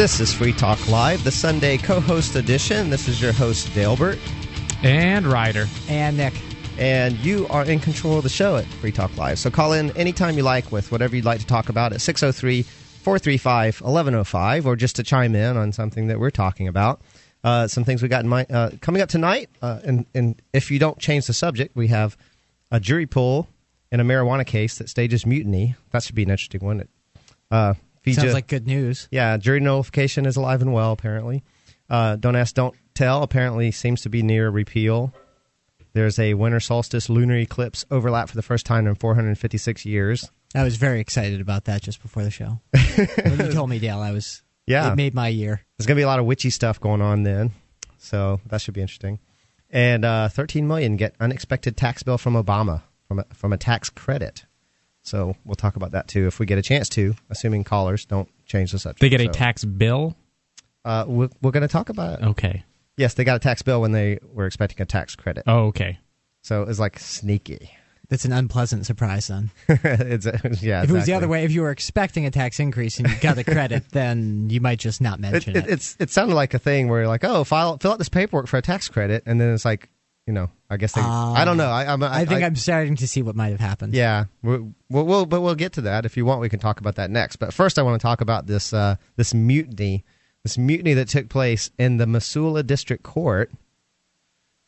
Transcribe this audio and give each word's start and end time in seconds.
This 0.00 0.18
is 0.18 0.32
Free 0.32 0.54
Talk 0.54 0.88
Live, 0.88 1.24
the 1.24 1.30
Sunday 1.30 1.76
co 1.76 2.00
host 2.00 2.34
edition. 2.34 2.88
This 2.88 3.06
is 3.06 3.20
your 3.20 3.34
host, 3.34 3.66
Dalebert. 3.74 4.18
And 4.82 5.26
Ryder. 5.26 5.68
And 5.90 6.16
Nick. 6.16 6.32
And 6.78 7.18
you 7.18 7.46
are 7.48 7.66
in 7.66 7.80
control 7.80 8.16
of 8.16 8.22
the 8.22 8.30
show 8.30 8.56
at 8.56 8.64
Free 8.64 8.92
Talk 8.92 9.14
Live. 9.18 9.38
So 9.38 9.50
call 9.50 9.74
in 9.74 9.94
anytime 9.98 10.38
you 10.38 10.42
like 10.42 10.72
with 10.72 10.90
whatever 10.90 11.14
you'd 11.14 11.26
like 11.26 11.40
to 11.40 11.46
talk 11.46 11.68
about 11.68 11.92
at 11.92 12.00
603 12.00 12.62
435 12.62 13.82
1105 13.82 14.66
or 14.66 14.74
just 14.74 14.96
to 14.96 15.02
chime 15.02 15.34
in 15.34 15.58
on 15.58 15.70
something 15.70 16.06
that 16.06 16.18
we're 16.18 16.30
talking 16.30 16.66
about. 16.66 17.02
Uh, 17.44 17.68
some 17.68 17.84
things 17.84 18.02
we 18.02 18.08
got 18.08 18.22
in 18.22 18.28
mind. 18.30 18.46
Uh, 18.50 18.70
coming 18.80 19.02
up 19.02 19.10
tonight, 19.10 19.50
uh, 19.60 19.80
and, 19.84 20.06
and 20.14 20.40
if 20.54 20.70
you 20.70 20.78
don't 20.78 20.98
change 20.98 21.26
the 21.26 21.34
subject, 21.34 21.76
we 21.76 21.88
have 21.88 22.16
a 22.70 22.80
jury 22.80 23.04
pool 23.04 23.48
in 23.92 24.00
a 24.00 24.04
marijuana 24.04 24.46
case 24.46 24.78
that 24.78 24.88
stages 24.88 25.26
mutiny. 25.26 25.74
That 25.90 26.02
should 26.02 26.14
be 26.14 26.22
an 26.22 26.30
interesting 26.30 26.64
one. 26.64 26.88
Uh, 27.50 27.74
Sounds 28.06 28.34
like 28.34 28.46
good 28.46 28.66
news. 28.66 29.08
Yeah, 29.10 29.36
jury 29.36 29.60
nullification 29.60 30.26
is 30.26 30.36
alive 30.36 30.62
and 30.62 30.72
well, 30.72 30.92
apparently. 30.92 31.42
Uh, 31.88 32.16
don't 32.16 32.36
ask, 32.36 32.54
don't 32.54 32.74
tell 32.94 33.22
apparently 33.22 33.70
seems 33.70 34.02
to 34.02 34.08
be 34.08 34.22
near 34.22 34.48
repeal. 34.48 35.12
There's 35.92 36.18
a 36.18 36.34
winter 36.34 36.60
solstice 36.60 37.08
lunar 37.08 37.36
eclipse 37.36 37.84
overlap 37.90 38.28
for 38.28 38.36
the 38.36 38.42
first 38.42 38.64
time 38.64 38.86
in 38.86 38.94
456 38.94 39.84
years. 39.84 40.30
I 40.54 40.62
was 40.64 40.76
very 40.76 41.00
excited 41.00 41.40
about 41.40 41.64
that 41.64 41.82
just 41.82 42.00
before 42.00 42.22
the 42.22 42.30
show. 42.30 42.60
when 43.24 43.38
you 43.38 43.52
told 43.52 43.70
me, 43.70 43.78
Dale, 43.78 44.00
I 44.00 44.12
was. 44.12 44.42
Yeah, 44.66 44.92
it 44.92 44.96
made 44.96 45.14
my 45.14 45.28
year. 45.28 45.62
There's 45.76 45.86
gonna 45.86 45.96
be 45.96 46.02
a 46.02 46.06
lot 46.06 46.20
of 46.20 46.26
witchy 46.26 46.50
stuff 46.50 46.80
going 46.80 47.00
on 47.02 47.24
then, 47.24 47.50
so 47.98 48.40
that 48.46 48.60
should 48.60 48.74
be 48.74 48.80
interesting. 48.80 49.18
And 49.68 50.04
uh, 50.04 50.28
13 50.28 50.66
million 50.66 50.96
get 50.96 51.14
unexpected 51.18 51.76
tax 51.76 52.04
bill 52.04 52.18
from 52.18 52.34
Obama 52.34 52.82
from 53.10 53.18
a, 53.18 53.24
from 53.34 53.52
a 53.52 53.56
tax 53.56 53.90
credit. 53.90 54.44
So 55.02 55.36
we'll 55.44 55.54
talk 55.54 55.76
about 55.76 55.92
that 55.92 56.08
too 56.08 56.26
if 56.26 56.38
we 56.38 56.46
get 56.46 56.58
a 56.58 56.62
chance 56.62 56.88
to, 56.90 57.14
assuming 57.30 57.64
callers 57.64 58.04
don't 58.04 58.28
change 58.46 58.72
the 58.72 58.78
subject. 58.78 59.00
They 59.00 59.08
get 59.08 59.20
a 59.20 59.26
so, 59.26 59.32
tax 59.32 59.64
bill. 59.64 60.16
Uh, 60.84 61.04
we're, 61.06 61.28
we're 61.42 61.50
going 61.50 61.62
to 61.62 61.68
talk 61.68 61.88
about 61.88 62.20
it. 62.20 62.26
Okay. 62.26 62.64
Yes, 62.96 63.14
they 63.14 63.24
got 63.24 63.36
a 63.36 63.40
tax 63.40 63.62
bill 63.62 63.80
when 63.80 63.92
they 63.92 64.18
were 64.32 64.46
expecting 64.46 64.80
a 64.82 64.86
tax 64.86 65.16
credit. 65.16 65.44
Oh, 65.46 65.66
okay. 65.66 65.98
So 66.42 66.62
it 66.62 66.68
was 66.68 66.80
like 66.80 66.98
sneaky. 66.98 67.70
That's 68.10 68.24
an 68.24 68.32
unpleasant 68.32 68.86
surprise, 68.86 69.28
then. 69.28 69.52
it's 69.68 70.26
a, 70.26 70.40
yeah. 70.60 70.82
If 70.82 70.90
it 70.90 70.92
was 70.92 71.06
the 71.06 71.12
other 71.12 71.28
way, 71.28 71.44
if 71.44 71.52
you 71.52 71.62
were 71.62 71.70
expecting 71.70 72.26
a 72.26 72.30
tax 72.32 72.58
increase 72.58 72.98
and 72.98 73.08
you 73.08 73.14
got 73.20 73.36
the 73.36 73.44
credit, 73.44 73.84
then 73.92 74.50
you 74.50 74.60
might 74.60 74.80
just 74.80 75.00
not 75.00 75.20
mention 75.20 75.56
it, 75.56 75.64
it. 75.64 75.70
It's 75.70 75.96
it 76.00 76.10
sounded 76.10 76.34
like 76.34 76.52
a 76.52 76.58
thing 76.58 76.88
where 76.88 77.00
you're 77.00 77.08
like, 77.08 77.22
oh, 77.22 77.44
file 77.44 77.78
fill 77.78 77.92
out 77.92 77.98
this 77.98 78.08
paperwork 78.08 78.48
for 78.48 78.56
a 78.56 78.62
tax 78.62 78.88
credit, 78.88 79.22
and 79.26 79.40
then 79.40 79.54
it's 79.54 79.64
like, 79.64 79.88
you 80.30 80.34
know, 80.34 80.48
I 80.70 80.76
guess 80.76 80.92
they. 80.92 81.00
Uh, 81.00 81.32
I 81.32 81.44
don't 81.44 81.56
know. 81.56 81.68
I, 81.68 81.82
I, 81.82 82.20
I 82.20 82.24
think 82.24 82.44
I, 82.44 82.46
am 82.46 82.54
starting 82.54 82.94
to 82.94 83.08
see 83.08 83.20
what 83.20 83.34
might 83.34 83.48
have 83.48 83.58
happened. 83.58 83.94
Yeah, 83.94 84.26
we'll, 84.44 84.72
we'll, 84.88 85.26
but 85.26 85.40
we'll 85.40 85.56
get 85.56 85.72
to 85.72 85.80
that 85.80 86.06
if 86.06 86.16
you 86.16 86.24
want. 86.24 86.40
We 86.40 86.48
can 86.48 86.60
talk 86.60 86.78
about 86.78 86.94
that 86.94 87.10
next. 87.10 87.36
But 87.36 87.52
first, 87.52 87.80
I 87.80 87.82
want 87.82 88.00
to 88.00 88.02
talk 88.02 88.20
about 88.20 88.46
this 88.46 88.72
uh, 88.72 88.94
this 89.16 89.34
mutiny, 89.34 90.04
this 90.44 90.56
mutiny 90.56 90.94
that 90.94 91.08
took 91.08 91.28
place 91.28 91.72
in 91.78 91.96
the 91.96 92.06
Missoula 92.06 92.62
District 92.62 93.02
Court. 93.02 93.50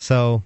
So, 0.01 0.43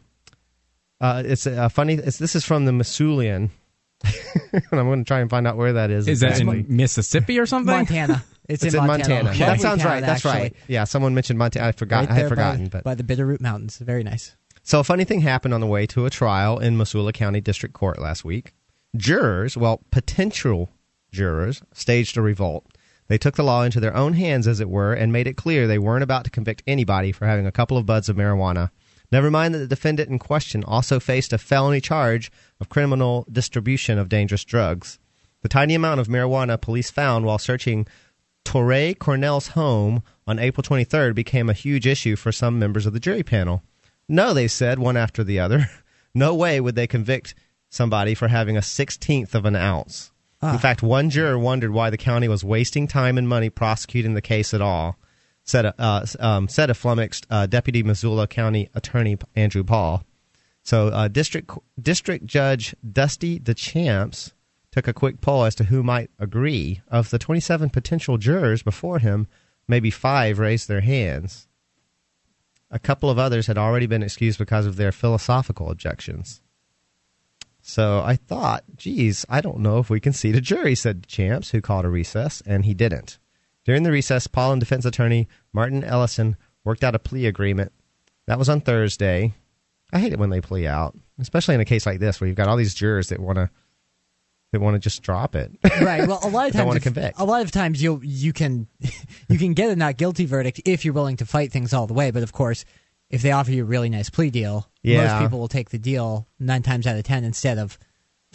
uh, 1.00 1.22
it's 1.24 1.46
a 1.46 1.70
funny. 1.70 1.94
It's, 1.94 2.18
this 2.18 2.36
is 2.36 2.44
from 2.44 2.66
the 2.66 2.72
Missoulian. 2.72 3.48
and 4.04 4.64
I'm 4.72 4.86
going 4.86 5.02
to 5.02 5.08
try 5.08 5.20
and 5.20 5.30
find 5.30 5.46
out 5.46 5.56
where 5.56 5.72
that 5.72 5.90
is. 5.90 6.08
Is 6.08 6.22
exactly. 6.22 6.60
that 6.60 6.68
in 6.68 6.76
Mississippi 6.76 7.38
or 7.38 7.46
something? 7.46 7.74
Montana. 7.74 8.22
It's, 8.48 8.62
it's 8.62 8.74
in, 8.74 8.80
in, 8.80 8.86
Montana. 8.86 9.24
Montana. 9.24 9.30
Okay. 9.30 9.38
That 9.40 9.60
sounds 9.60 9.84
right. 9.84 10.00
That's 10.00 10.24
actually. 10.24 10.40
right. 10.40 10.56
Yeah, 10.68 10.84
someone 10.84 11.16
mentioned 11.16 11.36
Montana. 11.36 11.66
I 11.66 11.72
forgot. 11.72 12.02
Right 12.02 12.10
I 12.10 12.14
had 12.14 12.28
forgotten. 12.28 12.66
By, 12.66 12.78
but 12.78 12.84
by 12.84 12.94
the 12.94 13.02
Bitterroot 13.02 13.40
Mountains, 13.40 13.78
very 13.78 14.04
nice. 14.04 14.36
So 14.66 14.80
a 14.80 14.84
funny 14.84 15.04
thing 15.04 15.20
happened 15.20 15.54
on 15.54 15.60
the 15.60 15.66
way 15.68 15.86
to 15.86 16.06
a 16.06 16.10
trial 16.10 16.58
in 16.58 16.76
Missoula 16.76 17.12
County 17.12 17.40
District 17.40 17.72
Court 17.72 18.00
last 18.00 18.24
week. 18.24 18.52
Jurors, 18.96 19.56
well, 19.56 19.80
potential 19.92 20.70
jurors, 21.12 21.62
staged 21.72 22.16
a 22.16 22.20
revolt. 22.20 22.66
They 23.06 23.16
took 23.16 23.36
the 23.36 23.44
law 23.44 23.62
into 23.62 23.78
their 23.78 23.94
own 23.94 24.14
hands, 24.14 24.48
as 24.48 24.58
it 24.58 24.68
were, 24.68 24.92
and 24.92 25.12
made 25.12 25.28
it 25.28 25.36
clear 25.36 25.68
they 25.68 25.78
weren't 25.78 26.02
about 26.02 26.24
to 26.24 26.32
convict 26.32 26.64
anybody 26.66 27.12
for 27.12 27.28
having 27.28 27.46
a 27.46 27.52
couple 27.52 27.76
of 27.76 27.86
buds 27.86 28.08
of 28.08 28.16
marijuana. 28.16 28.70
Never 29.12 29.30
mind 29.30 29.54
that 29.54 29.58
the 29.58 29.68
defendant 29.68 30.08
in 30.08 30.18
question 30.18 30.64
also 30.64 30.98
faced 30.98 31.32
a 31.32 31.38
felony 31.38 31.80
charge 31.80 32.32
of 32.58 32.68
criminal 32.68 33.24
distribution 33.30 34.00
of 34.00 34.08
dangerous 34.08 34.42
drugs. 34.42 34.98
The 35.42 35.48
tiny 35.48 35.76
amount 35.76 36.00
of 36.00 36.08
marijuana 36.08 36.60
police 36.60 36.90
found 36.90 37.24
while 37.24 37.38
searching 37.38 37.86
Touray 38.44 38.98
Cornell's 38.98 39.50
home 39.50 40.02
on 40.26 40.40
April 40.40 40.64
23rd 40.64 41.14
became 41.14 41.48
a 41.48 41.52
huge 41.52 41.86
issue 41.86 42.16
for 42.16 42.32
some 42.32 42.58
members 42.58 42.84
of 42.84 42.94
the 42.94 42.98
jury 42.98 43.22
panel. 43.22 43.62
No, 44.08 44.32
they 44.34 44.48
said, 44.48 44.78
one 44.78 44.96
after 44.96 45.24
the 45.24 45.40
other. 45.40 45.68
No 46.14 46.34
way 46.34 46.62
would 46.62 46.76
they 46.76 46.86
convict 46.86 47.34
somebody 47.68 48.14
for 48.14 48.28
having 48.28 48.56
a 48.56 48.62
sixteenth 48.62 49.34
of 49.34 49.44
an 49.44 49.54
ounce. 49.54 50.12
Ah. 50.40 50.54
In 50.54 50.58
fact, 50.58 50.82
one 50.82 51.10
juror 51.10 51.38
wondered 51.38 51.72
why 51.72 51.90
the 51.90 51.98
county 51.98 52.26
was 52.26 52.42
wasting 52.42 52.86
time 52.86 53.18
and 53.18 53.28
money 53.28 53.50
prosecuting 53.50 54.14
the 54.14 54.22
case 54.22 54.54
at 54.54 54.62
all, 54.62 54.96
said, 55.44 55.74
uh, 55.78 56.06
um, 56.18 56.48
said 56.48 56.70
a 56.70 56.74
flummoxed 56.74 57.26
uh, 57.28 57.44
Deputy 57.44 57.82
Missoula 57.82 58.26
County 58.26 58.70
Attorney 58.74 59.18
Andrew 59.34 59.62
Paul. 59.62 60.04
So, 60.62 60.88
uh, 60.88 61.08
District 61.08 61.50
District 61.80 62.24
Judge 62.24 62.74
Dusty 62.90 63.38
Deschamps 63.38 64.32
took 64.72 64.88
a 64.88 64.94
quick 64.94 65.20
poll 65.20 65.44
as 65.44 65.54
to 65.56 65.64
who 65.64 65.82
might 65.82 66.10
agree. 66.18 66.80
Of 66.88 67.10
the 67.10 67.18
27 67.18 67.70
potential 67.70 68.18
jurors 68.18 68.62
before 68.62 68.98
him, 68.98 69.26
maybe 69.68 69.90
five 69.90 70.38
raised 70.38 70.66
their 70.66 70.80
hands. 70.80 71.46
A 72.70 72.78
couple 72.78 73.10
of 73.10 73.18
others 73.18 73.46
had 73.46 73.58
already 73.58 73.86
been 73.86 74.02
excused 74.02 74.38
because 74.38 74.66
of 74.66 74.76
their 74.76 74.92
philosophical 74.92 75.70
objections. 75.70 76.40
So 77.62 78.00
I 78.04 78.16
thought, 78.16 78.64
geez, 78.76 79.26
I 79.28 79.40
don't 79.40 79.58
know 79.58 79.78
if 79.78 79.90
we 79.90 79.98
can 79.98 80.12
seat 80.12 80.36
a 80.36 80.40
jury, 80.40 80.74
said 80.74 81.06
Champs, 81.06 81.50
who 81.50 81.60
called 81.60 81.84
a 81.84 81.88
recess, 81.88 82.40
and 82.46 82.64
he 82.64 82.74
didn't. 82.74 83.18
During 83.64 83.82
the 83.82 83.90
recess, 83.90 84.28
Paul 84.28 84.52
and 84.52 84.60
defense 84.60 84.84
attorney 84.84 85.28
Martin 85.52 85.82
Ellison 85.82 86.36
worked 86.62 86.84
out 86.84 86.94
a 86.94 87.00
plea 87.00 87.26
agreement. 87.26 87.72
That 88.26 88.38
was 88.38 88.48
on 88.48 88.60
Thursday. 88.60 89.34
I 89.92 89.98
hate 89.98 90.12
it 90.12 90.18
when 90.18 90.30
they 90.30 90.40
plea 90.40 90.66
out, 90.66 90.96
especially 91.18 91.56
in 91.56 91.60
a 91.60 91.64
case 91.64 91.86
like 91.86 91.98
this 91.98 92.20
where 92.20 92.28
you've 92.28 92.36
got 92.36 92.48
all 92.48 92.56
these 92.56 92.74
jurors 92.74 93.08
that 93.08 93.18
want 93.18 93.36
to 93.36 93.50
they 94.52 94.58
want 94.58 94.74
to 94.74 94.78
just 94.78 95.02
drop 95.02 95.34
it. 95.34 95.52
Right. 95.80 96.06
Well, 96.06 96.20
a 96.22 96.28
lot 96.30 96.46
of 96.48 96.52
times, 96.52 96.66
want 96.66 96.76
to 96.76 96.82
convict. 96.82 97.18
a 97.18 97.24
lot 97.24 97.42
of 97.42 97.50
times 97.50 97.82
you 97.82 98.00
you 98.02 98.32
can 98.32 98.68
you 99.28 99.38
can 99.38 99.54
get 99.54 99.70
a 99.70 99.76
not 99.76 99.96
guilty 99.96 100.26
verdict 100.26 100.60
if 100.64 100.84
you're 100.84 100.94
willing 100.94 101.16
to 101.18 101.26
fight 101.26 101.52
things 101.52 101.72
all 101.72 101.86
the 101.86 101.94
way. 101.94 102.10
But 102.10 102.22
of 102.22 102.32
course, 102.32 102.64
if 103.10 103.22
they 103.22 103.32
offer 103.32 103.50
you 103.50 103.62
a 103.62 103.66
really 103.66 103.88
nice 103.88 104.10
plea 104.10 104.30
deal, 104.30 104.68
yeah. 104.82 105.06
most 105.06 105.22
people 105.24 105.38
will 105.38 105.48
take 105.48 105.70
the 105.70 105.78
deal 105.78 106.26
nine 106.38 106.62
times 106.62 106.86
out 106.86 106.96
of 106.96 107.04
ten 107.04 107.24
instead 107.24 107.58
of 107.58 107.78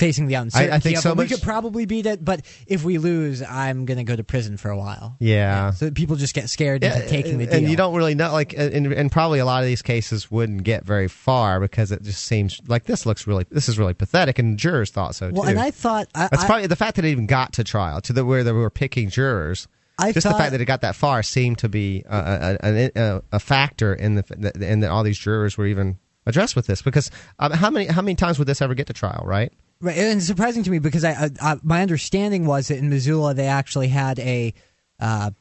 facing 0.02 0.26
the 0.26 0.34
uncertainty. 0.34 0.74
I, 0.74 0.76
I 0.76 0.80
think 0.80 0.98
so 0.98 1.14
much, 1.14 1.30
we 1.30 1.36
could 1.36 1.44
probably 1.44 1.86
beat 1.86 2.08
it, 2.08 2.26
but 2.26 2.42
if 2.66 2.84
we 2.84 2.98
lose, 2.98 3.44
I'm 3.44 3.86
going 3.86 4.00
to 4.00 4.04
go 4.04 4.16
to 4.16 4.24
prison 4.24 4.58
for 4.58 4.72
a 4.72 4.78
while. 4.78 5.16
Yeah. 5.20 5.36
yeah. 5.36 5.72
So 5.72 5.92
people 5.92 6.16
just 6.16 6.34
get 6.34 6.50
scared 6.50 6.84
yeah, 6.84 6.96
into 6.96 7.08
taking 7.08 7.38
the 7.38 7.46
deal. 7.46 7.56
And 7.56 7.70
you 7.70 7.78
don't 7.78 7.96
really 7.96 8.16
know, 8.16 8.32
like, 8.32 8.54
and, 8.58 8.92
and, 8.92 9.12
probably 9.12 9.40
a 9.40 9.46
lot 9.46 9.62
of 9.62 9.68
these 9.68 9.84
cases 9.84 10.32
wouldn't 10.32 10.64
get 10.64 10.84
very 10.86 11.08
far 11.08 11.60
because 11.60 11.92
it 11.92 12.02
just 12.02 12.26
seems 12.26 12.60
like 12.68 12.86
this 12.86 13.06
looks 13.06 13.28
really, 13.28 13.46
this 13.52 13.70
is 13.70 13.78
really 13.78 13.94
pathetic, 13.94 14.40
and 14.40 14.58
jurors 14.58 14.90
thought 14.90 15.14
so 15.14 15.30
too. 15.30 15.36
well, 15.36 15.48
and 15.48 15.60
I 15.60 15.70
thought 15.70 16.08
I, 16.16 16.28
that's 16.32 16.46
probably 16.46 16.68
the 16.68 16.76
fact 16.76 16.96
that 16.96 17.06
it 17.06 17.10
even 17.10 17.28
got 17.28 17.54
to 17.54 17.64
trial 17.64 18.02
to 18.02 18.14
the 18.14 18.26
where 18.26 18.44
they 18.44 18.52
were 18.52 18.72
picking 18.72 19.10
jurors. 19.10 19.68
I 20.00 20.14
just 20.14 20.26
thought, 20.26 20.34
the 20.34 20.40
fact 20.40 20.52
that 20.54 20.62
it 20.62 20.66
got 20.66 20.82
that 20.82 20.96
far 20.96 21.22
seemed 21.22 21.60
to 21.60 21.70
be 21.70 22.04
a, 22.10 22.58
a, 22.64 22.92
a, 22.96 23.22
a 23.34 23.40
factor 23.40 23.94
in 23.94 24.16
the 24.16 24.52
in 24.60 24.80
that 24.80 24.90
all 24.90 25.04
these 25.04 25.20
jurors 25.20 25.60
were 25.60 25.68
even 25.68 26.00
addressed 26.26 26.56
with 26.56 26.66
this 26.68 26.82
because 26.82 27.12
um, 27.40 27.52
how 27.52 27.70
many 27.70 27.86
how 27.86 28.02
many 28.02 28.16
times 28.16 28.40
would 28.40 28.48
this 28.48 28.62
ever 28.62 28.74
get 28.74 28.88
to 28.88 28.94
trial, 28.94 29.24
right? 29.26 29.54
Right, 29.82 29.98
and 29.98 30.18
it's 30.18 30.28
surprising 30.28 30.64
to 30.64 30.70
me 30.70 30.80
because 30.80 31.04
I, 31.04 31.30
I, 31.42 31.58
my 31.64 31.82
understanding 31.82 32.46
was 32.46 32.68
that 32.68 32.78
in 32.78 32.90
Missoula 32.90 33.34
they 33.34 33.48
actually 33.48 33.88
had 33.88 34.20
a 34.20 34.54
uh, 35.00 35.32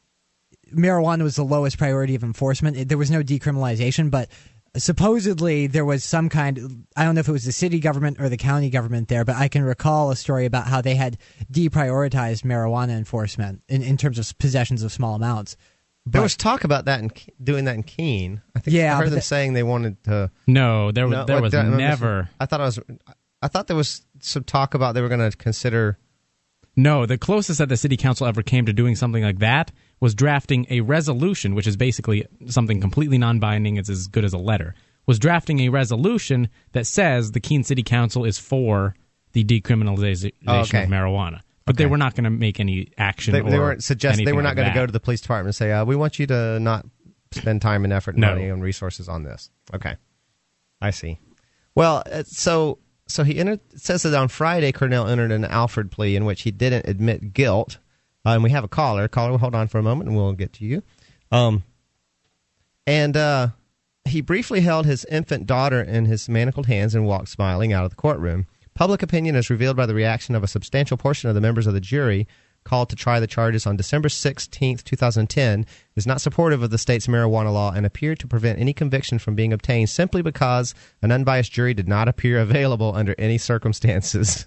marijuana 0.73 1.23
was 1.23 1.35
the 1.35 1.43
lowest 1.43 1.77
priority 1.77 2.15
of 2.15 2.23
enforcement. 2.23 2.89
There 2.89 2.97
was 2.97 3.11
no 3.11 3.21
decriminalization, 3.21 4.09
but 4.09 4.29
supposedly 4.77 5.67
there 5.67 5.85
was 5.85 6.03
some 6.03 6.29
kind. 6.29 6.85
I 6.95 7.03
don't 7.03 7.15
know 7.15 7.19
if 7.19 7.27
it 7.27 7.33
was 7.33 7.45
the 7.45 7.51
city 7.51 7.79
government 7.79 8.19
or 8.19 8.29
the 8.29 8.37
county 8.37 8.69
government 8.69 9.07
there, 9.07 9.25
but 9.25 9.35
I 9.35 9.47
can 9.47 9.63
recall 9.63 10.11
a 10.11 10.15
story 10.15 10.45
about 10.45 10.67
how 10.67 10.81
they 10.81 10.95
had 10.95 11.17
deprioritized 11.51 12.43
marijuana 12.43 12.97
enforcement 12.97 13.61
in, 13.67 13.81
in 13.81 13.97
terms 13.97 14.17
of 14.17 14.37
possessions 14.37 14.83
of 14.83 14.91
small 14.91 15.15
amounts. 15.15 15.57
But, 16.03 16.13
there 16.13 16.21
was 16.23 16.35
talk 16.35 16.63
about 16.63 16.85
that 16.85 16.99
and 16.99 17.13
doing 17.43 17.65
that 17.65 17.75
in 17.75 17.83
Keene. 17.83 18.41
I 18.55 18.59
think 18.59 18.75
yeah, 18.75 18.95
I 18.97 18.97
heard 18.97 19.11
them 19.11 19.21
saying 19.21 19.53
they 19.53 19.61
wanted 19.61 20.03
to. 20.05 20.31
No, 20.47 20.91
there 20.91 21.07
was 21.07 21.15
no, 21.15 21.25
there 21.25 21.41
was 21.41 21.53
never. 21.53 22.27
I 22.39 22.47
thought 22.47 22.59
I 22.59 22.65
was. 22.65 22.79
I 23.41 23.47
thought 23.47 23.67
there 23.67 23.75
was 23.75 24.05
some 24.19 24.43
talk 24.43 24.73
about 24.73 24.93
they 24.93 25.01
were 25.01 25.09
going 25.09 25.31
to 25.31 25.35
consider. 25.35 25.97
No, 26.75 27.05
the 27.05 27.17
closest 27.17 27.59
that 27.59 27.69
the 27.69 27.77
city 27.77 27.97
council 27.97 28.27
ever 28.27 28.41
came 28.41 28.65
to 28.65 28.73
doing 28.73 28.95
something 28.95 29.23
like 29.23 29.39
that 29.39 29.71
was 29.99 30.15
drafting 30.15 30.65
a 30.69 30.81
resolution, 30.81 31.53
which 31.55 31.67
is 31.67 31.75
basically 31.75 32.25
something 32.47 32.79
completely 32.79 33.17
non-binding. 33.17 33.77
It's 33.77 33.89
as 33.89 34.07
good 34.07 34.23
as 34.23 34.33
a 34.33 34.37
letter. 34.37 34.75
Was 35.05 35.19
drafting 35.19 35.59
a 35.61 35.69
resolution 35.69 36.49
that 36.71 36.87
says 36.87 37.31
the 37.31 37.39
Keene 37.39 37.63
City 37.63 37.83
Council 37.83 38.23
is 38.23 38.37
for 38.37 38.95
the 39.33 39.43
decriminalization 39.43 40.33
oh, 40.47 40.59
okay. 40.61 40.83
of 40.83 40.89
marijuana, 40.89 41.41
but 41.65 41.75
okay. 41.75 41.83
they 41.83 41.85
were 41.87 41.97
not 41.97 42.15
going 42.15 42.25
to 42.25 42.29
make 42.29 42.59
any 42.59 42.91
action. 42.97 43.33
They, 43.33 43.41
they 43.41 43.57
weren't 43.57 43.83
suggest 43.83 44.23
they 44.23 44.31
were 44.31 44.41
not 44.41 44.49
like 44.49 44.57
going 44.57 44.67
to 44.69 44.73
go 44.73 44.85
to 44.85 44.91
the 44.91 44.99
police 44.99 45.21
department 45.21 45.47
and 45.47 45.55
say, 45.55 45.71
uh, 45.71 45.85
"We 45.85 45.95
want 45.95 46.19
you 46.19 46.27
to 46.27 46.59
not 46.59 46.85
spend 47.31 47.61
time 47.61 47.83
and 47.83 47.91
effort, 47.91 48.15
and 48.15 48.21
no. 48.21 48.29
money, 48.29 48.49
and 48.49 48.61
resources 48.61 49.09
on 49.09 49.23
this." 49.23 49.49
Okay, 49.73 49.95
I 50.81 50.91
see. 50.91 51.19
Well, 51.73 52.03
uh, 52.11 52.23
so 52.25 52.79
so 53.11 53.23
he 53.23 53.37
entered. 53.37 53.59
Says 53.75 54.03
that 54.03 54.13
on 54.13 54.27
Friday, 54.27 54.71
Cornell 54.71 55.07
entered 55.07 55.31
an 55.31 55.45
Alford 55.45 55.91
plea 55.91 56.15
in 56.15 56.25
which 56.25 56.41
he 56.41 56.51
didn't 56.51 56.87
admit 56.87 57.33
guilt. 57.33 57.77
Uh, 58.25 58.29
and 58.31 58.43
we 58.43 58.51
have 58.51 58.63
a 58.63 58.67
caller. 58.67 59.07
Caller, 59.07 59.37
hold 59.37 59.55
on 59.55 59.67
for 59.67 59.79
a 59.79 59.83
moment, 59.83 60.09
and 60.09 60.17
we'll 60.17 60.33
get 60.33 60.53
to 60.53 60.65
you. 60.65 60.83
Um, 61.31 61.63
and 62.85 63.17
uh, 63.17 63.49
he 64.05 64.21
briefly 64.21 64.61
held 64.61 64.85
his 64.85 65.05
infant 65.05 65.47
daughter 65.47 65.81
in 65.81 66.05
his 66.05 66.29
manacled 66.29 66.67
hands 66.67 66.95
and 66.95 67.05
walked 67.05 67.29
smiling 67.29 67.73
out 67.73 67.83
of 67.83 67.89
the 67.89 67.95
courtroom. 67.95 68.47
Public 68.73 69.03
opinion, 69.03 69.35
as 69.35 69.49
revealed 69.49 69.75
by 69.75 69.85
the 69.85 69.93
reaction 69.93 70.35
of 70.35 70.43
a 70.43 70.47
substantial 70.47 70.97
portion 70.97 71.29
of 71.29 71.35
the 71.35 71.41
members 71.41 71.67
of 71.67 71.73
the 71.73 71.81
jury 71.81 72.27
called 72.63 72.89
to 72.89 72.95
try 72.95 73.19
the 73.19 73.27
charges 73.27 73.65
on 73.65 73.75
December 73.75 74.09
16, 74.09 74.77
2010, 74.77 75.65
is 75.95 76.07
not 76.07 76.21
supportive 76.21 76.61
of 76.61 76.69
the 76.69 76.77
state's 76.77 77.07
marijuana 77.07 77.51
law 77.51 77.71
and 77.71 77.85
appeared 77.85 78.19
to 78.19 78.27
prevent 78.27 78.59
any 78.59 78.73
conviction 78.73 79.19
from 79.19 79.35
being 79.35 79.51
obtained 79.51 79.89
simply 79.89 80.21
because 80.21 80.73
an 81.01 81.11
unbiased 81.11 81.51
jury 81.51 81.73
did 81.73 81.87
not 81.87 82.07
appear 82.07 82.39
available 82.41 82.93
under 82.95 83.15
any 83.17 83.37
circumstances. 83.37 84.45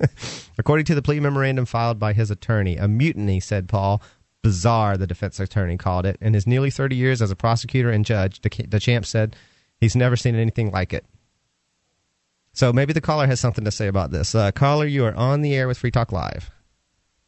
According 0.59 0.87
to 0.87 0.95
the 0.95 1.03
plea 1.03 1.21
memorandum 1.21 1.67
filed 1.67 1.99
by 1.99 2.13
his 2.13 2.31
attorney, 2.31 2.77
a 2.77 2.89
mutiny, 2.89 3.41
said 3.41 3.69
Paul. 3.69 4.03
Bizarre, 4.43 4.99
the 4.99 5.07
defense 5.07 5.41
attorney 5.41 5.79
called 5.79 6.05
it. 6.05 6.19
In 6.21 6.35
his 6.35 6.47
nearly 6.47 6.71
30 6.71 6.95
years 6.95 7.23
as 7.23 7.31
a 7.31 7.37
prosecutor 7.37 7.89
and 7.89 8.05
judge, 8.05 8.41
Deschamps 8.43 9.09
said 9.09 9.37
he's 9.81 9.97
never 9.97 10.17
seen 10.17 10.35
anything 10.35 10.71
like 10.71 10.93
it. 10.93 11.07
So 12.53 12.73
maybe 12.73 12.93
the 12.93 13.01
caller 13.01 13.27
has 13.27 13.41
something 13.41 13.65
to 13.65 13.73
say 13.73 13.89
about 13.89 14.13
this. 14.13 14.35
Uh, 14.35 14.53
caller, 14.53 14.87
you 14.87 15.05
are 15.05 15.15
on 15.15 15.43
the 15.43 15.55
air 15.55 15.67
with 15.67 15.79
Free 15.79 15.91
Talk 15.91 16.13
Live. 16.13 16.51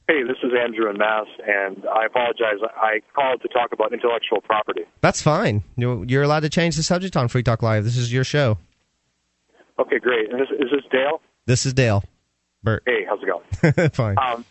Hey, 0.09 0.23
this 0.23 0.37
is 0.45 0.53
Andrew 0.57 0.89
in 0.89 0.99
Mass, 0.99 1.27
and 1.45 1.85
I 1.93 2.07
apologize. 2.07 2.63
I 2.77 3.01
called 3.13 3.43
to 3.43 3.49
talk 3.49 3.73
about 3.73 3.93
intellectual 3.93 4.41
property. 4.41 4.83
That's 5.01 5.21
fine. 5.21 5.65
You're 5.77 6.23
allowed 6.23 6.41
to 6.41 6.49
change 6.49 6.77
the 6.77 6.85
subject 6.85 7.17
on 7.17 7.27
Free 7.27 7.43
Talk 7.43 7.61
Live. 7.61 7.83
This 7.83 7.97
is 7.97 8.13
your 8.13 8.23
show. 8.23 8.57
Okay, 9.81 9.99
great. 9.99 10.31
And 10.31 10.41
this, 10.41 10.49
is 10.53 10.71
this 10.71 10.85
Dale? 10.93 11.21
This 11.47 11.67
is 11.67 11.75
Dale. 11.75 12.05
Bert. 12.63 12.85
Hey, 12.87 13.05
how's 13.09 13.19
it 13.21 13.27
going? 13.27 13.91
fine. 13.91 14.17
Um, 14.17 14.45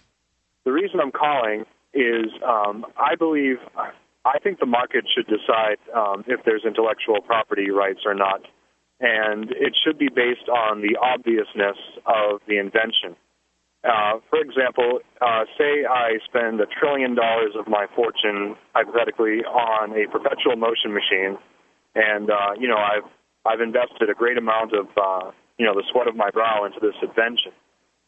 the 0.66 0.74
reason 0.74 1.00
I'm 1.00 1.12
calling 1.12 1.64
is 1.94 2.26
um, 2.46 2.86
I 2.98 3.16
believe, 3.16 3.58
I 4.26 4.40
think 4.40 4.60
the 4.60 4.66
market 4.66 5.06
should 5.16 5.28
decide 5.28 5.78
um, 5.96 6.26
if 6.28 6.42
there's 6.44 6.64
intellectual 6.66 7.22
property 7.22 7.72
rights 7.72 8.02
or 8.06 8.14
not. 8.14 8.42
And 9.00 9.52
it 9.52 9.74
should 9.86 9.98
be 9.98 10.10
based 10.10 10.50
on 10.50 10.82
the 10.82 10.98
obviousness 11.02 11.78
of 12.06 12.42
the 12.46 12.58
invention. 12.58 13.16
Uh, 13.86 14.18
for 14.30 14.40
example, 14.42 15.00
uh, 15.22 15.46
say 15.58 15.86
I 15.86 16.18
spend 16.26 16.60
a 16.60 16.66
trillion 16.66 17.14
dollars 17.14 17.54
of 17.58 17.68
my 17.68 17.86
fortune, 17.96 18.56
hypothetically, 18.74 19.46
on 19.46 19.92
a 19.94 20.10
perpetual 20.10 20.56
motion 20.56 20.90
machine, 20.92 21.38
and 21.94 22.32
uh, 22.32 22.58
you 22.60 22.68
know 22.68 22.78
I've 22.78 23.06
I've 23.46 23.62
invested 23.62 24.10
a 24.10 24.16
great 24.16 24.40
amount 24.40 24.74
of 24.74 24.88
uh, 24.98 25.32
you 25.60 25.66
know 25.66 25.76
the 25.76 25.84
sweat 25.92 26.08
of 26.08 26.16
my 26.16 26.32
brow 26.32 26.66
into 26.66 26.80
this 26.82 26.96
invention, 27.02 27.54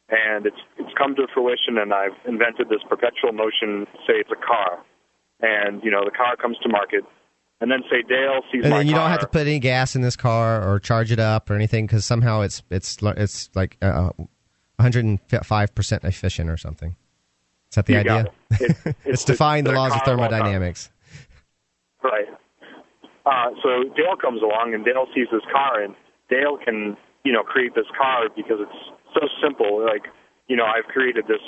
and 0.10 0.48
it's 0.48 0.58
it's 0.80 0.90
come 0.98 1.14
to 1.16 1.28
fruition, 1.32 1.78
and 1.78 1.94
I've 1.94 2.18
invented 2.28 2.70
this 2.70 2.82
perpetual 2.90 3.34
motion. 3.34 3.86
Say 4.08 4.18
it's 4.18 4.32
a 4.32 4.42
car, 4.42 4.82
and 5.42 5.84
you 5.84 5.92
know 5.92 6.02
the 6.04 6.12
car 6.12 6.36
comes 6.38 6.58
to 6.64 6.70
market, 6.70 7.06
and 7.62 7.70
then 7.70 7.84
say 7.86 8.02
Dale 8.02 8.42
sees 8.52 8.64
and 8.64 8.74
my 8.74 8.82
you 8.82 8.94
car. 8.94 9.02
don't 9.02 9.12
have 9.12 9.22
to 9.22 9.28
put 9.28 9.46
any 9.46 9.60
gas 9.60 9.96
in 9.96 10.02
this 10.02 10.16
car 10.16 10.68
or 10.68 10.80
charge 10.80 11.12
it 11.12 11.20
up 11.20 11.52
or 11.52 11.54
anything 11.54 11.86
because 11.86 12.04
somehow 12.04 12.42
it's 12.42 12.64
it's 12.72 12.98
it's 13.04 13.52
like. 13.54 13.78
Uh, 13.80 14.10
105% 14.80 16.04
efficient 16.04 16.50
or 16.50 16.58
something. 16.58 16.96
Is 17.72 17.76
that 17.76 17.86
the 17.86 17.94
you 17.94 18.00
idea? 18.00 18.26
It. 18.52 18.62
It, 18.62 18.78
it's, 18.86 18.98
it's 19.06 19.24
defying 19.26 19.64
the 19.64 19.72
laws 19.72 19.94
of 19.94 20.02
thermodynamics. 20.04 20.90
Right. 22.04 22.28
Uh, 23.26 23.52
so 23.62 23.84
Dale 23.96 24.16
comes 24.16 24.42
along 24.42 24.74
and 24.74 24.86
Dale 24.86 25.08
sees 25.14 25.28
this 25.32 25.44
car 25.52 25.84
and 25.84 25.96
Dale 26.30 26.58
can, 26.64 26.96
you 27.26 27.34
know, 27.34 27.44
create 27.44 27.76
this 27.76 27.88
car 27.98 28.30
because 28.34 28.60
it's 28.62 28.80
so 29.14 29.28
simple. 29.44 29.84
Like, 29.84 30.08
you 30.48 30.56
know, 30.56 30.66
I've 30.66 30.86
created 30.86 31.28
this. 31.28 31.44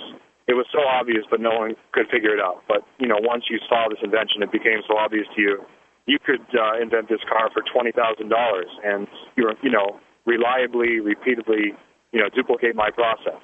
It 0.48 0.58
was 0.58 0.66
so 0.74 0.82
obvious, 0.82 1.24
but 1.30 1.40
no 1.40 1.56
one 1.56 1.76
could 1.94 2.08
figure 2.12 2.34
it 2.34 2.42
out. 2.42 2.64
But 2.68 2.82
you 2.98 3.08
know, 3.08 3.18
once 3.22 3.46
you 3.50 3.60
saw 3.70 3.88
this 3.88 4.00
invention, 4.04 4.42
it 4.42 4.52
became 4.52 4.82
so 4.88 4.98
obvious 4.98 5.28
to 5.36 5.42
you. 5.42 5.64
You 6.08 6.18
could 6.20 6.42
uh, 6.58 6.82
invent 6.82 7.08
this 7.08 7.22
car 7.30 7.50
for 7.54 7.62
twenty 7.72 7.92
thousand 7.92 8.30
dollars, 8.30 8.68
and 8.84 9.08
you're, 9.38 9.54
you 9.62 9.70
know, 9.70 10.02
reliably, 10.26 11.00
repeatedly 11.00 11.78
you 12.12 12.20
know, 12.20 12.30
duplicate 12.30 12.76
my 12.76 12.90
process. 12.92 13.42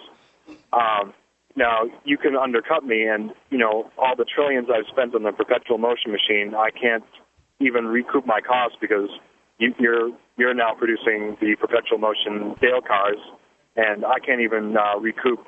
Um, 0.74 1.14
now 1.56 1.84
you 2.04 2.18
can 2.18 2.36
undercut 2.36 2.84
me, 2.84 3.08
and 3.08 3.32
you 3.50 3.58
know 3.58 3.90
all 3.98 4.16
the 4.16 4.26
trillions 4.26 4.68
I've 4.74 4.88
spent 4.88 5.16
on 5.16 5.24
the 5.24 5.32
perpetual 5.32 5.78
motion 5.78 6.12
machine, 6.12 6.54
I 6.56 6.70
can't 6.72 7.04
even 7.60 7.86
recoup 7.86 8.26
my 8.26 8.42
costs 8.42 8.78
because 8.80 9.10
you, 9.58 9.74
you're 9.80 10.10
you're 10.38 10.54
now 10.54 10.74
producing 10.78 11.38
the 11.40 11.56
perpetual 11.60 11.98
motion 11.98 12.56
Dale 12.62 12.82
cars, 12.82 13.18
and 13.76 14.06
I 14.06 14.20
can't 14.20 14.42
even 14.42 14.76
uh, 14.78 15.00
recoup 15.00 15.46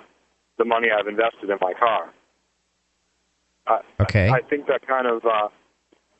the 0.57 0.65
money 0.65 0.87
I've 0.91 1.07
invested 1.07 1.49
in 1.49 1.57
my 1.61 1.73
car. 1.73 2.13
Uh, 3.67 3.79
okay. 4.01 4.29
I, 4.29 4.37
I 4.37 4.41
think 4.41 4.67
that 4.67 4.87
kind 4.87 5.07
of 5.07 5.25
uh, 5.25 5.49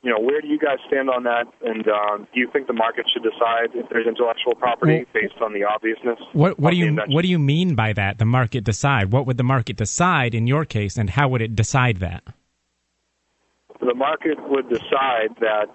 you 0.02 0.10
know, 0.10 0.20
where 0.20 0.40
do 0.40 0.48
you 0.48 0.58
guys 0.58 0.78
stand 0.86 1.10
on 1.10 1.24
that? 1.24 1.46
And 1.62 1.86
um, 1.88 2.28
do 2.32 2.40
you 2.40 2.48
think 2.52 2.66
the 2.66 2.72
market 2.72 3.06
should 3.12 3.22
decide 3.22 3.74
if 3.74 3.88
there's 3.90 4.06
intellectual 4.06 4.54
property 4.54 5.06
based 5.12 5.34
on 5.42 5.52
the 5.52 5.64
obviousness? 5.64 6.18
What, 6.32 6.58
what 6.58 6.70
do 6.70 6.76
you 6.76 6.86
invention? 6.86 7.14
What 7.14 7.22
do 7.22 7.28
you 7.28 7.38
mean 7.38 7.74
by 7.74 7.92
that? 7.94 8.18
The 8.18 8.24
market 8.24 8.64
decide. 8.64 9.12
What 9.12 9.26
would 9.26 9.36
the 9.36 9.44
market 9.44 9.76
decide 9.76 10.34
in 10.34 10.46
your 10.46 10.64
case, 10.64 10.96
and 10.96 11.10
how 11.10 11.28
would 11.28 11.42
it 11.42 11.56
decide 11.56 11.98
that? 11.98 12.22
The 13.80 13.94
market 13.94 14.38
would 14.48 14.68
decide 14.68 15.34
that, 15.40 15.66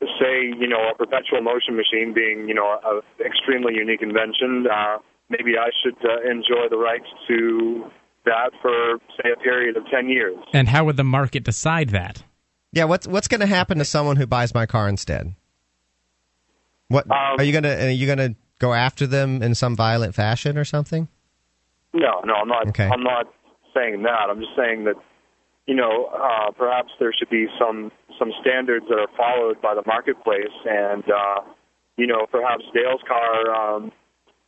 say, 0.00 0.46
you 0.58 0.68
know, 0.68 0.90
a 0.90 0.94
perpetual 0.96 1.42
motion 1.42 1.76
machine 1.76 2.12
being, 2.14 2.48
you 2.48 2.54
know, 2.54 2.78
an 2.84 3.00
extremely 3.24 3.74
unique 3.74 4.02
invention. 4.02 4.66
Uh, 4.66 4.98
maybe 5.28 5.52
I 5.58 5.70
should 5.82 5.98
uh, 6.04 6.28
enjoy 6.28 6.68
the 6.70 6.78
rights 6.78 7.06
to 7.28 7.90
that 8.24 8.50
for, 8.62 8.98
say, 9.22 9.30
a 9.30 9.40
period 9.40 9.76
of 9.76 9.84
ten 9.90 10.08
years. 10.08 10.36
And 10.52 10.68
how 10.68 10.84
would 10.84 10.96
the 10.96 11.04
market 11.04 11.44
decide 11.44 11.90
that? 11.90 12.22
Yeah, 12.72 12.84
what's 12.84 13.06
what's 13.06 13.28
going 13.28 13.40
to 13.40 13.46
happen 13.46 13.78
to 13.78 13.84
someone 13.84 14.16
who 14.16 14.26
buys 14.26 14.52
my 14.52 14.66
car 14.66 14.88
instead? 14.88 15.34
What 16.88 17.10
um, 17.10 17.36
are 17.38 17.44
you 17.44 17.52
going 17.52 17.64
to 17.64 17.86
are 17.86 17.90
you 17.90 18.14
to 18.14 18.34
go 18.58 18.74
after 18.74 19.06
them 19.06 19.42
in 19.42 19.54
some 19.54 19.76
violent 19.76 20.14
fashion 20.14 20.58
or 20.58 20.64
something? 20.64 21.08
No, 21.92 22.20
no, 22.24 22.34
I'm 22.34 22.48
not. 22.48 22.68
Okay. 22.68 22.86
I'm 22.86 23.02
not 23.02 23.26
saying 23.74 24.02
that. 24.02 24.28
I'm 24.28 24.40
just 24.40 24.56
saying 24.56 24.84
that 24.84 24.96
you 25.66 25.74
know 25.74 26.06
uh, 26.12 26.50
perhaps 26.52 26.90
there 26.98 27.12
should 27.18 27.30
be 27.30 27.46
some 27.58 27.90
some 28.18 28.32
standards 28.40 28.86
that 28.88 28.98
are 28.98 29.16
followed 29.16 29.60
by 29.62 29.74
the 29.74 29.82
marketplace, 29.86 30.54
and 30.66 31.04
uh, 31.04 31.40
you 31.96 32.06
know 32.06 32.26
perhaps 32.30 32.64
Dale's 32.74 33.00
car 33.06 33.54
um, 33.54 33.92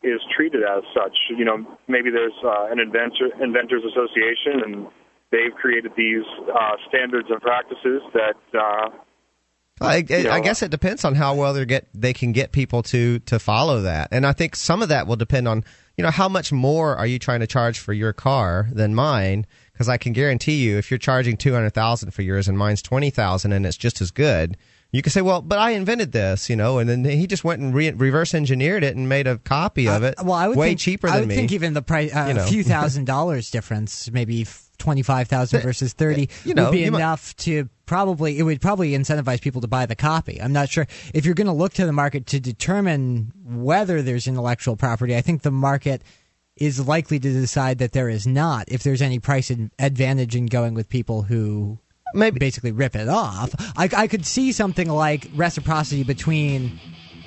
is 0.03 0.21
treated 0.37 0.63
as 0.63 0.83
such. 0.95 1.17
You 1.31 1.45
know 1.45 1.79
maybe 1.89 2.11
there's 2.11 2.37
uh, 2.45 2.69
an 2.71 2.81
inventor 2.81 3.31
inventors 3.41 3.83
association 3.85 4.61
and 4.65 4.87
they've 5.31 5.55
created 5.55 5.93
these 5.97 6.25
uh, 6.53 6.73
standards 6.89 7.29
and 7.31 7.41
practices 7.41 8.03
that. 8.15 8.59
Uh, 8.59 8.91
I, 9.83 10.05
know, 10.07 10.31
I, 10.31 10.41
guess 10.41 10.63
it 10.63 10.71
depends 10.71 11.07
on 11.07 11.15
how 11.15 11.35
well 11.35 11.55
they 11.55 11.65
get 11.65 11.89
they 11.95 12.13
can 12.13 12.33
get 12.33 12.53
people 12.53 12.83
to 12.85 13.19
to 13.21 13.39
follow 13.39 13.81
that, 13.81 14.09
and 14.13 14.27
I 14.27 14.33
think 14.33 14.55
some 14.55 14.83
of 14.83 14.91
that 14.91 15.07
will 15.07 15.17
depend 15.17 15.49
on 15.49 15.65
you 15.97 16.05
know 16.05 16.11
how 16.11 16.29
much 16.29 16.53
more 16.53 16.97
are 16.97 17.07
you 17.07 17.19
trying 17.19 17.41
to 17.41 17.47
charge 17.47 17.79
for 17.79 17.95
your 17.95 18.13
car 18.13 18.69
than 18.73 18.95
mine? 18.95 19.47
Because 19.73 19.89
I 19.89 19.97
can 19.97 20.13
guarantee 20.13 20.57
you, 20.57 20.77
if 20.77 20.91
you're 20.91 20.99
charging 20.99 21.39
two 21.39 21.55
hundred 21.55 21.71
thousand 21.71 22.11
for 22.11 22.21
yours 22.21 22.47
and 22.47 22.59
mine's 22.59 22.83
twenty 22.83 23.09
thousand, 23.09 23.53
and 23.53 23.65
it's 23.65 23.79
just 23.79 24.03
as 24.03 24.11
good, 24.11 24.59
you 24.93 25.03
can 25.03 25.13
say, 25.13 25.23
well, 25.23 25.41
but 25.41 25.59
I 25.59 25.71
invented 25.71 26.13
this, 26.13 26.51
you 26.51 26.57
know, 26.57 26.79
and 26.79 26.91
then 26.91 27.05
he 27.05 27.27
just 27.27 27.45
went 27.45 27.63
and 27.63 27.73
re- 27.73 27.93
reverse 27.93 28.35
engineered 28.35 28.83
it 28.83 28.97
and 28.97 29.09
made 29.09 29.27
a 29.27 29.39
copy 29.39 29.89
of 29.89 30.03
it. 30.03 30.19
Uh, 30.19 30.25
well, 30.25 30.35
I 30.35 30.49
would 30.49 30.57
way 30.57 30.69
think, 30.69 30.81
cheaper 30.81 31.07
than 31.07 31.15
me. 31.15 31.17
I 31.17 31.21
would 31.21 31.29
me. 31.29 31.35
think 31.37 31.53
even 31.53 31.75
the 31.75 31.83
price, 31.83 32.15
uh, 32.15 32.27
you 32.29 32.35
know. 32.35 32.45
a 32.45 32.47
few 32.47 32.65
thousand 32.65 33.07
dollars 33.07 33.51
difference, 33.51 34.11
maybe 34.11 34.35
twenty 34.35 34.70
five 35.03 35.29
thousand 35.29 35.63
versus 35.63 35.93
thirty, 35.93 36.29
you 36.45 36.55
know, 36.55 36.65
would 36.65 36.73
be 36.73 36.85
enough 36.85 37.35
might, 37.39 37.45
to 37.45 37.69
probably 37.87 38.39
it 38.39 38.43
would 38.43 38.61
probably 38.61 38.93
incentivize 38.93 39.41
people 39.41 39.61
to 39.61 39.69
buy 39.69 39.87
the 39.87 39.97
copy. 39.97 40.41
I'm 40.41 40.53
not 40.53 40.69
sure 40.69 40.87
if 41.15 41.25
you're 41.25 41.35
going 41.35 41.47
to 41.47 41.53
look 41.53 41.73
to 41.75 41.87
the 41.87 41.93
market 41.93 42.27
to 42.27 42.41
determine 42.41 43.33
whether 43.45 44.03
there's 44.03 44.27
intellectual 44.27 44.77
property. 44.77 45.17
I 45.17 45.21
think 45.21 45.43
the 45.43 45.51
market 45.51 46.03
is 46.57 46.87
likely 46.87 47.19
to 47.19 47.33
decide 47.33 47.79
that 47.79 47.93
there 47.93 48.09
is 48.09 48.27
not 48.27 48.65
if 48.69 48.83
there's 48.83 49.03
any 49.03 49.19
price 49.19 49.51
advantage 49.79 50.37
in 50.37 50.47
going 50.47 50.75
with 50.75 50.89
people 50.89 51.23
who 51.23 51.79
maybe 52.15 52.39
basically 52.39 52.73
rip 52.73 52.97
it 52.97 53.09
off. 53.09 53.55
I, 53.77 53.89
I 53.97 54.07
could 54.09 54.27
see 54.27 54.53
something 54.53 54.89
like 54.89 55.29
reciprocity 55.35 56.03
between 56.03 56.79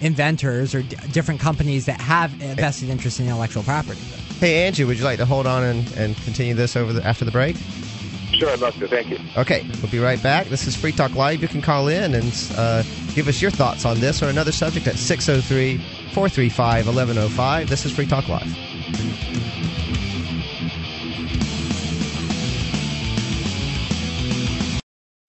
inventors 0.02 0.74
or 0.76 0.82
d- 0.82 0.96
different 1.12 1.40
companies 1.40 1.86
that 1.86 2.00
have 2.02 2.34
a 2.42 2.56
vested 2.56 2.90
interest 2.90 3.20
in 3.20 3.28
intellectual 3.28 3.64
property. 3.64 4.00
Hey, 4.40 4.66
Angie, 4.68 4.84
would 4.84 4.98
you 4.98 5.04
like 5.06 5.20
to 5.20 5.26
hold 5.26 5.48
on 5.48 5.64
and, 5.64 5.92
and 5.96 6.18
continue 6.18 6.54
this 6.54 6.76
over 6.76 6.92
the, 6.94 7.06
after 7.06 7.24
the 7.26 7.32
break? 7.32 7.56
Sure, 8.34 8.50
I'd 8.50 8.60
love 8.60 8.76
to. 8.80 8.88
Thank 8.88 9.10
you. 9.10 9.20
Okay, 9.38 9.66
we'll 9.82 9.92
be 9.92 10.00
right 10.00 10.22
back. 10.22 10.48
This 10.48 10.66
is 10.68 10.76
Free 10.76 10.92
Talk 10.92 11.16
Live. 11.16 11.42
You 11.42 11.48
can 11.48 11.62
call 11.62 11.88
in 11.88 12.16
and 12.16 12.52
uh, 12.58 12.84
give 13.14 13.28
us 13.28 13.42
your 13.42 13.52
thoughts 13.52 13.86
on 13.86 14.00
this 14.00 14.22
or 14.24 14.28
another 14.28 14.52
subject 14.52 14.88
at 14.88 14.96
603 14.96 15.78
435 16.14 16.88
1105. 16.88 17.70
This 17.70 17.86
is 17.86 17.92
Free 17.92 18.08
Talk 18.08 18.28
Live. 18.28 18.48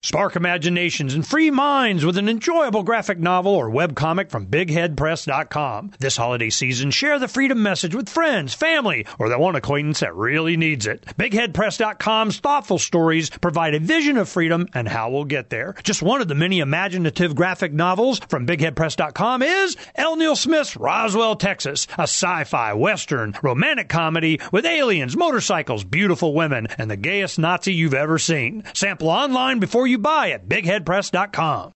Spark 0.05 0.35
imaginations 0.35 1.15
and 1.15 1.25
free 1.25 1.49
minds 1.49 2.05
with 2.05 2.15
an 2.15 2.29
enjoyable 2.29 2.83
graphic 2.83 3.17
novel 3.17 3.55
or 3.55 3.71
webcomic 3.71 4.29
from 4.29 4.45
BigHeadPress.com. 4.45 5.93
This 5.97 6.15
holiday 6.15 6.51
season, 6.51 6.91
share 6.91 7.17
the 7.17 7.27
freedom 7.27 7.63
message 7.63 7.95
with 7.95 8.07
friends, 8.07 8.53
family, 8.53 9.07
or 9.17 9.29
that 9.29 9.39
one 9.39 9.55
acquaintance 9.55 10.01
that 10.01 10.13
really 10.13 10.57
needs 10.57 10.85
it. 10.85 11.03
BigHeadPress.com's 11.17 12.37
thoughtful 12.37 12.77
stories 12.77 13.31
provide 13.31 13.73
a 13.73 13.79
vision 13.79 14.17
of 14.17 14.29
freedom 14.29 14.67
and 14.75 14.87
how 14.87 15.09
we'll 15.09 15.23
get 15.23 15.49
there. 15.49 15.73
Just 15.81 16.03
one 16.03 16.21
of 16.21 16.27
the 16.27 16.35
many 16.35 16.59
imaginative 16.59 17.35
graphic 17.35 17.73
novels 17.73 18.19
from 18.29 18.45
BigHeadPress.com 18.45 19.41
is 19.41 19.75
L. 19.95 20.17
Neil 20.17 20.35
Smith's 20.35 20.77
Roswell, 20.77 21.35
Texas, 21.35 21.87
a 21.97 22.03
sci-fi, 22.03 22.73
western, 22.73 23.35
romantic 23.41 23.89
comedy 23.89 24.39
with 24.51 24.67
aliens, 24.67 25.17
motorcycles, 25.17 25.83
beautiful 25.83 26.35
women, 26.35 26.67
and 26.77 26.91
the 26.91 26.95
gayest 26.95 27.39
Nazi 27.39 27.73
you've 27.73 27.95
ever 27.95 28.19
seen. 28.19 28.63
Sample 28.75 29.09
online 29.09 29.57
before 29.57 29.87
you 29.87 29.94
buy 29.97 30.29
at 30.29 30.47
BigHeadPress.com. 30.47 31.71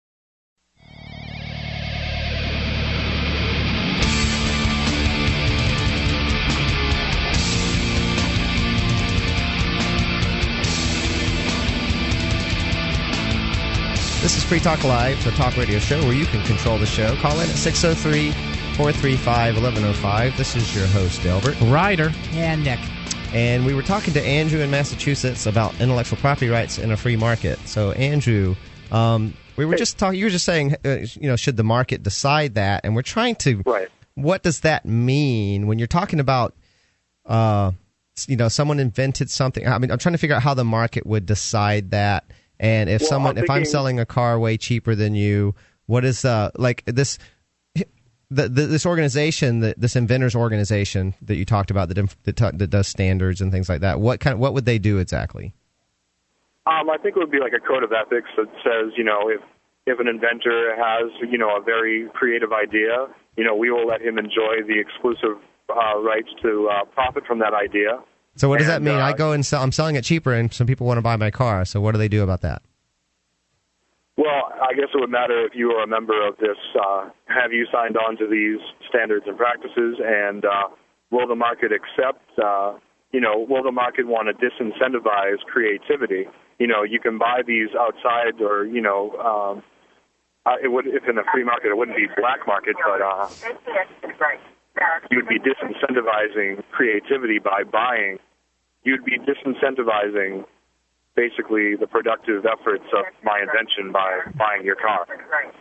This 14.21 14.35
is 14.35 14.43
Free 14.43 14.59
Talk 14.59 14.83
Live, 14.83 15.23
the 15.23 15.31
talk 15.31 15.55
radio 15.55 15.79
show 15.79 15.97
where 16.03 16.11
you 16.11 16.25
can 16.25 16.43
control 16.45 16.77
the 16.77 16.85
show. 16.85 17.15
Call 17.15 17.39
in 17.39 17.49
at 17.49 17.55
603 17.55 18.31
435 18.75 19.55
1105. 19.55 20.38
This 20.38 20.57
is 20.57 20.75
your 20.75 20.88
host, 20.88 21.21
Dalebert. 21.21 21.55
Ryder. 21.71 22.11
And 22.33 22.65
Nick. 22.65 22.79
And 23.33 23.65
we 23.65 23.75
were 23.75 23.83
talking 23.83 24.13
to 24.15 24.24
Andrew 24.25 24.59
in 24.62 24.71
Massachusetts 24.71 25.45
about 25.45 25.79
intellectual 25.79 26.17
property 26.17 26.50
rights 26.50 26.79
in 26.79 26.91
a 26.91 26.98
free 26.98 27.15
market. 27.15 27.59
So, 27.67 27.91
Andrew, 27.91 28.55
um, 28.91 29.36
we 29.55 29.65
were 29.65 29.75
just 29.75 30.00
talking, 30.00 30.17
you 30.19 30.25
were 30.25 30.31
just 30.31 30.45
saying, 30.45 30.75
uh, 30.83 30.98
you 31.13 31.29
know, 31.29 31.36
should 31.36 31.55
the 31.55 31.63
market 31.63 32.01
decide 32.01 32.55
that? 32.55 32.81
And 32.83 32.95
we're 32.95 33.03
trying 33.03 33.36
to, 33.38 33.62
Right. 33.65 33.88
what 34.15 34.41
does 34.41 34.62
that 34.62 34.86
mean 34.86 35.67
when 35.67 35.77
you're 35.77 35.88
talking 35.88 36.19
about, 36.19 36.55
uh, 37.25 37.71
you 38.27 38.36
know, 38.36 38.48
someone 38.48 38.79
invented 38.79 39.29
something? 39.29 39.67
I 39.67 39.77
mean, 39.77 39.91
I'm 39.91 40.00
trying 40.00 40.13
to 40.13 40.19
figure 40.19 40.36
out 40.36 40.41
how 40.41 40.55
the 40.55 40.63
market 40.65 41.05
would 41.05 41.27
decide 41.27 41.91
that. 41.91 42.25
And 42.59 42.89
if 42.89 43.01
Well, 43.01 43.09
someone, 43.09 43.38
I'm 43.38 43.43
if 43.43 43.50
I'm 43.50 43.63
selling 43.63 44.00
a 44.00 44.05
car 44.07 44.39
way 44.39 44.57
cheaper 44.57 44.95
than 44.95 45.13
you, 45.13 45.53
what 45.86 46.03
is 46.03 46.25
uh 46.25 46.50
like 46.57 46.83
this? 46.86 47.17
The, 48.31 48.48
the, 48.48 48.67
this 48.67 48.86
organization, 48.86 49.59
the, 49.59 49.74
this 49.77 49.95
inventors 49.95 50.36
organization 50.36 51.15
that 51.24 51.36
you 51.36 51.45
talked 51.45 51.71
about, 51.71 51.89
that, 51.89 52.15
that, 52.25 52.57
that 52.59 52.69
does 52.69 52.88
standards 52.88 53.41
and 53.41 53.51
things 53.51 53.69
like 53.69 53.81
that. 53.81 54.00
What 54.00 54.19
kind? 54.19 54.39
what 54.39 54.53
would 54.53 54.65
they 54.65 54.77
do 54.77 55.00
exactly? 55.00 55.53
Um, 56.67 56.89
I 56.89 56.98
think 56.98 57.15
it 57.15 57.19
would 57.19 57.31
be 57.31 57.39
like 57.39 57.53
a 57.53 57.59
code 57.59 57.83
of 57.83 57.91
ethics 57.91 58.29
that 58.38 58.48
says, 58.63 58.93
you 58.95 59.03
know, 59.03 59.29
if 59.29 59.41
if 59.88 60.00
an 60.00 60.07
inventor 60.07 60.75
has, 60.75 61.09
you 61.31 61.38
know, 61.38 61.57
a 61.57 61.62
very 61.62 62.07
creative 62.13 62.53
idea, 62.53 63.07
you 63.38 63.43
know, 63.43 63.55
we 63.55 63.71
will 63.71 63.88
let 63.88 64.01
him 64.01 64.19
enjoy 64.19 64.62
the 64.67 64.79
exclusive 64.79 65.41
uh, 65.69 65.98
rights 66.00 66.29
to 66.43 66.69
uh, 66.69 66.86
profit 66.86 67.25
from 67.25 67.39
that 67.39 67.53
idea. 67.55 68.00
So 68.36 68.48
what 68.48 68.59
does 68.59 68.67
that 68.67 68.83
mean? 68.83 68.95
uh, 68.95 69.03
I 69.03 69.13
go 69.13 69.31
and 69.31 69.43
sell. 69.43 69.63
I'm 69.63 69.71
selling 69.71 69.95
it 69.95 70.03
cheaper, 70.03 70.31
and 70.33 70.53
some 70.53 70.67
people 70.67 70.86
want 70.86 70.98
to 70.98 71.01
buy 71.01 71.15
my 71.15 71.31
car. 71.31 71.65
So 71.65 71.81
what 71.81 71.93
do 71.93 71.98
they 71.98 72.07
do 72.07 72.21
about 72.24 72.41
that? 72.41 72.62
Well, 74.19 74.51
I 74.51 74.75
guess 74.75 74.91
it 74.93 74.99
would 74.99 75.09
matter 75.09 75.45
if 75.47 75.55
you 75.55 75.71
are 75.79 75.83
a 75.83 75.88
member 75.88 76.27
of 76.27 76.35
this. 76.43 76.59
Uh, 76.75 77.07
have 77.31 77.53
you 77.53 77.65
signed 77.71 77.95
on 77.95 78.17
to 78.17 78.27
these 78.27 78.59
standards 78.89 79.23
and 79.25 79.38
practices, 79.38 79.95
and 80.03 80.43
uh, 80.43 80.67
will 81.09 81.25
the 81.25 81.39
market 81.39 81.71
accept? 81.71 82.27
Uh, 82.35 82.73
you 83.13 83.21
know, 83.21 83.47
will 83.47 83.63
the 83.63 83.71
market 83.71 84.07
want 84.07 84.27
to 84.27 84.35
disincentivize 84.35 85.39
creativity? 85.47 86.27
You 86.59 86.67
know, 86.67 86.83
you 86.83 86.99
can 86.99 87.17
buy 87.17 87.43
these 87.47 87.69
outside, 87.79 88.41
or 88.41 88.65
you 88.65 88.81
know, 88.81 89.15
um, 89.23 89.63
uh, 90.45 90.59
it 90.61 90.67
would 90.67 90.85
if 90.88 91.07
in 91.07 91.17
a 91.17 91.23
free 91.31 91.45
market 91.45 91.71
it 91.71 91.77
wouldn't 91.77 91.95
be 91.95 92.07
black 92.19 92.45
market, 92.45 92.75
but 92.83 92.99
uh, 92.99 93.29
you 95.09 95.15
would 95.15 95.29
be 95.29 95.39
disincentivizing 95.39 96.61
creativity 96.71 97.39
by 97.39 97.63
buying. 97.63 98.19
You'd 98.83 99.05
be 99.05 99.17
disincentivizing 99.17 100.43
basically 101.23 101.75
the 101.75 101.88
productive 101.88 102.45
efforts 102.45 102.85
of 102.97 103.03
my 103.23 103.38
invention 103.41 103.91
by 103.91 104.09
buying 104.38 104.63
your 104.63 104.75
car. 104.75 105.05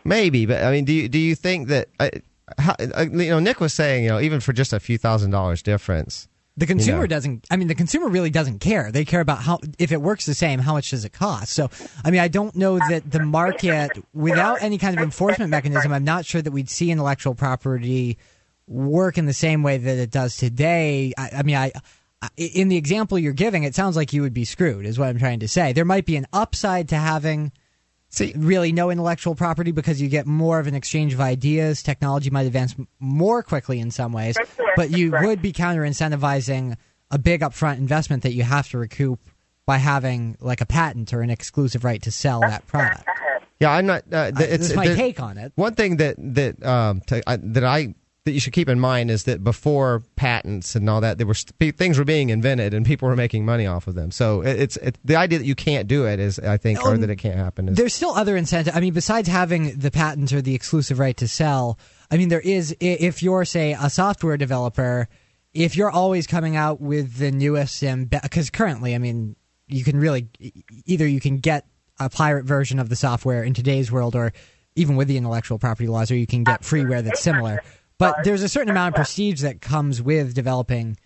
Maybe, 0.04 0.46
but 0.46 0.62
I 0.62 0.70
mean, 0.70 0.84
do 0.84 0.92
you 0.92 1.08
do 1.08 1.18
you 1.18 1.34
think 1.34 1.68
that? 1.68 1.88
Uh, 1.98 2.10
how, 2.58 2.74
uh, 2.80 3.02
you 3.02 3.28
know, 3.28 3.40
Nick 3.40 3.60
was 3.60 3.74
saying, 3.74 4.04
you 4.04 4.08
know, 4.08 4.20
even 4.20 4.40
for 4.40 4.54
just 4.54 4.72
a 4.72 4.80
few 4.80 4.96
thousand 4.96 5.32
dollars 5.32 5.60
difference, 5.62 6.28
The 6.56 6.64
consumer 6.64 7.00
know. 7.00 7.06
doesn't. 7.06 7.46
I 7.50 7.56
mean, 7.56 7.68
the 7.68 7.74
consumer 7.74 8.08
really 8.08 8.30
doesn't 8.30 8.60
care. 8.60 8.90
They 8.90 9.04
care 9.04 9.20
about 9.20 9.40
how 9.42 9.58
if 9.78 9.92
it 9.92 10.00
works 10.00 10.24
the 10.24 10.34
same, 10.34 10.58
how 10.60 10.72
much 10.72 10.88
does 10.90 11.04
it 11.04 11.12
cost? 11.12 11.52
So, 11.52 11.68
I 12.04 12.10
mean, 12.10 12.20
I 12.20 12.28
don't 12.28 12.56
know 12.56 12.78
that 12.78 13.10
the 13.10 13.20
market, 13.20 13.90
without 14.14 14.62
any 14.62 14.78
kind 14.78 14.96
of 14.96 15.02
enforcement 15.02 15.50
mechanism, 15.50 15.92
I'm 15.92 16.04
not 16.04 16.24
sure 16.24 16.40
that 16.40 16.52
we'd 16.52 16.70
see 16.70 16.90
intellectual 16.90 17.34
property 17.34 18.16
work 18.66 19.18
in 19.18 19.26
the 19.26 19.34
same 19.34 19.62
way 19.62 19.76
that 19.76 19.98
it 19.98 20.10
does 20.10 20.36
today. 20.38 21.12
I, 21.18 21.30
I 21.38 21.42
mean, 21.42 21.56
I. 21.56 21.72
I- 22.22 22.28
In 22.36 22.68
the 22.68 22.76
example 22.76 23.18
you're 23.18 23.32
giving, 23.32 23.62
it 23.64 23.74
sounds 23.74 23.96
like 23.96 24.12
you 24.12 24.22
would 24.22 24.34
be 24.34 24.44
screwed. 24.44 24.86
Is 24.86 24.98
what 24.98 25.08
I'm 25.08 25.18
trying 25.18 25.40
to 25.40 25.48
say. 25.48 25.72
There 25.72 25.84
might 25.84 26.04
be 26.06 26.16
an 26.16 26.26
upside 26.32 26.88
to 26.90 26.96
having 26.96 27.52
see, 28.08 28.32
really 28.36 28.72
no 28.72 28.90
intellectual 28.90 29.34
property 29.34 29.70
because 29.70 30.00
you 30.00 30.08
get 30.08 30.26
more 30.26 30.58
of 30.58 30.66
an 30.66 30.74
exchange 30.74 31.14
of 31.14 31.20
ideas. 31.20 31.82
Technology 31.82 32.30
might 32.30 32.46
advance 32.46 32.74
more 32.98 33.42
quickly 33.42 33.78
in 33.80 33.90
some 33.90 34.12
ways, 34.12 34.36
but 34.76 34.90
you 34.90 35.12
would 35.22 35.40
be 35.42 35.52
counter 35.52 35.82
incentivizing 35.82 36.76
a 37.10 37.18
big 37.18 37.40
upfront 37.42 37.76
investment 37.78 38.22
that 38.24 38.32
you 38.32 38.42
have 38.42 38.68
to 38.70 38.78
recoup 38.78 39.20
by 39.66 39.76
having 39.76 40.36
like 40.40 40.60
a 40.60 40.66
patent 40.66 41.12
or 41.12 41.20
an 41.20 41.30
exclusive 41.30 41.84
right 41.84 42.02
to 42.02 42.10
sell 42.10 42.40
that 42.40 42.66
product. 42.66 43.04
yeah, 43.60 43.70
I'm 43.70 43.86
not. 43.86 44.02
Uh, 44.12 44.32
th- 44.32 44.48
it's 44.50 44.58
This 44.62 44.70
is 44.70 44.76
my 44.76 44.86
take 44.94 45.20
on 45.20 45.36
it. 45.38 45.52
One 45.54 45.74
thing 45.74 45.98
that 45.98 46.16
that 46.18 46.64
um 46.64 47.00
to, 47.08 47.22
I, 47.28 47.36
that 47.36 47.64
I 47.64 47.94
that 48.28 48.34
you 48.34 48.40
should 48.40 48.52
keep 48.52 48.68
in 48.68 48.78
mind 48.78 49.10
is 49.10 49.24
that 49.24 49.42
before 49.42 50.02
patents 50.14 50.76
and 50.76 50.88
all 50.88 51.00
that, 51.00 51.18
there 51.18 51.26
were 51.26 51.34
st- 51.34 51.76
things 51.76 51.98
were 51.98 52.04
being 52.04 52.28
invented 52.28 52.74
and 52.74 52.84
people 52.84 53.08
were 53.08 53.16
making 53.16 53.44
money 53.44 53.66
off 53.66 53.86
of 53.86 53.94
them. 53.94 54.10
So 54.10 54.42
it, 54.42 54.60
it's 54.60 54.76
it, 54.76 54.98
the 55.04 55.16
idea 55.16 55.38
that 55.38 55.46
you 55.46 55.54
can't 55.54 55.88
do 55.88 56.06
it 56.06 56.20
is, 56.20 56.38
I 56.38 56.58
think, 56.58 56.84
or 56.84 56.94
Um, 56.94 57.00
that 57.00 57.10
it 57.10 57.16
can't 57.16 57.36
happen. 57.36 57.68
Is, 57.68 57.76
There's 57.76 57.94
still 57.94 58.12
other 58.12 58.36
incentive. 58.36 58.76
I 58.76 58.80
mean, 58.80 58.92
besides 58.92 59.28
having 59.28 59.78
the 59.78 59.90
patents 59.90 60.32
or 60.32 60.42
the 60.42 60.54
exclusive 60.54 60.98
right 60.98 61.16
to 61.16 61.26
sell, 61.26 61.78
I 62.10 62.16
mean, 62.16 62.28
there 62.28 62.40
is 62.40 62.76
if 62.80 63.22
you're 63.22 63.44
say 63.44 63.72
a 63.72 63.90
software 63.90 64.36
developer, 64.36 65.08
if 65.54 65.76
you're 65.76 65.90
always 65.90 66.26
coming 66.26 66.56
out 66.56 66.80
with 66.80 67.16
the 67.16 67.32
newest 67.32 67.82
and 67.82 68.08
because 68.10 68.50
currently, 68.50 68.94
I 68.94 68.98
mean, 68.98 69.34
you 69.66 69.84
can 69.84 69.98
really 69.98 70.28
either 70.86 71.06
you 71.06 71.20
can 71.20 71.38
get 71.38 71.66
a 71.98 72.08
pirate 72.08 72.44
version 72.44 72.78
of 72.78 72.88
the 72.88 72.96
software 72.96 73.42
in 73.42 73.54
today's 73.54 73.90
world, 73.90 74.14
or 74.14 74.32
even 74.76 74.94
with 74.94 75.08
the 75.08 75.16
intellectual 75.16 75.58
property 75.58 75.88
laws, 75.88 76.10
or 76.10 76.16
you 76.16 76.26
can 76.26 76.44
get 76.44 76.62
freeware 76.62 77.02
that's 77.02 77.20
similar. 77.20 77.60
But 77.98 78.24
there's 78.24 78.42
a 78.42 78.48
certain 78.48 78.70
amount 78.70 78.94
of 78.94 78.96
prestige 78.96 79.42
that 79.42 79.60
comes 79.60 80.00
with 80.00 80.34
developing. 80.34 80.96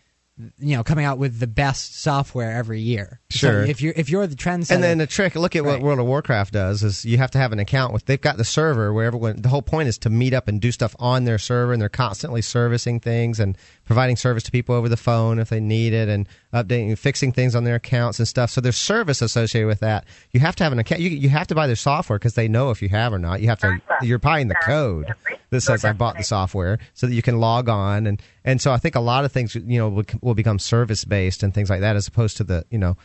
You 0.59 0.77
know, 0.77 0.85
coming 0.85 1.05
out 1.05 1.19
with 1.19 1.41
the 1.41 1.47
best 1.47 2.01
software 2.01 2.53
every 2.53 2.81
year. 2.81 3.21
Sure. 3.33 3.65
So 3.65 3.71
if 3.71 3.81
you're 3.81 3.95
if 3.97 4.11
you're 4.11 4.27
the 4.27 4.37
trendsetter, 4.37 4.73
and 4.73 4.83
then 4.83 4.99
the 4.99 5.07
trick, 5.07 5.35
look 5.35 5.57
at 5.57 5.65
what 5.65 5.81
World 5.81 5.99
of 5.99 6.07
Warcraft 6.07 6.53
does 6.53 6.83
is 6.83 7.05
you 7.05 7.19
have 7.19 7.31
to 7.33 7.39
have 7.39 7.53
an 7.53 7.59
account 7.59 7.93
with. 7.93 8.05
They've 8.05 8.21
got 8.21 8.37
the 8.37 8.45
server 8.45 8.93
where 8.93 9.07
everyone. 9.07 9.41
The 9.41 9.49
whole 9.49 9.63
point 9.63 9.89
is 9.89 9.99
to 9.99 10.11
meet 10.11 10.35
up 10.35 10.49
and 10.49 10.61
do 10.61 10.71
stuff 10.71 10.95
on 10.99 11.25
their 11.25 11.39
server, 11.39 11.73
and 11.73 11.81
they're 11.81 11.89
constantly 11.89 12.43
servicing 12.43 13.01
things 13.01 13.41
and 13.41 13.57
providing 13.85 14.17
service 14.17 14.43
to 14.45 14.51
people 14.51 14.75
over 14.75 14.89
the 14.89 14.97
phone 14.97 15.39
if 15.39 15.49
they 15.49 15.61
need 15.61 15.93
it, 15.93 16.09
and 16.09 16.29
updating, 16.53 16.97
fixing 16.99 17.33
things 17.33 17.55
on 17.55 17.65
their 17.65 17.77
accounts 17.77 18.19
and 18.19 18.29
stuff. 18.29 18.51
So 18.51 18.61
there's 18.61 18.77
service 18.77 19.23
associated 19.23 19.67
with 19.67 19.81
that. 19.81 20.05
You 20.33 20.41
have 20.41 20.57
to 20.57 20.65
have 20.65 20.73
an 20.73 20.79
account. 20.79 21.01
You, 21.01 21.11
you 21.11 21.29
have 21.31 21.47
to 21.49 21.55
buy 21.55 21.67
their 21.67 21.77
software 21.77 22.19
because 22.19 22.35
they 22.35 22.49
know 22.49 22.71
if 22.71 22.83
you 22.83 22.91
have 22.91 23.13
or 23.13 23.19
not. 23.19 23.41
You 23.41 23.49
have 23.49 23.61
to. 23.61 23.81
You're 24.03 24.19
buying 24.19 24.49
the 24.49 24.57
code 24.57 25.13
that 25.51 25.61
says 25.61 25.85
I 25.85 25.93
bought 25.93 26.17
the 26.17 26.25
software, 26.25 26.79
so 26.95 27.07
that 27.07 27.15
you 27.15 27.23
can 27.23 27.39
log 27.41 27.69
on 27.69 28.07
and 28.07 28.23
and 28.45 28.61
so 28.61 28.73
I 28.73 28.79
think 28.79 28.95
a 28.95 29.01
lot 29.01 29.25
of 29.25 29.33
things 29.33 29.55
you 29.55 29.79
know 29.79 29.89
will, 29.89 30.05
will 30.21 30.35
become 30.35 30.59
service 30.59 31.05
based 31.05 31.43
and 31.43 31.55
things 31.55 31.71
like 31.71 31.81
that 31.81 31.97
as 31.97 32.07
opposed 32.07 32.37
to 32.39 32.45
the 32.45 32.65
you 32.71 32.79
know 32.79 32.97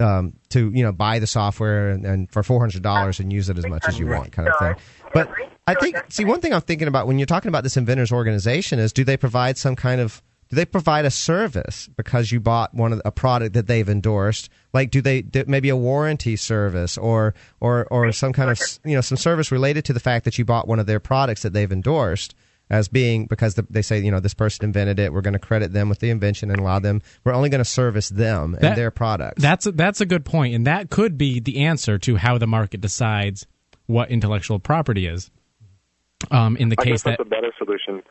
um, 0.00 0.32
to 0.50 0.70
you 0.74 0.82
know 0.82 0.92
buy 0.92 1.18
the 1.18 1.26
software 1.26 1.90
and, 1.90 2.04
and 2.04 2.30
for 2.30 2.42
four 2.42 2.60
hundred 2.60 2.82
dollars 2.82 3.20
and 3.20 3.32
use 3.32 3.48
it 3.48 3.58
as 3.58 3.66
much 3.66 3.84
as 3.86 3.98
you 3.98 4.06
want, 4.06 4.32
kind 4.32 4.48
of 4.48 4.58
thing. 4.58 4.74
But 5.12 5.30
I 5.66 5.74
think 5.74 5.96
see 6.08 6.24
one 6.24 6.40
thing 6.40 6.52
I'm 6.52 6.60
thinking 6.60 6.88
about 6.88 7.06
when 7.06 7.18
you're 7.18 7.26
talking 7.26 7.48
about 7.48 7.62
this 7.62 7.76
inventors 7.76 8.12
organization 8.12 8.78
is 8.78 8.92
do 8.92 9.04
they 9.04 9.16
provide 9.16 9.56
some 9.56 9.76
kind 9.76 10.00
of 10.00 10.22
do 10.50 10.56
they 10.56 10.64
provide 10.64 11.04
a 11.04 11.10
service 11.10 11.88
because 11.96 12.30
you 12.30 12.38
bought 12.38 12.74
one 12.74 12.92
of 12.92 12.98
the, 12.98 13.08
a 13.08 13.10
product 13.10 13.54
that 13.54 13.66
they've 13.66 13.88
endorsed? 13.88 14.50
Like, 14.72 14.90
do 14.90 15.00
they 15.00 15.22
do 15.22 15.44
maybe 15.46 15.68
a 15.68 15.76
warranty 15.76 16.36
service 16.36 16.98
or 16.98 17.34
or 17.60 17.86
or 17.90 18.12
some 18.12 18.32
kind 18.32 18.50
of 18.50 18.60
you 18.84 18.94
know 18.94 19.00
some 19.00 19.16
service 19.16 19.50
related 19.50 19.84
to 19.86 19.92
the 19.92 20.00
fact 20.00 20.24
that 20.24 20.38
you 20.38 20.44
bought 20.44 20.68
one 20.68 20.78
of 20.78 20.86
their 20.86 21.00
products 21.00 21.42
that 21.42 21.52
they've 21.52 21.70
endorsed? 21.72 22.34
As 22.70 22.88
being 22.88 23.26
because 23.26 23.54
the, 23.54 23.66
they 23.68 23.82
say 23.82 24.00
you 24.00 24.10
know 24.10 24.20
this 24.20 24.32
person 24.32 24.64
invented 24.64 24.98
it, 24.98 25.12
we're 25.12 25.20
going 25.20 25.34
to 25.34 25.38
credit 25.38 25.72
them 25.72 25.90
with 25.90 25.98
the 25.98 26.08
invention 26.08 26.50
and 26.50 26.58
allow 26.58 26.78
them. 26.78 27.02
We're 27.22 27.34
only 27.34 27.50
going 27.50 27.62
to 27.62 27.64
service 27.64 28.08
them 28.08 28.56
and 28.60 28.76
their 28.76 28.90
products. 28.90 29.42
That's 29.42 29.66
a, 29.66 29.72
that's 29.72 30.00
a 30.00 30.06
good 30.06 30.24
point, 30.24 30.54
and 30.54 30.66
that 30.66 30.88
could 30.88 31.18
be 31.18 31.40
the 31.40 31.64
answer 31.64 31.98
to 31.98 32.16
how 32.16 32.38
the 32.38 32.46
market 32.46 32.80
decides 32.80 33.46
what 33.86 34.10
intellectual 34.10 34.58
property 34.58 35.06
is. 35.06 35.30
Um, 36.30 36.56
in 36.56 36.70
the 36.70 36.76
I 36.78 36.84
case 36.84 36.92
guess 36.92 37.02
that's 37.02 37.16
that 37.18 37.26
a 37.26 37.28
better 37.28 37.52
solution. 37.58 38.02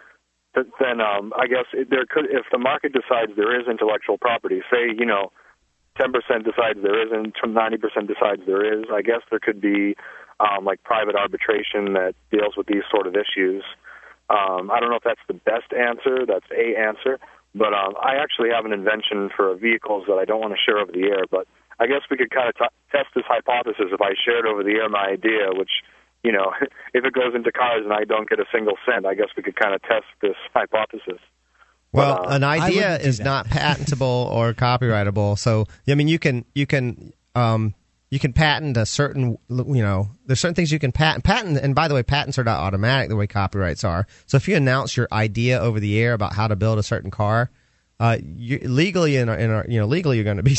But 0.54 0.68
then 0.80 1.02
um, 1.02 1.34
I 1.36 1.48
guess 1.48 1.66
it, 1.74 1.90
there 1.90 2.06
could, 2.08 2.26
if 2.26 2.46
the 2.52 2.60
market 2.60 2.94
decides 2.94 3.32
there 3.36 3.60
is 3.60 3.68
intellectual 3.68 4.20
property, 4.20 4.62
say 4.72 4.94
you 4.96 5.06
know, 5.06 5.32
10% 6.00 6.12
decides 6.44 6.82
there 6.82 7.06
isn't, 7.06 7.36
90% 7.36 8.08
decides 8.08 8.42
there 8.46 8.80
is. 8.80 8.86
I 8.92 9.02
guess 9.02 9.22
there 9.30 9.40
could 9.40 9.62
be 9.62 9.96
um, 10.40 10.66
like 10.66 10.84
private 10.84 11.16
arbitration 11.16 11.94
that 11.94 12.16
deals 12.32 12.58
with 12.58 12.68
these 12.68 12.84
sort 12.92 13.08
of 13.08 13.16
issues. 13.16 13.64
Um, 14.30 14.72
I 14.72 14.80
don't 14.80 14.90
know 14.90 14.98
if 14.98 15.04
that's 15.04 15.22
the 15.28 15.34
best 15.34 15.74
answer. 15.74 16.26
That's 16.26 16.48
a 16.52 16.80
answer, 16.80 17.20
but 17.54 17.74
um, 17.74 17.94
I 18.02 18.16
actually 18.16 18.50
have 18.56 18.66
an 18.66 18.74
invention 18.74 19.30
for 19.36 19.54
vehicles 19.56 20.06
that 20.08 20.16
I 20.16 20.26
don't 20.26 20.42
want 20.42 20.54
to 20.54 20.60
share 20.60 20.80
over 20.80 20.92
the 20.92 21.04
air. 21.04 21.26
But 21.30 21.48
I 21.80 21.88
guess 21.88 22.02
we 22.10 22.18
could 22.18 22.32
kind 22.32 22.50
of 22.50 22.56
t- 22.56 22.76
test 22.92 23.10
this 23.16 23.26
hypothesis 23.28 23.92
if 23.92 24.02
I 24.02 24.14
shared 24.26 24.46
over 24.46 24.64
the 24.64 24.80
air 24.80 24.90
my 24.90 25.08
idea, 25.08 25.52
which 25.52 25.72
you 26.24 26.32
know, 26.32 26.54
if 26.94 27.06
it 27.06 27.14
goes 27.14 27.36
into 27.36 27.52
cars 27.52 27.84
and 27.84 27.94
I 27.94 28.06
don't 28.06 28.30
get 28.30 28.40
a 28.40 28.46
single 28.52 28.76
cent, 28.86 29.06
I 29.06 29.14
guess 29.14 29.28
we 29.36 29.44
could 29.44 29.56
kind 29.56 29.76
of 29.76 29.82
test 29.84 30.06
this 30.22 30.36
hypothesis. 30.54 31.20
Well, 31.92 32.24
But, 32.24 32.32
uh, 32.32 32.36
an 32.36 32.44
idea 32.44 32.98
is 32.98 33.20
that. 33.20 33.24
not 33.24 33.46
patentable 33.48 34.30
or 34.32 34.54
copyrightable. 34.54 35.38
So, 35.38 35.66
I 35.88 35.94
mean, 35.96 36.08
you 36.08 36.18
can 36.18 36.46
you 36.56 36.66
can 36.66 37.14
um, 37.36 37.76
you 38.14 38.20
can 38.20 38.32
patent 38.32 38.78
a 38.78 38.86
certain 38.86 39.40
you 39.50 39.82
know 39.82 40.08
there's 40.28 40.40
certain 40.40 40.54
things 40.54 40.72
you 40.72 40.78
can 40.78 40.92
patent. 40.92 41.24
Patent, 41.24 41.58
and 41.58 41.74
by 41.74 41.88
the 41.88 41.96
way, 41.96 42.04
patents 42.04 42.38
are 42.38 42.44
not 42.44 42.60
automatic 42.60 43.10
the 43.10 43.16
way 43.16 43.26
copyrights 43.26 43.84
are. 43.84 44.06
So, 44.28 44.38
if 44.38 44.48
you 44.48 44.56
announce 44.56 44.96
your 44.96 45.08
idea 45.12 45.60
over 45.60 45.80
the 45.80 46.00
air 46.00 46.14
about 46.14 46.34
how 46.34 46.48
to 46.48 46.56
build 46.56 46.78
a 46.78 46.84
certain 46.84 47.10
car, 47.10 47.50
uh, 48.00 48.20
you, 48.22 48.60
legally 48.60 49.16
in 49.16 49.30
our, 49.30 49.36
in 49.36 49.50
our 49.50 49.66
you 49.68 49.80
know 49.80 49.88
legally 49.88 50.18
you're 50.18 50.26
going 50.26 50.38
to 50.38 50.44
be. 50.44 50.56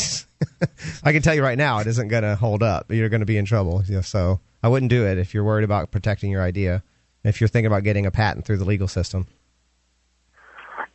I 1.05 1.13
can 1.13 1.21
tell 1.21 1.33
you 1.33 1.43
right 1.43 1.57
now, 1.57 1.79
it 1.79 1.87
isn't 1.87 2.09
going 2.09 2.23
to 2.23 2.35
hold 2.35 2.61
up. 2.61 2.91
You're 2.91 3.07
going 3.07 3.21
to 3.21 3.25
be 3.25 3.37
in 3.37 3.45
trouble. 3.45 3.81
You 3.87 3.95
know, 3.95 4.01
so, 4.01 4.41
I 4.61 4.67
wouldn't 4.67 4.89
do 4.89 5.05
it 5.05 5.17
if 5.17 5.33
you're 5.33 5.45
worried 5.45 5.63
about 5.63 5.91
protecting 5.91 6.31
your 6.31 6.41
idea. 6.41 6.83
If 7.23 7.39
you're 7.39 7.47
thinking 7.47 7.67
about 7.67 7.83
getting 7.83 8.05
a 8.05 8.11
patent 8.11 8.45
through 8.45 8.57
the 8.57 8.65
legal 8.65 8.89
system. 8.89 9.27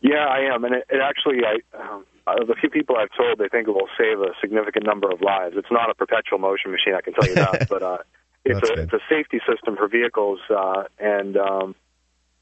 Yeah, 0.03 0.27
I 0.27 0.55
am, 0.55 0.65
and 0.65 0.75
it, 0.75 0.85
it 0.91 1.01
actually, 1.03 1.39
I 1.43 1.61
um, 1.81 2.05
uh, 2.27 2.45
the 2.45 2.55
few 2.55 2.71
people 2.71 2.97
I've 2.97 3.13
told, 3.17 3.39
they 3.39 3.49
think 3.49 3.69
it 3.69 3.73
will 3.73 3.89
save 3.99 4.21
a 4.21 4.33
significant 4.41 4.87
number 4.87 5.11
of 5.11 5.21
lives. 5.21 5.57
It's 5.57 5.71
not 5.71 5.91
a 5.91 5.95
perpetual 5.95 6.39
motion 6.39 6.71
machine, 6.71 6.95
I 6.95 7.01
can 7.01 7.15
tell 7.15 7.29
you 7.29 7.35
that, 7.35 7.69
but 7.71 7.83
uh, 7.83 7.99
it's 8.45 8.61
That's 8.61 8.71
a 8.71 8.75
good. 8.75 8.85
it's 8.85 8.93
a 8.93 9.01
safety 9.09 9.41
system 9.49 9.77
for 9.77 9.89
vehicles, 9.89 10.41
uh, 10.49 10.85
and 10.99 11.37
um, 11.37 11.75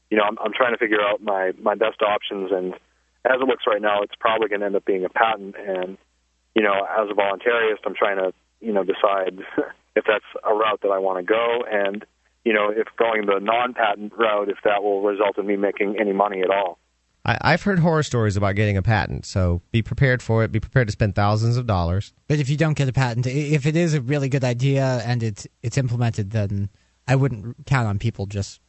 you 0.09 0.17
know, 0.17 0.23
I'm, 0.23 0.37
I'm 0.39 0.53
trying 0.53 0.73
to 0.73 0.77
figure 0.77 1.01
out 1.01 1.21
my 1.21 1.51
my 1.59 1.75
best 1.75 2.01
options, 2.01 2.51
and 2.51 2.73
as 3.25 3.41
it 3.41 3.47
looks 3.47 3.65
right 3.67 3.81
now, 3.81 4.01
it's 4.01 4.15
probably 4.19 4.47
going 4.47 4.61
to 4.61 4.67
end 4.67 4.75
up 4.75 4.85
being 4.85 5.05
a 5.05 5.09
patent, 5.09 5.55
and 5.57 5.97
you 6.55 6.63
know, 6.63 6.73
as 6.73 7.09
a 7.09 7.13
voluntarist, 7.13 7.85
I'm 7.85 7.95
trying 7.95 8.17
to 8.17 8.33
you 8.61 8.73
know 8.73 8.83
decide 8.83 9.39
if 9.95 10.05
that's 10.05 10.25
a 10.43 10.53
route 10.53 10.81
that 10.83 10.89
I 10.89 10.99
want 10.99 11.19
to 11.19 11.23
go, 11.23 11.63
and 11.69 12.05
you 12.45 12.53
know, 12.53 12.69
if 12.69 12.87
going 12.97 13.25
the 13.25 13.39
non-patent 13.39 14.13
route, 14.17 14.49
if 14.49 14.57
that 14.63 14.81
will 14.81 15.01
result 15.01 15.37
in 15.37 15.45
me 15.45 15.57
making 15.57 15.97
any 15.99 16.13
money 16.13 16.41
at 16.41 16.49
all. 16.49 16.79
I, 17.25 17.37
I've 17.41 17.63
heard 17.63 17.79
horror 17.79 18.03
stories 18.03 18.37
about 18.37 18.55
getting 18.55 18.77
a 18.77 18.81
patent, 18.81 19.25
so 19.25 19.61
be 19.71 19.81
prepared 19.81 20.21
for 20.21 20.43
it. 20.43 20.51
Be 20.51 20.59
prepared 20.59 20.87
to 20.87 20.91
spend 20.91 21.15
thousands 21.15 21.57
of 21.57 21.67
dollars. 21.67 22.13
But 22.27 22.39
if 22.39 22.49
you 22.49 22.57
don't 22.57 22.75
get 22.77 22.87
a 22.87 22.93
patent, 22.93 23.27
if 23.27 23.65
it 23.65 23.75
is 23.75 23.93
a 23.93 24.01
really 24.01 24.29
good 24.29 24.43
idea 24.43 25.01
and 25.05 25.21
it's 25.21 25.45
it's 25.61 25.77
implemented, 25.77 26.31
then 26.31 26.69
I 27.07 27.15
wouldn't 27.15 27.65
count 27.65 27.87
on 27.87 27.99
people 27.99 28.25
just 28.25 28.61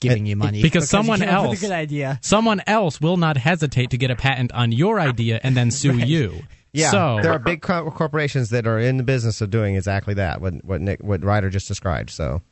giving 0.00 0.26
you 0.26 0.36
money 0.36 0.62
because 0.62 0.84
you 0.84 0.86
someone 0.88 1.18
came 1.20 1.28
up 1.30 1.42
with 1.42 1.50
else- 1.50 1.62
a 1.62 1.66
good 1.66 1.74
idea. 1.74 2.18
Someone 2.22 2.62
else 2.66 3.00
will 3.00 3.16
not 3.16 3.36
hesitate 3.36 3.90
to 3.90 3.98
get 3.98 4.10
a 4.10 4.16
patent 4.16 4.52
on 4.52 4.70
your 4.72 5.00
idea 5.00 5.40
and 5.42 5.56
then 5.56 5.70
sue 5.70 5.98
you. 5.98 6.42
Yeah, 6.72 6.90
So 6.90 7.18
there 7.22 7.32
are 7.32 7.38
big 7.38 7.62
corporations 7.62 8.50
that 8.50 8.66
are 8.66 8.78
in 8.78 8.98
the 8.98 9.02
business 9.02 9.40
of 9.40 9.48
doing 9.50 9.76
exactly 9.76 10.12
that. 10.14 10.42
What 10.42 10.62
what 10.64 10.80
Nick, 10.80 11.02
what 11.02 11.24
Ryder 11.24 11.48
just 11.48 11.68
described. 11.68 12.10
So 12.10 12.42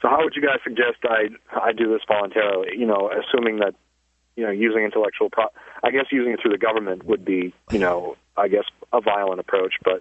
So 0.00 0.08
how 0.08 0.24
would 0.24 0.34
you 0.34 0.42
guys 0.42 0.58
suggest 0.64 0.98
I 1.04 1.28
I 1.54 1.72
do 1.72 1.92
this 1.92 2.00
voluntarily? 2.08 2.70
You 2.76 2.86
know, 2.86 3.10
assuming 3.12 3.58
that 3.58 3.74
you 4.38 4.44
know 4.44 4.50
using 4.50 4.84
intellectual 4.84 5.28
pro 5.30 5.46
I 5.82 5.90
guess 5.90 6.06
using 6.12 6.32
it 6.32 6.40
through 6.40 6.52
the 6.52 6.58
government 6.58 7.04
would 7.04 7.24
be 7.24 7.52
you 7.72 7.78
know 7.78 8.16
I 8.36 8.46
guess 8.48 8.64
a 8.92 9.00
violent 9.00 9.40
approach, 9.40 9.74
but 9.84 10.00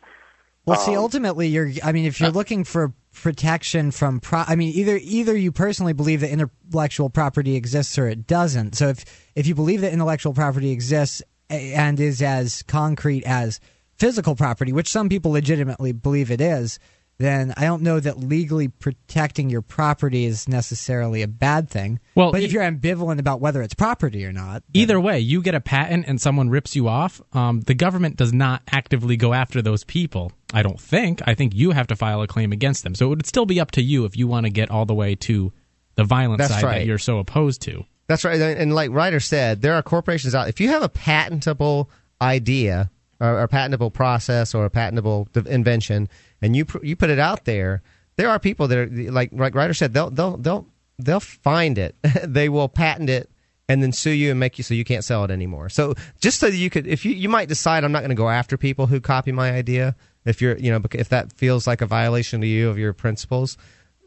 Well, 0.66 0.78
see, 0.78 0.96
Um, 0.96 1.02
ultimately, 1.02 1.48
you're. 1.48 1.72
I 1.84 1.92
mean, 1.92 2.06
if 2.06 2.20
you're 2.20 2.30
looking 2.30 2.64
for 2.64 2.94
protection 3.14 3.90
from, 3.90 4.20
pro- 4.20 4.44
I 4.48 4.56
mean, 4.56 4.74
either 4.76 5.00
either 5.02 5.36
you 5.36 5.52
personally 5.52 5.94
believe 5.94 6.22
that 6.22 6.30
intellectual 6.30 7.10
property 7.10 7.56
exists 7.56 7.98
or 7.98 8.08
it 8.08 8.28
doesn't. 8.28 8.76
So 8.76 8.90
if 8.90 9.04
if 9.36 9.48
you 9.48 9.56
believe 9.56 9.82
that 9.82 9.92
intellectual 9.92 10.34
property 10.34 10.72
exists 10.72 11.24
and 11.50 12.00
is 12.00 12.22
as 12.22 12.64
concrete 12.64 13.24
as 13.26 13.60
physical 13.96 14.36
property, 14.36 14.72
which 14.72 14.90
some 14.90 15.10
people 15.10 15.32
legitimately 15.32 15.94
believe 15.94 16.30
it 16.30 16.42
is, 16.42 16.80
then 17.20 17.54
I 17.58 17.66
don't 17.66 17.82
know 17.82 18.00
that 18.00 18.20
legally 18.20 18.68
protecting 18.68 19.50
your 19.50 19.62
property 19.64 20.26
is 20.26 20.48
necessarily 20.48 21.24
a 21.24 21.28
bad 21.28 21.68
thing. 21.70 22.00
Well, 22.14 22.32
but 22.32 22.42
e- 22.42 22.46
if 22.46 22.52
you're 22.52 22.62
ambivalent 22.64 23.20
about 23.20 23.42
whether 23.42 23.62
it's 23.64 23.74
property 23.74 24.24
or 24.26 24.32
not, 24.32 24.64
then- 24.72 24.82
Either 24.84 25.00
way, 25.00 25.20
you 25.20 25.42
get 25.42 25.56
a 25.56 25.60
patent 25.60 26.06
and 26.08 26.22
someone 26.22 26.50
rips 26.50 26.76
you 26.76 26.88
off. 26.88 27.20
Um, 27.34 27.62
the 27.62 27.74
government 27.74 28.18
does 28.18 28.34
not 28.34 28.62
actively 28.72 29.18
go 29.18 29.34
after 29.34 29.62
those 29.64 29.84
people. 29.84 30.32
I 30.54 30.62
don't 30.62 30.80
think. 30.80 31.22
I 31.26 31.34
think 31.34 31.56
you 31.56 31.72
have 31.72 31.88
to 31.88 31.96
file 31.96 32.22
a 32.22 32.28
claim 32.28 32.52
against 32.52 32.84
them. 32.84 32.94
So 32.94 33.08
it 33.08 33.10
would 33.10 33.26
still 33.26 33.46
be 33.48 33.60
up 33.60 33.72
to 33.72 33.82
you 33.82 34.06
if 34.06 34.16
you 34.16 34.28
want 34.28 34.46
to 34.46 34.50
get 34.52 34.70
all 34.70 34.86
the 34.86 34.94
way 34.94 35.16
to 35.16 35.52
the 35.96 36.04
violent 36.04 36.38
That's 36.38 36.54
side 36.54 36.64
right. 36.64 36.80
that 36.80 36.86
you're 36.86 37.00
so 37.00 37.18
opposed 37.18 37.62
to. 37.64 37.84
that's 38.06 38.24
right. 38.24 38.40
And 38.40 38.60
and 38.60 38.76
like 38.76 38.92
Ryder 38.92 39.20
said, 39.20 39.64
there 39.64 39.74
are 39.74 39.82
corporations 39.82 40.36
out. 40.36 40.48
If 40.50 40.60
you 40.60 40.70
have 40.70 40.84
a 40.84 40.90
patentable 40.90 41.90
idea 42.22 42.92
or 43.20 43.42
a 43.42 43.48
patentable 43.48 43.90
process 43.90 44.54
or 44.54 44.66
a 44.66 44.70
patentable 44.70 45.28
invention, 45.48 46.08
and 46.42 46.56
you 46.56 46.66
pr- 46.66 46.84
you 46.86 46.96
put 46.96 47.10
it 47.10 47.20
out 47.20 47.46
there, 47.46 47.82
there 48.16 48.30
are 48.30 48.40
people 48.40 48.68
that 48.68 48.78
are 48.78 48.88
like 49.12 49.30
like 49.34 49.56
Ryder 49.56 49.74
said. 49.74 49.94
They'll 49.94 50.10
they'll 50.10 50.38
they'll 50.38 50.68
they'll 51.00 51.20
find 51.20 51.78
it. 51.78 51.96
they 52.24 52.50
will 52.50 52.70
patent 52.70 53.10
it. 53.10 53.30
And 53.70 53.84
then 53.84 53.92
sue 53.92 54.12
you 54.12 54.32
and 54.32 54.40
make 54.40 54.58
you 54.58 54.64
so 54.64 54.74
you 54.74 54.86
can't 54.86 55.04
sell 55.04 55.26
it 55.26 55.30
anymore. 55.30 55.68
So 55.68 55.94
just 56.22 56.40
so 56.40 56.50
that 56.50 56.56
you 56.56 56.70
could, 56.70 56.88
if 56.88 57.04
you 57.04 57.12
you 57.12 57.28
might 57.28 57.50
decide 57.50 57.84
I'm 57.84 57.92
not 57.92 58.00
going 58.00 58.12
to 58.12 58.16
go 58.16 58.30
after 58.30 58.56
people 58.58 58.88
who 58.88 59.02
copy 59.02 59.34
my 59.34 59.52
idea, 59.52 59.94
if 60.24 60.42
you're 60.42 60.58
you 60.58 60.72
know 60.72 60.80
if 60.94 61.10
that 61.10 61.34
feels 61.34 61.68
like 61.68 61.82
a 61.82 61.86
violation 61.86 62.40
to 62.40 62.48
you 62.48 62.70
of 62.70 62.78
your 62.78 62.94
principles, 62.94 63.58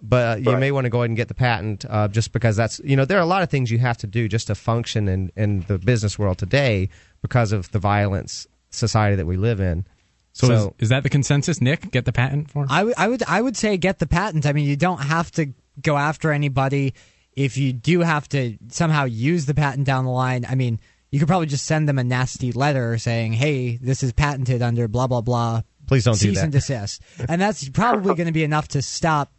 but 0.01 0.39
uh, 0.39 0.41
you 0.41 0.53
Right. 0.53 0.61
may 0.61 0.73
want 0.73 0.87
to 0.87 0.89
go 0.89 1.01
ahead 1.03 1.11
and 1.11 1.17
get 1.19 1.29
the 1.29 1.35
patent 1.35 1.85
uh, 1.91 2.09
just 2.09 2.33
because 2.33 2.57
that's 2.57 2.81
you 2.85 2.97
know 2.97 3.05
there 3.05 3.19
are 3.19 3.21
a 3.21 3.27
lot 3.27 3.43
of 3.43 3.51
things 3.51 3.71
you 3.71 3.77
have 3.81 3.99
to 3.99 4.07
do 4.07 4.29
just 4.29 4.47
to 4.47 4.55
function 4.55 5.09
in 5.09 5.31
in 5.37 5.61
the 5.69 5.77
business 5.79 6.19
world 6.19 6.39
today 6.39 6.89
because 7.21 7.53
of 7.53 7.71
the 7.73 7.79
violence 7.79 8.47
society 8.71 9.15
that 9.17 9.27
we 9.27 9.37
live 9.37 9.61
in. 9.61 9.85
So, 10.33 10.47
So- 10.47 10.75
is, 10.79 10.85
is 10.85 10.89
that 10.91 11.03
the 11.03 11.09
consensus, 11.11 11.61
Nick? 11.61 11.91
Get 11.91 12.05
the 12.05 12.13
patent 12.13 12.51
for? 12.51 12.67
I 12.71 12.85
would, 12.85 12.95
I 12.97 13.09
would, 13.09 13.23
I 13.25 13.41
would 13.43 13.57
say 13.57 13.77
get 13.77 13.99
the 13.99 14.07
patent. 14.07 14.47
I 14.47 14.53
mean, 14.53 14.67
you 14.67 14.77
don't 14.77 15.03
have 15.03 15.31
to 15.33 15.53
go 15.83 15.97
after 15.97 16.31
anybody. 16.33 16.95
If 17.35 17.57
you 17.57 17.73
do 17.73 18.01
have 18.01 18.29
to 18.31 18.57
somehow 18.69 19.05
use 19.05 19.47
the 19.47 19.55
patent 19.55 19.87
down 19.87 20.05
the 20.05 20.11
line, 20.11 20.45
I 20.49 20.55
mean, 20.55 20.79
you 21.11 21.19
could 21.19 21.29
probably 21.29 21.47
just 21.47 21.67
send 21.67 21.89
them 21.89 21.99
a 21.99 22.05
nasty 22.05 22.53
letter 22.53 22.99
saying, 22.99 23.33
"Hey, 23.33 23.77
this 23.77 24.03
is 24.03 24.13
patented 24.13 24.63
under 24.63 24.87
blah 24.89 25.07
blah 25.07 25.21
blah." 25.21 25.63
Please 25.87 26.05
don't 26.05 26.15
do 26.19 26.29
cease 26.29 26.37
that. 26.37 26.45
and 26.45 26.53
desist, 26.53 27.01
and 27.29 27.41
that's 27.41 27.69
probably 27.69 28.15
going 28.15 28.27
to 28.27 28.33
be 28.33 28.45
enough 28.45 28.69
to 28.69 28.83
stop 28.83 29.33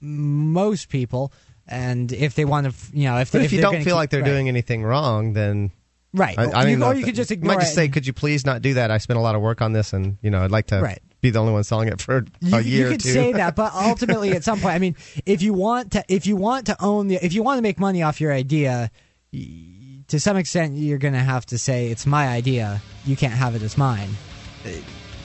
most 0.00 0.88
people. 0.88 1.32
And 1.68 2.12
if 2.12 2.34
they 2.34 2.44
want 2.44 2.66
to, 2.68 2.74
you 2.96 3.04
know, 3.04 3.18
if 3.18 3.30
they, 3.30 3.40
But 3.40 3.44
if, 3.46 3.52
you 3.52 3.60
don't 3.60 3.74
feel 3.76 3.84
keep- 3.84 3.92
like 3.94 4.10
they're 4.10 4.20
right. 4.22 4.26
doing 4.28 4.48
anything 4.48 4.82
wrong, 4.84 5.32
then 5.32 5.72
right, 6.16 6.36
I, 6.38 6.44
I 6.50 6.62
You- 6.62 6.76
mean, 6.78 6.82
or 6.82 6.94
you 6.94 7.04
could 7.04 7.14
just 7.14 7.30
ignore 7.30 7.54
might 7.54 7.60
just 7.60 7.72
it 7.72 7.76
say, 7.76 7.84
and- 7.84 7.92
"Could 7.94 8.06
you 8.06 8.12
please 8.12 8.44
not 8.44 8.62
do 8.62 8.74
that? 8.74 8.90
I 8.90 8.98
spent 8.98 9.18
a 9.18 9.22
lot 9.22 9.34
of 9.34 9.40
work 9.40 9.62
on 9.62 9.72
this, 9.72 9.92
and 9.92 10.18
you 10.22 10.30
know, 10.30 10.42
I'd 10.42 10.50
like 10.50 10.66
to 10.68 10.80
Right. 10.80 11.00
be 11.20 11.30
the 11.30 11.38
only 11.38 11.52
one 11.52 11.62
selling 11.64 11.88
it 11.88 12.00
for 12.00 12.24
you, 12.40 12.56
a 12.56 12.60
year 12.60 12.80
you 12.80 12.86
or 12.86 12.90
could 12.92 13.00
two. 13.00 13.12
say 13.12 13.32
that, 13.32 13.54
but 13.56 13.72
ultimately, 13.76 14.32
at 14.32 14.42
some 14.44 14.58
point, 14.60 14.74
I 14.74 14.78
mean, 14.78 14.96
if 15.24 15.42
you 15.42 15.52
want 15.54 15.92
to, 15.92 16.04
if 16.08 16.26
you 16.26 16.36
want 16.36 16.66
to 16.66 16.76
own 16.82 17.08
the, 17.08 17.24
if 17.24 17.32
you 17.32 17.42
want 17.42 17.58
to 17.58 17.62
make 17.62 17.78
money 17.78 18.02
off 18.02 18.20
your 18.20 18.32
idea, 18.32 18.90
to 19.32 20.20
some 20.20 20.36
extent, 20.36 20.76
you're 20.76 20.98
going 20.98 21.14
to 21.14 21.20
have 21.20 21.44
to 21.46 21.58
say 21.58 21.88
it's 21.88 22.06
my 22.06 22.28
idea. 22.28 22.80
You 23.04 23.16
can't 23.16 23.34
have 23.34 23.54
it 23.54 23.62
as 23.62 23.76
mine. 23.76 24.10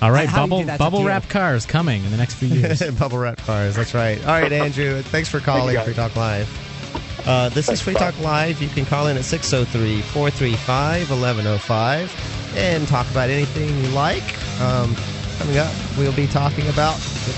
All 0.01 0.11
right, 0.11 0.27
how 0.27 0.43
bubble 0.47 0.59
do 0.61 0.65
that 0.65 0.73
to 0.73 0.77
bubble 0.79 1.03
wrap 1.03 1.29
cars 1.29 1.65
coming 1.67 2.03
in 2.03 2.09
the 2.11 2.17
next 2.17 2.33
few 2.35 2.47
years. 2.47 2.81
Bubble 2.99 3.19
wrap 3.19 3.37
cars. 3.37 3.75
That's 3.75 3.93
right. 3.93 4.19
All 4.25 4.41
right, 4.41 4.51
Andrew. 4.51 5.01
Thanks 5.03 5.29
for 5.29 5.39
calling 5.39 5.75
guys. 5.75 5.85
Free 5.85 5.93
Talk 5.93 6.15
Live. 6.15 6.49
Uh, 7.25 7.49
this 7.49 7.69
is 7.69 7.79
Free 7.81 7.93
Talk 7.93 8.17
Live. 8.19 8.61
You 8.61 8.69
can 8.69 8.85
call 8.85 9.07
in 9.07 9.17
at 9.17 9.23
603 9.23 10.01
435 10.01 11.09
1105 11.09 12.55
and 12.57 12.87
talk 12.87 13.09
about 13.11 13.29
anything 13.29 13.77
you 13.83 13.89
like. 13.89 14.23
Um, 14.59 14.95
coming 15.37 15.57
up, 15.57 15.71
we'll 15.97 16.13
be 16.13 16.27
talking 16.27 16.67
about 16.69 16.95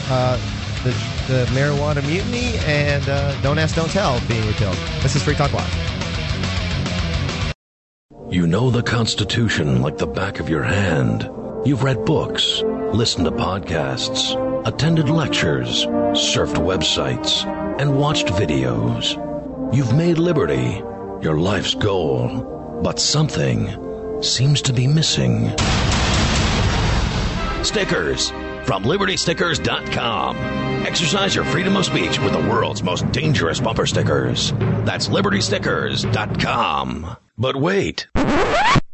uh, 0.09 0.37
the, 0.83 0.91
the 1.27 1.45
marijuana 1.51 2.05
mutiny 2.07 2.57
and 2.65 3.07
uh, 3.09 3.39
Don't 3.41 3.57
Ask, 3.57 3.75
Don't 3.75 3.89
Tell 3.89 4.19
being 4.27 4.45
repealed. 4.47 4.75
This 5.01 5.15
is 5.15 5.23
Free 5.23 5.35
Talk 5.35 5.51
Live. 5.53 5.93
You 8.29 8.47
know 8.47 8.71
the 8.71 8.83
Constitution 8.83 9.81
like 9.81 9.97
the 9.97 10.07
back 10.07 10.39
of 10.39 10.49
your 10.49 10.63
hand. 10.63 11.29
You've 11.65 11.83
read 11.83 12.05
books, 12.05 12.63
listened 12.93 13.25
to 13.25 13.31
podcasts, 13.31 14.35
attended 14.65 15.09
lectures, 15.09 15.85
surfed 15.85 16.55
websites, 16.55 17.45
and 17.79 17.97
watched 17.97 18.27
videos. 18.27 19.32
You've 19.73 19.95
made 19.95 20.19
liberty 20.19 20.83
your 21.23 21.37
life's 21.37 21.73
goal, 21.73 22.81
but 22.83 22.99
something 22.99 24.21
seems 24.21 24.61
to 24.63 24.73
be 24.73 24.87
missing. 24.87 25.57
Stickers 27.63 28.29
from 28.65 28.83
libertystickers.com. 28.83 30.35
Exercise 30.85 31.33
your 31.33 31.45
freedom 31.45 31.77
of 31.77 31.85
speech 31.85 32.19
with 32.19 32.33
the 32.33 32.39
world's 32.39 32.83
most 32.83 33.09
dangerous 33.11 33.59
bumper 33.59 33.85
stickers. 33.85 34.51
That's 34.85 35.07
libertystickers.com. 35.07 37.17
But 37.37 37.55
wait. 37.55 38.07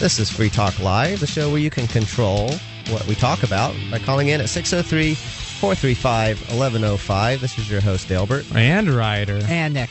This 0.00 0.20
is 0.20 0.30
Free 0.30 0.48
Talk 0.48 0.78
Live, 0.78 1.18
the 1.18 1.26
show 1.26 1.50
where 1.50 1.58
you 1.58 1.70
can 1.70 1.88
control 1.88 2.52
what 2.88 3.04
we 3.08 3.16
talk 3.16 3.42
about 3.42 3.74
by 3.90 3.98
calling 3.98 4.28
in 4.28 4.40
at 4.40 4.48
603 4.48 5.14
435 5.14 6.38
1105. 6.38 7.40
This 7.40 7.58
is 7.58 7.68
your 7.68 7.80
host, 7.80 8.08
Albert. 8.12 8.46
And 8.54 8.88
Ryder. 8.88 9.40
And 9.48 9.74
Nick. 9.74 9.90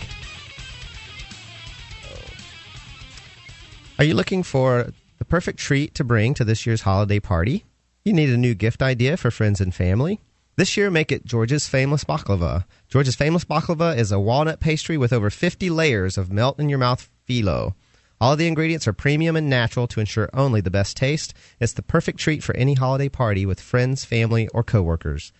Are 3.99 4.05
you 4.05 4.13
looking 4.13 4.43
for 4.43 4.93
the 5.17 5.25
perfect 5.25 5.59
treat 5.59 5.93
to 5.95 6.05
bring 6.05 6.33
to 6.35 6.45
this 6.45 6.65
year's 6.65 6.83
holiday 6.83 7.19
party? 7.19 7.65
You 8.05 8.13
need 8.13 8.29
a 8.29 8.37
new 8.37 8.55
gift 8.55 8.81
idea 8.81 9.17
for 9.17 9.29
friends 9.29 9.59
and 9.59 9.75
family? 9.75 10.21
This 10.55 10.77
year, 10.77 10.89
make 10.89 11.11
it 11.11 11.25
George's 11.25 11.67
Famous 11.67 12.05
Baklava. 12.05 12.63
George's 12.87 13.17
Famous 13.17 13.43
Baklava 13.43 13.97
is 13.97 14.13
a 14.13 14.21
walnut 14.21 14.61
pastry 14.61 14.97
with 14.97 15.11
over 15.11 15.29
50 15.29 15.69
layers 15.69 16.17
of 16.17 16.31
melt 16.31 16.59
in 16.61 16.69
your 16.69 16.79
mouth 16.79 17.09
phyllo. 17.27 17.73
All 18.19 18.33
of 18.33 18.39
the 18.39 18.47
ingredients 18.47 18.87
are 18.87 18.93
premium 18.93 19.35
and 19.35 19.47
natural 19.47 19.87
to 19.87 19.99
ensure 19.99 20.29
only 20.33 20.59
the 20.59 20.71
best 20.71 20.97
taste. 20.97 21.35
It's 21.59 21.73
the 21.73 21.83
perfect 21.83 22.19
treat 22.19 22.41
for 22.41 22.55
any 22.55 22.73
holiday 22.73 23.09
party 23.09 23.45
with 23.45 23.61
friends, 23.61 24.05
family, 24.05 24.47
or 24.49 24.63
coworkers. 24.63 25.31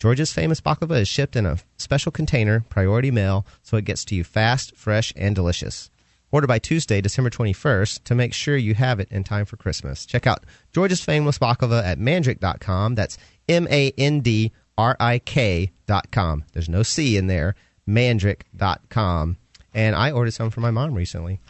George's 0.00 0.32
famous 0.32 0.60
baklava 0.60 1.00
is 1.00 1.08
shipped 1.08 1.36
in 1.36 1.46
a 1.46 1.58
special 1.76 2.10
container, 2.10 2.64
priority 2.68 3.10
mail, 3.10 3.46
so 3.62 3.76
it 3.76 3.84
gets 3.84 4.04
to 4.06 4.16
you 4.16 4.24
fast, 4.24 4.74
fresh, 4.74 5.12
and 5.14 5.36
delicious. 5.36 5.90
Order 6.32 6.46
by 6.46 6.58
Tuesday, 6.58 7.00
December 7.00 7.30
21st 7.30 8.04
to 8.04 8.14
make 8.14 8.32
sure 8.32 8.56
you 8.56 8.74
have 8.74 8.98
it 8.98 9.10
in 9.10 9.22
time 9.24 9.44
for 9.44 9.56
Christmas. 9.56 10.06
Check 10.06 10.26
out 10.26 10.44
George's 10.72 11.04
Famous 11.04 11.38
Baklava 11.38 11.84
at 11.84 11.98
mandrik.com. 11.98 12.94
That's 12.94 13.18
M 13.48 13.68
A 13.70 13.92
N 13.98 14.20
D 14.20 14.52
R 14.78 14.96
I 14.98 15.18
K.com. 15.18 16.44
There's 16.52 16.68
no 16.68 16.82
C 16.82 17.16
in 17.16 17.26
there. 17.26 17.54
Mandrik.com. 17.88 19.36
And 19.74 19.94
I 19.94 20.10
ordered 20.12 20.32
some 20.32 20.50
for 20.50 20.60
my 20.60 20.70
mom 20.70 20.94
recently. 20.94 21.40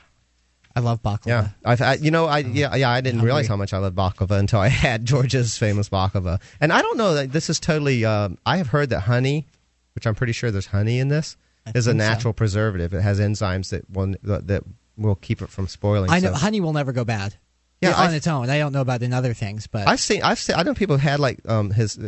I 0.75 0.81
love 0.81 1.03
baklava. 1.03 1.27
Yeah, 1.27 1.49
I've, 1.65 1.81
I, 1.83 1.95
you 1.95 2.11
know, 2.11 2.27
I 2.27 2.39
yeah, 2.39 2.75
yeah, 2.77 2.91
I 2.91 3.01
didn't 3.01 3.23
realize 3.23 3.49
how 3.49 3.57
much 3.57 3.73
I 3.73 3.79
love 3.79 3.95
baklava 3.95 4.39
until 4.39 4.61
I 4.61 4.69
had 4.87 5.05
George's 5.05 5.59
famous 5.59 5.89
baklava, 5.89 6.41
and 6.61 6.73
I 6.73 6.81
don't 6.83 6.97
know 6.97 7.15
that 7.15 7.33
this 7.33 7.51
is 7.51 7.59
totally. 7.59 8.05
Um, 8.05 8.39
I 8.47 8.57
have 8.59 8.69
heard 8.69 8.91
that 8.91 9.01
honey, 9.01 9.47
which 9.95 10.07
I'm 10.07 10.15
pretty 10.15 10.33
sure 10.33 10.51
there's 10.51 10.67
honey 10.67 10.99
in 11.01 11.09
this, 11.09 11.37
I 11.67 11.71
is 11.75 11.87
a 11.87 11.91
think 11.91 12.03
so. 12.03 12.09
natural 12.09 12.33
preservative. 12.35 12.95
It 12.95 13.03
has 13.03 13.19
enzymes 13.19 13.71
that 13.71 13.91
will 13.91 14.15
that 14.23 14.63
will 14.97 15.17
keep 15.17 15.43
it 15.43 15.49
from 15.49 15.67
spoiling. 15.67 16.11
I 16.11 16.21
know 16.21 16.33
so- 16.33 16.39
honey 16.39 16.61
will 16.61 16.73
never 16.73 16.93
go 16.93 17.05
bad. 17.05 17.35
Yeah, 17.83 17.95
on 17.95 18.13
its 18.13 18.27
own. 18.27 18.51
I 18.51 18.59
don't 18.59 18.73
know 18.75 18.83
about 18.83 19.03
in 19.03 19.15
other 19.15 19.33
things, 19.33 19.67
but 19.67 19.89
I've 19.89 20.01
seen, 20.01 20.23
I've 20.23 20.39
seen, 20.39 20.55
I 20.55 20.63
know 20.65 20.75
people 20.75 20.99
have 20.99 21.11
had 21.13 21.19
like 21.19 21.41
um 21.49 21.71
his 21.71 21.99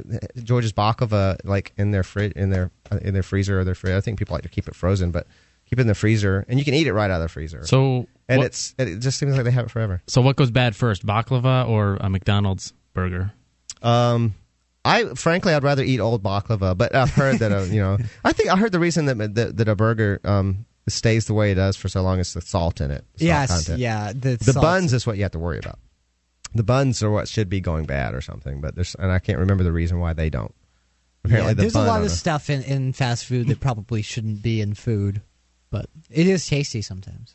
George's 0.42 0.75
baklava 0.75 1.38
like 1.44 1.72
in 1.79 1.92
their 1.92 2.03
fridge, 2.03 2.33
in 2.33 2.51
their 2.51 2.70
in 3.01 3.14
their 3.14 3.22
freezer 3.22 3.59
or 3.59 3.64
their 3.64 3.75
fridge. 3.75 3.94
I 3.94 4.03
think 4.03 4.18
people 4.18 4.35
like 4.35 4.42
to 4.42 4.51
keep 4.51 4.68
it 4.68 4.75
frozen, 4.75 5.11
but 5.12 5.27
keep 5.72 5.78
it 5.78 5.82
in 5.82 5.87
the 5.88 5.94
freezer, 5.94 6.44
and 6.48 6.58
you 6.58 6.66
can 6.66 6.74
eat 6.74 6.87
it 6.87 6.92
right 6.92 7.11
out 7.11 7.16
of 7.16 7.22
the 7.22 7.28
freezer. 7.28 7.66
So 7.66 8.06
and 8.28 8.38
what, 8.40 8.46
it's 8.48 8.74
it 8.78 8.98
just 8.98 9.16
seems 9.18 9.35
like 9.35 9.44
they 9.44 9.50
have 9.50 9.64
it 9.64 9.70
forever. 9.70 10.02
so 10.06 10.20
what 10.20 10.37
goes 10.37 10.50
bad 10.50 10.76
first, 10.76 11.06
baklava 11.06 11.66
or 11.66 11.96
a 12.00 12.11
McDonald's 12.11 12.74
burger? 12.92 13.32
Um, 13.82 14.35
I 14.85 15.14
frankly, 15.14 15.54
I'd 15.54 15.62
rather 15.62 15.82
eat 15.82 15.98
old 15.98 16.22
baklava, 16.22 16.76
but 16.76 16.94
I've 16.94 17.11
heard 17.14 17.38
that 17.38 17.52
uh, 17.52 17.62
you 17.62 17.80
know, 17.80 17.96
I 18.24 18.32
think 18.35 18.50
I 18.50 18.56
heard 18.56 18.72
the 18.72 18.78
reason 18.80 19.06
that 19.06 19.35
that, 19.35 19.56
that 19.56 19.68
a 19.68 19.74
burger 19.74 20.20
um 20.24 20.66
stays 20.88 21.24
the 21.26 21.32
way 21.35 21.52
it 21.52 21.54
does 21.54 21.76
for 21.76 21.88
so 21.88 22.02
long 22.02 22.18
is 22.18 22.35
the 22.35 22.40
salt 22.42 22.80
in 22.82 22.90
it. 22.90 23.04
Salt 23.16 23.20
yes, 23.28 23.50
content. 23.50 23.78
yeah, 23.80 24.12
the, 24.12 24.37
The 24.37 24.52
salts. 24.52 24.61
buns 24.61 24.92
is 24.92 25.06
what 25.06 25.16
you 25.16 25.22
have 25.22 25.32
to 25.32 25.38
worry 25.38 25.58
about. 25.58 25.78
The 26.54 26.64
buns 26.64 27.02
are 27.02 27.11
what 27.11 27.28
should 27.28 27.48
be 27.48 27.61
going 27.61 27.87
bad 27.87 28.14
or 28.14 28.20
something, 28.20 28.61
but 28.61 28.74
there's 28.74 28.94
and 28.96 29.11
I 29.11 29.20
can't 29.20 29.38
remember 29.38 29.64
the 29.64 29.72
reason 29.72 30.00
why 30.00 30.12
they 30.12 30.28
don't. 30.28 30.54
Apparently, 31.24 31.50
Yeah, 31.50 31.54
the 31.54 31.62
there's 31.62 31.74
a 31.76 31.82
lot 31.82 32.00
of 32.00 32.06
a- 32.08 32.11
stuff 32.11 32.50
in, 32.50 32.62
in 32.62 32.92
fast 32.92 33.24
food 33.26 33.46
that 33.48 33.61
probably 33.61 34.02
shouldn't 34.02 34.42
be 34.42 34.61
in 34.61 34.74
food, 34.74 35.22
but 35.72 35.87
it 36.08 36.28
is 36.28 36.46
tasty 36.46 36.82
sometimes. 36.82 37.35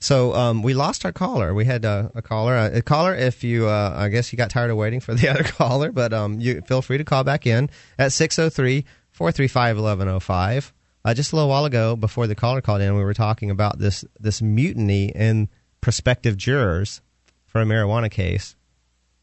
So 0.00 0.32
um, 0.34 0.62
we 0.62 0.74
lost 0.74 1.04
our 1.04 1.12
caller. 1.12 1.52
We 1.52 1.64
had 1.64 1.84
uh, 1.84 2.10
a 2.14 2.22
caller. 2.22 2.54
Uh, 2.54 2.70
a 2.72 2.82
caller, 2.82 3.14
if 3.14 3.42
you, 3.42 3.66
uh, 3.66 3.94
I 3.96 4.08
guess 4.08 4.32
you 4.32 4.36
got 4.36 4.48
tired 4.48 4.70
of 4.70 4.76
waiting 4.76 5.00
for 5.00 5.12
the 5.12 5.28
other 5.32 5.42
caller, 5.42 5.90
but 5.90 6.12
um, 6.12 6.40
you 6.40 6.60
feel 6.62 6.82
free 6.82 6.98
to 6.98 7.04
call 7.04 7.24
back 7.24 7.46
in 7.46 7.68
at 7.98 8.12
603 8.12 8.84
435 9.10 9.76
1105. 9.76 10.72
Uh, 11.04 11.14
Just 11.14 11.32
a 11.32 11.36
little 11.36 11.48
while 11.50 11.64
ago, 11.64 11.96
before 11.96 12.26
the 12.26 12.34
caller 12.34 12.60
called 12.60 12.80
in, 12.80 12.96
we 12.96 13.02
were 13.02 13.14
talking 13.14 13.50
about 13.50 13.78
this 13.78 14.04
this 14.20 14.40
mutiny 14.40 15.06
in 15.06 15.48
prospective 15.80 16.36
jurors 16.36 17.00
for 17.46 17.60
a 17.60 17.64
marijuana 17.64 18.10
case, 18.10 18.54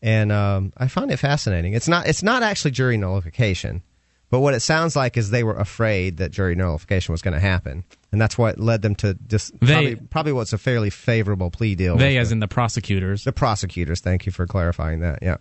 and 0.02 0.32
um, 0.32 0.74
I 0.76 0.88
find 0.88 1.12
it 1.12 1.18
fascinating. 1.18 1.74
It's 1.74 1.88
not 1.88 2.08
it's 2.08 2.24
not 2.24 2.44
actually 2.44 2.72
jury 2.72 2.98
nullification, 2.98 3.84
but 4.30 4.40
what 4.40 4.54
it 4.54 4.60
sounds 4.62 4.96
like 4.96 5.18
is 5.18 5.30
they 5.30 5.44
were 5.44 5.56
afraid 5.56 6.18
that 6.18 6.32
jury 6.32 6.56
nullification 6.56 7.12
was 7.12 7.22
going 7.22 7.34
to 7.34 7.40
happen, 7.40 7.84
and 8.12 8.20
that's 8.20 8.38
what 8.38 8.60
led 8.60 8.82
them 8.82 8.96
to 8.96 9.18
just 9.28 9.58
They- 9.60 9.74
probably, 9.74 9.96
probably 9.96 10.34
what's 10.34 10.54
a 10.54 10.58
fairly 10.58 10.90
favorable 10.90 11.52
plea 11.52 11.76
deal. 11.76 11.98
They, 11.98 12.18
as 12.18 12.30
the, 12.30 12.34
in 12.34 12.40
the 12.40 12.48
prosecutors. 12.48 13.24
the 13.24 13.32
prosecutors. 13.34 14.00
Thank 14.02 14.26
you 14.26 14.32
for 14.32 14.48
clarifying 14.48 15.02
that. 15.02 15.20
Yeah. 15.22 15.38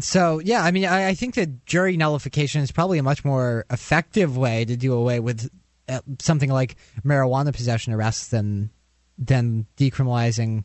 So 0.00 0.40
yeah, 0.40 0.62
I 0.62 0.72
mean, 0.72 0.84
I, 0.84 1.08
I 1.08 1.14
think 1.14 1.36
that 1.36 1.64
jury 1.64 1.96
nullification 1.96 2.60
is 2.60 2.70
probably 2.72 2.98
a 2.98 3.02
much 3.02 3.24
more 3.24 3.64
effective 3.70 4.36
way 4.36 4.64
to 4.64 4.76
do 4.76 4.92
away 4.92 5.20
with 5.20 5.48
uh, 5.88 6.00
something 6.18 6.50
like 6.50 6.76
marijuana 7.04 7.54
possession 7.54 7.92
arrests 7.92 8.28
than 8.28 8.70
than 9.16 9.66
decriminalizing 9.78 10.64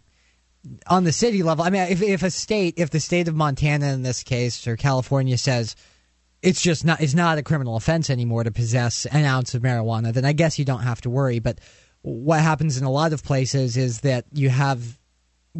on 0.87 1.03
the 1.05 1.11
city 1.11 1.43
level. 1.43 1.63
I 1.63 1.69
mean, 1.69 1.83
if 1.83 2.01
if 2.01 2.23
a 2.23 2.31
state, 2.31 2.73
if 2.77 2.89
the 2.89 2.99
state 2.99 3.27
of 3.27 3.35
Montana 3.35 3.93
in 3.93 4.01
this 4.03 4.23
case 4.23 4.67
or 4.67 4.75
California 4.75 5.37
says 5.37 5.75
it's 6.41 6.61
just 6.61 6.85
not 6.85 7.01
it's 7.01 7.13
not 7.13 7.37
a 7.37 7.43
criminal 7.43 7.75
offense 7.75 8.09
anymore 8.09 8.43
to 8.43 8.51
possess 8.51 9.05
an 9.05 9.25
ounce 9.25 9.53
of 9.53 9.61
marijuana, 9.61 10.13
then 10.13 10.25
I 10.25 10.33
guess 10.33 10.57
you 10.57 10.65
don't 10.65 10.81
have 10.81 11.01
to 11.01 11.09
worry. 11.09 11.39
But 11.39 11.59
what 12.01 12.39
happens 12.39 12.77
in 12.77 12.83
a 12.83 12.91
lot 12.91 13.13
of 13.13 13.23
places 13.23 13.77
is 13.77 14.01
that 14.01 14.25
you 14.33 14.49
have 14.49 14.99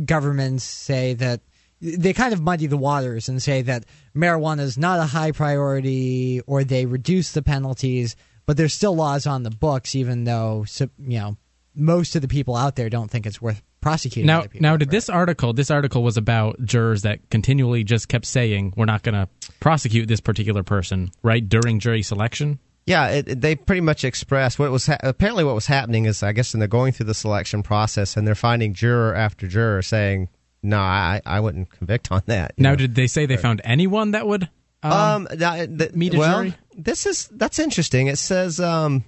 governments 0.05 0.63
say 0.63 1.13
that 1.15 1.41
they 1.81 2.13
kind 2.13 2.33
of 2.33 2.41
muddy 2.41 2.67
the 2.67 2.77
waters 2.77 3.27
and 3.27 3.41
say 3.41 3.61
that 3.63 3.85
marijuana 4.15 4.61
is 4.61 4.77
not 4.77 4.99
a 4.99 5.05
high 5.05 5.31
priority 5.31 6.41
or 6.45 6.63
they 6.63 6.85
reduce 6.85 7.31
the 7.31 7.41
penalties, 7.41 8.15
but 8.45 8.55
there's 8.55 8.73
still 8.73 8.95
laws 8.95 9.25
on 9.25 9.43
the 9.43 9.49
books, 9.49 9.95
even 9.95 10.23
though 10.23 10.65
you 10.99 11.19
know 11.19 11.37
most 11.75 12.15
of 12.15 12.21
the 12.21 12.27
people 12.27 12.55
out 12.55 12.75
there 12.75 12.89
don't 12.89 13.09
think 13.09 13.25
it's 13.25 13.41
worth 13.41 13.61
prosecuting. 13.81 14.27
Now, 14.27 14.45
now, 14.59 14.77
did 14.77 14.87
it. 14.89 14.91
this 14.91 15.09
article? 15.09 15.53
This 15.53 15.69
article 15.71 16.03
was 16.03 16.15
about 16.17 16.63
jurors 16.63 17.01
that 17.01 17.29
continually 17.29 17.83
just 17.83 18.07
kept 18.07 18.25
saying, 18.25 18.73
"We're 18.77 18.85
not 18.85 19.03
going 19.03 19.15
to 19.15 19.27
prosecute 19.59 20.07
this 20.07 20.19
particular 20.21 20.63
person." 20.63 21.11
Right 21.23 21.47
during 21.47 21.79
jury 21.79 22.03
selection. 22.03 22.59
Yeah, 22.85 23.09
it, 23.09 23.27
it- 23.27 23.41
they 23.41 23.55
pretty 23.55 23.81
much 23.81 24.03
expressed 24.03 24.57
what 24.59 24.71
was 24.71 24.87
ha- 24.87 24.97
apparently 25.01 25.43
what 25.43 25.55
was 25.55 25.67
happening 25.67 26.05
is 26.05 26.23
I 26.23 26.31
guess 26.31 26.53
and 26.53 26.61
they're 26.61 26.67
going 26.67 26.93
through 26.93 27.05
the 27.07 27.13
selection 27.13 27.61
process 27.63 28.15
and 28.17 28.25
they're 28.27 28.35
finding 28.35 28.73
juror 28.73 29.13
after 29.15 29.47
juror 29.47 29.81
saying, 29.81 30.29
"No, 30.63 30.79
I 30.79 31.21
I 31.25 31.39
wouldn't 31.39 31.69
convict 31.71 32.11
on 32.11 32.23
that." 32.27 32.53
Now, 32.57 32.71
know. 32.71 32.75
did 32.77 32.95
they 32.95 33.07
say 33.07 33.25
they 33.25 33.37
found 33.37 33.61
anyone 33.63 34.11
that 34.11 34.25
would? 34.27 34.49
Um, 34.83 34.91
Um, 34.91 35.27
that, 35.31 35.77
that, 35.77 35.95
meet 35.95 36.15
a 36.15 36.17
well, 36.17 36.37
jury? 36.39 36.55
This 36.75 37.05
is 37.05 37.27
that's 37.31 37.59
interesting. 37.59 38.07
It 38.07 38.17
says 38.17 38.59
um, 38.59 39.03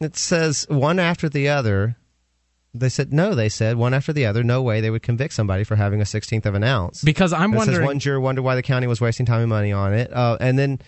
it 0.00 0.16
says 0.16 0.66
one 0.68 1.00
after 1.00 1.28
the 1.28 1.48
other. 1.48 1.96
They 2.74 2.88
said 2.90 3.12
no. 3.12 3.34
They 3.34 3.48
said 3.48 3.76
one 3.76 3.94
after 3.94 4.12
the 4.12 4.26
other. 4.26 4.44
No 4.44 4.62
way 4.62 4.80
they 4.80 4.90
would 4.90 5.02
convict 5.02 5.32
somebody 5.34 5.64
for 5.64 5.74
having 5.76 6.00
a 6.00 6.06
sixteenth 6.06 6.46
of 6.46 6.54
an 6.54 6.62
ounce. 6.64 7.02
because 7.02 7.32
I'm 7.32 7.44
And 7.52 7.54
it 7.54 7.58
says 7.58 7.66
wondering. 7.68 7.86
one 7.86 7.98
juror 7.98 8.20
wondered 8.20 8.42
why 8.42 8.54
the 8.54 8.62
county 8.62 8.86
was 8.86 9.00
wasting 9.00 9.26
time 9.26 9.40
and 9.40 9.48
money 9.48 9.72
on 9.72 9.94
it. 9.94 10.12
Uh, 10.12 10.36
and 10.40 10.58
then 10.58 10.78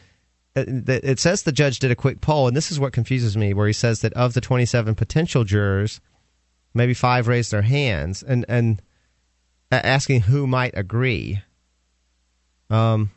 it, 0.55 0.89
it 1.05 1.19
says 1.21 1.43
the 1.43 1.53
judge 1.53 1.79
did 1.79 1.91
a 1.91 1.97
quick 1.97 2.21
poll, 2.21 2.49
and 2.49 2.57
this 2.57 2.71
is 2.71 2.79
what 2.79 2.93
confuses 2.93 3.37
me, 3.37 3.55
where 3.55 3.67
he 3.67 3.73
says 3.73 4.01
that 4.01 4.13
of 4.15 4.35
the 4.35 4.41
27 4.41 4.95
potential 4.95 5.45
jurors, 5.45 6.01
maybe 6.75 6.93
five 6.93 7.29
raised 7.29 7.51
their 7.51 7.63
hands, 7.63 8.23
and 8.23 8.45
and 8.49 8.83
asking 9.73 10.23
who 10.23 10.47
might 10.47 10.77
agree. 10.77 11.41
Um, 12.69 13.11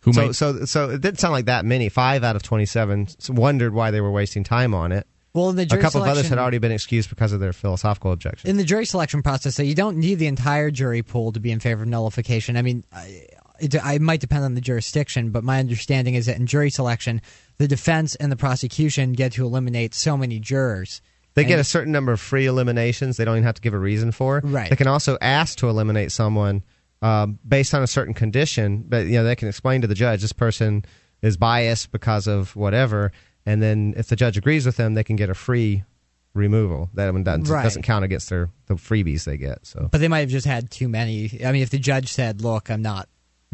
who 0.00 0.12
so 0.12 0.26
might, 0.26 0.34
so 0.34 0.64
so 0.66 0.90
it 0.90 1.00
didn't 1.00 1.20
sound 1.20 1.32
like 1.32 1.46
that 1.46 1.64
many. 1.64 1.88
Five 1.88 2.22
out 2.22 2.36
of 2.36 2.42
27 2.42 3.08
wondered 3.30 3.72
why 3.72 3.90
they 3.90 4.00
were 4.00 4.10
wasting 4.12 4.44
time 4.44 4.74
on 4.74 4.92
it. 4.92 5.06
Well, 5.36 5.50
in 5.50 5.56
the 5.56 5.62
a 5.62 5.66
jury 5.66 5.82
couple 5.82 6.02
of 6.02 6.08
others 6.08 6.28
had 6.28 6.38
already 6.38 6.58
been 6.58 6.72
excused 6.72 7.08
because 7.10 7.32
of 7.32 7.40
their 7.40 7.52
philosophical 7.52 8.10
objections. 8.12 8.48
in 8.50 8.56
the 8.56 8.64
jury 8.64 8.86
selection 8.86 9.22
process, 9.22 9.54
so 9.54 9.62
you 9.62 9.74
don't 9.74 9.98
need 9.98 10.16
the 10.18 10.26
entire 10.26 10.70
jury 10.70 11.02
pool 11.02 11.30
to 11.32 11.40
be 11.40 11.50
in 11.50 11.60
favor 11.60 11.82
of 11.82 11.88
nullification. 11.88 12.56
I 12.56 12.62
mean, 12.62 12.84
I- 12.92 13.26
it, 13.58 13.74
it 13.74 14.02
might 14.02 14.20
depend 14.20 14.44
on 14.44 14.54
the 14.54 14.60
jurisdiction, 14.60 15.30
but 15.30 15.42
my 15.44 15.58
understanding 15.60 16.14
is 16.14 16.26
that 16.26 16.36
in 16.36 16.46
jury 16.46 16.68
selection, 16.70 17.22
the 17.58 17.66
defense 17.66 18.14
and 18.16 18.30
the 18.30 18.36
prosecution 18.36 19.12
get 19.14 19.32
to 19.32 19.46
eliminate 19.46 19.94
so 19.94 20.14
many 20.16 20.38
jurors. 20.40 21.00
They 21.34 21.44
get 21.44 21.58
a 21.58 21.64
certain 21.64 21.92
number 21.92 22.12
of 22.12 22.20
free 22.20 22.46
eliminations. 22.46 23.16
They 23.18 23.24
don't 23.24 23.36
even 23.36 23.44
have 23.44 23.54
to 23.56 23.62
give 23.62 23.72
a 23.74 23.78
reason 23.78 24.10
for. 24.12 24.40
Right. 24.44 24.68
They 24.70 24.76
can 24.76 24.86
also 24.86 25.16
ask 25.20 25.58
to 25.58 25.68
eliminate 25.68 26.12
someone 26.12 26.62
um, 27.02 27.38
based 27.46 27.74
on 27.74 27.82
a 27.82 27.86
certain 27.86 28.14
condition, 28.14 28.84
but 28.88 29.06
you 29.06 29.12
know 29.12 29.24
they 29.24 29.36
can 29.36 29.48
explain 29.48 29.82
to 29.82 29.86
the 29.86 29.94
judge 29.94 30.22
this 30.22 30.32
person 30.32 30.84
is 31.22 31.36
biased 31.36 31.92
because 31.92 32.26
of 32.26 32.56
whatever, 32.56 33.12
and 33.46 33.62
then 33.62 33.94
if 33.96 34.08
the 34.08 34.16
judge 34.16 34.36
agrees 34.36 34.66
with 34.66 34.76
them, 34.76 34.94
they 34.94 35.04
can 35.04 35.16
get 35.16 35.30
a 35.30 35.34
free 35.34 35.84
removal. 36.34 36.90
That 36.94 37.12
one 37.12 37.22
doesn't, 37.24 37.44
Right. 37.48 37.62
doesn't 37.62 37.82
count 37.82 38.04
against 38.04 38.28
their 38.28 38.50
the 38.66 38.74
freebies 38.74 39.24
they 39.24 39.36
get. 39.38 39.64
So 39.66 39.88
But 39.90 39.98
they 40.00 40.08
might 40.08 40.20
have 40.20 40.28
just 40.28 40.46
had 40.46 40.70
too 40.70 40.88
many. 40.88 41.30
I 41.44 41.52
mean, 41.52 41.62
if 41.62 41.70
the 41.70 41.78
judge 41.78 42.12
said, 42.12 42.42
"Look, 42.42 42.70
I'm 42.70 42.82
not 42.82 43.08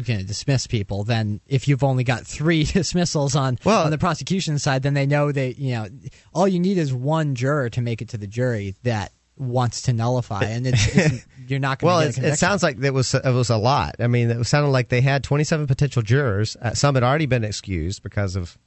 going 0.05 0.19
to 0.19 0.25
dismiss 0.25 0.67
people," 0.67 1.03
then 1.03 1.39
if 1.47 1.67
you've 1.67 1.83
only 1.83 2.03
got 2.03 2.25
three 2.27 2.63
dismissals 2.79 3.35
on 3.35 3.57
Well- 3.63 3.85
on 3.85 3.91
the 3.91 3.97
prosecution 3.97 4.59
side, 4.59 4.83
then 4.83 4.93
they 4.95 5.05
know 5.05 5.31
that 5.31 5.57
you 5.59 5.71
know 5.73 5.87
all 6.33 6.47
you 6.47 6.59
need 6.59 6.77
is 6.77 6.93
one 6.93 7.35
juror 7.35 7.69
to 7.69 7.81
make 7.81 8.01
it 8.01 8.09
to 8.09 8.17
the 8.17 8.27
jury 8.27 8.75
that 8.83 9.11
wants 9.35 9.81
to 9.83 9.93
nullify, 9.93 10.43
and 10.43 10.67
it's, 10.67 10.95
it's 10.95 11.25
you're 11.47 11.59
not 11.59 11.79
going 11.79 11.87
well, 11.91 12.01
to 12.01 12.07
it's, 12.07 12.17
get 12.17 12.25
a 12.25 12.33
it 12.33 12.37
sounds 12.37 12.61
like 12.63 12.77
it 12.83 12.93
was 12.93 13.13
it 13.13 13.23
was 13.25 13.49
a 13.49 13.57
lot. 13.57 13.95
I 13.99 14.07
mean, 14.07 14.29
it 14.29 14.43
sounded 14.43 14.69
like 14.69 14.89
they 14.89 15.01
had 15.01 15.23
27 15.23 15.67
potential 15.67 16.01
jurors. 16.01 16.55
Uh, 16.61 16.73
some 16.73 16.95
had 16.95 17.03
already 17.03 17.25
been 17.27 17.43
excused 17.43 18.03
because 18.03 18.35
of 18.35 18.57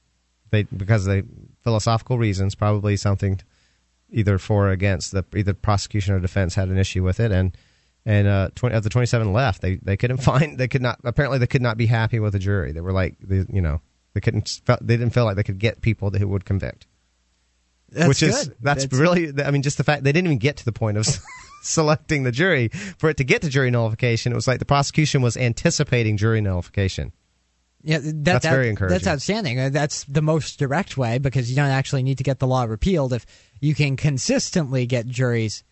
they 0.51 0.65
because 0.65 1.07
of 1.07 1.15
the 1.15 1.27
philosophical 1.63 2.19
reasons, 2.19 2.55
probably 2.55 2.97
something 2.97 3.41
either 4.11 4.39
for 4.39 4.69
or 4.69 4.71
against 4.71 5.13
the 5.13 5.25
either 5.35 5.55
prosecution 5.55 6.15
or 6.15 6.21
defense 6.21 6.55
had 6.55 6.69
an 6.69 6.79
issue 6.79 7.03
with 7.03 7.21
it, 7.21 7.33
and 7.33 7.57
and 8.05 8.29
uh, 8.29 8.51
20, 8.55 8.77
of 8.77 8.85
the 8.85 8.91
27 8.91 9.33
left, 9.33 9.61
they 9.63 9.77
they 9.77 9.97
couldn't 9.97 10.17
find 10.23 10.59
they 10.59 10.69
could 10.69 10.83
not 10.83 11.01
apparently 11.05 11.39
they 11.39 11.47
could 11.47 11.63
not 11.63 11.77
be 11.77 11.87
happy 11.87 12.21
with 12.21 12.33
the 12.33 12.39
jury. 12.39 12.73
They 12.73 12.81
were 12.81 12.93
like 12.93 13.17
they, 13.21 13.45
you 13.53 13.61
know 13.61 13.81
they 14.15 14.21
couldn't 14.21 14.61
they 14.81 14.97
didn't 14.97 15.11
feel 15.11 15.25
like 15.25 15.37
they 15.37 15.43
could 15.43 15.59
get 15.59 15.83
people 15.83 16.11
that 16.11 16.21
who 16.21 16.29
would 16.29 16.45
convict. 16.45 16.87
That's 17.91 18.09
which 18.09 18.23
is 18.23 18.49
good. 18.49 18.57
that's, 18.61 18.93
really 18.93 19.33
I 19.45 19.51
mean 19.51 19.63
just 19.63 19.79
the 19.79 19.85
fact 19.85 20.05
they 20.05 20.13
didn't 20.13 20.27
even 20.27 20.39
get 20.39 20.57
to 20.59 20.65
the 20.65 20.73
point 20.73 20.99
of 20.99 21.07
selecting 21.63 22.25
the 22.25 22.33
jury 22.33 22.69
for 22.99 23.11
it 23.11 23.17
to 23.19 23.25
get 23.25 23.43
to 23.43 23.49
jury 23.49 23.71
nullification. 23.71 24.33
It 24.33 24.35
was 24.35 24.49
like 24.49 24.59
the 24.59 24.65
prosecution 24.65 25.23
was 25.23 25.37
anticipating 25.37 26.17
jury 26.17 26.41
nullification. 26.41 27.13
Yeah, 27.87 27.99
that, 27.99 28.25
That's 28.25 28.43
that- 28.43 28.51
very 28.51 28.69
encouraging. 28.69 28.95
That's 28.95 29.07
outstanding. 29.07 29.61
Uh, 29.61 29.69
That's 29.69 30.03
the 30.05 30.21
most 30.21 30.59
direct 30.59 30.99
way 30.99 31.19
because 31.19 31.49
you 31.49 31.55
don't 31.55 31.71
actually 31.71 32.03
need 32.03 32.19
to 32.19 32.25
get 32.25 32.41
the 32.41 32.47
law 32.47 32.65
repealed 32.65 33.13
if 33.13 33.25
you 33.61 33.75
can 33.77 33.97
consistently 33.97 34.87
get 34.87 35.07
juries 35.07 35.63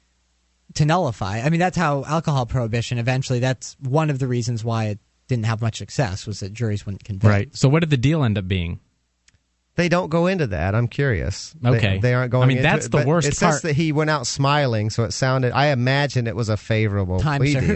to 0.74 0.84
nullify. 0.84 1.40
I 1.40 1.50
mean, 1.50 1.60
that's 1.60 1.76
how 1.76 2.04
alcohol 2.04 2.46
prohibition 2.46 2.98
eventually. 2.98 3.40
That's 3.40 3.76
one 3.80 4.10
of 4.10 4.20
the 4.20 4.28
reasons 4.28 4.64
why 4.64 4.86
it 4.86 4.98
didn't 5.26 5.46
have 5.46 5.60
much 5.60 5.78
success 5.78 6.26
was 6.26 6.40
that 6.40 6.52
juries 6.52 6.86
wouldn't 6.86 7.04
convict. 7.04 7.28
Right. 7.30 7.56
So 7.56 7.68
what 7.68 7.80
did 7.80 7.90
the 7.90 7.96
deal 7.96 8.22
end 8.22 8.38
up 8.38 8.46
being? 8.46 8.78
They 9.76 9.88
don't 9.88 10.08
go 10.08 10.28
into 10.28 10.46
that. 10.48 10.76
I'm 10.76 10.86
curious. 10.86 11.52
Okay. 11.64 11.98
they, 11.98 12.14
aren't 12.14 12.30
going. 12.30 12.44
I 12.44 12.46
mean, 12.54 12.62
that's 12.62 12.86
it, 12.86 12.92
the 12.92 13.04
worst 13.04 13.26
It 13.26 13.34
says 13.34 13.54
part. 13.54 13.62
that 13.62 13.72
he 13.74 13.90
went 13.90 14.08
out 14.08 14.24
smiling, 14.26 14.88
so 14.88 15.02
it 15.02 15.12
sounded. 15.12 15.50
I 15.52 15.66
imagine 15.68 16.28
it 16.28 16.36
was 16.36 16.48
a 16.48 16.56
favorable 16.56 17.18
Time 17.18 17.40
plea 17.40 17.54
served. 17.54 17.66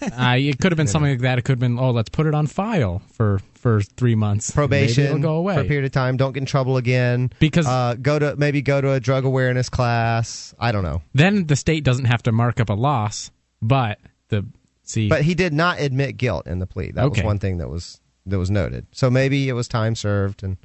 deal. 0.00 0.08
uh, 0.18 0.36
it 0.38 0.58
could 0.58 0.72
have 0.72 0.78
been 0.78 0.86
something 0.86 1.10
like 1.10 1.20
that. 1.20 1.38
It 1.38 1.42
could 1.42 1.52
have 1.52 1.58
been, 1.58 1.78
oh, 1.78 1.90
let's 1.90 2.08
put 2.08 2.24
it 2.26 2.34
on 2.34 2.46
file 2.46 3.02
for 3.12 3.40
for 3.54 3.82
three 3.82 4.14
months. 4.14 4.50
Probation 4.50 5.04
Maybe 5.04 5.10
it'll 5.16 5.22
go 5.22 5.34
away. 5.36 5.54
for 5.56 5.60
a 5.60 5.64
period 5.64 5.84
of 5.84 5.92
time. 5.92 6.16
Don't 6.16 6.32
get 6.32 6.40
in 6.40 6.46
trouble 6.46 6.78
again. 6.78 7.30
Because- 7.38 7.66
uh, 7.66 7.96
go 8.00 8.18
to 8.18 8.34
maybe 8.36 8.62
go 8.62 8.80
to 8.80 8.92
a 8.92 8.98
drug 9.00 9.24
awareness 9.26 9.68
class. 9.68 10.54
I 10.58 10.72
don't 10.72 10.82
know. 10.82 11.02
then 11.12 11.46
the 11.46 11.56
state 11.56 11.84
doesn't 11.84 12.06
have 12.06 12.22
to 12.24 12.32
mark 12.32 12.60
up 12.60 12.70
a 12.70 12.74
loss, 12.74 13.30
but 13.60 13.98
the 14.28 14.46
see. 14.84 15.08
But 15.10 15.20
he 15.22 15.34
did 15.34 15.52
not 15.52 15.80
admit 15.80 16.16
guilt 16.16 16.46
in 16.46 16.60
the 16.60 16.66
plea. 16.66 16.92
That 16.92 17.04
Okay. 17.04 17.20
was 17.20 17.26
one 17.26 17.38
thing 17.38 17.58
that 17.58 17.68
was 17.68 18.00
that 18.24 18.38
was 18.38 18.50
noted. 18.50 18.86
So 18.92 19.10
maybe 19.10 19.48
it 19.50 19.52
was 19.52 19.68
time 19.68 19.94
served 19.94 20.42
and 20.42 20.56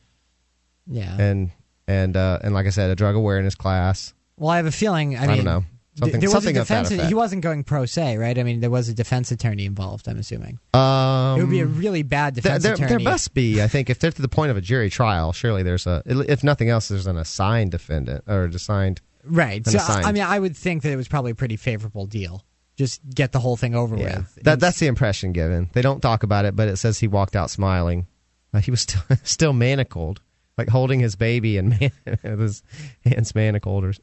Yeah. 0.90 1.16
and 1.20 1.52
and 1.88 2.16
uh, 2.18 2.40
and 2.44 2.54
like 2.54 2.66
I 2.66 2.70
said, 2.70 2.90
a 2.90 2.96
drug 2.96 3.16
awareness 3.16 3.56
class. 3.56 4.14
well, 4.38 4.50
I 4.50 4.58
have 4.58 4.66
a 4.66 4.72
feeling. 4.72 5.16
I, 5.16 5.24
I 5.24 5.28
mean, 5.28 5.36
don't 5.38 5.46
know. 5.46 5.66
Something- 6.00 6.20
there 6.20 6.28
was 6.30 6.34
something 6.34 6.56
a 6.58 6.60
defense. 6.60 6.90
He 6.90 7.16
wasn't 7.16 7.42
going 7.42 7.64
pro 7.64 7.86
se, 7.88 8.18
right? 8.18 8.38
I 8.38 8.44
mean, 8.44 8.60
there 8.60 8.70
was 8.70 8.88
a 8.88 8.94
defense 8.94 9.32
attorney 9.32 9.66
involved. 9.66 10.08
I'm 10.08 10.20
assuming 10.20 10.60
Um, 10.76 11.40
it 11.40 11.44
would 11.44 11.50
be 11.50 11.62
a 11.62 11.66
really 11.66 12.04
bad 12.04 12.36
defense 12.36 12.62
there, 12.62 12.74
attorney. 12.76 12.90
there 12.90 13.00
must 13.00 13.34
be. 13.34 13.64
I 13.64 13.68
think 13.68 13.90
if 13.90 13.98
they're 13.98 14.12
to 14.12 14.22
the 14.22 14.28
point 14.28 14.52
of 14.52 14.58
a 14.58 14.62
jury 14.62 14.92
trial, 14.92 15.34
surely 15.34 15.64
there's 15.64 15.88
a. 15.88 16.04
If 16.06 16.44
nothing 16.44 16.70
else, 16.70 16.88
there's 16.90 17.08
an 17.08 17.18
assigned 17.18 17.72
defendant 17.72 18.26
or 18.28 18.46
assigned. 18.46 19.02
right. 19.24 19.66
So 19.66 19.80
I, 19.80 19.82
assigned. 19.82 20.06
I 20.06 20.12
mean, 20.12 20.24
I 20.24 20.38
would 20.38 20.56
think 20.56 20.84
that 20.84 20.92
it 20.92 20.98
was 20.98 21.08
probably 21.08 21.32
a 21.32 21.36
pretty 21.36 21.56
favorable 21.56 22.06
deal. 22.06 22.44
Just 22.76 23.02
get 23.10 23.32
the 23.32 23.40
whole 23.40 23.58
thing 23.58 23.74
over 23.74 23.98
Yeah, 23.98 24.18
with. 24.20 24.36
that 24.44 24.60
that's 24.60 24.78
the 24.78 24.86
impression 24.86 25.32
given. 25.32 25.72
They 25.74 25.82
don't 25.82 26.00
talk 26.00 26.22
about 26.22 26.46
it, 26.46 26.56
but 26.56 26.68
it 26.68 26.78
says 26.78 27.00
he 27.00 27.08
walked 27.08 27.36
out 27.36 27.50
smiling. 27.50 28.06
Uh, 28.54 28.60
he 28.60 28.70
was 28.70 28.82
still 28.82 29.02
still 29.24 29.54
manacled, 29.54 30.22
like 30.58 30.70
holding 30.70 31.00
his 31.00 31.16
baby 31.16 31.58
and 31.58 31.80
man, 31.80 32.40
his 32.40 32.64
hands 33.06 33.36
manacled 33.36 33.84
or 33.84 33.94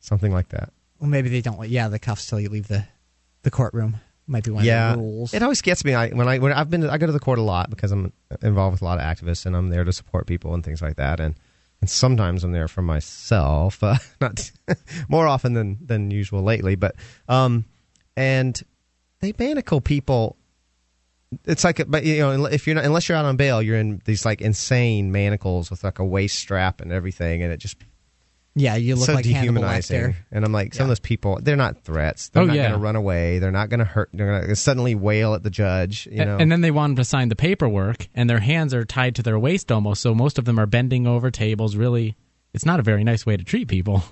something 0.00 0.32
like 0.32 0.48
that. 0.50 0.72
Well, 1.00 1.10
maybe 1.10 1.28
they 1.28 1.40
don't. 1.40 1.68
Yeah, 1.68 1.88
the 1.88 1.98
cuffs 1.98 2.26
till 2.26 2.40
you 2.40 2.48
leave 2.48 2.68
the 2.68 2.86
the 3.42 3.50
courtroom 3.50 3.96
might 4.26 4.44
be 4.44 4.50
one 4.50 4.64
yeah, 4.64 4.92
of 4.92 4.96
the 4.96 5.02
rules. 5.02 5.34
it 5.34 5.42
always 5.42 5.60
gets 5.60 5.84
me. 5.84 5.94
I, 5.94 6.08
when 6.10 6.28
I 6.28 6.38
when 6.38 6.52
I've 6.52 6.70
been 6.70 6.88
I 6.88 6.98
go 6.98 7.06
to 7.06 7.12
the 7.12 7.20
court 7.20 7.38
a 7.38 7.42
lot 7.42 7.70
because 7.70 7.92
I'm 7.92 8.12
involved 8.42 8.74
with 8.74 8.82
a 8.82 8.84
lot 8.84 8.98
of 8.98 9.04
activists 9.04 9.46
and 9.46 9.56
I'm 9.56 9.68
there 9.68 9.84
to 9.84 9.92
support 9.92 10.26
people 10.26 10.54
and 10.54 10.64
things 10.64 10.80
like 10.80 10.96
that. 10.96 11.20
And 11.20 11.34
and 11.80 11.90
sometimes 11.90 12.44
I'm 12.44 12.52
there 12.52 12.68
for 12.68 12.82
myself, 12.82 13.82
uh, 13.82 13.96
not 14.20 14.50
more 15.08 15.26
often 15.26 15.52
than 15.54 15.78
than 15.84 16.10
usual 16.10 16.42
lately. 16.42 16.74
But 16.74 16.96
um, 17.28 17.64
and 18.16 18.60
they 19.20 19.34
manacle 19.38 19.80
people. 19.80 20.36
It's 21.44 21.64
like, 21.64 21.82
but 21.88 22.04
you 22.04 22.18
know, 22.18 22.44
if 22.46 22.66
you're 22.66 22.74
not 22.76 22.84
unless 22.84 23.08
you're 23.08 23.18
out 23.18 23.24
on 23.24 23.36
bail, 23.36 23.60
you're 23.62 23.78
in 23.78 24.00
these 24.04 24.24
like 24.24 24.40
insane 24.40 25.12
manacles 25.12 25.70
with 25.70 25.84
like 25.84 25.98
a 25.98 26.04
waist 26.04 26.38
strap 26.38 26.80
and 26.80 26.92
everything, 26.92 27.42
and 27.42 27.52
it 27.52 27.58
just 27.58 27.76
yeah, 28.56 28.76
you 28.76 28.94
look 28.94 29.06
so 29.06 29.14
like 29.14 29.24
dehumanizing. 29.24 30.14
And 30.30 30.44
I'm 30.44 30.52
like, 30.52 30.74
some 30.74 30.82
Yeah. 30.82 30.84
of 30.84 30.88
those 30.90 31.00
people, 31.00 31.40
they're 31.42 31.56
not 31.56 31.82
threats. 31.82 32.28
They're 32.28 32.44
Oh, 32.44 32.46
not 32.46 32.54
yeah. 32.54 32.62
going 32.68 32.74
to 32.74 32.78
run 32.78 32.94
away. 32.94 33.40
They're 33.40 33.50
not 33.50 33.68
going 33.68 33.80
to 33.80 33.84
hurt. 33.84 34.10
They're 34.14 34.28
going 34.38 34.48
to 34.48 34.54
suddenly 34.54 34.94
wail 34.94 35.34
at 35.34 35.42
the 35.42 35.50
judge. 35.50 36.06
You 36.08 36.24
know, 36.24 36.36
and 36.38 36.52
then 36.52 36.60
they 36.60 36.70
want 36.70 36.92
them 36.92 36.96
to 37.02 37.04
sign 37.04 37.30
the 37.30 37.34
paperwork, 37.36 38.06
and 38.14 38.30
their 38.30 38.38
hands 38.38 38.72
are 38.72 38.84
tied 38.84 39.16
to 39.16 39.22
their 39.24 39.38
waist 39.40 39.72
almost, 39.72 40.02
so 40.02 40.14
most 40.14 40.38
of 40.38 40.44
them 40.44 40.60
are 40.60 40.66
bending 40.66 41.04
over 41.06 41.32
tables. 41.32 41.74
Really, 41.74 42.16
it's 42.52 42.64
not 42.64 42.78
a 42.78 42.84
very 42.84 43.02
nice 43.02 43.26
way 43.26 43.36
to 43.36 43.42
treat 43.42 43.66
people. 43.66 44.04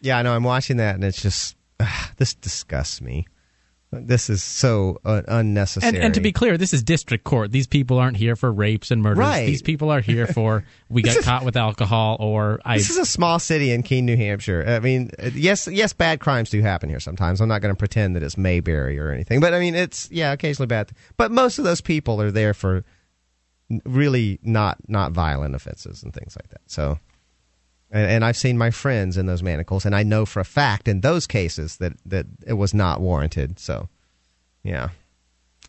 yeah, 0.00 0.18
I 0.18 0.22
know. 0.22 0.34
I'm 0.34 0.42
watching 0.44 0.78
that, 0.78 0.96
and 0.96 1.04
it's 1.04 1.22
just 1.22 1.56
ugh, 1.78 2.10
this 2.16 2.34
disgusts 2.34 3.00
me. 3.00 3.26
This 4.00 4.30
is 4.30 4.42
so 4.42 5.00
uh, 5.04 5.22
unnecessary. 5.28 5.96
And, 5.96 6.04
and 6.04 6.14
to 6.14 6.20
be 6.20 6.32
clear, 6.32 6.56
this 6.56 6.72
is 6.72 6.82
district 6.82 7.24
court. 7.24 7.52
These 7.52 7.66
people 7.66 7.98
aren't 7.98 8.16
here 8.16 8.36
for 8.36 8.52
rapes 8.52 8.90
and 8.90 9.02
murders. 9.02 9.18
Right. 9.18 9.46
These 9.46 9.62
people 9.62 9.90
are 9.90 10.00
here 10.00 10.26
for 10.26 10.64
we 10.88 11.02
got 11.02 11.22
caught 11.24 11.44
with 11.44 11.56
alcohol 11.56 12.16
or 12.20 12.60
I. 12.64 12.76
this 12.76 12.90
is 12.90 12.98
a 12.98 13.06
small 13.06 13.38
city 13.38 13.70
in 13.70 13.82
Keene, 13.82 14.06
New 14.06 14.16
Hampshire. 14.16 14.64
I 14.66 14.80
mean, 14.80 15.10
yes, 15.32 15.66
yes, 15.66 15.92
bad 15.92 16.20
crimes 16.20 16.50
do 16.50 16.60
happen 16.60 16.88
here 16.88 17.00
sometimes. 17.00 17.40
I'm 17.40 17.48
not 17.48 17.62
going 17.62 17.74
to 17.74 17.78
pretend 17.78 18.16
that 18.16 18.22
it's 18.22 18.36
Mayberry 18.36 18.98
or 18.98 19.10
anything, 19.10 19.40
but 19.40 19.54
I 19.54 19.60
mean, 19.60 19.74
it's 19.74 20.10
yeah, 20.10 20.32
occasionally 20.32 20.66
bad. 20.66 20.90
But 21.16 21.30
most 21.30 21.58
of 21.58 21.64
those 21.64 21.80
people 21.80 22.20
are 22.20 22.30
there 22.30 22.54
for 22.54 22.84
really 23.84 24.38
not 24.42 24.78
not 24.88 25.12
violent 25.12 25.54
offenses 25.54 26.02
and 26.02 26.12
things 26.12 26.36
like 26.36 26.48
that. 26.50 26.60
So, 26.66 26.98
and, 27.94 28.10
and 28.10 28.24
I've 28.24 28.36
seen 28.36 28.58
my 28.58 28.70
friends 28.70 29.16
in 29.16 29.24
those 29.24 29.42
manacles, 29.42 29.86
and 29.86 29.94
I 29.94 30.02
know 30.02 30.26
for 30.26 30.40
a 30.40 30.44
fact 30.44 30.86
in 30.88 31.00
those 31.00 31.26
cases 31.26 31.78
that 31.78 31.94
that 32.04 32.26
it 32.46 32.52
was 32.54 32.74
not 32.74 33.00
warranted. 33.00 33.58
So, 33.58 33.88
yeah. 34.62 34.88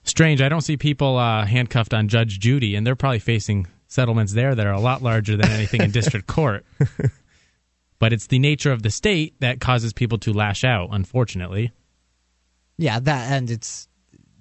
Strange. 0.03 0.41
I 0.41 0.49
don't 0.49 0.61
see 0.61 0.75
people 0.77 1.17
uh, 1.17 1.45
handcuffed 1.45 1.93
on 1.93 2.07
Judge 2.09 2.39
Judy, 2.39 2.75
and 2.75 2.85
they're 2.85 2.95
probably 2.97 3.19
facing 3.19 3.65
settlements 3.87 4.33
there 4.33 4.53
that 4.53 4.67
are 4.67 4.73
a 4.73 4.79
lot 4.79 5.01
larger 5.01 5.37
than 5.37 5.49
anything 5.51 5.81
in 5.81 5.91
district 5.91 6.27
court. 6.27 6.65
But 7.97 8.11
it's 8.11 8.27
the 8.27 8.39
nature 8.39 8.73
of 8.73 8.83
the 8.83 8.91
state 8.91 9.35
that 9.39 9.61
causes 9.61 9.93
people 9.93 10.17
to 10.19 10.33
lash 10.33 10.65
out. 10.65 10.89
Unfortunately, 10.91 11.71
Yeah, 12.77 12.99
that 12.99 13.31
and 13.31 13.49
it's 13.49 13.87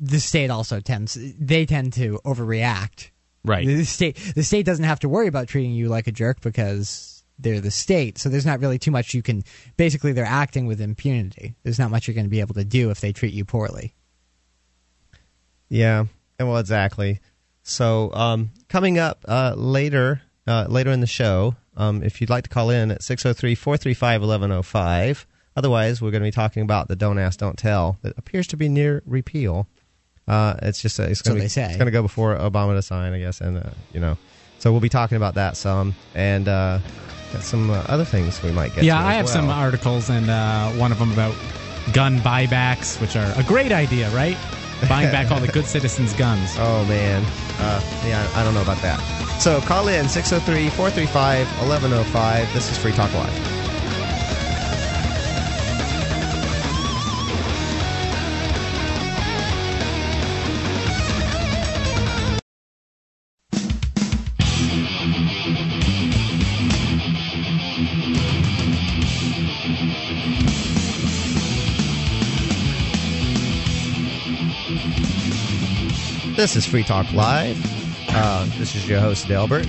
the 0.01 0.19
state 0.19 0.51
also 0.51 0.81
tends 0.81 1.17
they 1.39 1.65
tend 1.65 1.93
to 1.95 2.19
overreact. 2.25 3.11
right? 3.45 3.65
The 3.65 3.85
state 3.85 4.17
the 4.35 4.43
state 4.43 4.67
doesn't 4.67 4.85
have 4.85 4.99
to 5.01 5.09
worry 5.09 5.29
about 5.29 5.47
treating 5.47 5.71
you 5.73 5.89
like 5.89 6.09
a 6.09 6.13
jerk 6.13 6.41
because 6.41 7.14
they're 7.39 7.61
the 7.61 7.71
state. 7.71 8.19
So 8.19 8.29
there's 8.29 8.47
not 8.47 8.61
really 8.61 8.79
too 8.79 8.91
much 8.91 9.15
you 9.15 9.23
can 9.23 9.43
basically 9.77 10.13
they're 10.13 10.25
acting 10.25 10.67
with 10.67 10.81
impunity. 10.81 11.55
There's 11.63 11.79
not 11.79 11.91
much 11.91 12.07
you're 12.07 12.15
going 12.15 12.27
to 12.27 12.31
be 12.31 12.41
able 12.41 12.55
to 12.55 12.65
do 12.65 12.91
if 12.91 13.01
they 13.01 13.13
treat 13.13 13.35
you 13.35 13.45
poorly. 13.45 13.95
Yeah, 15.69 16.05
and 16.39 16.49
well, 16.49 16.59
exactly. 16.59 17.21
So, 17.63 18.13
um, 18.13 18.51
coming 18.69 18.99
up 18.99 19.25
uh, 19.27 19.55
later, 19.57 20.23
uh, 20.47 20.67
later 20.69 20.91
in 20.91 21.01
the 21.01 21.07
show, 21.07 21.57
um, 21.77 22.03
if 22.03 22.21
you'd 22.21 22.31
like 22.31 22.45
to 22.45 22.51
call 22.51 22.71
in 22.71 22.91
at 22.91 23.01
603-435-1105. 23.01 25.25
Otherwise, 25.57 26.03
we're 26.03 26.11
going 26.11 26.23
to 26.23 26.27
be 26.27 26.33
talking 26.33 26.63
about 26.63 26.89
the 26.89 26.97
"Don't 26.97 27.17
Ask, 27.19 27.39
Don't 27.39 27.57
Tell" 27.57 27.97
that 28.03 28.19
appears 28.19 28.49
to 28.49 28.57
be 28.57 28.69
near 28.69 29.03
repeal. 29.07 29.69
Uh, 30.27 30.55
it's 30.63 30.83
just 30.83 30.99
uh, 30.99 31.05
it's 31.05 31.21
So 31.21 31.35
going 31.35 31.49
say. 31.49 31.67
it's 31.67 31.77
going 31.77 31.87
to 31.87 31.93
go 31.93 32.03
before 32.03 32.37
Obama 32.37 32.75
to 32.75 32.83
sign, 32.83 33.13
I 33.13 33.21
guess, 33.21 33.41
and 33.41 33.59
uh, 33.59 33.71
you 33.93 34.01
know, 34.01 34.19
so 34.59 34.73
we'll 34.73 34.81
be 34.81 34.89
talking 34.89 35.17
about 35.17 35.35
that 35.35 35.57
some. 35.57 35.95
And 36.15 36.49
uh, 36.49 36.81
got 37.35 37.43
some 37.43 37.71
uh, 37.71 37.83
other 37.89 38.05
things 38.05 38.41
we 38.43 38.53
might 38.53 38.75
get. 38.75 38.85
yeah, 38.85 39.05
I 39.05 39.15
have 39.15 39.29
some 39.29 39.51
articles, 39.51 40.09
and 40.09 40.31
uh, 40.31 40.69
one 40.71 40.93
of 40.93 40.99
them 40.99 41.13
about 41.13 41.35
gun 41.93 42.19
buybacks, 42.21 43.01
which 43.01 43.17
are 43.17 43.33
a 43.37 43.43
great 43.43 43.73
idea, 43.73 44.09
right? 44.11 44.37
Buying 44.89 45.11
back 45.11 45.31
all 45.31 45.41
the 45.41 45.49
good 45.49 45.67
citizens' 45.77 46.13
guns. 46.13 46.55
Oh 46.59 46.85
man, 46.85 47.25
uh, 47.59 47.81
yeah, 48.07 48.31
I 48.35 48.45
don't 48.45 48.55
know 48.55 48.63
about 48.63 48.81
that. 48.83 49.01
So 49.41 49.61
call 49.63 49.89
in 49.89 50.07
603-435-1105. 50.07 52.53
This 52.53 52.71
is 52.71 52.79
Free 52.79 52.93
Talk 52.93 53.13
Live. 53.15 53.54
This 76.55 76.67
is 76.67 76.71
Free 76.71 76.85
Talk 76.85 77.13
Live. 77.13 77.59
Uh, 78.11 78.45
this 78.59 78.77
is 78.77 78.89
your 78.89 79.01
host, 79.01 79.27
Dalebert. 79.27 79.67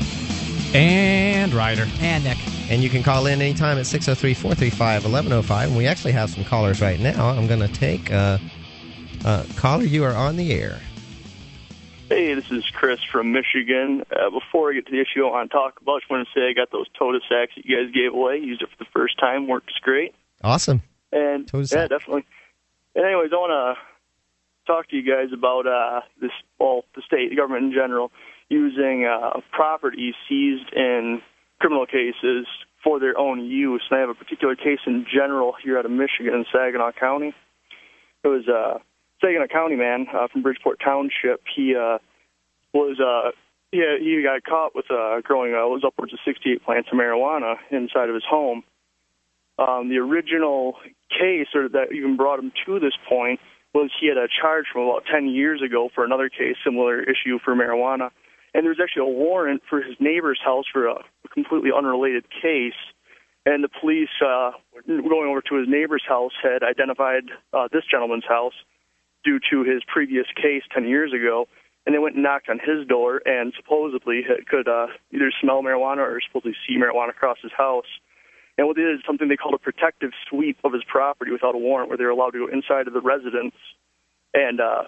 And 0.76 1.52
Ryder. 1.52 1.88
And 2.00 2.24
Nick. 2.24 2.38
And 2.70 2.84
you 2.84 2.92
can 2.92 3.02
call 3.02 3.26
in 3.26 3.42
anytime 3.42 3.80
at 3.80 3.88
603 3.88 4.36
435 4.36 5.04
1105. 5.04 5.70
And 5.70 5.76
we 5.76 5.88
actually 5.88 6.12
have 6.12 6.30
some 6.30 6.44
callers 6.44 6.82
right 6.82 7.00
now. 7.00 7.30
I'm 7.30 7.48
going 7.48 7.62
to 7.62 7.68
take. 7.70 8.12
Uh, 8.12 8.38
uh, 9.26 9.46
caller, 9.56 9.84
you 9.84 10.04
are 10.04 10.14
on 10.14 10.36
the 10.36 10.54
air. 10.54 10.80
Hey, 12.08 12.36
this 12.36 12.52
is 12.52 12.64
Chris 12.70 13.00
from 13.12 13.32
Michigan. 13.32 14.04
Uh, 14.16 14.30
before 14.30 14.70
I 14.70 14.76
get 14.76 14.86
to 14.86 14.92
the 14.92 15.02
issue 15.02 15.26
I 15.26 15.32
want 15.32 15.50
to 15.50 15.58
talk 15.58 15.82
about, 15.82 15.96
I 15.96 16.00
just 16.02 16.12
want 16.12 16.28
to 16.28 16.40
say 16.40 16.48
I 16.48 16.54
got 16.54 16.72
those 16.72 16.86
Toda 17.00 17.18
sacks 17.28 17.54
that 17.56 17.66
you 17.66 17.78
guys 17.78 17.92
gave 17.92 18.14
away. 18.14 18.38
Used 18.38 18.62
it 18.62 18.70
for 18.70 18.78
the 18.78 18.90
first 18.94 19.18
time. 19.18 19.48
Works 19.48 19.74
great. 19.82 20.14
Awesome. 20.44 20.84
And 21.12 21.48
Toda 21.48 21.64
yeah, 21.64 21.68
sack. 21.68 21.90
definitely. 21.90 22.26
And 22.94 23.06
anyways, 23.06 23.32
I 23.34 23.38
want 23.38 23.76
to 23.76 23.82
talk 24.66 24.90
to 24.90 24.96
you 24.96 25.04
guys 25.04 25.34
about 25.34 25.68
uh, 25.68 26.02
this, 26.22 26.32
well, 26.60 26.84
the 26.96 27.02
state, 27.06 27.30
the 27.30 27.36
government 27.36 27.66
in 27.66 27.74
general, 27.74 28.12
using 28.50 29.06
uh, 29.06 29.40
property 29.52 30.14
seized 30.28 30.72
in 30.76 31.22
criminal 31.60 31.86
cases 31.86 32.46
for 32.84 33.00
their 33.00 33.18
own 33.18 33.44
use. 33.46 33.84
And 33.90 33.98
I 33.98 34.02
have 34.02 34.10
a 34.10 34.14
particular 34.14 34.56
case 34.56 34.80
in 34.86 35.06
general 35.12 35.54
here 35.64 35.80
out 35.80 35.86
of 35.86 35.92
Michigan 35.92 36.34
in 36.34 36.46
Saginaw 36.52 36.92
County. 37.00 37.34
It 38.24 38.28
was 38.28 38.48
a 38.48 38.82
Saginaw 39.22 39.48
County 39.48 39.76
man 39.76 40.08
uh, 40.14 40.28
from 40.32 40.44
Bridgeport 40.44 40.80
Township. 40.84 41.42
He 41.56 41.76
uh, 41.76 41.98
was 42.74 43.00
uh, 43.00 43.32
he, 43.72 43.82
he 44.00 44.24
got 44.24 44.44
caught 44.44 44.76
with 44.76 44.86
uh, 44.92 45.22
growing 45.22 45.54
uh, 45.54 45.68
was 45.68 45.84
upwards 45.86 46.14
of 46.14 46.20
68 46.26 46.64
plants 46.64 46.90
of 46.92 46.98
marijuana 46.98 47.56
inside 47.72 48.10
of 48.10 48.16
his 48.16 48.24
home. 48.28 48.64
Um, 49.58 49.88
the 49.90 49.98
original 49.98 50.76
case, 51.10 51.48
or 51.56 51.70
that 51.70 51.94
even 51.94 52.18
brought 52.18 52.40
him 52.40 52.52
to 52.66 52.80
this 52.80 52.94
point, 53.08 53.40
was 53.76 53.92
he 54.00 54.08
had 54.08 54.18
a 54.18 54.28
charge 54.28 54.66
from 54.72 54.84
about 54.84 55.04
10 55.12 55.28
years 55.28 55.62
ago 55.62 55.90
for 55.94 56.06
another 56.06 56.30
case, 56.30 56.56
similar 56.64 57.04
issue 57.04 57.38
for 57.44 57.54
marijuana, 57.54 58.10
and 58.54 58.64
there 58.64 58.72
was 58.72 58.80
actually 58.82 59.02
a 59.02 59.14
warrant 59.20 59.62
for 59.70 59.82
his 59.82 59.96
neighbor's 60.00 60.40
house 60.44 60.64
for 60.72 60.88
a, 60.88 61.04
completely 61.34 61.72
unrelated 61.76 62.24
case. 62.42 62.80
And 63.46 63.62
the 63.62 63.68
police, 63.68 64.10
uh, 64.26 64.52
going 64.88 65.30
over 65.30 65.42
to 65.42 65.56
his 65.56 65.68
neighbor's 65.68 66.04
house, 66.08 66.32
had 66.42 66.64
identified 66.64 67.24
uh, 67.52 67.68
this 67.74 67.84
gentleman's 67.92 68.24
house 68.26 68.54
due 69.26 69.40
to 69.52 69.64
his 69.64 69.84
previous 69.86 70.26
case 70.42 70.64
10 70.74 70.88
years 70.88 71.12
ago. 71.12 71.48
And 71.86 71.94
they 71.94 72.00
went 72.00 72.16
and 72.16 72.24
knocked 72.24 72.48
on 72.48 72.60
his 72.60 72.88
door 72.88 73.22
and 73.26 73.54
supposedly 73.58 74.24
could 74.48 74.70
uh, 74.70 74.88
either 75.14 75.32
smell 75.42 75.62
marijuana 75.62 76.08
or 76.08 76.22
supposedly 76.26 76.56
see 76.66 76.78
marijuana 76.78 77.10
across 77.10 77.38
his 77.44 77.52
house. 77.52 77.92
And 78.58 78.68
what 78.68 78.76
they 78.76 78.84
did 78.84 78.96
is 78.96 79.02
something 79.06 79.28
they 79.28 79.36
called 79.36 79.54
a 79.54 79.60
protective 79.60 80.12
sweep 80.30 80.58
of 80.64 80.72
his 80.74 80.84
property 80.84 81.32
without 81.32 81.56
a 81.56 81.58
warrant, 81.58 81.90
where 81.90 81.98
they 81.98 82.06
were 82.06 82.12
allowed 82.12 82.32
to 82.32 82.48
go 82.48 82.52
inside 82.52 82.88
of 82.88 82.94
the 82.94 83.02
residence 83.02 83.56
and 84.34 84.62
uh, 84.62 84.84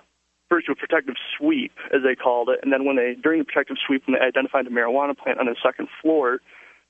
first 0.50 0.68
do 0.68 0.72
a 0.72 0.76
protective 0.76 1.16
sweep, 1.38 1.74
as 1.94 2.02
they 2.04 2.16
called 2.16 2.50
it. 2.50 2.60
And 2.64 2.72
then 2.72 2.86
when 2.86 2.96
they, 2.96 3.16
during 3.22 3.40
the 3.40 3.46
protective 3.46 3.78
sweep, 3.86 4.04
when 4.08 4.18
they 4.20 4.26
identified 4.26 4.68
a 4.68 4.70
marijuana 4.70 5.18
plant 5.18 5.40
on 5.40 5.48
his 5.48 5.58
second 5.62 5.90
floor, 6.02 6.40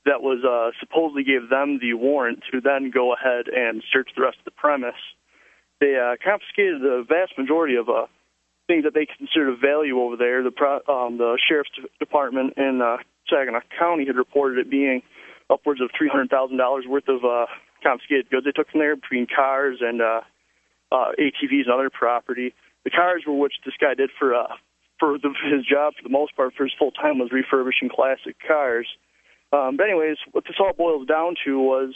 that 0.05 0.21
was 0.21 0.43
uh, 0.45 0.71
supposedly 0.79 1.23
gave 1.23 1.49
them 1.49 1.79
the 1.81 1.93
warrant 1.93 2.43
to 2.51 2.61
then 2.61 2.91
go 2.93 3.13
ahead 3.13 3.47
and 3.47 3.83
search 3.91 4.09
the 4.15 4.21
rest 4.21 4.37
of 4.39 4.45
the 4.45 4.51
premise. 4.51 5.01
They 5.79 5.97
uh, 5.97 6.15
confiscated 6.23 6.81
the 6.81 7.05
vast 7.07 7.37
majority 7.37 7.75
of 7.75 7.89
uh, 7.89 8.05
things 8.67 8.83
that 8.83 8.93
they 8.93 9.05
considered 9.05 9.49
of 9.53 9.59
value 9.59 9.99
over 9.99 10.15
there. 10.15 10.43
The 10.43 10.53
um, 10.87 11.17
the 11.17 11.37
sheriff's 11.47 11.71
department 11.99 12.53
in 12.57 12.81
uh, 12.81 12.97
Saginaw 13.29 13.61
County 13.77 14.05
had 14.05 14.15
reported 14.15 14.59
it 14.59 14.69
being 14.69 15.01
upwards 15.49 15.81
of 15.81 15.89
three 15.97 16.09
hundred 16.09 16.29
thousand 16.29 16.57
dollars 16.57 16.85
worth 16.87 17.07
of 17.07 17.23
uh, 17.23 17.45
confiscated 17.83 18.29
goods 18.29 18.45
they 18.45 18.51
took 18.51 18.69
from 18.69 18.79
there 18.79 18.95
between 18.95 19.27
cars 19.27 19.77
and 19.81 20.01
uh, 20.01 20.21
uh, 20.91 21.11
ATVs 21.19 21.65
and 21.65 21.73
other 21.73 21.89
property. 21.89 22.53
The 22.83 22.91
cars 22.91 23.23
were 23.27 23.37
which 23.37 23.53
this 23.65 23.75
guy 23.79 23.93
did 23.93 24.09
for 24.17 24.35
uh, 24.35 24.55
for 24.99 25.17
the, 25.17 25.33
his 25.51 25.65
job 25.65 25.93
for 25.95 26.03
the 26.03 26.09
most 26.09 26.35
part 26.35 26.53
for 26.55 26.63
his 26.63 26.73
full 26.77 26.91
time 26.91 27.19
was 27.19 27.31
refurbishing 27.31 27.89
classic 27.89 28.35
cars. 28.45 28.87
Um, 29.53 29.77
but 29.77 29.85
anyways, 29.89 30.17
what 30.31 30.43
this 30.43 30.57
all 30.59 30.73
boils 30.73 31.07
down 31.07 31.35
to 31.45 31.59
was 31.59 31.93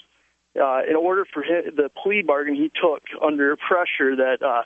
uh, 0.55 0.81
in 0.89 0.95
order 0.95 1.25
for 1.33 1.43
him, 1.43 1.75
the 1.75 1.89
plea 2.01 2.23
bargain 2.25 2.55
he 2.55 2.69
took 2.69 3.03
under 3.21 3.55
pressure 3.57 4.15
that 4.15 4.37
uh, 4.41 4.63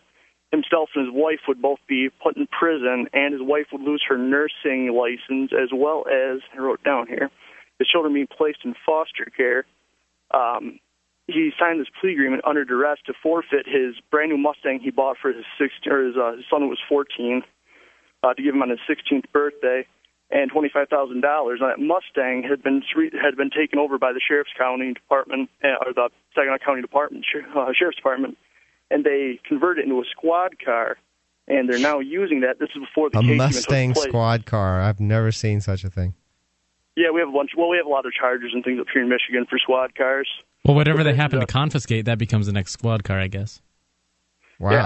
himself 0.52 0.90
and 0.96 1.08
his 1.08 1.14
wife 1.14 1.40
would 1.48 1.62
both 1.62 1.80
be 1.88 2.10
put 2.22 2.38
in 2.38 2.48
prison 2.48 3.08
and 3.14 3.34
his 3.34 3.42
wife 3.42 3.68
would 3.72 3.82
lose 3.82 4.04
her 4.08 4.18
nursing 4.18 4.94
license 4.94 5.52
as 5.52 5.70
well 5.74 6.06
as 6.08 6.42
I 6.54 6.60
wrote 6.60 6.84
down 6.84 7.08
here 7.08 7.30
his 7.80 7.88
children 7.88 8.14
being 8.14 8.28
placed 8.28 8.60
in 8.64 8.76
foster 8.86 9.26
care. 9.36 9.66
Um, 10.32 10.80
he 11.28 11.52
signed 11.60 11.80
this 11.80 11.88
plea 12.00 12.14
agreement 12.14 12.44
under 12.46 12.64
duress 12.66 13.00
to 13.08 13.14
forfeit 13.24 13.66
his 13.66 13.96
brand 14.12 14.32
new 14.32 14.38
Mustang 14.38 14.80
he 14.80 14.92
bought 14.92 15.18
for 15.22 15.32
his 15.32 15.46
16 15.58 15.92
or 15.92 16.06
his, 16.06 16.16
uh, 16.16 16.36
his 16.38 16.46
son 16.50 16.62
who 16.62 16.70
was 16.70 16.80
14 16.88 17.42
uh, 18.24 18.34
to 18.34 18.42
give 18.42 18.54
him 18.54 18.62
on 18.62 18.70
his 18.70 18.80
16th 18.90 19.32
birthday, 19.32 19.86
and 20.32 20.52
twenty-five 20.52 20.90
thousand 20.90 21.22
dollars. 21.22 21.60
That 21.60 21.80
Mustang 21.80 22.44
had 22.44 22.64
been 22.64 22.82
had 23.22 23.36
been 23.38 23.50
taken 23.50 23.80
over 23.80 23.98
by 23.98 24.12
the 24.12 24.20
sheriff's 24.20 24.52
county 24.58 24.94
department 24.94 25.50
uh, 25.64 25.86
or 25.86 25.94
the 25.94 26.10
Saginaw 26.36 26.58
County 26.66 26.82
Department 26.82 27.26
uh, 27.56 27.72
Sheriff's 27.78 27.98
Department, 27.98 28.38
and 28.90 29.04
they 29.04 29.40
converted 29.48 29.84
it 29.84 29.90
into 29.90 30.02
a 30.02 30.06
squad 30.12 30.58
car. 30.64 30.98
And 31.48 31.70
they're 31.70 31.78
now 31.78 32.00
using 32.00 32.42
that. 32.42 32.58
This 32.58 32.70
is 32.76 32.82
before 32.82 33.12
the 33.12 33.20
A 33.20 33.22
Mustang 33.22 33.94
squad 33.94 34.48
car. 34.48 34.82
I've 34.82 35.00
never 35.00 35.32
seen 35.32 35.62
such 35.62 35.84
a 35.84 35.92
thing. 35.92 36.16
Yeah, 36.96 37.12
we 37.12 37.20
have 37.20 37.30
a 37.30 37.32
bunch. 37.32 37.52
Well, 37.58 37.70
we 37.70 37.78
have 37.78 37.86
a 37.86 37.90
lot 37.90 38.06
of 38.06 38.14
chargers 38.14 38.52
and 38.54 38.64
things 38.64 38.80
up 38.80 38.88
here 38.94 39.02
in 39.04 39.10
Michigan 39.10 39.46
for 39.50 39.60
squad 39.60 39.96
cars. 39.96 40.28
Well, 40.64 40.76
whatever 40.76 41.04
they 41.04 41.14
happen 41.14 41.40
to 41.40 41.46
confiscate, 41.46 42.06
that 42.06 42.18
becomes 42.18 42.48
the 42.48 42.54
next 42.54 42.72
squad 42.72 43.04
car, 43.04 43.20
I 43.20 43.28
guess. 43.28 43.62
Wow. 44.60 44.72
Yeah. 44.72 44.86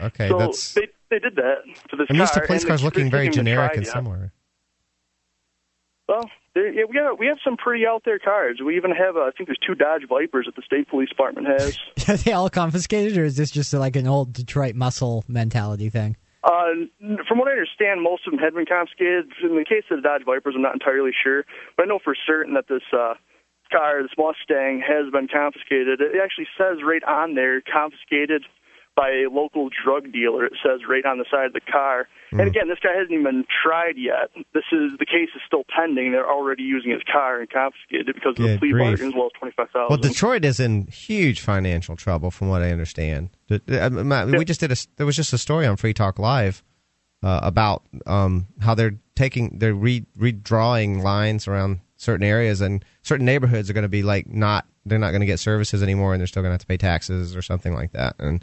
I- 0.00 0.02
okay, 0.06 0.28
so 0.28 0.38
that's. 0.38 0.74
they 0.74 0.88
they 1.10 1.18
did 1.18 1.36
that 1.36 1.64
to 1.90 1.96
this 1.96 2.06
I'm 2.08 2.16
used 2.16 2.32
to 2.34 2.40
car, 2.40 2.46
police 2.46 2.64
cars 2.64 2.82
looking 2.82 3.10
very 3.10 3.28
generic 3.28 3.76
and 3.76 3.84
yet. 3.84 3.92
similar. 3.92 4.32
Well, 6.08 6.28
yeah, 6.56 6.84
we 6.88 6.96
have 6.96 7.18
we 7.18 7.26
have 7.26 7.38
some 7.44 7.56
pretty 7.56 7.86
out 7.86 8.02
there 8.04 8.18
cars. 8.18 8.60
We 8.64 8.76
even 8.76 8.90
have 8.90 9.16
uh, 9.16 9.20
I 9.20 9.30
think 9.36 9.48
there's 9.48 9.58
two 9.64 9.74
Dodge 9.74 10.02
Vipers 10.08 10.46
that 10.46 10.56
the 10.56 10.62
state 10.62 10.88
police 10.88 11.08
department 11.08 11.46
has. 11.46 11.78
Are 12.08 12.16
they 12.16 12.32
all 12.32 12.50
confiscated, 12.50 13.16
or 13.16 13.24
is 13.24 13.36
this 13.36 13.50
just 13.50 13.72
like 13.72 13.96
an 13.96 14.06
old 14.06 14.32
Detroit 14.32 14.74
muscle 14.74 15.24
mentality 15.28 15.88
thing? 15.90 16.16
Uh, 16.42 16.88
from 17.28 17.38
what 17.38 17.48
I 17.48 17.52
understand, 17.52 18.02
most 18.02 18.26
of 18.26 18.32
them 18.32 18.40
had 18.40 18.54
been 18.54 18.66
confiscated. 18.66 19.32
In 19.42 19.56
the 19.56 19.64
case 19.64 19.84
of 19.90 19.98
the 19.98 20.02
Dodge 20.02 20.24
Vipers, 20.24 20.54
I'm 20.56 20.62
not 20.62 20.72
entirely 20.72 21.12
sure, 21.12 21.44
but 21.76 21.84
I 21.84 21.86
know 21.86 22.00
for 22.02 22.14
certain 22.26 22.54
that 22.54 22.68
this 22.68 22.82
uh, 22.92 23.14
car, 23.70 24.02
this 24.02 24.16
Mustang, 24.16 24.80
has 24.80 25.12
been 25.12 25.28
confiscated. 25.28 26.00
It 26.00 26.16
actually 26.22 26.48
says 26.56 26.78
right 26.84 27.04
on 27.04 27.34
there, 27.34 27.60
confiscated 27.60 28.44
by 28.96 29.08
a 29.10 29.30
local 29.30 29.70
drug 29.84 30.12
dealer. 30.12 30.44
It 30.44 30.54
says 30.62 30.80
right 30.88 31.04
on 31.06 31.18
the 31.18 31.24
side 31.30 31.46
of 31.46 31.52
the 31.52 31.60
car. 31.60 32.08
Hmm. 32.30 32.40
And 32.40 32.48
again, 32.48 32.68
this 32.68 32.78
guy 32.82 32.92
hasn't 32.92 33.12
even 33.12 33.24
been 33.24 33.44
tried 33.62 33.96
yet. 33.96 34.30
This 34.52 34.64
is 34.72 34.92
the 34.98 35.06
case 35.06 35.30
is 35.34 35.42
still 35.46 35.64
pending. 35.74 36.12
They're 36.12 36.28
already 36.28 36.62
using 36.64 36.90
his 36.90 37.02
car 37.10 37.40
and 37.40 37.48
confiscated 37.48 38.08
it 38.08 38.14
because 38.14 38.32
of 38.32 38.36
the 38.36 38.42
Good 38.42 38.60
plea 38.60 38.72
grief. 38.72 38.84
bargain 38.84 39.08
as 39.08 39.14
well 39.14 39.26
as 39.26 39.32
twenty 39.38 39.54
five 39.56 39.70
thousand. 39.70 39.88
Well, 39.88 39.98
Detroit 39.98 40.44
is 40.44 40.60
in 40.60 40.86
huge 40.88 41.40
financial 41.40 41.96
trouble, 41.96 42.30
from 42.30 42.48
what 42.48 42.62
I 42.62 42.70
understand. 42.70 43.30
Uh, 43.50 44.26
We 44.36 44.44
just 44.44 44.60
did 44.60 44.72
a. 44.72 44.76
There 44.96 45.06
was 45.06 45.16
just 45.16 45.32
a 45.32 45.38
story 45.38 45.66
on 45.66 45.76
Free 45.76 45.94
Talk 45.94 46.18
Live 46.18 46.62
uh, 47.22 47.40
about 47.42 47.82
um, 48.06 48.46
how 48.60 48.74
they're 48.74 48.98
taking, 49.14 49.58
they're 49.58 49.74
re, 49.74 50.04
redrawing 50.18 51.02
lines 51.02 51.46
around 51.48 51.80
certain 51.96 52.24
areas, 52.24 52.60
and 52.60 52.84
certain 53.02 53.26
neighborhoods 53.26 53.68
are 53.68 53.72
going 53.74 53.82
to 53.82 53.88
be 53.88 54.02
like 54.02 54.26
not, 54.26 54.66
they're 54.86 54.98
not 54.98 55.10
going 55.10 55.20
to 55.20 55.26
get 55.26 55.38
services 55.38 55.82
anymore, 55.82 56.14
and 56.14 56.20
they're 56.20 56.26
still 56.26 56.42
going 56.42 56.50
to 56.50 56.54
have 56.54 56.60
to 56.60 56.66
pay 56.66 56.78
taxes 56.78 57.36
or 57.36 57.42
something 57.42 57.74
like 57.74 57.92
that. 57.92 58.14
And 58.18 58.42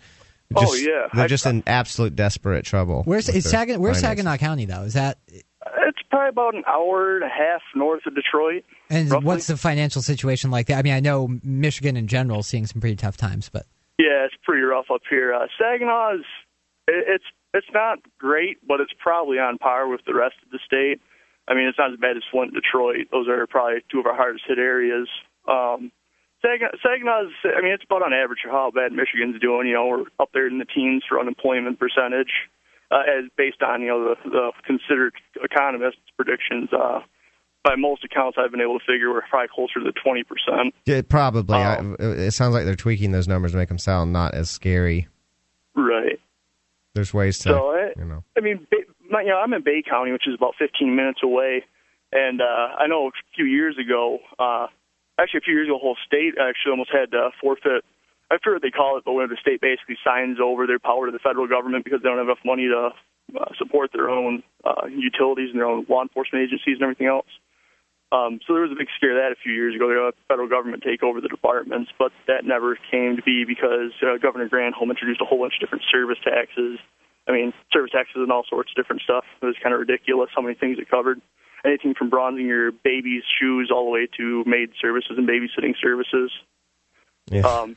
Oh, 0.55 0.73
yeah. 0.75 1.07
they're 1.13 1.25
I- 1.25 1.27
just 1.27 1.45
in 1.45 1.63
absolute 1.67 2.15
desperate 2.15 2.65
trouble. 2.65 3.03
Where's 3.03 3.27
with 3.27 3.35
is 3.35 3.43
their 3.45 3.51
Saginaw, 3.51 3.79
Where's 3.79 4.01
finances. 4.01 4.23
Saginaw 4.23 4.37
County 4.37 4.65
though? 4.65 4.83
Is 4.83 4.93
that 4.93 5.17
It's 5.29 5.99
probably 6.09 6.29
about 6.29 6.55
an 6.55 6.63
hour 6.67 7.15
and 7.17 7.25
a 7.25 7.29
half 7.29 7.61
north 7.75 8.05
of 8.05 8.15
Detroit. 8.15 8.63
and 8.89 9.09
roughly. 9.11 9.25
what's 9.25 9.47
the 9.47 9.57
financial 9.57 10.01
situation 10.01 10.49
like 10.51 10.67
there? 10.67 10.77
I 10.77 10.81
mean, 10.81 10.93
I 10.93 10.99
know 11.01 11.27
Michigan 11.43 11.97
in 11.97 12.07
general 12.07 12.39
is 12.39 12.47
seeing 12.47 12.65
some 12.65 12.79
pretty 12.79 12.95
tough 12.95 13.17
times, 13.17 13.49
but 13.49 13.65
Yeah, 13.97 14.25
it's 14.25 14.35
pretty 14.43 14.61
rough 14.63 14.85
up 14.93 15.01
here. 15.09 15.33
Uh, 15.33 15.47
Saginaw 15.59 16.15
is 16.19 16.25
it, 16.87 17.03
it's 17.07 17.25
it's 17.53 17.67
not 17.73 17.99
great, 18.19 18.57
but 18.67 18.79
it's 18.79 18.93
probably 18.99 19.39
on 19.39 19.57
par 19.57 19.87
with 19.89 20.01
the 20.05 20.13
rest 20.13 20.35
of 20.45 20.51
the 20.51 20.59
state. 20.65 21.01
I 21.49 21.53
mean, 21.55 21.67
it's 21.67 21.77
not 21.77 21.91
as 21.93 21.99
bad 21.99 22.15
as 22.17 22.23
Flint, 22.31 22.53
Detroit. 22.53 23.07
Those 23.11 23.27
are 23.27 23.47
probably 23.47 23.83
two 23.91 23.99
of 23.99 24.05
our 24.05 24.15
hardest 24.15 24.43
hit 24.47 24.59
areas. 24.59 25.07
Um, 25.47 25.47
Saginaw, 25.47 26.06
Saginaw's, 26.85 27.33
I 27.43 27.61
mean, 27.61 27.71
it's 27.71 27.83
about 27.83 28.03
on 28.03 28.13
average 28.13 28.39
how 28.43 28.71
bad 28.73 28.91
Michigan's 28.91 29.39
doing. 29.41 29.67
You 29.67 29.73
know, 29.73 29.85
we're 29.87 30.05
up 30.19 30.29
there 30.33 30.47
in 30.47 30.59
the 30.59 30.65
teens 30.65 31.03
for 31.07 31.19
unemployment 31.19 31.79
percentage, 31.79 32.31
uh, 32.91 33.01
as 33.07 33.29
based 33.37 33.61
on 33.61 33.81
you 33.81 33.87
know 33.87 34.15
the, 34.15 34.29
the 34.29 34.51
considered 34.65 35.13
economists' 35.43 35.99
predictions. 36.15 36.69
Uh, 36.71 37.01
by 37.63 37.75
most 37.75 38.03
accounts, 38.03 38.37
I've 38.39 38.51
been 38.51 38.61
able 38.61 38.79
to 38.79 38.85
figure 38.85 39.11
we're 39.11 39.23
probably 39.29 39.49
closer 39.53 39.79
to 39.79 39.85
the 39.85 39.91
twenty 39.91 40.23
percent. 40.23 40.73
Yeah, 40.85 41.01
probably. 41.01 41.57
Um, 41.57 41.97
I, 41.99 42.03
it 42.03 42.31
sounds 42.31 42.53
like 42.53 42.65
they're 42.65 42.75
tweaking 42.75 43.11
those 43.11 43.27
numbers 43.27 43.51
to 43.51 43.57
make 43.57 43.69
them 43.69 43.77
sound 43.79 44.13
not 44.13 44.33
as 44.33 44.49
scary. 44.49 45.07
Right. 45.75 46.19
There's 46.93 47.13
ways 47.13 47.37
to, 47.39 47.49
So, 47.49 47.71
I, 47.71 47.93
you 47.95 48.05
know. 48.05 48.23
I 48.35 48.41
mean, 48.41 48.65
my, 49.09 49.21
you 49.21 49.27
know, 49.27 49.37
I'm 49.37 49.53
in 49.53 49.61
Bay 49.63 49.83
County, 49.87 50.11
which 50.11 50.27
is 50.27 50.33
about 50.33 50.55
15 50.57 50.95
minutes 50.95 51.19
away, 51.23 51.63
and 52.11 52.41
uh, 52.41 52.73
I 52.79 52.87
know 52.87 53.07
a 53.07 53.11
few 53.35 53.45
years 53.45 53.77
ago, 53.77 54.17
uh, 54.39 54.67
actually 55.20 55.39
a 55.39 55.47
few 55.47 55.53
years 55.53 55.68
ago, 55.68 55.76
the 55.76 55.86
whole 55.86 55.97
state 56.05 56.36
actually 56.38 56.72
almost 56.72 56.91
had 56.91 57.11
to 57.11 57.30
forfeit. 57.41 57.84
I 58.30 58.38
forget 58.43 58.59
what 58.59 58.65
they 58.65 58.76
call 58.76 58.97
it, 58.97 59.05
but 59.05 59.13
when 59.13 59.30
the 59.30 59.39
state 59.39 59.61
basically 59.61 59.97
signs 60.03 60.38
over 60.43 60.68
their 60.68 60.80
power 60.80 61.05
to 61.07 61.11
the 61.11 61.24
federal 61.24 61.47
government 61.47 61.86
because 61.86 62.01
they 62.03 62.09
don't 62.09 62.18
have 62.20 62.28
enough 62.28 62.43
money 62.43 62.68
to 62.68 62.91
uh, 63.39 63.51
support 63.57 63.91
their 63.93 64.09
own 64.09 64.43
uh, 64.63 64.88
utilities 64.88 65.51
and 65.51 65.59
their 65.59 65.68
own 65.68 65.86
law 65.89 66.01
enforcement 66.01 66.43
agencies 66.43 66.76
and 66.76 66.84
everything 66.84 67.07
else. 67.07 67.28
Um, 68.11 68.39
so 68.47 68.55
there 68.55 68.63
was 68.63 68.72
a 68.72 68.80
big 68.80 68.88
scare 68.95 69.11
of 69.11 69.20
that 69.20 69.36
a 69.36 69.39
few 69.43 69.51
years 69.51 69.76
ago. 69.76 69.91
They 69.91 69.99
let 69.99 70.15
the 70.15 70.28
federal 70.32 70.47
government 70.47 70.84
take 70.84 71.03
over 71.03 71.20
the 71.20 71.28
departments, 71.28 71.91
but 71.99 72.15
that 72.28 72.45
never 72.47 72.80
came 72.89 73.18
to 73.18 73.24
be 73.24 73.43
because 73.43 73.91
uh, 73.99 74.15
Governor 74.15 74.47
Granholm 74.47 74.88
introduced 74.88 75.20
a 75.20 75.28
whole 75.28 75.39
bunch 75.39 75.59
of 75.59 75.59
different 75.59 75.84
service 75.91 76.20
taxes. 76.24 76.80
I 77.28 77.36
mean, 77.36 77.51
service 77.72 77.91
taxes 77.91 78.24
and 78.24 78.32
all 78.32 78.47
sorts 78.47 78.72
of 78.72 78.80
different 78.80 79.01
stuff. 79.03 79.26
It 79.41 79.45
was 79.45 79.59
kind 79.61 79.76
of 79.76 79.84
ridiculous 79.84 80.32
how 80.34 80.41
many 80.41 80.55
things 80.55 80.80
it 80.80 80.89
covered. 80.89 81.20
Anything 81.65 81.93
from 81.97 82.09
bronzing 82.09 82.45
your 82.45 82.71
baby's 82.71 83.23
shoes 83.39 83.71
all 83.73 83.85
the 83.85 83.91
way 83.91 84.07
to 84.17 84.43
maid 84.45 84.69
services 84.81 85.11
and 85.17 85.27
babysitting 85.27 85.73
services. 85.81 86.31
Yeah. 87.29 87.41
Um, 87.41 87.75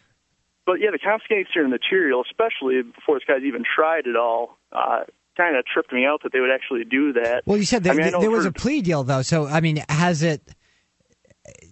but 0.67 0.75
yeah, 0.75 0.91
the 0.93 0.99
confiscation 0.99 1.65
of 1.65 1.71
material, 1.71 2.23
especially 2.25 2.83
before 2.83 3.17
this 3.17 3.25
guy's 3.27 3.43
even 3.43 3.65
tried 3.65 4.07
it 4.07 4.17
all, 4.17 4.59
uh, 4.71 5.05
kind 5.37 5.57
of 5.57 5.65
tripped 5.65 5.93
me 5.93 6.05
out 6.05 6.23
that 6.23 6.33
they 6.33 6.41
would 6.41 6.51
actually 6.53 6.85
do 6.85 7.15
that. 7.15 7.43
Well, 7.47 7.57
you 7.57 7.65
said 7.65 7.85
that 7.85 7.93
I 7.93 7.95
mean, 7.95 8.11
th- 8.11 8.21
there 8.21 8.31
was 8.31 8.45
for- 8.45 8.51
a 8.51 8.53
plea 8.53 8.83
deal, 8.83 9.03
though. 9.03 9.23
So, 9.23 9.47
I 9.47 9.61
mean, 9.61 9.83
has 9.89 10.23
it? 10.23 10.43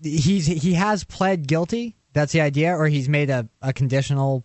He's 0.02 0.46
he 0.46 0.74
has 0.74 1.04
pled 1.04 1.46
guilty. 1.46 1.94
That's 2.14 2.32
the 2.32 2.40
idea, 2.40 2.74
or 2.74 2.88
he's 2.88 3.08
made 3.08 3.30
a, 3.30 3.48
a 3.62 3.72
conditional 3.72 4.44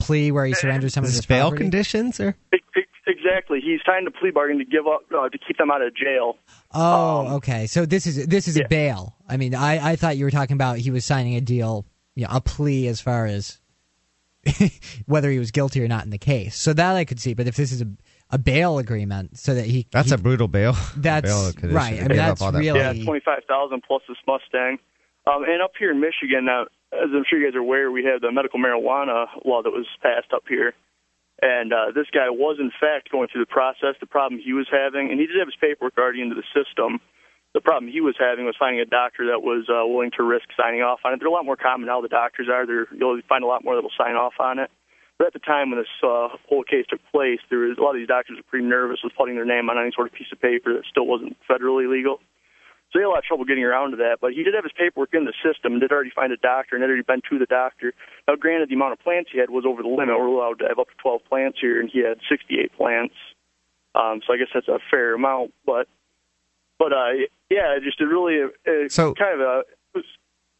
plea 0.00 0.32
where 0.32 0.46
he 0.46 0.54
surrenders 0.54 0.94
some 0.94 1.04
of 1.04 1.10
Is 1.10 1.16
his 1.16 1.26
bail 1.26 1.48
property? 1.50 1.64
conditions 1.64 2.18
or? 2.18 2.34
Ex- 2.52 2.64
ex- 2.76 2.86
Exactly. 3.06 3.60
He 3.60 3.78
signed 3.84 4.06
a 4.06 4.10
plea 4.10 4.30
bargain 4.30 4.58
to 4.58 4.64
give 4.64 4.86
up 4.86 5.02
uh, 5.12 5.28
to 5.28 5.38
keep 5.38 5.58
them 5.58 5.70
out 5.70 5.82
of 5.82 5.94
jail. 5.94 6.36
Oh, 6.72 7.26
Um, 7.26 7.32
okay. 7.34 7.66
So 7.66 7.84
this 7.84 8.06
is 8.06 8.26
this 8.26 8.46
is 8.48 8.56
a 8.56 8.64
bail. 8.68 9.16
I 9.28 9.36
mean, 9.36 9.54
I, 9.54 9.92
I 9.92 9.96
thought 9.96 10.16
you 10.16 10.24
were 10.24 10.30
talking 10.30 10.54
about 10.54 10.78
he 10.78 10.90
was 10.90 11.04
signing 11.04 11.34
a 11.34 11.40
deal, 11.40 11.84
you 12.14 12.24
know, 12.24 12.30
a 12.32 12.40
plea 12.40 12.86
as 12.86 13.00
far 13.00 13.26
as 13.26 13.58
whether 15.06 15.30
he 15.30 15.38
was 15.38 15.50
guilty 15.50 15.82
or 15.82 15.88
not 15.88 16.04
in 16.04 16.10
the 16.10 16.18
case. 16.18 16.56
So 16.56 16.72
that 16.72 16.96
I 16.96 17.04
could 17.04 17.20
see. 17.20 17.34
But 17.34 17.46
if 17.46 17.56
this 17.56 17.72
is 17.72 17.82
a 17.82 17.88
a 18.30 18.38
bail 18.38 18.78
agreement, 18.78 19.36
so 19.38 19.54
that 19.54 19.66
he 19.66 19.86
That's 19.90 20.08
he, 20.08 20.14
a 20.14 20.18
brutal 20.18 20.48
bail. 20.48 20.74
That's 20.96 21.30
bail 21.30 21.70
right. 21.70 22.02
I 22.02 22.08
mean, 22.08 22.16
that's 22.16 22.40
all 22.40 22.50
that 22.50 22.60
really- 22.60 22.78
Yeah, 22.80 23.04
twenty 23.04 23.20
five 23.20 23.44
thousand 23.46 23.82
plus 23.86 24.02
this 24.08 24.16
Mustang. 24.26 24.78
Um, 25.26 25.44
and 25.44 25.62
up 25.62 25.72
here 25.78 25.90
in 25.92 26.00
Michigan, 26.00 26.46
now, 26.46 26.62
as 26.92 27.10
I'm 27.14 27.24
sure 27.28 27.38
you 27.38 27.46
guys 27.46 27.54
are 27.54 27.60
aware, 27.60 27.90
we 27.92 28.04
have 28.04 28.22
the 28.22 28.32
medical 28.32 28.58
marijuana 28.58 29.26
law 29.44 29.62
that 29.62 29.70
was 29.70 29.86
passed 30.02 30.32
up 30.32 30.44
here. 30.48 30.72
And 31.42 31.72
uh, 31.72 31.90
this 31.92 32.06
guy 32.14 32.30
was, 32.30 32.58
in 32.60 32.70
fact, 32.70 33.10
going 33.10 33.26
through 33.26 33.42
the 33.42 33.50
process. 33.50 33.98
The 33.98 34.06
problem 34.06 34.40
he 34.40 34.52
was 34.52 34.68
having, 34.70 35.10
and 35.10 35.18
he 35.18 35.26
did 35.26 35.36
have 35.42 35.48
his 35.48 35.58
paperwork 35.60 35.98
already 35.98 36.22
into 36.22 36.38
the 36.38 36.46
system. 36.54 37.02
The 37.52 37.60
problem 37.60 37.90
he 37.90 38.00
was 38.00 38.14
having 38.16 38.46
was 38.46 38.54
finding 38.56 38.80
a 38.80 38.86
doctor 38.86 39.26
that 39.26 39.42
was 39.42 39.66
uh, 39.68 39.84
willing 39.84 40.12
to 40.16 40.22
risk 40.22 40.46
signing 40.56 40.80
off 40.80 41.00
on 41.04 41.12
it. 41.12 41.18
They're 41.18 41.28
a 41.28 41.34
lot 41.34 41.44
more 41.44 41.58
common 41.58 41.86
now. 41.86 42.00
The 42.00 42.08
doctors 42.08 42.48
are. 42.48 42.64
They're, 42.64 42.86
you'll 42.94 43.20
find 43.28 43.44
a 43.44 43.46
lot 43.46 43.64
more 43.64 43.74
that 43.74 43.82
will 43.82 43.98
sign 43.98 44.14
off 44.14 44.34
on 44.38 44.58
it. 44.58 44.70
But 45.18 45.26
at 45.26 45.32
the 45.34 45.44
time 45.44 45.70
when 45.70 45.78
this 45.78 45.94
uh, 46.02 46.30
whole 46.48 46.64
case 46.64 46.86
took 46.88 47.00
place, 47.10 47.40
there 47.50 47.58
was 47.58 47.76
a 47.76 47.82
lot 47.82 47.90
of 47.90 48.00
these 48.00 48.08
doctors 48.08 48.38
were 48.38 48.48
pretty 48.48 48.64
nervous 48.64 49.00
with 49.04 49.12
putting 49.18 49.34
their 49.34 49.44
name 49.44 49.68
on 49.68 49.76
any 49.76 49.90
sort 49.94 50.06
of 50.06 50.14
piece 50.14 50.30
of 50.32 50.40
paper 50.40 50.72
that 50.72 50.84
still 50.88 51.06
wasn't 51.06 51.36
federally 51.50 51.90
legal. 51.90 52.20
So 52.92 52.98
he 52.98 53.02
had 53.02 53.06
a 53.08 53.10
lot 53.10 53.18
of 53.20 53.24
trouble 53.24 53.44
getting 53.46 53.64
around 53.64 53.92
to 53.92 53.96
that. 53.98 54.18
But 54.20 54.32
he 54.32 54.42
did 54.42 54.52
have 54.54 54.64
his 54.64 54.72
paperwork 54.76 55.14
in 55.14 55.24
the 55.24 55.32
system 55.42 55.72
and 55.72 55.80
did 55.80 55.90
already 55.92 56.10
find 56.14 56.30
a 56.32 56.36
doctor 56.36 56.76
and 56.76 56.82
had 56.82 56.88
already 56.90 57.02
been 57.06 57.22
to 57.30 57.38
the 57.38 57.46
doctor. 57.46 57.94
Now, 58.28 58.36
granted, 58.36 58.68
the 58.68 58.74
amount 58.74 58.92
of 58.92 59.00
plants 59.00 59.30
he 59.32 59.38
had 59.38 59.48
was 59.50 59.64
over 59.66 59.82
the 59.82 59.88
limit. 59.88 60.08
We're 60.18 60.26
allowed 60.26 60.58
to 60.60 60.68
have 60.68 60.78
up 60.78 60.88
to 60.88 60.94
12 61.00 61.24
plants 61.24 61.58
here, 61.60 61.80
and 61.80 61.88
he 61.90 62.00
had 62.04 62.18
68 62.28 62.72
plants. 62.76 63.14
Um, 63.94 64.20
so 64.26 64.32
I 64.34 64.36
guess 64.36 64.48
that's 64.52 64.68
a 64.68 64.78
fair 64.90 65.14
amount. 65.14 65.52
But, 65.64 65.88
but 66.78 66.92
uh, 66.92 67.12
yeah, 67.50 67.78
just 67.82 68.00
it 68.00 68.04
really 68.04 68.42
uh, 68.44 68.88
So- 68.88 69.14
kind 69.14 69.34
of 69.34 69.40
a. 69.40 69.62
was- 69.94 70.04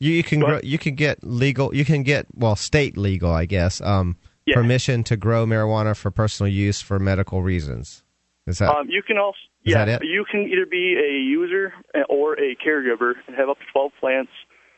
You, 0.00 0.12
you 0.12 0.22
can 0.24 0.40
grow, 0.40 0.60
you 0.62 0.78
can 0.78 0.94
get 0.94 1.22
legal 1.22 1.74
you 1.74 1.84
can 1.84 2.02
get 2.02 2.26
well 2.34 2.56
state 2.56 2.96
legal 2.96 3.30
I 3.30 3.44
guess 3.46 3.80
um, 3.80 4.16
Yeah. 4.46 4.56
permission 4.56 5.04
to 5.04 5.16
grow 5.16 5.46
marijuana 5.46 5.94
for 5.96 6.10
personal 6.10 6.50
use 6.50 6.80
for 6.82 6.98
medical 6.98 7.42
reasons. 7.42 8.02
Is 8.46 8.58
that 8.58 8.70
Um, 8.74 8.88
you 8.90 9.02
can 9.02 9.16
also, 9.18 9.38
Is 9.64 9.72
yeah, 9.72 9.98
you 10.02 10.24
can 10.28 10.42
either 10.42 10.66
be 10.66 10.96
a 10.96 11.20
user 11.20 11.72
or 12.08 12.34
a 12.34 12.56
caregiver 12.56 13.14
and 13.26 13.36
have 13.36 13.48
up 13.48 13.58
to 13.58 13.64
12 13.72 13.92
plants. 14.00 14.32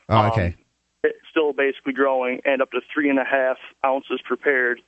oh, 0.09 0.27
okay? 0.29 0.47
Um, 0.47 0.55
it's 1.05 1.19
still 1.31 1.53
basically 1.53 1.93
growing 1.93 2.41
and 2.45 2.63
up 2.63 2.71
to 2.73 2.81
three 2.93 3.11
and 3.11 3.19
a 3.19 3.25
half 3.25 3.57
ounces 3.85 4.21
prepared. 4.27 4.81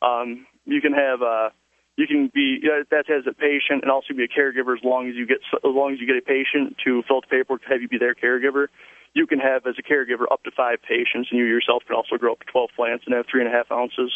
Um, 0.00 0.46
you 0.64 0.80
can 0.80 0.92
have, 0.92 1.22
uh, 1.22 1.50
you 1.96 2.06
can 2.06 2.30
be 2.32 2.60
that 2.90 3.10
as 3.10 3.26
a 3.26 3.34
patient 3.34 3.82
and 3.82 3.90
also 3.90 4.14
be 4.14 4.24
a 4.24 4.28
caregiver 4.28 4.76
as 4.76 4.84
long 4.84 5.08
as 5.08 5.16
you 5.16 5.26
get 5.26 5.38
as 5.52 5.60
long 5.64 5.92
as 5.92 6.00
you 6.00 6.06
get 6.06 6.16
a 6.16 6.22
patient 6.22 6.76
to 6.84 7.02
fill 7.08 7.16
out 7.16 7.24
the 7.28 7.36
paperwork 7.36 7.62
to 7.62 7.68
have 7.68 7.82
you 7.82 7.88
be 7.88 7.98
their 7.98 8.14
caregiver. 8.14 8.68
You 9.14 9.26
can 9.26 9.40
have 9.40 9.66
as 9.66 9.74
a 9.78 9.82
caregiver 9.82 10.30
up 10.30 10.44
to 10.44 10.50
five 10.50 10.78
patients, 10.82 11.28
and 11.30 11.38
you 11.38 11.44
yourself 11.44 11.82
can 11.86 11.96
also 11.96 12.16
grow 12.16 12.32
up 12.32 12.40
to 12.40 12.46
12 12.46 12.70
plants 12.76 13.04
and 13.06 13.14
have 13.14 13.26
three 13.30 13.40
and 13.44 13.52
a 13.52 13.56
half 13.56 13.72
ounces. 13.72 14.12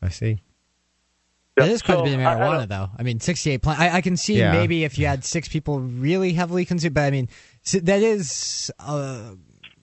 I 0.00 0.08
see. 0.08 0.40
That 1.56 1.68
is 1.68 1.82
quite 1.82 1.94
So, 1.94 2.00
a 2.00 2.04
bit 2.04 2.14
of 2.14 2.20
I- 2.20 2.34
I 2.34 2.36
marijuana, 2.36 2.68
though. 2.68 2.90
I 2.98 3.02
mean, 3.04 3.20
68 3.20 3.62
plants. 3.62 3.80
I, 3.80 3.96
I 3.96 4.00
can 4.00 4.16
see 4.16 4.38
Yeah. 4.38 4.52
maybe 4.52 4.84
if 4.84 4.98
you 4.98 5.06
had 5.06 5.24
six 5.24 5.46
people 5.48 5.78
really 5.80 6.32
heavily 6.32 6.64
consumed, 6.64 6.94
but 6.94 7.02
I 7.04 7.10
mean, 7.10 7.28
that 7.82 8.02
is, 8.02 8.70
uh, 8.80 9.30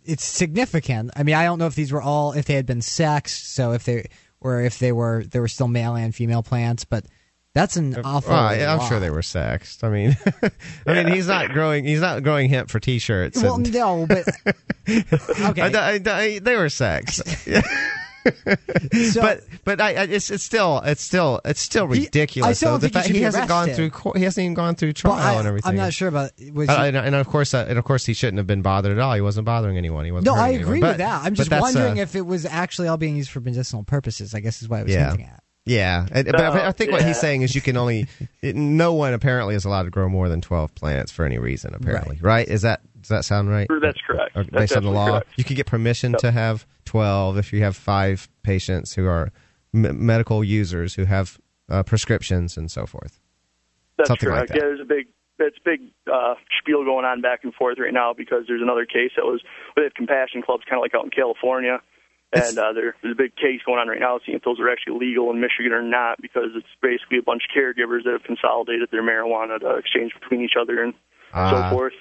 it's 0.04 0.24
significant. 0.26 1.12
I 1.16 1.24
mean, 1.24 1.36
I 1.36 1.44
don't 1.46 1.60
know 1.60 1.68
if 1.68 1.76
these 1.76 1.92
were 1.94 2.02
all, 2.02 2.34
if 2.34 2.46
they 2.46 2.56
had 2.56 2.66
been 2.66 2.82
sexed, 2.82 3.54
so 3.56 3.72
if 3.72 3.86
they, 3.86 4.08
or 4.42 4.62
if 4.62 4.80
they 4.80 4.92
were, 4.92 5.24
there 5.24 5.42
were 5.42 5.48
still 5.48 5.68
male 5.68 5.96
and 5.96 6.14
female 6.14 6.44
plants, 6.44 6.84
but 6.84 7.06
that's 7.54 7.76
an 7.78 7.96
awful 8.04 8.32
Well, 8.34 8.48
I'm 8.48 8.78
lot. 8.80 8.88
sure 8.90 9.00
they 9.00 9.10
were 9.10 9.22
sexed. 9.22 9.84
I 9.84 9.90
mean, 9.90 10.18
I 10.88 10.94
mean, 10.94 11.08
he's 11.14 11.28
not 11.28 11.52
growing. 11.52 11.86
He's 11.86 12.00
not 12.02 12.24
growing 12.24 12.50
hemp 12.50 12.70
for 12.70 12.80
T-shirts. 12.80 13.42
Well, 13.44 13.56
and- 13.56 13.72
no, 13.74 14.06
but 14.08 14.26
okay. 14.90 15.62
I- 15.62 15.94
I- 15.96 16.02
I- 16.06 16.40
they 16.40 16.56
were 16.56 16.70
sexed. 16.70 17.22
Yeah. 18.26 18.56
so, 19.12 19.22
but 19.22 19.42
but 19.64 19.82
I, 19.82 19.90
I, 19.94 20.04
it's 20.04 20.30
it's 20.32 20.44
still 20.44 20.80
it's 20.86 21.02
still 21.02 21.42
it's 21.46 21.60
still 21.60 21.88
He- 21.88 22.02
I 22.02 22.04
ridiculous. 22.04 22.58
still 22.58 22.78
though. 22.78 22.88
don't 22.88 22.94
The 22.94 23.00
think 23.02 23.06
he 23.14 23.18
he 23.20 23.24
hasn't 23.24 23.48
gone 23.48 23.70
through 23.70 23.92
he 24.16 24.24
hasn't 24.24 24.44
even 24.44 24.54
gone 24.54 24.76
through 24.76 24.94
trial 24.94 25.16
well, 25.16 25.36
I, 25.36 25.40
and 25.40 25.48
everything. 25.48 25.70
I'm 25.70 25.76
not 25.76 25.94
sure 25.94 26.08
about 26.08 26.32
was 26.54 26.70
Uh, 26.70 26.82
he- 26.82 26.88
and, 26.90 26.98
and 26.98 27.16
of 27.16 27.28
course, 27.28 27.54
uh, 27.54 27.66
and 27.68 27.78
of 27.80 27.86
course, 27.86 28.06
he 28.06 28.14
shouldn't 28.14 28.38
have 28.38 28.48
been 28.48 28.62
bothered 28.62 28.92
at 28.92 29.00
all. 29.00 29.14
He 29.16 29.22
wasn't 29.22 29.46
bothering 29.46 29.78
anyone. 29.78 30.06
He 30.06 30.12
wasn't. 30.12 30.26
No, 30.28 30.36
I 30.36 30.50
agree 30.50 30.60
anyone. 30.60 30.80
with 30.82 30.82
But- 30.82 30.98
that. 30.98 31.24
I'm 31.24 31.36
just 31.36 31.52
wondering 31.52 32.00
uh, 32.00 32.04
if 32.04 32.16
it 32.16 32.26
was 32.26 32.46
actually 32.46 32.88
all 32.88 32.98
being 32.98 33.16
used 33.16 33.32
for 33.32 33.40
medicinal 33.40 33.84
purposes. 33.84 34.34
I 34.36 34.40
guess 34.40 34.62
is 34.62 34.70
what 34.70 34.80
I 34.82 34.84
was 34.84 34.92
Yeah. 34.94 35.10
hinting 35.10 35.26
at. 35.28 35.44
Yeah, 35.64 36.08
And- 36.12 36.26
but 36.32 36.40
I 36.40 36.72
think 36.72 36.92
what 36.92 37.04
he's 37.04 37.20
saying 37.20 37.44
is 37.44 37.54
you 37.54 37.62
can 37.62 37.78
only. 37.78 38.08
It, 38.42 38.56
no 38.56 38.94
one 38.94 39.14
apparently 39.14 39.54
is 39.54 39.64
allowed 39.64 39.84
to 39.84 39.90
grow 39.92 40.10
more 40.10 40.28
than 40.28 40.42
twelve 40.42 40.74
plants 40.74 41.12
for 41.12 41.24
any 41.24 41.38
reason. 41.38 41.76
Apparently, 41.76 42.18
right? 42.22 42.48
Is 42.48 42.64
that 42.64 42.82
does 43.02 43.10
that 43.10 43.26
sound 43.26 43.50
right? 43.50 43.68
That's 43.82 44.00
correct. 44.06 44.36
Or 44.36 44.44
That's 44.44 44.56
based 44.56 44.78
on 44.78 44.84
the 44.84 44.92
law, 44.92 45.10
correct. 45.10 45.30
you 45.36 45.44
can 45.44 45.56
get 45.56 45.66
permission 45.66 46.14
to 46.20 46.32
have 46.32 46.66
twelve 46.86 47.38
if 47.38 47.52
you 47.54 47.62
have 47.64 47.76
five 47.76 48.30
patients 48.44 48.94
who 48.96 49.06
are 49.08 49.32
m- 49.74 50.06
medical 50.06 50.44
users 50.44 50.96
who 50.96 51.06
have 51.06 51.40
uh, 51.70 51.84
prescriptions 51.84 52.58
and 52.58 52.70
so 52.72 52.86
forth. 52.86 53.20
That's 53.98 54.08
Something 54.10 54.30
like 54.30 54.38
correct. 54.48 54.50
that. 54.54 54.56
Yeah, 54.58 54.64
there's 54.64 54.82
a 54.82 54.86
big 54.86 55.08
that's 55.38 55.58
big 55.66 55.82
uh, 56.12 56.36
spiel 56.60 56.84
going 56.86 57.04
on 57.06 57.22
back 57.22 57.44
and 57.44 57.54
forth 57.54 57.78
right 57.80 57.94
now 57.94 58.14
because 58.14 58.44
there's 58.48 58.62
another 58.62 58.86
case 58.86 59.12
that 59.16 59.26
was 59.26 59.42
they 59.76 59.84
have 59.84 59.94
compassion 59.96 60.42
clubs 60.42 60.64
kind 60.70 60.78
of 60.80 60.82
like 60.82 60.94
out 60.96 61.04
in 61.04 61.10
California, 61.12 61.80
It's- 62.32 62.50
and 62.50 62.60
uh, 62.60 62.74
there, 62.74 62.96
there's 63.02 63.14
a 63.14 63.18
big 63.18 63.36
case 63.36 63.62
going 63.66 63.80
on 63.80 63.88
right 63.88 64.00
now 64.00 64.20
seeing 64.26 64.38
if 64.38 64.44
those 64.44 64.60
are 64.60 64.70
actually 64.70 65.00
legal 65.08 65.32
in 65.32 65.40
Michigan 65.42 65.72
or 65.72 65.82
not 65.82 66.22
because 66.22 66.50
it's 66.56 66.68
basically 66.82 67.18
a 67.18 67.24
bunch 67.24 67.44
of 67.50 67.56
caregivers 67.58 68.04
that 68.06 68.12
have 68.12 68.24
consolidated 68.24 68.90
their 68.92 69.02
marijuana 69.04 69.60
to 69.60 69.76
exchange 69.78 70.14
between 70.20 70.42
each 70.42 70.54
other 70.60 70.84
and 70.84 70.94
Ah. 71.34 71.70
so 71.70 71.76
forth. 71.76 71.94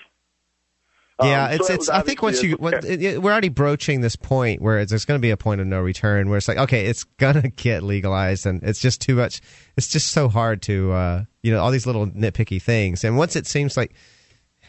Yeah, 1.23 1.47
Um, 1.47 1.53
it's 1.53 1.69
that 1.69 1.75
it's. 1.75 1.81
was 1.83 1.89
I 1.91 2.03
think 2.03 2.23
once 2.23 2.43
you 2.43 2.55
a- 2.55 2.57
what, 2.59 2.85
it, 2.85 3.03
it- 3.03 3.23
we're 3.23 3.33
already 3.33 3.49
broaching 3.49 4.01
this 4.01 4.17
point 4.17 4.61
where 4.63 4.79
it's, 4.79 4.91
there's 4.91 5.05
going 5.05 5.19
to 5.19 5.23
be 5.23 5.31
a 5.31 5.37
point 5.37 5.61
of 5.61 5.67
no 5.67 5.81
return 5.81 6.29
where 6.29 6.39
it's 6.39 6.49
like 6.49 6.59
okay, 6.59 6.87
it's 6.87 7.05
gonna 7.05 7.49
get 7.57 7.83
legalized 7.83 8.47
and 8.47 8.63
it's 8.63 8.81
just 8.81 9.01
too 9.01 9.15
much. 9.17 9.41
It's 9.77 9.89
just 9.89 10.09
so 10.11 10.29
hard 10.29 10.63
to 10.63 10.93
uh, 10.93 11.25
you 11.43 11.53
know 11.53 11.61
all 11.63 11.71
these 11.71 11.87
little 11.87 12.07
nitpicky 12.07 12.61
things. 12.63 13.05
And 13.05 13.17
once 13.17 13.37
it 13.37 13.47
seems 13.47 13.77
like 13.77 13.93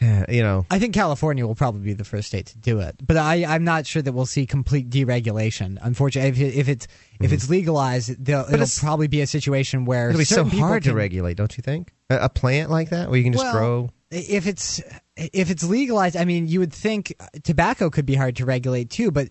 you 0.00 0.42
know 0.42 0.66
I 0.70 0.78
think 0.78 0.94
California 0.94 1.46
will 1.46 1.54
probably 1.54 1.82
be 1.82 1.92
the 1.92 2.04
first 2.04 2.28
state 2.28 2.46
to 2.46 2.58
do 2.58 2.80
it, 2.80 2.96
but 3.06 3.16
I, 3.16 3.44
I'm 3.44 3.62
not 3.64 3.86
sure 3.86 4.02
that 4.02 4.12
we'll 4.12 4.26
see 4.26 4.46
complete 4.46 4.90
deregulation. 4.90 5.78
Unfortunately, 5.82 6.30
if, 6.30 6.40
it, 6.54 6.58
if 6.58 6.68
it's 6.68 6.86
if 7.20 7.32
it's 7.32 7.48
legalized, 7.48 8.24
they'll- 8.24 8.40
it'll 8.40 8.54
it's- 8.54 8.78
probably 8.80 9.06
be 9.06 9.20
a 9.20 9.26
situation 9.26 9.84
where 9.84 10.08
it'll 10.10 10.18
be 10.18 10.24
so 10.24 10.36
certain 10.36 10.50
people 10.50 10.66
hard 10.66 10.82
to 10.84 10.94
regulate, 10.94 11.36
don't 11.36 11.56
you 11.56 11.62
think? 11.62 11.92
A, 12.10 12.16
a 12.24 12.28
plant 12.28 12.70
like 12.70 12.90
that 12.90 13.08
where 13.10 13.16
you 13.18 13.22
can 13.24 13.32
just 13.32 13.44
Well, 13.44 13.52
grow. 13.52 13.90
If 14.12 14.46
it's 14.46 14.80
if 15.16 15.50
it's 15.50 15.64
legalized, 15.64 16.16
I 16.16 16.24
mean, 16.24 16.46
you 16.46 16.60
would 16.60 16.72
think 16.72 17.14
tobacco 17.42 17.90
could 17.90 18.06
be 18.06 18.14
hard 18.14 18.36
to 18.36 18.44
regulate 18.44 18.90
too, 18.90 19.10
but 19.10 19.28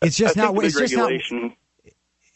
it's 0.00 0.16
just 0.16 0.38
I 0.38 0.42
not. 0.42 0.64
It's 0.64 0.78
just 0.78 0.96
not. 0.96 1.12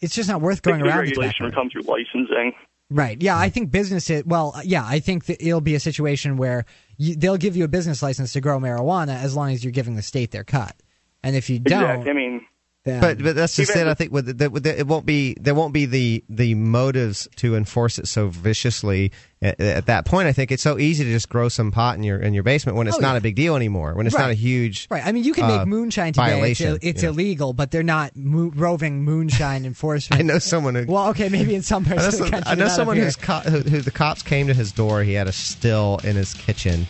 It's 0.00 0.14
just 0.14 0.28
not 0.28 0.40
worth 0.40 0.62
going 0.62 0.82
around. 0.82 0.98
regulation 0.98 1.46
would 1.46 1.54
come 1.54 1.70
through 1.70 1.82
licensing. 1.82 2.52
Right. 2.90 3.20
Yeah, 3.22 3.38
I 3.38 3.48
think 3.48 3.70
businesses. 3.70 4.24
Well, 4.26 4.54
yeah, 4.64 4.84
I 4.84 5.00
think 5.00 5.26
that 5.26 5.40
it'll 5.40 5.62
be 5.62 5.74
a 5.74 5.80
situation 5.80 6.36
where 6.36 6.66
you, 6.98 7.14
they'll 7.14 7.38
give 7.38 7.56
you 7.56 7.64
a 7.64 7.68
business 7.68 8.02
license 8.02 8.34
to 8.34 8.40
grow 8.40 8.58
marijuana 8.58 9.16
as 9.16 9.34
long 9.34 9.50
as 9.50 9.64
you're 9.64 9.72
giving 9.72 9.96
the 9.96 10.02
state 10.02 10.30
their 10.30 10.44
cut. 10.44 10.76
And 11.22 11.34
if 11.34 11.48
you 11.48 11.58
don't, 11.58 11.82
Exactly. 11.82 12.10
I 12.10 12.14
mean, 12.14 12.46
then 12.84 13.00
But 13.00 13.22
but 13.22 13.36
that's 13.36 13.54
just 13.56 13.70
Even 13.70 13.86
it. 13.86 13.90
I 13.90 13.94
think 13.94 14.12
with 14.12 14.38
the, 14.38 14.50
with 14.50 14.64
the, 14.64 14.78
it 14.78 14.86
won't 14.86 15.06
be 15.06 15.34
there 15.40 15.54
won't 15.54 15.72
be 15.72 15.86
the 15.86 16.24
the 16.28 16.54
motives 16.54 17.28
to 17.36 17.54
enforce 17.56 17.98
it 17.98 18.08
so 18.08 18.28
viciously 18.28 19.12
at, 19.40 19.60
at 19.60 19.86
that 19.86 20.04
point. 20.04 20.26
I 20.28 20.32
think 20.32 20.50
it's 20.50 20.62
so 20.62 20.78
easy 20.78 21.04
to 21.04 21.10
just 21.10 21.28
grow 21.28 21.48
some 21.48 21.70
pot 21.70 21.96
in 21.96 22.02
your 22.02 22.18
in 22.18 22.34
your 22.34 22.42
basement 22.42 22.76
when 22.76 22.86
it's 22.88 22.96
Oh, 22.96 23.00
not 23.00 23.12
yeah. 23.12 23.18
a 23.18 23.20
big 23.20 23.36
deal 23.36 23.54
anymore. 23.56 23.94
When 23.94 24.06
it's 24.06 24.16
not 24.18 24.30
a 24.30 24.34
huge 24.34 24.88
right. 24.90 25.04
I 25.06 25.12
mean, 25.12 25.24
you 25.24 25.32
can 25.32 25.44
uh, 25.44 25.58
make 25.58 25.66
moonshine 25.68 26.12
today. 26.12 26.24
It's, 26.50 26.58
violation, 26.60 26.78
it's 26.82 27.02
yeah. 27.02 27.08
illegal, 27.10 27.52
but 27.52 27.70
they're 27.70 27.82
not 27.82 28.16
mo- 28.16 28.52
roving 28.54 29.04
moonshine 29.04 29.64
enforcement. 29.72 30.20
I 30.20 30.24
know 30.24 30.38
someone 30.38 30.74
who. 30.74 30.84
Well, 30.86 31.08
okay, 31.10 31.28
maybe 31.28 31.54
in 31.54 31.62
some 31.62 31.84
I 31.86 31.88
parts 31.96 32.02
know, 32.02 32.06
of 32.08 32.12
the 32.12 32.18
some- 32.18 32.30
country. 32.30 32.50
I 32.50 32.54
know 32.56 32.68
someone 32.68 32.96
who's 32.96 33.16
co- 33.16 33.40
who, 33.40 33.58
who 33.60 33.80
the 33.80 33.90
cops 33.92 34.22
came 34.22 34.48
to 34.48 34.54
his 34.54 34.72
door. 34.72 35.02
He 35.02 35.12
had 35.12 35.28
a 35.28 35.32
still 35.32 36.00
in 36.04 36.16
his 36.16 36.34
kitchen, 36.34 36.86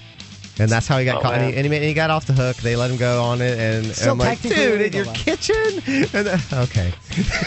and 0.59 0.71
that's 0.71 0.87
how 0.87 0.99
he 0.99 1.05
got 1.05 1.17
Oh, 1.17 1.21
caught. 1.23 1.35
And 1.35 1.51
he, 1.53 1.57
and 1.59 1.67
he, 1.67 1.75
and 1.77 1.85
he 1.85 1.95
got 1.95 2.11
off 2.11 2.27
the 2.27 2.33
hook. 2.33 2.57
They 2.59 2.77
let 2.77 2.91
him 2.91 2.97
go 2.97 3.23
on 3.23 3.41
it, 3.41 3.59
and, 3.59 3.87
and 3.87 4.11
I'm 4.11 4.19
like, 4.19 4.41
dude, 4.43 4.81
in 4.81 4.93
your 4.93 5.05
though." 5.07 5.13
kitchen. 5.13 5.83
And, 6.13 6.29
uh, 6.29 6.39
okay, 6.65 6.93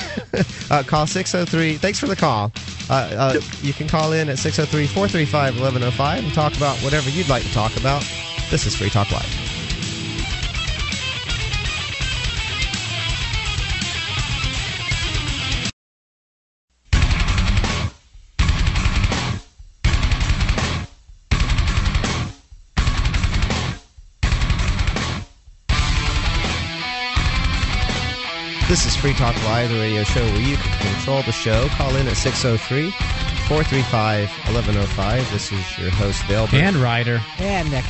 uh, 0.71 0.83
call 0.83 1.05
six 1.07 1.31
zero 1.31 1.45
three. 1.45 1.77
Thanks 1.77 1.99
for 1.99 2.07
the 2.07 2.15
call. 2.15 2.51
Uh, 2.89 2.93
uh, 3.35 3.41
You 3.61 3.73
can 3.73 3.87
call 3.87 4.11
in 4.13 4.29
at 4.29 4.37
603-435-1105 4.37 6.19
and 6.19 6.33
talk 6.33 6.55
about 6.55 6.77
whatever 6.83 7.09
you'd 7.09 7.29
like 7.29 7.43
to 7.43 7.51
talk 7.51 7.75
about. 7.77 8.01
This 8.51 8.67
is 8.67 8.75
Free 8.75 8.89
Talk 8.91 9.11
Live. 9.11 9.54
This 28.75 28.87
is 28.87 28.95
Free 28.97 29.13
Talk 29.13 29.41
Live, 29.45 29.69
the 29.69 29.79
radio 29.79 30.03
show 30.03 30.21
where 30.21 30.41
you 30.41 30.57
can 30.57 30.95
control 30.95 31.21
the 31.21 31.31
show. 31.31 31.69
Call 31.69 31.95
in 31.95 32.09
at 32.09 32.17
603 32.17 32.91
435 33.47 34.29
1105. 34.29 35.31
This 35.31 35.53
is 35.53 35.77
your 35.77 35.91
host, 35.91 36.27
Dale. 36.27 36.45
Burt. 36.47 36.55
And 36.55 36.75
Ryder. 36.75 37.21
and 37.39 37.71
Nick. 37.71 37.85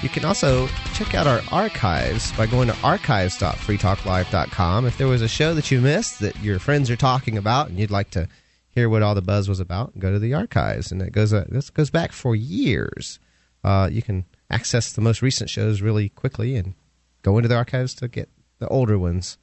You 0.00 0.08
can 0.08 0.24
also 0.24 0.66
check 0.94 1.14
out 1.14 1.26
our 1.26 1.42
archives 1.52 2.32
by 2.38 2.46
going 2.46 2.68
to 2.68 2.76
archives.freetalklive.com. 2.82 4.86
If 4.86 4.96
there 4.96 5.08
was 5.08 5.20
a 5.20 5.28
show 5.28 5.52
that 5.52 5.70
you 5.70 5.82
missed 5.82 6.20
that 6.20 6.42
your 6.42 6.58
friends 6.58 6.88
are 6.88 6.96
talking 6.96 7.36
about 7.36 7.68
and 7.68 7.78
you'd 7.78 7.90
like 7.90 8.08
to 8.12 8.26
hear 8.70 8.88
what 8.88 9.02
all 9.02 9.14
the 9.14 9.20
buzz 9.20 9.46
was 9.46 9.60
about, 9.60 9.98
go 9.98 10.10
to 10.10 10.18
the 10.18 10.32
archives. 10.32 10.90
And 10.90 11.02
it 11.02 11.12
goes, 11.12 11.34
uh, 11.34 11.44
this 11.50 11.68
goes 11.68 11.90
back 11.90 12.12
for 12.12 12.34
years. 12.34 13.18
Uh, 13.62 13.90
you 13.92 14.00
can 14.00 14.24
access 14.48 14.90
the 14.90 15.02
most 15.02 15.20
recent 15.20 15.50
shows 15.50 15.82
really 15.82 16.08
quickly 16.08 16.56
and 16.56 16.72
go 17.20 17.36
into 17.36 17.50
the 17.50 17.56
archives 17.56 17.94
to 17.96 18.08
get 18.08 18.30
the 18.58 18.68
older 18.68 18.98
ones. 18.98 19.36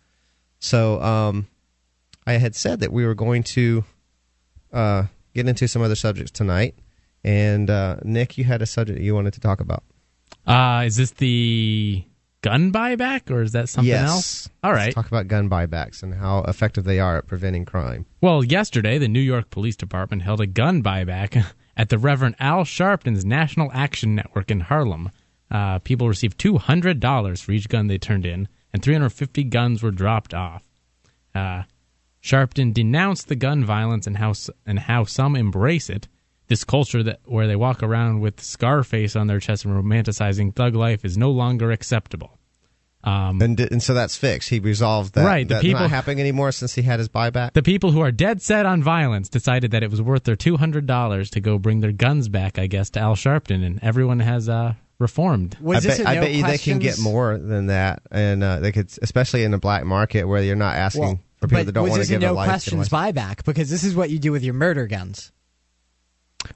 So 0.60 1.02
um, 1.02 1.48
I 2.26 2.34
had 2.34 2.56
said 2.56 2.80
that 2.82 2.92
we 2.92 3.06
were 3.06 3.16
going 3.16 3.44
to 3.44 3.84
uh, 4.74 5.04
get 5.34 5.48
into 5.48 5.68
some 5.68 5.82
other 5.82 5.96
subjects 5.96 6.32
tonight. 6.32 6.76
And 7.24 7.70
uh, 7.70 7.98
Nick, 8.04 8.38
you 8.38 8.44
had 8.44 8.62
a 8.62 8.66
subject 8.66 9.00
you 9.00 9.16
wanted 9.16 9.34
to 9.34 9.40
talk 9.40 9.60
about. 9.60 9.84
Uh, 10.46 10.84
is 10.86 10.96
this 10.96 11.12
the 11.12 12.04
gun 12.42 12.72
buyback 12.72 13.30
or 13.30 13.42
is 13.42 13.52
that 13.52 13.70
something 13.70 13.90
yes. 13.90 14.10
else? 14.10 14.50
All 14.64 14.72
Let's 14.86 14.96
talk 14.96 15.08
about 15.08 15.28
gun 15.28 15.50
buybacks 15.50 16.04
and 16.04 16.14
how 16.14 16.40
effective 16.44 16.86
they 16.86 17.00
are 17.00 17.18
at 17.18 17.28
preventing 17.28 17.66
crime. 17.66 18.06
Well, 18.22 18.44
yesterday, 18.44 18.98
the 18.98 19.08
New 19.08 19.20
York 19.20 19.50
Police 19.50 19.76
Department 19.76 20.22
held 20.22 20.42
a 20.42 20.48
gun 20.48 20.82
buyback 20.82 21.44
at 21.78 21.90
the 21.90 21.98
Reverend 21.98 22.36
Al 22.40 22.64
Sharpton's 22.64 23.26
National 23.26 23.72
Action 23.74 24.16
Network 24.16 24.50
in 24.52 24.62
Harlem. 24.62 25.12
Uh, 25.50 25.80
people 25.80 26.08
received 26.08 26.38
$200 26.40 27.42
for 27.42 27.52
each 27.52 27.70
gun 27.70 27.88
they 27.88 27.98
turned 27.98 28.26
in, 28.26 28.48
and 28.78 28.84
350 28.84 29.44
guns 29.46 29.82
were 29.82 29.90
dropped 29.90 30.36
off. 30.36 30.64
Uh, 31.34 31.64
Sharpton 32.22 32.76
denounced 32.76 33.28
the 33.28 33.36
gun 33.36 33.66
violence 33.66 34.06
and 34.06 34.18
how 34.18 34.34
and 34.68 34.78
how 34.78 35.04
some 35.04 35.36
embrace 35.36 35.90
it. 35.90 36.08
This 36.46 36.64
culture 36.64 37.02
that 37.02 37.22
where 37.26 37.48
they 37.48 37.56
walk 37.56 37.82
around 37.82 38.20
with 38.20 38.40
Scarface 38.40 39.16
on 39.16 39.26
their 39.26 39.40
chest 39.40 39.66
and 39.66 39.74
romanticizing 39.74 40.56
thug 40.56 40.76
life 40.76 41.04
is 41.04 41.18
no 41.18 41.32
longer 41.32 41.72
acceptable. 41.72 42.38
And, 43.04 43.60
and 43.60 43.82
so 43.82 43.94
that's 43.96 44.16
fixed. 44.16 44.50
He 44.50 44.60
resolved 44.60 45.16
that. 45.16 45.26
Right, 45.26 45.48
the 45.48 45.56
That's 45.56 45.64
people- 45.64 45.82
not 45.82 45.90
happening 45.90 46.20
anymore 46.20 46.52
since 46.52 46.76
he 46.76 46.84
had 46.84 47.00
his 47.00 47.10
buyback. 47.10 47.54
The 47.54 47.64
people 47.64 47.92
who 47.92 48.02
are 48.02 48.12
dead 48.12 48.42
set 48.44 48.66
on 48.66 48.84
violence 48.84 49.30
decided 49.30 49.72
that 49.72 49.82
it 49.82 49.90
was 49.90 50.02
worth 50.02 50.24
their 50.26 50.36
two 50.36 50.58
hundred 50.58 50.86
dollars 50.86 51.32
to 51.32 51.40
go 51.40 51.58
bring 51.58 51.80
their 51.80 51.94
guns 51.94 52.30
back, 52.30 52.60
I 52.60 52.68
guess, 52.68 52.92
to 52.92 53.00
Al 53.00 53.16
Sharpton, 53.16 53.66
and 53.66 53.82
everyone 53.82 54.20
has 54.20 54.48
uh, 54.48 54.74
reformed. 55.00 55.58
Was 55.62 55.78
I 55.86 55.90
this 55.90 55.98
bet, 56.00 56.08
a 56.08 56.10
I 56.10 56.16
no 56.16 56.22
bet 56.22 56.32
you 56.34 56.44
they 56.44 56.58
can 56.58 56.80
get 56.80 56.88
questions- 56.96 57.04
more 57.04 57.38
than 57.38 57.68
that, 57.68 58.02
and 58.12 58.44
uh, 58.44 58.60
they 58.60 58.72
could, 58.72 58.92
especially 59.02 59.44
in 59.44 59.52
the 59.52 59.58
black 59.60 59.86
market 59.86 60.26
where 60.26 60.42
you're 60.42 60.56
not 60.56 60.76
asking 60.76 61.02
Well, 61.04 61.20
for 61.40 61.48
people 61.48 61.66
that 61.66 61.72
don't 61.74 61.84
was 61.84 61.92
want 61.92 62.00
this 62.02 62.08
to 62.10 62.16
a 62.16 62.20
give 62.20 62.22
no 62.28 62.34
a 62.34 62.36
life. 62.36 62.48
get 62.48 62.50
a 62.50 62.54
questions 62.54 62.90
buyback? 62.90 63.46
Because 63.46 63.70
this 63.70 63.84
is 63.84 63.96
what 63.96 64.10
you 64.10 64.20
do 64.20 64.32
with 64.32 64.44
your 64.44 64.54
murder 64.56 64.88
guns. 64.88 65.32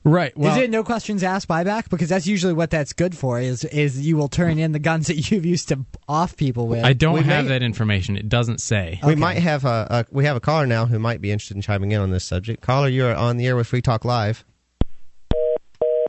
Right. 0.03 0.31
is 0.37 0.57
it 0.57 0.69
no 0.69 0.83
questions 0.83 1.21
asked 1.21 1.47
buyback? 1.49 1.89
Because 1.89 2.07
that's 2.07 2.25
usually 2.25 2.53
what 2.53 2.69
that's 2.69 2.93
good 2.93 3.17
for. 3.17 3.39
Is 3.41 3.65
is 3.65 3.99
you 3.99 4.15
will 4.15 4.29
turn 4.29 4.57
in 4.57 4.71
the 4.71 4.79
guns 4.79 5.07
that 5.07 5.15
you've 5.31 5.45
used 5.45 5.67
to 5.69 5.85
off 6.07 6.37
people 6.37 6.67
with. 6.67 6.83
I 6.85 6.93
don't 6.93 7.15
We 7.15 7.23
have 7.23 7.45
may- 7.45 7.49
that 7.49 7.63
information. 7.63 8.15
It 8.15 8.29
doesn't 8.29 8.61
say. 8.61 8.99
We 9.05 9.15
might 9.15 9.39
have 9.39 9.65
a, 9.65 9.87
a 9.89 10.05
we 10.11 10.25
have 10.25 10.37
a 10.37 10.39
caller 10.39 10.65
now 10.65 10.85
who 10.85 10.97
might 10.97 11.19
be 11.19 11.31
interested 11.31 11.57
in 11.57 11.61
chiming 11.61 11.91
in 11.91 11.99
on 11.99 12.09
this 12.11 12.23
subject. 12.23 12.61
Caller, 12.61 12.87
you're 12.87 13.13
on 13.13 13.37
the 13.37 13.47
air 13.47 13.55
with 13.55 13.67
Free 13.67 13.81
Talk 13.81 14.05
Live, 14.05 14.45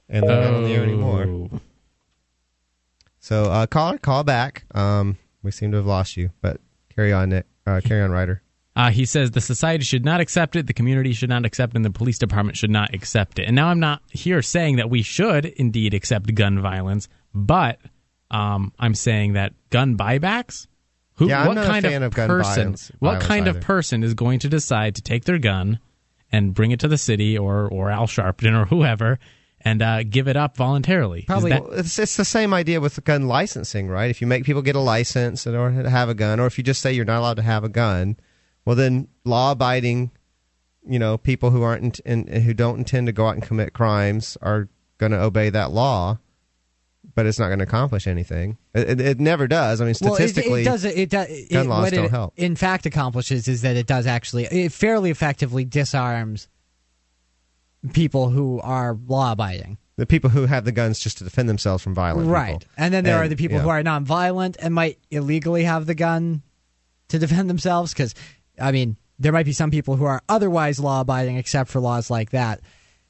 and 0.09 0.29
they're 0.29 0.45
not 0.45 0.55
on 0.55 0.65
the 0.65 0.71
air 0.71 0.83
anymore. 0.85 1.61
So, 3.23 3.45
uh, 3.45 3.67
caller, 3.67 3.99
call 3.99 4.25
back. 4.25 4.65
Um, 4.75 5.17
we 5.45 5.53
seem 5.53 5.71
to 5.71 5.77
have 5.77 5.87
lost 5.87 6.17
you, 6.17 6.31
but 6.41 6.61
carry 6.95 7.13
on, 7.13 7.29
Nick. 7.31 7.47
Uh, 7.65 7.81
carry 7.83 8.03
on, 8.03 8.11
Ryder. 8.11 8.43
Uh, 8.75 8.91
he 8.91 9.05
says 9.05 9.31
the 9.31 9.41
society 9.41 9.85
should 9.85 10.05
not 10.05 10.21
accept 10.21 10.57
it, 10.57 10.67
the 10.67 10.73
community 10.73 11.13
should 11.13 11.29
not 11.29 11.45
accept 11.45 11.75
it, 11.75 11.77
and 11.77 11.85
the 11.85 11.91
police 11.91 12.19
department 12.19 12.57
should 12.57 12.71
not 12.71 12.93
accept 12.95 13.39
it. 13.39 13.45
And 13.47 13.55
now 13.55 13.69
I'm 13.69 13.79
not 13.79 14.03
here 14.11 14.43
saying 14.43 14.77
that 14.77 14.91
we 14.91 15.03
should 15.03 15.45
indeed 15.45 15.95
accept 15.95 16.35
gun 16.35 16.61
violence, 16.61 17.07
but 17.33 17.79
um, 18.31 18.73
I'm 18.79 18.95
saying 18.97 19.35
that 19.35 19.53
gun 19.71 19.97
buybacks. 19.97 20.67
Who, 21.17 21.29
Yeah, 21.29 21.43
I'm 21.43 21.49
what 21.49 21.55
not 21.55 21.67
a 21.67 21.69
kind 21.69 21.85
fan 21.87 22.03
of 22.03 22.15
gun 22.15 22.29
person? 22.29 22.55
violence- 22.63 22.93
what 22.99 23.11
violence 23.11 23.27
kind 23.29 23.49
either. 23.49 23.59
of 23.59 23.65
person 23.65 24.03
is 24.03 24.15
going 24.15 24.41
to 24.41 24.49
decide 24.49 24.97
to 24.97 25.03
take 25.03 25.25
their 25.27 25.39
gun 25.39 25.79
and 26.33 26.55
bring 26.55 26.73
it 26.73 26.81
to 26.81 26.89
the 26.89 26.99
city 26.99 27.39
or 27.39 27.69
or 27.69 27.91
Al 27.91 28.07
Sharpton 28.07 28.61
or 28.61 28.65
whoever 28.65 29.19
and 29.65 29.83
uh, 29.83 30.03
give 30.03 30.29
it 30.29 30.37
up 30.37 30.57
voluntarily? 30.57 31.25
Probably- 31.27 31.51
that- 31.51 31.65
it's 31.73 31.99
it's 31.99 32.17
the 32.17 32.25
same 32.25 32.53
idea 32.55 32.81
with 32.81 33.03
gun 33.05 33.27
licensing, 33.27 33.89
right? 33.89 34.11
If 34.11 34.21
you 34.21 34.27
make 34.27 34.45
people 34.45 34.63
get 34.63 34.77
a 34.77 34.81
license 34.81 35.47
in 35.47 35.55
order 35.55 35.83
to 35.83 35.91
have 35.91 36.09
a 36.09 36.15
gun, 36.15 36.41
or 36.41 36.47
if 36.47 36.59
you 36.59 36.65
just 36.65 36.81
say 36.81 36.93
you're 36.93 37.05
not 37.05 37.21
allowed 37.21 37.37
to 37.37 37.43
have 37.43 37.65
a 37.65 37.69
gun, 37.69 38.17
well, 38.65 38.77
then 38.77 39.09
law-abiding, 39.25 40.11
you 40.87 40.99
know, 40.99 41.19
people 41.19 41.51
who 41.51 41.63
aren't 41.63 42.01
in, 42.01 42.29
in, 42.29 42.43
who 42.43 42.55
don't 42.55 42.79
intend 42.79 43.07
to 43.07 43.13
go 43.13 43.27
out 43.27 43.35
and 43.35 43.43
commit 43.43 43.73
crimes 43.73 44.37
are 44.43 44.69
going 44.99 45.13
to 45.13 45.21
obey 45.21 45.51
that 45.51 45.71
law, 45.73 46.19
but 47.15 47.27
it's 47.27 47.39
not 47.39 47.49
going 47.49 47.59
to 47.59 47.65
accomplish 47.65 48.07
anything. 48.07 48.57
It, 48.75 48.89
it, 48.89 49.01
it 49.01 49.21
never 49.21 49.49
does. 49.49 49.81
I 49.81 49.85
mean, 49.85 49.95
Well, 50.01 50.15
it, 50.15 50.29
statistically, 50.29 50.63
it 50.63 50.65
does. 50.65 50.85
It 50.85 51.11
does. 51.11 51.29
It, 51.29 51.51
gun 51.51 51.69
laws 51.69 51.85
what 51.85 51.93
don't 51.93 52.05
it, 52.07 52.11
help. 52.11 52.35
In 52.37 52.57
fact, 52.57 52.87
accomplishes 52.87 53.49
is 53.49 53.63
that 53.63 53.77
it 53.77 53.87
does 53.87 54.07
actually 54.07 54.45
it 54.45 54.73
fairly 54.73 55.11
effectively 55.11 55.65
disarms 55.65 56.49
people 57.93 58.31
who 58.31 58.61
are 58.61 58.97
law-abiding. 59.07 59.79
the 59.97 60.07
people 60.07 60.31
who 60.31 60.47
have 60.47 60.65
the 60.65 60.73
guns 60.73 60.99
just 60.99 61.19
to 61.19 61.25
defend 61.25 61.49
themselves 61.49 61.83
from 61.83 61.95
violent 61.95 62.29
Right, 62.29 62.61
people. 62.61 62.73
and 62.77 62.95
then 62.95 63.05
there 63.05 63.19
are 63.19 63.29
the 63.29 63.37
people 63.37 63.57
yeah. 63.59 63.63
who 63.63 63.69
are 63.69 63.83
non-violent 63.83 64.57
and 64.61 64.73
might 64.75 64.99
illegally 65.11 65.65
have 65.65 65.87
the 65.87 65.95
gun 65.95 66.43
to 67.09 67.19
defend 67.19 67.51
themselves. 67.51 67.93
Because, 67.93 68.15
I 68.61 68.73
mean, 68.73 68.97
there 69.19 69.33
might 69.33 69.47
be 69.47 69.53
some 69.53 69.71
people 69.71 69.97
who 69.97 70.05
are 70.05 70.23
otherwise 70.29 70.81
law-abiding 70.81 71.37
except 71.37 71.71
for 71.71 71.81
laws 71.81 72.11
like 72.11 72.31
that, 72.31 72.61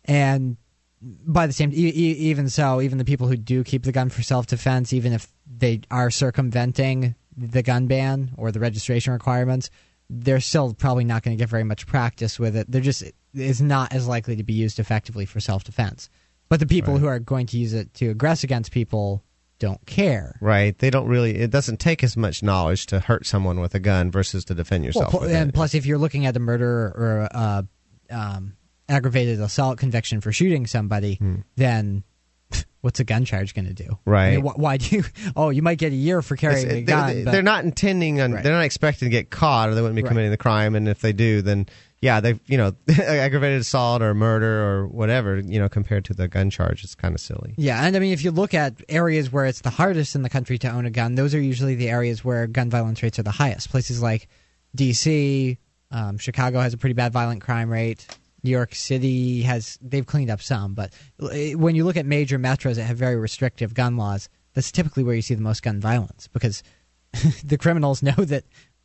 and 0.05 0.57
by 1.01 1.47
the 1.47 1.53
same, 1.53 1.71
e- 1.73 1.93
e- 1.95 2.17
even 2.31 2.49
so, 2.49 2.81
even 2.81 2.99
the 2.99 3.05
people 3.05 3.27
who 3.27 3.37
do 3.37 3.65
keep 3.65 3.83
the 3.85 3.93
gun 3.93 4.09
for 4.09 4.23
self-defense, 4.23 4.93
even 4.93 5.13
if 5.13 5.29
they 5.47 5.81
are 5.91 6.11
circumventing 6.11 7.15
the 7.37 7.63
gun 7.63 7.87
ban 7.87 8.31
or 8.37 8.53
the 8.53 8.61
registration 8.61 9.13
requirements, 9.13 9.69
they're 10.11 10.41
still 10.41 10.75
probably 10.75 11.05
not 11.05 11.23
going 11.23 11.37
to 11.37 11.41
get 11.43 11.49
very 11.49 11.65
much 11.65 11.87
practice 11.87 12.39
with 12.39 12.55
it. 12.57 12.71
They're 12.71 12.81
just 12.81 13.03
is 13.35 13.61
not 13.63 13.93
as 13.93 14.07
likely 14.07 14.37
to 14.37 14.43
be 14.43 14.53
used 14.53 14.79
effectively 14.79 15.25
for 15.27 15.41
self-defense. 15.41 16.11
But 16.49 16.61
the 16.61 16.67
people 16.67 16.99
who 16.99 17.07
are 17.07 17.19
going 17.19 17.47
to 17.47 17.57
use 17.59 17.73
it 17.73 17.95
to 17.95 18.15
aggress 18.15 18.45
against 18.45 18.73
people 18.73 19.23
don't 19.59 19.85
care. 19.87 20.37
Right. 20.41 20.77
They 20.79 20.91
don't 20.91 21.07
really. 21.09 21.37
It 21.37 21.51
doesn't 21.51 21.79
take 21.81 22.03
as 22.05 22.17
much 22.17 22.43
knowledge 22.43 22.87
to 22.87 23.01
hurt 23.01 23.25
someone 23.27 23.61
with 23.61 23.75
a 23.75 23.79
gun 23.81 24.11
versus 24.11 24.45
to 24.47 24.55
defend 24.55 24.83
Well, 24.83 24.87
yourself. 24.89 25.21
with 25.23 25.33
and 25.33 25.51
it. 25.51 25.55
plus, 25.55 25.75
if 25.75 25.87
you're 25.87 25.99
looking 25.99 26.27
at 26.27 26.37
a 26.37 26.41
murder 26.41 26.87
or 26.89 27.29
uh, 27.33 27.63
um, 28.11 28.55
aggravated 28.89 29.41
assault 29.41 29.79
conviction 29.79 30.21
for 30.21 30.33
shooting 30.33 30.67
somebody, 30.67 31.15
Hmm. 31.15 31.37
then 31.57 32.03
what's 32.83 33.01
a 33.01 33.05
gun 33.05 33.25
charge 33.25 33.55
going 33.55 33.67
to 33.67 33.73
do? 33.73 33.99
Right. 34.05 34.27
I 34.33 34.37
mean, 34.37 34.45
wh- 34.45 34.59
why 34.59 34.77
do 34.77 34.97
you? 34.97 35.05
Oh, 35.37 35.49
you 35.51 35.63
might 35.63 35.79
get 35.79 35.93
a 35.93 35.97
year 35.97 36.21
for 36.21 36.37
carrying 36.37 36.67
It's- 36.67 36.79
a 36.79 36.83
gun. 36.83 37.15
they, 37.15 37.25
but- 37.25 37.35
are 37.37 37.41
not 37.43 37.65
intending 37.65 38.21
on. 38.21 38.33
Right. 38.33 38.43
They're 38.43 38.53
not 38.53 38.65
expecting 38.65 39.07
to 39.07 39.11
get 39.11 39.31
caught, 39.31 39.71
or 39.71 39.75
they 39.75 39.81
wouldn't 39.81 39.97
be 39.97 40.03
Right. 40.03 40.09
committing 40.09 40.33
the 40.33 40.37
crime. 40.37 40.75
And 40.75 40.87
if 40.89 41.01
they 41.01 41.13
do, 41.15 41.41
then 41.41 41.67
yeah, 42.03 42.21
they 42.21 42.39
you 42.47 42.59
know 42.59 42.75
aggravated 42.99 43.61
assault 43.61 44.03
or 44.03 44.13
murder 44.13 44.63
or 44.63 44.87
whatever. 44.89 45.39
You 45.39 45.61
know, 45.61 45.69
compared 45.69 46.05
to 46.07 46.15
the 46.15 46.29
gun 46.29 46.51
charge, 46.51 46.85
it's 46.85 46.97
kind 46.97 47.15
of 47.15 47.21
silly. 47.21 47.55
Yeah, 47.57 47.83
and 47.87 47.97
I 47.97 48.01
mean, 48.01 48.13
if 48.13 48.25
you 48.25 48.33
look 48.33 48.53
at 48.53 48.75
areas 48.89 49.33
where 49.33 49.47
it's 49.47 49.61
the 49.61 49.71
hardest 49.71 50.15
in 50.15 50.23
the 50.23 50.29
country 50.29 50.59
to 50.59 50.69
own 50.69 50.85
a 50.85 50.91
gun, 50.91 51.15
those 51.15 51.35
are 51.35 51.41
usually 51.41 51.77
the 51.77 51.89
areas 51.89 52.25
where 52.25 52.47
gun 52.49 52.69
violence 52.69 53.03
rates 53.03 53.19
are 53.19 53.23
the 53.23 53.31
highest. 53.31 53.71
Places 53.71 54.03
like 54.03 54.29
D.C., 54.75 55.57
um, 55.93 56.19
Chicago 56.19 56.59
has 56.59 56.75
a 56.75 56.77
pretty 56.77 56.95
bad 56.95 57.13
violent 57.13 57.41
crime 57.41 57.71
rate. 57.71 58.07
New 58.43 58.51
York 58.51 58.75
City 58.75 59.43
has 59.43 59.79
they've 59.81 60.05
cleaned 60.05 60.31
up 60.31 60.43
some, 60.43 60.75
but 60.75 60.93
eh, 61.31 61.55
when 61.55 61.77
you 61.77 61.85
look 61.85 61.97
at 61.97 62.05
major 62.05 62.39
metros 62.39 62.75
that 62.75 62.85
have 62.85 62.97
very 62.97 63.15
restrictive 63.15 63.75
gun 63.75 63.97
laws, 63.97 64.29
that's 64.55 64.73
typically 64.73 65.05
where 65.05 65.15
you 65.15 65.23
see 65.23 65.35
the 65.37 65.43
most 65.43 65.63
gun 65.63 65.81
violence 65.81 66.27
because 66.27 66.65
the 67.45 67.57
criminals 67.57 68.03
know 68.03 68.13
that 68.13 68.43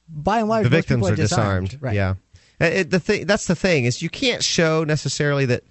by 0.08 0.40
and 0.40 0.50
large 0.50 0.64
the 0.64 0.70
most 0.70 0.78
victims 0.78 1.00
people 1.00 1.14
are 1.14 1.16
disarmed. 1.16 1.78
Right. 1.82 1.96
Yeah, 1.96 2.12
Uh, 2.12 2.16
it, 2.60 2.90
the 2.90 3.00
thing 3.00 3.26
that's 3.26 3.46
the 3.48 3.56
thing 3.56 3.86
is 3.86 4.02
you 4.02 4.10
can't 4.10 4.44
show 4.44 4.84
necessarily 4.84 5.46
that 5.46 5.64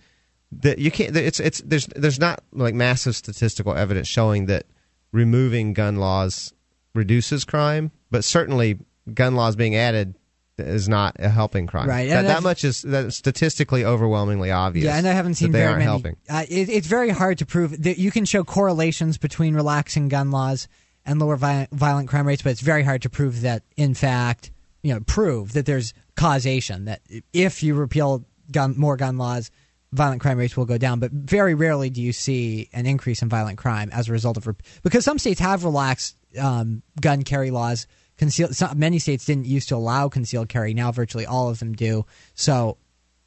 that 0.53 0.79
you 0.79 0.91
can't. 0.91 1.17
It's 1.17 1.41
it's 1.41 1.61
there's 1.65 1.87
there's 1.87 2.21
not 2.21 2.43
like 2.53 2.75
massive 2.75 3.17
statistical 3.17 3.75
evidence 3.75 4.07
showing 4.09 4.47
that 4.47 4.67
removing 5.13 5.73
gun 5.73 5.97
laws 5.97 6.53
reduces 6.95 7.45
crime, 7.45 7.91
but 8.11 8.25
certainly 8.25 8.79
gun 9.13 9.35
laws 9.35 9.57
being 9.57 9.75
added 9.77 10.15
is 10.59 10.89
not 10.89 11.17
a 11.19 11.29
helping 11.29 11.67
crime. 11.67 11.89
Right, 11.89 12.09
That, 12.09 12.23
that 12.23 12.43
much 12.43 12.65
is 12.65 12.83
that 12.83 13.13
statistically 13.13 13.85
overwhelmingly 13.85 14.51
obvious. 14.51 14.87
Yeah, 14.87 14.97
and 14.97 15.07
I 15.07 15.13
haven't 15.13 15.35
seen 15.35 15.53
that 15.53 15.59
they 15.59 15.65
very 15.65 15.73
aren't 15.73 15.79
many. 15.81 15.91
helping. 15.91 16.17
Uh, 16.31 16.45
it, 16.49 16.69
it's 16.71 16.87
very 16.87 17.11
hard 17.11 17.39
to 17.39 17.47
prove 17.47 17.83
that 17.83 17.99
you 17.99 18.11
can 18.11 18.25
show 18.25 18.43
correlations 18.43 19.19
between 19.19 19.55
relaxing 19.55 20.09
gun 20.09 20.31
laws 20.31 20.67
and 21.05 21.21
lower 21.21 21.37
vi- 21.37 21.69
violent 21.73 22.09
crime 22.09 22.27
rates, 22.27 22.43
but 22.43 22.51
it's 22.51 22.63
very 22.63 22.83
hard 22.83 23.03
to 23.03 23.11
prove 23.11 23.43
that, 23.43 23.63
in 23.77 23.93
fact, 23.95 24.51
you 24.83 24.95
know, 24.95 25.01
prove 25.01 25.53
that 25.53 25.67
there's 25.67 25.93
causation. 26.17 26.87
That 26.87 27.03
if 27.33 27.63
you 27.63 27.75
repeal 27.75 28.25
gun 28.51 28.75
more 28.77 28.97
gun 28.97 29.19
laws, 29.19 29.51
violent 29.93 30.21
crime 30.21 30.39
rates 30.39 30.57
will 30.57 30.65
go 30.67 30.79
down. 30.79 30.99
But 31.01 31.13
very 31.13 31.55
rarely 31.55 31.91
do 31.91 32.03
you 32.03 32.13
see 32.13 32.69
an 32.73 32.87
increase 32.87 33.23
in 33.23 33.29
violent 33.29 33.59
crime 33.59 33.91
as 33.93 34.09
a 34.09 34.13
result 34.13 34.37
of 34.37 34.47
rep- 34.47 34.63
because 34.83 35.05
some 35.05 35.19
states 35.19 35.41
have 35.41 35.65
relaxed 35.65 36.17
um, 36.39 36.83
gun 37.01 37.23
carry 37.23 37.51
laws. 37.51 37.87
Conceal, 38.19 38.49
some, 38.53 38.79
many 38.79 38.99
states 38.99 39.27
didn't 39.27 39.45
used 39.47 39.69
to 39.69 39.77
allow 39.77 40.09
concealed 40.09 40.49
carry. 40.49 40.73
Now 40.75 40.91
virtually 40.91 41.27
all 41.27 41.51
of 41.51 41.59
them 41.59 41.75
do. 41.75 42.07
So 42.35 42.79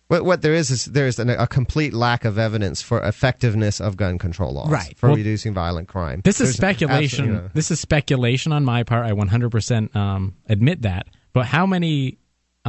What, 0.08 0.26
what 0.26 0.42
there 0.42 0.54
is 0.56 0.72
is 0.72 0.86
there's 0.86 1.20
an, 1.20 1.30
a 1.30 1.46
complete 1.46 1.94
lack 1.94 2.26
of 2.26 2.40
evidence 2.40 2.82
for 2.82 3.00
effectiveness 3.04 3.80
of 3.80 3.98
gun 3.98 4.18
control 4.18 4.54
laws, 4.54 4.72
Right. 4.72 4.98
For 4.98 5.10
Well, 5.10 5.16
reducing 5.16 5.54
violent 5.54 5.88
crime. 5.90 6.22
This 6.24 6.42
is 6.42 6.48
There's 6.50 6.56
speculation. 6.58 7.02
absolutely, 7.26 7.36
you 7.36 7.42
know- 7.44 7.50
This 7.54 7.70
is 7.70 7.80
speculation 7.80 8.52
on 8.52 8.66
my 8.66 8.82
part. 8.82 9.06
I 9.06 9.12
100% 9.12 9.96
um, 9.96 10.36
admit 10.48 10.82
that. 10.82 11.06
But 11.34 11.46
how 11.46 11.68
many? 11.68 12.18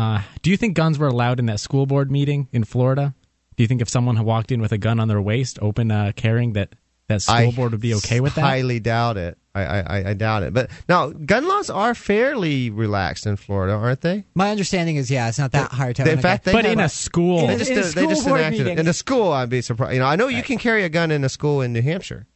Uh, 0.00 0.22
do 0.42 0.50
you 0.50 0.56
think 0.56 0.74
guns 0.74 0.98
were 0.98 1.08
allowed 1.08 1.38
in 1.38 1.46
that 1.46 1.60
school 1.60 1.84
board 1.86 2.10
meeting 2.10 2.48
in 2.52 2.64
Florida? 2.64 3.14
Do 3.56 3.62
you 3.62 3.68
think 3.68 3.82
if 3.82 3.88
someone 3.88 4.16
had 4.16 4.24
walked 4.24 4.50
in 4.50 4.60
with 4.62 4.72
a 4.72 4.78
gun 4.78 4.98
on 4.98 5.08
their 5.08 5.20
waist, 5.20 5.58
open 5.60 5.90
uh, 5.90 6.12
carrying, 6.16 6.54
that 6.54 6.70
that 7.08 7.20
school 7.22 7.34
I 7.36 7.50
board 7.50 7.72
would 7.72 7.80
be 7.80 7.94
okay 7.96 8.20
with 8.20 8.34
that? 8.36 8.44
I 8.44 8.48
highly 8.48 8.80
doubt 8.80 9.16
it. 9.18 9.36
I, 9.54 9.62
I, 9.64 9.78
I- 9.80 10.10
I 10.10 10.14
doubt 10.14 10.44
it. 10.44 10.54
But 10.54 10.70
now, 10.88 11.08
gun 11.10 11.46
laws 11.46 11.68
are 11.68 11.94
fairly 11.94 12.70
relaxed 12.70 13.26
in 13.26 13.36
Florida, 13.36 13.74
aren't 13.74 14.00
they? 14.00 14.24
my 14.34 14.50
understanding 14.50 14.96
is, 14.96 15.10
yeah, 15.10 15.28
it's 15.28 15.38
not 15.38 15.52
that 15.52 15.72
hard 15.72 15.96
to. 15.96 16.10
In 16.10 16.20
fact, 16.20 16.44
they 16.44 16.52
but 16.52 16.64
in 16.64 16.80
a- 16.80 16.84
a 16.84 16.88
school, 16.88 17.46
They 17.48 17.52
In- 17.54 17.58
just, 17.58 17.70
in 17.70 17.78
a 17.78 17.82
did- 17.82 17.94
they 17.94 18.06
just 18.06 18.20
school 18.22 18.30
board 18.30 18.40
enacted 18.40 18.66
it. 18.68 18.78
in 18.78 18.86
a 18.88 18.92
school. 18.94 19.32
I'd 19.32 19.50
be 19.50 19.60
surprised. 19.60 19.92
You 19.94 19.98
know, 20.00 20.06
I 20.06 20.16
know 20.16 20.28
you 20.28 20.42
can 20.44 20.56
carry 20.56 20.84
a 20.84 20.88
gun 20.88 21.10
in 21.10 21.24
a 21.24 21.28
school 21.28 21.60
in 21.60 21.72
New 21.74 21.82
Hampshire. 21.82 22.26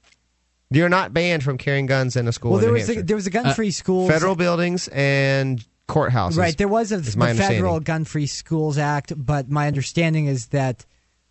You're 0.70 0.88
not 0.88 1.14
banned 1.14 1.44
from 1.44 1.56
carrying 1.56 1.86
guns 1.86 2.16
in 2.16 2.26
a 2.26 2.32
school 2.32 2.50
Well, 2.52 2.58
in 2.58 2.64
there 2.64 2.72
New 2.74 2.80
was 2.80 2.90
a, 2.90 3.02
there 3.02 3.16
was 3.16 3.26
a 3.28 3.30
gun-free 3.30 3.70
school. 3.70 4.08
Federal 4.08 4.34
buildings 4.34 4.88
and 4.88 5.64
courthouses. 5.88 6.36
right? 6.36 6.56
There 6.56 6.68
was 6.68 6.92
a 6.92 6.98
the 6.98 7.34
federal. 7.34 7.80
Gun-Free 7.80 8.26
Schools 8.26 8.78
Act, 8.78 9.12
but 9.16 9.48
my 9.50 9.66
understanding 9.66 10.26
is 10.26 10.46
that 10.48 10.84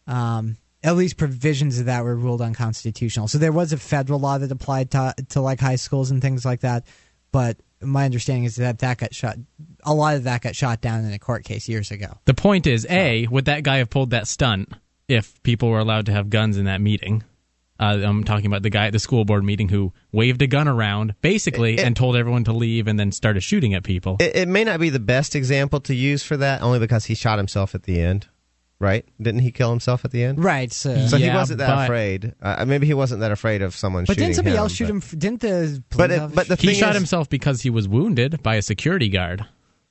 um, 0.08 0.58
at 0.84 0.96
least 0.96 1.18
provisions 1.18 1.80
of 1.80 1.86
that 1.86 2.04
were 2.04 2.16
ruled 2.16 2.42
unconstitutional. 2.42 3.28
So 3.28 3.38
there 3.38 3.52
was 3.52 3.74
a 3.74 3.78
federal 3.78 4.20
law 4.20 4.38
that 4.38 4.52
applied 4.52 4.92
to 4.92 5.14
to 5.30 5.42
like 5.42 5.60
high 5.60 5.78
schools 5.78 6.12
and 6.12 6.22
things 6.22 6.46
like 6.46 6.62
that, 6.62 6.86
but 7.32 7.58
my 7.82 8.06
understanding 8.06 8.46
is 8.46 8.56
that 8.58 8.80
that 8.80 8.98
got 8.98 9.14
shot. 9.14 9.38
A 9.84 9.94
lot 9.94 10.16
of 10.16 10.24
that 10.24 10.42
got 10.42 10.56
shot 10.56 10.82
down 10.82 11.04
in 11.06 11.14
a 11.14 11.20
court 11.20 11.44
case 11.44 11.68
years 11.68 11.92
ago. 11.92 12.18
the 12.26 12.34
point 12.34 12.68
is, 12.68 12.86
a 12.90 13.28
would 13.28 13.46
that 13.46 13.64
guy 13.64 13.78
have 13.78 13.90
pulled 13.90 14.12
that 14.12 14.28
stunt 14.28 14.74
if 15.08 15.42
people 15.44 15.70
were 15.70 15.80
allowed 15.80 16.06
to 16.06 16.12
have 16.12 16.30
guns 16.30 16.58
in 16.58 16.66
that 16.66 16.82
meeting? 16.82 17.24
Uh, 17.80 18.00
I'm 18.04 18.24
talking 18.24 18.46
about 18.46 18.62
the 18.62 18.70
guy 18.70 18.86
at 18.88 18.94
the 18.94 19.00
school 19.00 19.26
board 19.26 19.44
meeting 19.44 19.68
who 19.70 19.94
waved 20.12 20.42
a 20.42 20.48
gun 20.48 20.68
around, 20.68 21.16
basically, 21.22 21.74
It- 21.74 21.80
it- 21.80 21.86
and 21.86 21.96
told 21.96 22.16
everyone 22.16 22.44
to 22.46 22.54
leave, 22.54 22.88
and 22.88 23.00
then 23.00 23.12
started 23.12 23.42
shooting 23.42 23.74
at 23.74 23.84
people. 23.84 24.18
It, 24.20 24.36
it 24.36 24.48
may 24.48 24.64
not 24.64 24.80
be 24.80 24.90
the 24.90 25.00
best 25.00 25.36
example 25.36 25.80
to 25.82 25.96
use 25.96 26.22
for 26.24 26.38
that, 26.38 26.62
only 26.62 26.80
because 26.80 27.06
he 27.06 27.16
shot 27.16 27.38
himself 27.40 27.74
at 27.76 27.84
the 27.84 28.00
end. 28.00 28.28
Right? 28.80 29.06
Didn't 29.22 29.42
he 29.42 29.52
kill 29.52 29.70
himself 29.70 30.04
at 30.04 30.12
the 30.12 30.24
end? 30.24 30.44
Right. 30.44 30.72
So, 30.72 31.08
So 31.08 31.18
he 31.18 31.30
wasn't 31.30 31.60
that 31.60 31.74
but- 31.74 31.84
afraid. 31.86 32.34
Uh, 32.42 32.66
maybe 32.66 32.86
he 32.86 32.94
wasn't 32.94 33.22
that 33.22 33.32
afraid 33.32 33.62
of 33.62 33.74
someone 33.76 34.04
but 34.04 34.14
shooting 34.16 34.26
didn't 34.26 34.36
somebody 34.36 34.56
him, 34.56 34.60
else 34.60 34.74
shoot 34.74 34.86
but- 34.86 34.90
him? 35.14 35.20
Didn't 35.20 35.40
the 35.40 35.84
But 35.96 36.10
police 36.10 36.22
it, 36.32 36.36
but 36.36 36.48
the 36.50 36.56
he 36.56 36.68
thing 36.68 36.76
shot 36.76 36.90
is, 36.92 36.96
himself 36.98 37.30
because 37.30 37.62
he 37.62 37.70
was 37.70 37.88
wounded 37.88 38.44
by 38.44 38.56
a 38.56 38.62
security 38.62 39.08
guard. 39.10 39.46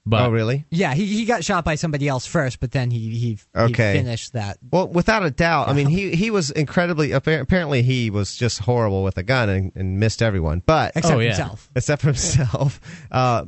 But 0.05 0.23
oh 0.27 0.31
really? 0.31 0.65
Yeah, 0.69 0.95
he, 0.95 1.07
he 1.07 1.25
got 1.25 1.45
shot 1.45 1.65
by 1.65 1.77
somebody 1.77 2.09
else 2.09 2.27
first, 2.27 2.59
but 2.59 2.73
then 2.73 2.91
he 2.91 3.11
he, 3.11 3.39
Okay. 3.55 3.93
he 3.93 3.99
finished 3.99 4.33
that. 4.33 4.59
Well, 4.71 4.89
without 4.89 5.25
a 5.25 5.31
doubt. 5.31 5.69
I 5.69 5.75
mean, 5.75 5.87
he 5.87 6.17
he 6.17 6.31
was 6.33 6.51
incredibly. 6.51 7.13
Apparently, 7.13 7.83
he 7.83 8.11
was 8.11 8.35
just 8.35 8.59
horrible 8.59 9.05
with 9.05 9.17
a 9.19 9.23
gun 9.23 9.49
and, 9.49 9.73
and 9.77 10.01
missed 10.01 10.21
everyone. 10.21 10.61
But 10.67 10.97
Except 10.97 11.15
Oh, 11.15 11.21
yeah. 11.21 11.29
himself. 11.29 11.71
except 11.77 12.03
for 12.03 12.09
himself. 12.09 12.81
Uh, 13.13 13.45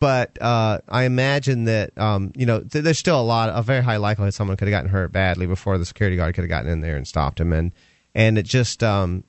but 0.00 0.36
uh, 0.42 0.78
I 0.88 1.04
imagine 1.04 1.64
that 1.64 1.96
um, 1.96 2.32
you 2.34 2.46
know 2.46 2.58
th- 2.60 2.82
there's 2.82 2.98
still 2.98 3.20
a 3.20 3.22
lot, 3.22 3.50
a 3.50 3.62
very 3.62 3.84
high 3.84 3.98
likelihood 3.98 4.34
someone 4.34 4.56
could 4.56 4.66
have 4.66 4.72
gotten 4.72 4.90
hurt 4.90 5.12
badly 5.12 5.46
before 5.46 5.78
the 5.78 5.84
security 5.84 6.16
guard 6.16 6.34
could 6.34 6.42
have 6.42 6.48
gotten 6.48 6.68
in 6.68 6.80
there 6.80 6.96
and 6.96 7.06
stopped 7.06 7.38
him. 7.38 7.52
And 7.52 7.70
and 8.12 8.36
it 8.38 8.42
just 8.44 8.82
um, 8.82 9.22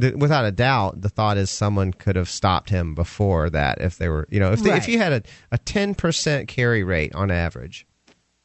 th- 0.00 0.14
without 0.14 0.44
a 0.44 0.52
doubt, 0.52 1.00
the 1.00 1.08
thought 1.08 1.36
is 1.36 1.50
someone 1.50 1.92
could 1.92 2.16
have 2.16 2.28
stopped 2.28 2.70
him 2.70 2.94
before 2.94 3.50
that 3.50 3.80
if 3.80 3.98
they 3.98 4.08
were, 4.08 4.26
you 4.30 4.40
know, 4.40 4.52
if 4.52 4.62
they, 4.62 4.70
Right. 4.70 4.78
if 4.82 4.88
you 4.88 4.98
had 4.98 5.12
a 5.12 5.22
a 5.50 5.58
ten 5.58 5.94
percent 5.94 6.48
carry 6.48 6.82
rate 6.84 7.14
on 7.14 7.30
average, 7.30 7.86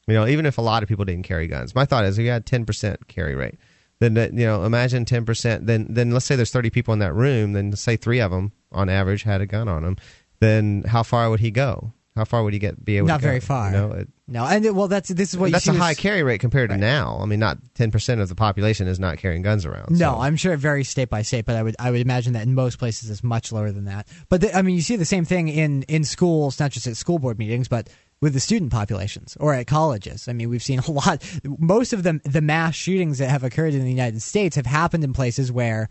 you 0.08 0.14
know, 0.14 0.28
even 0.28 0.46
if 0.46 0.58
a 0.58 0.62
lot 0.62 0.84
of 0.84 0.90
people 0.90 1.06
didn't 1.06 1.26
carry 1.26 1.48
guns, 1.48 1.74
my 1.76 1.86
thought 1.86 2.06
is 2.06 2.18
if 2.18 2.24
you 2.26 2.32
had 2.32 2.46
ten 2.46 2.66
percent 2.66 3.08
carry 3.08 3.36
rate. 3.36 3.56
Then 4.00 4.14
that- 4.14 4.34
you 4.34 4.46
know, 4.46 4.64
imagine 4.64 5.06
ten 5.06 5.26
percent. 5.26 5.66
Then 5.66 5.88
then 5.90 6.12
let's 6.12 6.26
say 6.26 6.36
there's 6.36 6.52
thirty 6.52 6.70
people 6.70 6.94
in 6.94 7.00
that 7.00 7.14
room. 7.14 7.54
Then 7.54 7.72
say 7.76 7.96
three 7.98 8.20
of 8.20 8.32
them 8.32 8.52
on 8.72 8.90
average 8.90 9.24
had 9.24 9.42
a 9.42 9.46
gun 9.48 9.68
on 9.68 9.84
them. 9.84 9.98
Then 10.40 10.84
how 10.88 11.02
far 11.04 11.30
would 11.32 11.40
he 11.40 11.50
go? 11.52 11.94
How 12.18 12.26
far 12.26 12.44
would 12.44 12.52
he 12.52 12.60
get? 12.60 12.84
Be 12.84 12.98
able 12.98 13.08
Not 13.08 13.18
to 13.18 13.22
go? 13.22 13.28
very 13.30 13.40
far. 13.40 13.68
You 13.72 13.78
know, 13.78 13.92
it, 13.94 14.08
No, 14.28 14.44
and 14.46 14.66
it, 14.66 14.76
well, 14.76 14.90
that's 14.90 15.08
this 15.10 15.32
is 15.34 15.40
what 15.40 15.52
that's 15.52 15.66
you 15.68 15.74
a 15.74 15.78
high 15.78 15.94
carry 15.94 16.24
rate 16.24 16.42
compared 16.42 16.70
to 16.72 16.78
now. 16.78 17.18
I 17.22 17.26
mean, 17.26 17.40
not 17.40 17.58
ten 17.76 17.92
percent 17.92 18.20
of 18.20 18.28
the 18.28 18.36
population 18.36 18.88
is 18.88 19.00
not 19.00 19.18
carrying 19.18 19.42
guns 19.44 19.66
around. 19.66 19.92
No, 19.92 20.16
so. 20.16 20.20
I'm 20.20 20.36
sure 20.36 20.52
it 20.54 20.58
varies 20.58 20.90
state 20.90 21.10
by 21.10 21.22
state, 21.22 21.46
but 21.46 21.56
I 21.56 21.64
would 21.64 21.76
I 21.80 21.92
would 21.92 22.02
imagine 22.02 22.34
that 22.34 22.44
in 22.44 22.54
most 22.54 22.78
places 22.80 23.10
it's 23.10 23.24
much 23.24 23.54
lower 23.54 23.72
than 23.72 23.86
that. 23.86 24.08
But 24.28 24.42
the, 24.42 24.54
I 24.58 24.62
mean, 24.64 24.76
you 24.76 24.82
see 24.82 24.98
the 24.98 25.06
same 25.06 25.24
thing 25.24 25.48
in 25.48 25.84
in 25.84 26.04
schools, 26.04 26.60
not 26.60 26.72
just 26.72 26.88
at 26.88 26.98
school 26.98 27.20
board 27.20 27.40
meetings, 27.40 27.70
but 27.70 27.90
with 28.20 28.34
the 28.34 28.40
student 28.40 28.72
populations 28.72 29.38
or 29.40 29.54
at 29.54 29.68
colleges. 29.68 30.28
I 30.28 30.34
mean, 30.34 30.50
we've 30.50 30.64
seen 30.64 30.80
a 30.88 30.92
lot. 30.92 31.24
Most 31.60 31.94
of 31.94 32.04
them, 32.04 32.20
the 32.26 32.42
mass 32.42 32.74
shootings 32.76 33.20
that 33.20 33.30
have 33.30 33.44
occurred 33.44 33.74
in 33.76 33.84
the 33.84 33.92
United 33.92 34.22
States 34.24 34.56
have 34.56 34.66
happened 34.66 35.04
in 35.04 35.14
places 35.14 35.52
where 35.52 35.88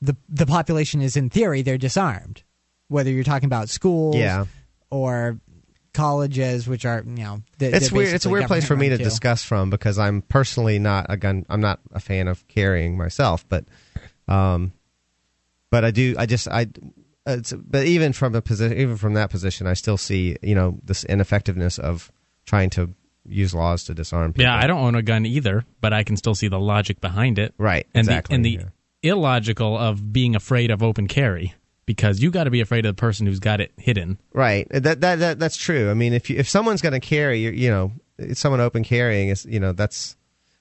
the 0.00 0.16
the 0.28 0.46
population 0.46 1.02
is 1.02 1.16
in 1.16 1.28
theory 1.30 1.62
they're 1.62 1.78
disarmed. 1.78 2.42
Whether 2.88 3.10
you're 3.10 3.24
talking 3.24 3.46
about 3.46 3.68
schools, 3.68 4.16
Yeah. 4.16 4.46
Or 4.90 5.38
colleges, 5.94 6.68
which 6.68 6.84
are 6.84 7.02
you 7.06 7.24
know 7.24 7.42
they're- 7.58 7.74
it's 7.74 7.88
they're 7.90 7.96
weird. 7.96 8.14
It's 8.14 8.26
a 8.26 8.30
weird 8.30 8.46
place 8.46 8.64
for 8.66 8.76
me 8.76 8.88
to 8.90 8.98
too. 8.98 9.04
discuss 9.04 9.42
from 9.42 9.70
because 9.70 9.98
I'm 9.98 10.22
personally 10.22 10.78
not 10.78 11.06
a 11.08 11.16
gun. 11.16 11.44
I'm 11.48 11.60
not 11.60 11.80
a 11.92 12.00
fan 12.00 12.28
of 12.28 12.46
carrying 12.48 12.96
myself, 12.96 13.44
but, 13.48 13.64
um, 14.28 14.72
but 15.70 15.84
I 15.84 15.90
do. 15.90 16.14
I 16.18 16.26
just 16.26 16.48
I. 16.48 16.66
It's, 17.26 17.52
but 17.52 17.84
even 17.86 18.12
from 18.14 18.34
a 18.34 18.40
position, 18.40 18.78
even 18.78 18.96
from 18.96 19.14
that 19.14 19.28
position, 19.30 19.66
I 19.66 19.74
still 19.74 19.98
see 19.98 20.36
you 20.42 20.54
know 20.54 20.78
this 20.82 21.04
ineffectiveness 21.04 21.78
of 21.78 22.10
trying 22.46 22.70
to 22.70 22.94
use 23.26 23.52
laws 23.54 23.84
to 23.84 23.92
disarm 23.94 24.32
people. 24.32 24.44
yeah, 24.44 24.56
I 24.56 24.66
don't 24.66 24.78
own 24.80 24.94
a 24.94 25.02
gun 25.02 25.26
either, 25.26 25.64
but 25.82 25.92
I 25.92 26.02
can 26.04 26.16
still 26.16 26.34
see 26.34 26.48
the 26.48 26.58
logic 26.58 26.98
behind 27.02 27.38
it. 27.38 27.52
Right, 27.58 27.86
And 27.92 28.06
exactly, 28.06 28.32
the 28.32 28.36
and 28.36 28.44
the 28.44 28.64
yeah. 29.02 29.10
illogical 29.12 29.76
of 29.76 30.10
being 30.14 30.34
afraid 30.34 30.70
of 30.70 30.82
open 30.82 31.06
carry 31.08 31.52
because 31.88 32.20
you 32.20 32.30
got 32.30 32.44
to 32.44 32.50
be 32.50 32.60
afraid 32.60 32.84
of 32.84 32.94
the 32.94 33.00
person 33.00 33.26
who's 33.26 33.40
got 33.40 33.62
it 33.62 33.72
hidden. 33.78 34.18
Right. 34.34 34.68
That 34.70 35.00
that, 35.00 35.18
that 35.20 35.38
that's 35.38 35.56
true. 35.56 35.90
I 35.90 35.94
mean, 35.94 36.12
if 36.12 36.28
you, 36.28 36.36
if 36.36 36.46
someone's 36.46 36.82
going 36.82 36.92
to 36.92 37.00
carry, 37.00 37.38
you, 37.38 37.50
you 37.50 37.70
know, 37.70 37.92
someone 38.34 38.60
open 38.60 38.84
carrying 38.84 39.30
is, 39.30 39.46
you 39.46 39.58
know, 39.58 39.72
that's. 39.72 40.14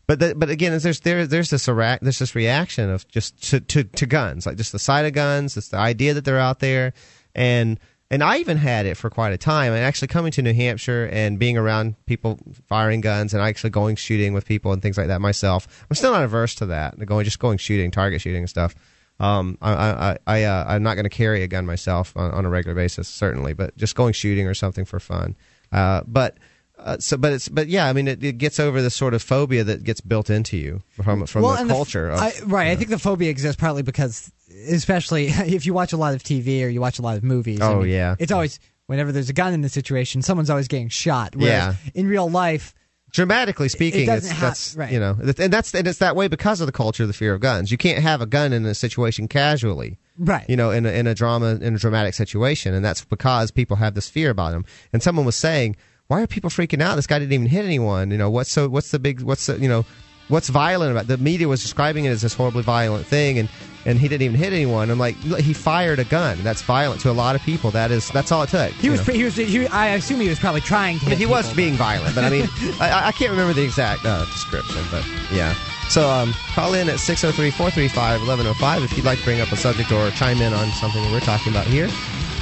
But 0.08 0.20
the, 0.20 0.36
but 0.36 0.50
again, 0.50 0.80
there's 0.80 1.02
there 1.02 1.28
there's 1.28 1.50
this 1.50 1.66
there's 1.66 2.20
this 2.20 2.34
reaction 2.34 2.90
of 2.90 3.06
just 3.10 3.44
to, 3.50 3.60
to 3.60 3.84
to 3.84 4.06
guns, 4.06 4.46
like 4.46 4.56
just 4.56 4.72
the 4.72 4.80
sight 4.80 5.06
of 5.06 5.12
guns, 5.12 5.58
it's 5.58 5.68
the 5.68 5.78
idea 5.78 6.14
that 6.14 6.24
they're 6.24 6.40
out 6.40 6.60
there, 6.60 6.94
and 7.36 7.78
and 8.10 8.24
I 8.24 8.38
even 8.38 8.56
had 8.56 8.86
it 8.86 8.96
for 8.96 9.10
quite 9.10 9.34
a 9.34 9.38
time. 9.38 9.74
And 9.74 9.84
actually 9.84 10.08
coming 10.08 10.32
to 10.32 10.42
New 10.42 10.54
Hampshire 10.54 11.10
and 11.12 11.38
being 11.38 11.58
around 11.58 11.96
people 12.06 12.40
firing 12.70 13.02
guns 13.02 13.34
and 13.34 13.44
actually 13.44 13.72
going 13.72 13.98
shooting 13.98 14.34
with 14.34 14.46
people 14.46 14.72
and 14.72 14.82
things 14.82 14.98
like 14.98 15.08
that 15.08 15.20
myself, 15.20 15.68
I'm 15.90 15.96
still 15.98 16.14
not 16.14 16.24
averse 16.24 16.56
to 16.56 16.68
that. 16.68 16.98
Going 17.06 17.26
just 17.26 17.40
going 17.40 17.58
shooting, 17.58 17.92
target 17.92 18.22
shooting 18.22 18.44
and 18.44 18.50
stuff. 18.50 18.76
Um, 19.20 19.58
I, 19.62 19.72
I, 19.74 20.18
I, 20.28 20.44
uh, 20.44 20.66
I'm 20.68 20.84
not 20.84 20.94
going 20.94 21.06
to 21.06 21.10
carry 21.10 21.42
a 21.42 21.48
gun 21.48 21.66
myself 21.66 22.16
on, 22.16 22.32
on, 22.32 22.46
a 22.46 22.50
regular 22.50 22.76
basis, 22.76 23.08
certainly, 23.08 23.54
but 23.54 23.76
just 23.76 23.96
going 23.96 24.14
shooting 24.14 24.46
or 24.46 24.54
something 24.54 24.86
for 24.86 25.00
fun. 25.00 25.36
Uh, 25.72 26.02
but 26.06 26.38
uh, 26.78 26.98
so, 27.00 27.18
but 27.18 27.34
it's, 27.34 27.50
but 27.50 27.68
yeah, 27.68 27.88
I 27.88 27.94
mean, 27.94 28.08
it, 28.08 28.24
it, 28.24 28.38
gets 28.38 28.60
over 28.60 28.82
the 28.82 28.92
sort 28.92 29.16
of 29.16 29.24
phobia 29.24 29.64
that 29.64 29.84
gets 29.84 30.02
built 30.02 30.30
into 30.30 30.58
you 30.58 30.84
from 30.92 31.26
from 31.26 31.42
well, 31.42 31.66
the 31.66 31.68
culture. 31.68 32.08
The, 32.08 32.14
of, 32.14 32.20
I, 32.20 32.32
right, 32.46 32.68
I 32.68 32.76
think 32.76 32.92
the 32.92 33.00
phobia 33.00 33.32
exists 33.32 33.60
partly 33.60 33.82
because, 33.82 34.32
especially 34.70 35.26
if 35.30 35.66
you 35.66 35.74
watch 35.74 35.94
a 35.94 35.98
lot 35.98 36.14
of 36.14 36.22
TV 36.22 36.64
or 36.64 36.68
you 36.68 36.80
watch 36.80 37.00
a 37.00 37.02
lot 37.02 37.18
of 37.18 37.24
movies. 37.24 37.60
Oh 37.62 37.80
I 37.80 37.80
mean, 37.80 37.90
yeah, 37.90 38.16
it's 38.20 38.32
always 38.32 38.60
whenever 38.86 39.12
there's 39.12 39.30
a 39.30 39.34
gun 39.34 39.54
in 39.54 39.62
the 39.62 39.70
situation, 39.70 40.22
someone's 40.22 40.52
always 40.52 40.68
getting 40.68 40.90
shot. 40.90 41.36
Whereas 41.36 41.76
yeah. 41.84 41.92
in 41.96 42.08
real 42.08 42.30
life 42.30 42.76
dramatically 43.12 43.70
speaking, 43.70 44.10
it 44.10 44.14
it's 44.14 44.30
ha- 44.30 44.48
that's 44.48 44.76
right. 44.76 44.92
you 44.92 45.00
know, 45.00 45.18
and 45.20 45.54
that's 45.54 45.74
and 45.74 45.88
it's 45.88 46.00
that 46.00 46.16
way 46.16 46.28
because 46.28 46.62
of 46.62 46.68
the 46.68 46.72
culture 46.72 47.04
of 47.04 47.08
the 47.10 47.14
fear 47.14 47.34
of 47.34 47.42
guns. 47.42 47.72
You 47.72 47.78
can't 47.78 48.02
have 48.02 48.22
a 48.22 48.26
gun 48.26 48.54
in 48.54 48.66
a 48.66 48.76
situation 48.76 49.28
casually, 49.28 49.98
right? 50.18 50.48
You 50.50 50.56
know, 50.56 50.72
in 50.72 50.86
a, 50.86 50.90
in 50.90 51.08
a 51.08 51.14
drama 51.14 51.56
in 51.62 51.76
a 51.76 51.80
dramatic 51.80 52.14
situation, 52.14 52.74
and 52.74 52.84
that's 52.84 53.04
because 53.04 53.52
people 53.52 53.78
have 53.78 53.94
this 53.94 54.10
fear 54.10 54.30
about 54.30 54.52
them. 54.52 54.66
And 54.94 55.02
someone 55.02 55.26
was 55.26 55.36
saying, 55.36 55.76
"Why 56.08 56.22
are 56.22 56.28
people 56.28 56.50
freaking 56.50 56.82
out? 56.82 56.96
This 56.96 57.08
guy 57.08 57.20
didn't 57.20 57.34
even 57.34 57.48
hit 57.48 57.66
anyone. 57.66 58.12
You 58.12 58.18
know, 58.18 58.30
what's 58.30 58.52
so 58.52 58.68
what's 58.70 58.92
the 58.92 59.00
big 59.00 59.22
what's 59.22 59.46
the 59.46 59.60
you 59.60 59.70
know." 59.70 59.86
What's 60.30 60.50
violent 60.50 60.92
about 60.92 61.06
it? 61.06 61.08
the 61.08 61.18
media 61.18 61.48
was 61.48 61.62
describing 61.62 62.06
it 62.06 62.10
as 62.10 62.22
this 62.22 62.34
horribly 62.34 62.64
violent 62.64 63.06
thing, 63.06 63.40
and, 63.40 63.48
and 63.86 63.98
he 63.98 64.10
didn't 64.10 64.24
even 64.24 64.38
hit 64.38 64.52
anyone. 64.52 64.92
I'm 64.92 65.00
like, 65.00 65.16
he 65.16 65.54
fired 65.54 66.00
a 66.00 66.04
gun. 66.04 66.44
That's 66.44 66.62
violent 66.62 67.00
to 67.02 67.10
a 67.10 67.14
lot 67.14 67.36
of 67.36 67.42
people. 67.44 67.72
That 67.72 67.92
is 67.92 68.10
that's 68.10 68.32
all 68.32 68.44
it 68.44 68.50
took. 68.50 68.72
He 68.74 68.90
was, 68.90 69.06
he 69.06 69.24
was 69.24 69.36
he, 69.36 69.68
I 69.68 69.90
assume 69.90 70.20
he 70.20 70.28
was 70.28 70.40
probably 70.40 70.62
trying 70.62 71.00
to. 71.00 71.06
I 71.06 71.10
mean, 71.10 71.18
he 71.18 71.24
people, 71.24 71.36
was 71.36 71.54
being 71.54 71.76
violent, 71.76 72.14
but 72.14 72.26
I 72.26 72.30
mean, 72.30 72.48
I, 72.82 73.08
I, 73.08 73.12
can't 73.14 73.32
remember 73.32 73.54
the 73.54 73.64
exact 73.64 74.06
uh, 74.06 74.26
description, 74.26 74.84
but 74.92 75.06
yeah. 75.32 75.56
So 75.90 76.10
um, 76.10 76.34
call 76.54 76.74
in 76.74 76.90
at 76.90 77.00
603 77.00 77.50
435 77.52 78.20
1105 78.28 78.84
if 78.84 78.98
you'd 78.98 79.06
like 79.06 79.20
to 79.20 79.24
bring 79.24 79.40
up 79.40 79.52
a 79.54 79.56
subject 79.56 79.92
or 79.94 80.10
chime 80.12 80.42
in 80.42 80.54
on 80.54 80.68
something 80.72 81.02
that 81.02 81.12
we're 81.12 81.22
talking 81.22 81.54
about 81.54 81.66
here. 81.68 81.88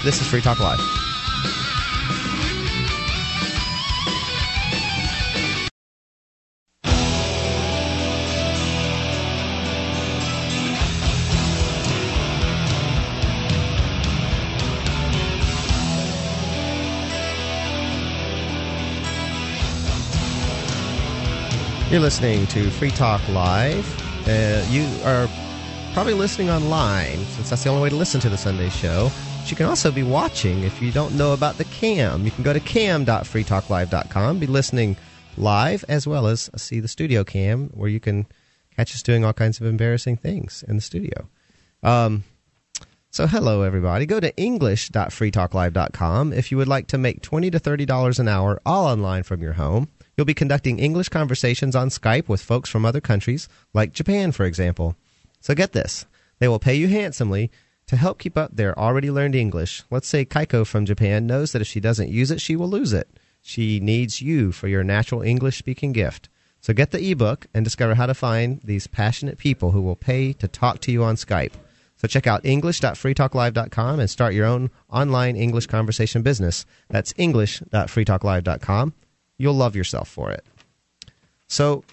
This 0.03 0.19
is 0.19 0.27
Free 0.27 0.41
Talk 0.41 0.59
Live. 0.59 0.79
You're 21.95 22.01
listening 22.01 22.45
to 22.47 22.69
Free 22.71 22.91
Talk 22.91 23.25
Live. 23.29 24.27
Uh, 24.27 24.65
you 24.69 24.85
are 25.05 25.29
probably 25.93 26.13
listening 26.13 26.49
online, 26.49 27.19
since 27.19 27.49
that's 27.49 27.63
the 27.63 27.69
only 27.69 27.83
way 27.83 27.89
to 27.89 27.95
listen 27.95 28.19
to 28.19 28.27
the 28.27 28.37
Sunday 28.37 28.67
show. 28.67 29.09
But 29.39 29.49
you 29.49 29.55
can 29.55 29.65
also 29.65 29.93
be 29.93 30.03
watching 30.03 30.63
if 30.63 30.81
you 30.81 30.91
don't 30.91 31.15
know 31.15 31.31
about 31.31 31.57
the 31.57 31.63
cam. 31.63 32.25
You 32.25 32.31
can 32.31 32.43
go 32.43 32.51
to 32.51 32.59
cam.freetalklive.com, 32.59 34.39
be 34.39 34.45
listening 34.45 34.97
live, 35.37 35.85
as 35.87 36.05
well 36.05 36.27
as 36.27 36.49
see 36.57 36.81
the 36.81 36.89
studio 36.89 37.23
cam, 37.23 37.69
where 37.69 37.87
you 37.87 38.01
can 38.01 38.25
catch 38.75 38.93
us 38.93 39.01
doing 39.01 39.23
all 39.23 39.31
kinds 39.31 39.61
of 39.61 39.65
embarrassing 39.65 40.17
things 40.17 40.65
in 40.67 40.75
the 40.75 40.81
studio. 40.81 41.29
Um, 41.81 42.25
so, 43.09 43.25
hello, 43.25 43.61
everybody. 43.61 44.05
Go 44.05 44.19
to 44.19 44.35
english.freetalklive.com 44.35 46.33
if 46.33 46.51
you 46.51 46.57
would 46.57 46.67
like 46.67 46.87
to 46.87 46.97
make 46.97 47.21
20 47.21 47.51
to 47.51 47.59
$30 47.61 48.19
an 48.19 48.27
hour 48.27 48.59
all 48.65 48.85
online 48.85 49.23
from 49.23 49.41
your 49.41 49.53
home. 49.53 49.87
You'll 50.17 50.25
be 50.25 50.33
conducting 50.33 50.79
English 50.79 51.09
conversations 51.09 51.75
on 51.75 51.89
Skype 51.89 52.29
with 52.29 52.41
folks 52.41 52.69
from 52.69 52.85
other 52.85 53.01
countries, 53.01 53.49
like 53.73 53.91
Japan, 53.91 54.31
for 54.31 54.45
example. 54.45 54.95
So 55.41 55.53
get 55.53 55.73
this 55.73 56.05
they 56.39 56.47
will 56.47 56.59
pay 56.59 56.75
you 56.75 56.87
handsomely 56.87 57.49
to 57.87 57.95
help 57.95 58.19
keep 58.19 58.37
up 58.37 58.55
their 58.55 58.77
already 58.77 59.11
learned 59.11 59.35
English. 59.35 59.83
Let's 59.91 60.07
say 60.07 60.25
Kaiko 60.25 60.65
from 60.65 60.85
Japan 60.85 61.27
knows 61.27 61.51
that 61.51 61.61
if 61.61 61.67
she 61.67 61.79
doesn't 61.79 62.09
use 62.09 62.31
it, 62.31 62.41
she 62.41 62.55
will 62.55 62.69
lose 62.69 62.93
it. 62.93 63.07
She 63.41 63.79
needs 63.79 64.21
you 64.21 64.51
for 64.51 64.67
your 64.67 64.83
natural 64.83 65.21
English 65.21 65.57
speaking 65.57 65.91
gift. 65.91 66.29
So 66.61 66.73
get 66.73 66.91
the 66.91 67.11
ebook 67.11 67.45
and 67.53 67.63
discover 67.63 67.93
how 67.93 68.07
to 68.07 68.15
find 68.15 68.59
these 68.63 68.87
passionate 68.87 69.37
people 69.37 69.71
who 69.71 69.81
will 69.81 69.95
pay 69.95 70.33
to 70.33 70.47
talk 70.47 70.79
to 70.81 70.91
you 70.91 71.03
on 71.03 71.15
Skype. 71.15 71.53
So 71.95 72.07
check 72.07 72.25
out 72.25 72.43
english.freetalklive.com 72.43 73.99
and 73.99 74.09
start 74.09 74.33
your 74.33 74.47
own 74.47 74.71
online 74.89 75.35
English 75.35 75.67
conversation 75.67 76.23
business. 76.23 76.65
That's 76.89 77.13
english.freetalklive.com 77.17 78.93
you'll 79.37 79.53
love 79.53 79.75
yourself 79.75 80.09
for 80.09 80.31
it. 80.31 80.45
So 81.47 81.83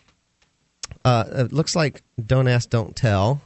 uh, 1.04 1.24
it 1.32 1.52
looks 1.52 1.76
like 1.76 2.02
Don't 2.24 2.48
Ask, 2.48 2.70
Don't 2.70 2.96
Tell. 2.96 3.42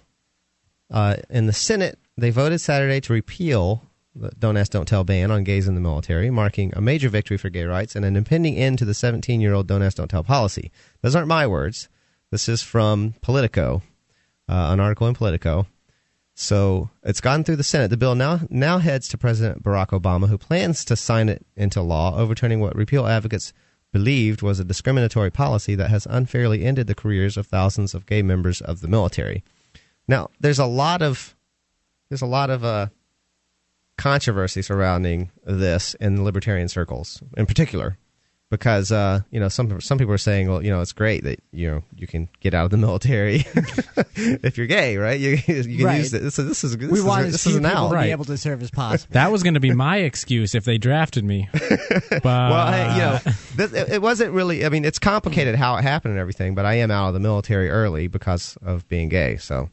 Uh, 0.90 1.16
in 1.30 1.46
the 1.46 1.52
Senate, 1.52 1.98
they 2.16 2.30
voted 2.30 2.60
Saturday 2.60 3.00
to 3.00 3.12
repeal 3.12 3.82
the 4.14 4.30
Don't 4.38 4.56
Ask, 4.56 4.72
Don't 4.72 4.86
Tell 4.86 5.04
ban 5.04 5.30
on 5.30 5.44
gays 5.44 5.68
in 5.68 5.74
the 5.74 5.80
military, 5.80 6.30
marking 6.30 6.72
a 6.74 6.80
major 6.80 7.08
victory 7.08 7.36
for 7.36 7.50
gay 7.50 7.64
rights 7.64 7.96
and 7.96 8.04
an 8.04 8.16
impending 8.16 8.56
end 8.56 8.78
to 8.78 8.84
the 8.84 8.94
17 8.94 9.40
year 9.40 9.54
old 9.54 9.66
Don't 9.66 9.82
Ask, 9.82 9.96
Don't 9.96 10.08
Tell 10.08 10.24
policy. 10.24 10.70
Those 11.02 11.14
aren't 11.14 11.28
my 11.28 11.46
words. 11.46 11.88
This 12.30 12.48
is 12.48 12.62
from 12.62 13.14
Politico, 13.20 13.82
uh, 14.48 14.68
an 14.72 14.80
article 14.80 15.06
in 15.06 15.14
Politico. 15.14 15.66
So 16.34 16.90
it's 17.02 17.20
gone 17.20 17.44
through 17.44 17.56
the 17.56 17.64
Senate. 17.64 17.88
The 17.88 17.96
bill 17.96 18.14
now 18.14 18.40
now 18.50 18.78
heads 18.78 19.08
to 19.08 19.18
President 19.18 19.62
Barack 19.62 19.88
Obama, 19.88 20.28
who 20.28 20.36
plans 20.36 20.84
to 20.84 20.96
sign 20.96 21.30
it 21.30 21.46
into 21.56 21.80
law, 21.80 22.16
overturning 22.16 22.60
what 22.60 22.76
repeal 22.76 23.06
advocates 23.06 23.54
believed 23.96 24.42
was 24.42 24.60
a 24.60 24.64
discriminatory 24.64 25.30
policy 25.30 25.74
that 25.74 25.88
has 25.88 26.06
unfairly 26.10 26.66
ended 26.66 26.86
the 26.86 26.94
careers 26.94 27.38
of 27.38 27.46
thousands 27.46 27.94
of 27.94 28.04
gay 28.04 28.20
members 28.20 28.60
of 28.60 28.82
the 28.82 28.88
military. 28.88 29.42
Now, 30.06 30.28
there's 30.38 30.58
a 30.58 30.66
lot 30.66 31.00
of 31.00 31.34
there's 32.10 32.20
a 32.20 32.26
lot 32.26 32.50
of 32.50 32.62
uh, 32.62 32.88
controversy 33.96 34.60
surrounding 34.60 35.30
this 35.46 35.94
in 35.94 36.22
libertarian 36.22 36.68
circles, 36.68 37.22
in 37.38 37.46
particular, 37.46 37.96
because 38.58 38.90
uh, 38.90 39.20
you 39.30 39.38
know 39.40 39.48
some 39.48 39.80
some 39.80 39.98
people 39.98 40.12
are 40.14 40.18
saying, 40.18 40.48
well, 40.48 40.62
you 40.64 40.70
know, 40.70 40.80
it's 40.80 40.92
great 40.92 41.24
that 41.24 41.38
you 41.52 41.70
know 41.70 41.82
you 41.96 42.06
can 42.06 42.28
get 42.40 42.54
out 42.54 42.64
of 42.64 42.70
the 42.70 42.76
military 42.76 43.44
if 44.16 44.56
you're 44.58 44.66
gay, 44.66 44.96
right? 44.96 45.18
You, 45.20 45.30
you 45.46 45.76
can 45.78 45.84
Right. 45.84 45.98
use 45.98 46.12
it. 46.14 46.22
This, 46.22 46.38
is- 46.38 46.48
this 46.48 46.64
is 46.64 46.76
this 46.76 46.90
we 46.90 46.98
is, 46.98 47.04
want 47.04 47.26
this 47.26 47.34
as 47.34 47.46
is 47.46 47.56
an 47.56 47.62
people 47.64 47.76
out. 47.78 47.88
to 47.90 47.94
Right. 47.94 48.04
be 48.06 48.10
able 48.12 48.24
to 48.26 48.36
serve 48.36 48.62
as 48.62 48.70
possible. 48.70 49.12
That 49.12 49.30
was 49.30 49.42
going 49.42 49.54
to 49.54 49.60
be 49.60 49.72
my 49.86 49.98
excuse 49.98 50.54
if 50.54 50.64
they 50.64 50.78
drafted 50.78 51.24
me. 51.24 51.48
But 52.10 52.24
well, 52.24 52.72
hey, 52.72 52.92
you 52.94 53.00
know, 53.00 53.18
th- 53.68 53.72
it 53.72 53.92
it 53.94 54.02
wasn't 54.02 54.32
really. 54.32 54.64
I 54.64 54.68
mean, 54.68 54.84
it's 54.84 54.98
complicated 54.98 55.54
how 55.54 55.76
it 55.76 55.82
happened 55.82 56.12
and 56.12 56.20
everything, 56.20 56.54
but 56.54 56.64
I 56.66 56.74
am 56.74 56.90
out 56.90 57.08
of 57.08 57.14
the 57.14 57.20
military 57.20 57.68
early 57.70 58.06
because 58.08 58.56
of 58.62 58.86
being 58.88 59.08
gay. 59.08 59.36
So 59.36 59.70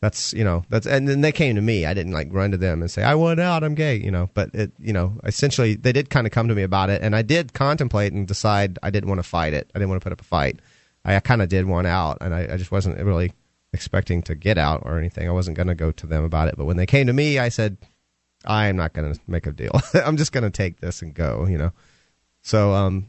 that's 0.00 0.32
you 0.32 0.44
know 0.44 0.64
that's 0.70 0.86
and 0.86 1.06
then 1.06 1.20
they 1.20 1.32
came 1.32 1.56
to 1.56 1.62
me. 1.62 1.84
I 1.84 1.92
didn't 1.94 2.12
like 2.12 2.28
run 2.30 2.50
to 2.52 2.56
them 2.56 2.80
and 2.80 2.90
say 2.90 3.02
I 3.02 3.14
want 3.14 3.38
out. 3.38 3.62
I'm 3.62 3.74
gay. 3.74 3.96
You 3.96 4.10
know, 4.10 4.30
but 4.34 4.54
it 4.54 4.72
you 4.78 4.92
know 4.92 5.20
essentially 5.24 5.74
they 5.74 5.92
did 5.92 6.10
kind 6.10 6.26
of 6.26 6.32
come 6.32 6.48
to 6.48 6.54
me 6.54 6.62
about 6.62 6.90
it, 6.90 7.02
and 7.02 7.14
I 7.14 7.22
did 7.22 7.52
contemplate 7.52 8.12
and 8.12 8.26
decide 8.26 8.78
I 8.82 8.90
didn't 8.90 9.08
want 9.08 9.18
to 9.18 9.28
fight 9.28 9.52
it. 9.52 9.70
I 9.74 9.78
didn't 9.78 9.90
want 9.90 10.00
to 10.00 10.04
put 10.04 10.12
up 10.12 10.20
a 10.20 10.24
fight. 10.24 10.60
I 11.04 11.18
kind 11.20 11.42
of 11.42 11.48
did 11.48 11.66
want 11.66 11.86
out, 11.86 12.18
and 12.20 12.34
I, 12.34 12.54
I 12.54 12.56
just 12.56 12.70
wasn't 12.72 12.98
really 12.98 13.32
expecting 13.72 14.22
to 14.22 14.34
get 14.34 14.58
out 14.58 14.82
or 14.84 14.98
anything. 14.98 15.28
I 15.28 15.32
wasn't 15.32 15.56
going 15.56 15.68
to 15.68 15.74
go 15.74 15.92
to 15.92 16.06
them 16.06 16.24
about 16.24 16.48
it. 16.48 16.56
But 16.56 16.64
when 16.64 16.76
they 16.76 16.86
came 16.86 17.06
to 17.06 17.12
me, 17.12 17.38
I 17.38 17.48
said, 17.48 17.78
I'm 18.44 18.76
not 18.76 18.92
going 18.92 19.12
to 19.12 19.20
make 19.26 19.46
a 19.46 19.52
deal. 19.52 19.72
I'm 19.94 20.16
just 20.16 20.32
going 20.32 20.44
to 20.44 20.50
take 20.50 20.80
this 20.80 21.02
and 21.02 21.14
go, 21.14 21.46
you 21.46 21.58
know. 21.58 21.72
So, 22.42 22.72
um, 22.72 23.06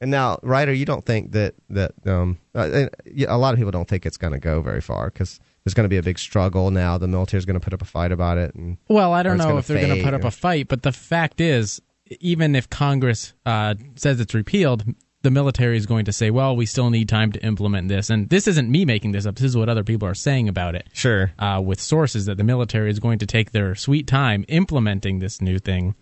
and 0.00 0.10
now, 0.10 0.38
Ryder, 0.42 0.72
you 0.72 0.84
don't 0.84 1.04
think 1.04 1.32
that 1.32 1.54
that 1.70 1.92
um, 2.06 2.38
uh, 2.54 2.86
yeah, 3.04 3.34
a 3.34 3.38
lot 3.38 3.52
of 3.52 3.58
people 3.58 3.72
don't 3.72 3.88
think 3.88 4.06
it's 4.06 4.16
going 4.16 4.32
to 4.32 4.38
go 4.38 4.60
very 4.60 4.80
far 4.80 5.10
because 5.10 5.40
there's 5.64 5.74
going 5.74 5.84
to 5.84 5.88
be 5.88 5.96
a 5.96 6.02
big 6.02 6.18
struggle 6.18 6.70
now. 6.70 6.98
The 6.98 7.08
military's 7.08 7.44
going 7.44 7.58
to 7.58 7.64
put 7.64 7.72
up 7.74 7.82
a 7.82 7.86
fight 7.86 8.12
about 8.12 8.38
it, 8.38 8.54
and 8.54 8.78
Well, 8.88 9.12
I 9.12 9.22
don't 9.22 9.38
know 9.38 9.58
if 9.58 9.66
they're 9.66 9.84
going 9.84 9.98
to 9.98 10.04
put 10.04 10.14
up 10.14 10.24
a 10.24 10.30
fight, 10.30 10.68
but 10.68 10.82
the 10.82 10.92
fact 10.92 11.40
is, 11.40 11.80
even 12.20 12.54
if 12.56 12.70
Congress 12.70 13.34
uh, 13.44 13.74
says 13.96 14.18
it's 14.20 14.34
repealed, 14.34 14.84
the 15.22 15.30
military 15.30 15.76
is 15.76 15.84
going 15.84 16.04
to 16.06 16.12
say, 16.12 16.30
"Well, 16.30 16.56
we 16.56 16.64
still 16.64 16.90
need 16.90 17.08
time 17.08 17.32
to 17.32 17.44
implement 17.44 17.88
this." 17.88 18.08
And 18.08 18.30
this 18.30 18.46
isn't 18.46 18.70
me 18.70 18.84
making 18.84 19.12
this 19.12 19.26
up. 19.26 19.34
This 19.36 19.44
is 19.50 19.56
what 19.56 19.68
other 19.68 19.84
people 19.84 20.08
are 20.08 20.14
saying 20.14 20.48
about 20.48 20.74
it. 20.74 20.88
sure, 20.92 21.32
Uh, 21.38 21.60
with 21.62 21.80
sources 21.80 22.26
that 22.26 22.36
the 22.36 22.44
military 22.44 22.90
is 22.90 22.98
going 23.00 23.18
to 23.18 23.26
take 23.26 23.50
their 23.52 23.74
sweet 23.74 24.06
time 24.06 24.44
implementing 24.48 25.18
this 25.18 25.42
new 25.42 25.58
thing, 25.58 25.94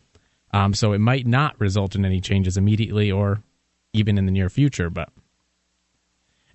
um, 0.53 0.75
so 0.75 0.93
it 0.93 0.99
might 1.01 1.27
not 1.27 1.59
result 1.59 1.97
in 1.97 2.05
any 2.05 2.21
changes 2.21 2.57
immediately 2.57 3.11
or 3.11 3.43
even 3.93 4.19
in 4.19 4.27
the 4.27 4.33
near 4.33 4.51
future. 4.51 4.91
But 4.91 5.09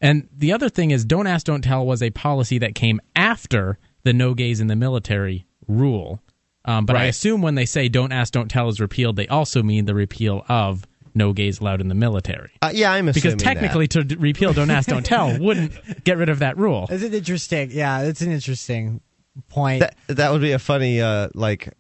and 0.02 0.28
the 0.36 0.52
other 0.54 0.70
thing 0.70 0.92
is, 0.92 1.06
"Don't 1.06 1.28
Ask, 1.28 1.46
Don't 1.46 1.62
Tell" 1.64 1.86
was 1.86 2.02
a 2.02 2.10
policy 2.10 2.58
that 2.60 2.76
came 2.76 3.00
after 3.16 3.78
the 4.04 4.14
no 4.14 4.34
gays 4.34 4.60
in 4.60 4.68
the 4.68 4.76
military 4.76 5.46
rule. 5.68 6.22
Um, 6.66 6.86
but 6.86 6.96
I 6.96 7.06
assume 7.06 7.42
when 7.42 7.56
they 7.56 7.66
say 7.66 7.90
"Don't 7.90 8.12
Ask, 8.12 8.34
Don't 8.34 8.50
Tell" 8.50 8.68
is 8.70 8.80
repealed, 8.80 9.16
they 9.16 9.28
also 9.28 9.64
mean 9.64 9.86
the 9.86 9.96
repeal 9.96 10.46
of 10.48 10.86
no 11.14 11.34
gays 11.34 11.60
allowed 11.60 11.82
in 11.82 11.88
the 11.88 11.96
military. 11.96 12.52
uh, 12.62 12.72
yeah, 12.74 12.92
I'm 12.92 13.08
assuming 13.10 13.14
Because 13.14 13.34
assuming 13.36 13.56
technically, 13.56 13.88
to 13.90 14.04
d- 14.04 14.16
repeal 14.16 14.54
"Don't 14.54 14.70
Ask, 14.70 14.88
Don't 14.90 15.06
Tell" 15.06 15.38
wouldn't 15.40 16.04
get 16.04 16.18
rid 16.18 16.30
of 16.30 16.40
that 16.40 16.58
rule. 16.58 16.88
It's 16.90 17.04
an 17.04 17.14
interesting, 17.14 17.72
yeah, 17.72 18.02
it's 18.02 18.22
an 18.22 18.32
interesting 18.32 19.02
point. 19.50 19.82
that 19.82 19.96
that, 20.08 20.18
that 20.18 20.32
would 20.32 20.42
be 20.42 20.52
a 20.52 20.60
funny 20.60 21.02
uh, 21.02 21.30
like 21.34 21.74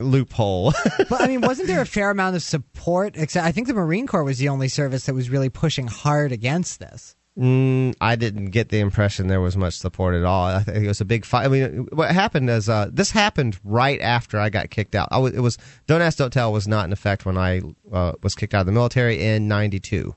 loophole. 0.00 0.72
but 1.08 1.20
I 1.20 1.26
mean, 1.28 1.40
wasn't 1.40 1.68
there 1.68 1.80
a 1.80 1.86
fair 1.86 2.10
amount 2.10 2.36
of 2.36 2.42
support? 2.42 3.16
Except 3.16 3.46
I 3.46 3.52
think 3.52 3.68
the 3.68 3.74
Marine 3.74 4.06
Corps 4.06 4.24
was 4.24 4.38
the 4.38 4.48
only 4.48 4.68
service 4.68 5.06
that 5.06 5.14
was 5.14 5.30
really 5.30 5.48
pushing 5.48 5.86
hard 5.86 6.32
against 6.32 6.80
this. 6.80 7.14
Mm, 7.38 7.94
I 7.98 8.16
didn't 8.16 8.46
get 8.46 8.68
the 8.68 8.80
impression 8.80 9.28
there 9.28 9.40
was 9.40 9.56
much 9.56 9.78
support 9.78 10.14
at 10.14 10.24
all. 10.24 10.44
I 10.44 10.62
think 10.62 10.84
it 10.84 10.88
was 10.88 11.00
a 11.00 11.06
big 11.06 11.24
fight. 11.24 11.46
I 11.46 11.48
mean, 11.48 11.88
what 11.92 12.10
happened 12.10 12.50
is 12.50 12.68
uh, 12.68 12.90
this 12.92 13.10
happened 13.10 13.58
right 13.64 14.00
after 14.02 14.38
I 14.38 14.50
got 14.50 14.68
kicked 14.68 14.94
out. 14.94 15.08
I 15.10 15.18
was, 15.18 15.32
it 15.32 15.40
was 15.40 15.56
don't 15.86 16.02
ask, 16.02 16.18
don't 16.18 16.32
tell 16.32 16.52
was 16.52 16.68
not 16.68 16.84
in 16.84 16.92
effect 16.92 17.24
when 17.24 17.38
I 17.38 17.62
uh, 17.90 18.12
was 18.22 18.34
kicked 18.34 18.52
out 18.52 18.60
of 18.60 18.66
the 18.66 18.72
military 18.72 19.22
in 19.22 19.48
'92. 19.48 20.14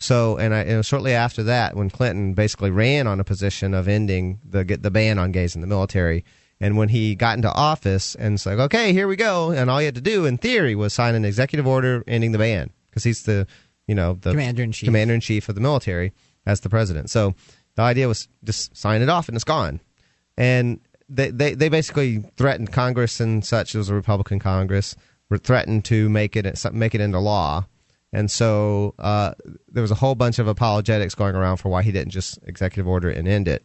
So, 0.00 0.36
and, 0.38 0.54
I, 0.54 0.60
and 0.60 0.84
shortly 0.84 1.12
after 1.12 1.42
that, 1.44 1.76
when 1.76 1.90
Clinton 1.90 2.32
basically 2.34 2.70
ran 2.70 3.06
on 3.06 3.20
a 3.20 3.24
position 3.24 3.72
of 3.72 3.88
ending 3.88 4.40
the 4.44 4.62
get 4.62 4.82
the 4.82 4.90
ban 4.90 5.18
on 5.18 5.32
gays 5.32 5.54
in 5.54 5.62
the 5.62 5.66
military, 5.66 6.26
and 6.60 6.76
when 6.76 6.90
he 6.90 7.14
got 7.14 7.36
into 7.36 7.50
office 7.50 8.14
and 8.16 8.34
it's 8.34 8.44
like, 8.44 8.58
okay, 8.58 8.92
here 8.92 9.08
we 9.08 9.16
go, 9.16 9.50
and 9.50 9.70
all 9.70 9.78
he 9.78 9.86
had 9.86 9.94
to 9.94 10.00
do, 10.02 10.26
in 10.26 10.36
theory, 10.36 10.74
was 10.74 10.92
sign 10.92 11.14
an 11.14 11.24
executive 11.24 11.66
order 11.66 12.04
ending 12.06 12.32
the 12.32 12.38
ban 12.38 12.70
because 12.90 13.04
he's 13.04 13.22
the, 13.22 13.46
you 13.86 13.94
know, 13.94 14.18
the 14.20 14.32
Commander 14.32 14.62
in 14.62 14.72
chief. 14.72 14.86
commander 14.86 15.14
in 15.14 15.20
chief 15.20 15.48
of 15.48 15.54
the 15.54 15.60
military 15.62 16.12
as 16.46 16.60
the 16.60 16.68
president. 16.68 17.10
So 17.10 17.34
the 17.76 17.82
idea 17.82 18.08
was 18.08 18.28
just 18.44 18.76
sign 18.76 19.02
it 19.02 19.08
off 19.08 19.28
and 19.28 19.36
it's 19.36 19.44
gone. 19.44 19.80
And 20.36 20.80
they 21.08 21.30
they, 21.30 21.54
they 21.54 21.68
basically 21.68 22.18
threatened 22.36 22.72
Congress 22.72 23.20
and 23.20 23.44
such. 23.44 23.74
It 23.74 23.78
was 23.78 23.90
a 23.90 23.94
Republican 23.94 24.38
Congress 24.38 24.96
were 25.28 25.38
threatened 25.38 25.84
to 25.86 26.08
make 26.08 26.36
it 26.36 26.64
make 26.72 26.94
it 26.94 27.00
into 27.00 27.18
law. 27.18 27.66
And 28.12 28.30
so 28.30 28.94
uh, 28.98 29.34
there 29.68 29.82
was 29.82 29.92
a 29.92 29.96
whole 29.96 30.16
bunch 30.16 30.40
of 30.40 30.48
apologetics 30.48 31.14
going 31.14 31.36
around 31.36 31.58
for 31.58 31.68
why 31.68 31.82
he 31.82 31.92
didn't 31.92 32.10
just 32.10 32.38
executive 32.44 32.88
order 32.88 33.08
it 33.08 33.16
and 33.16 33.28
end 33.28 33.46
it. 33.46 33.64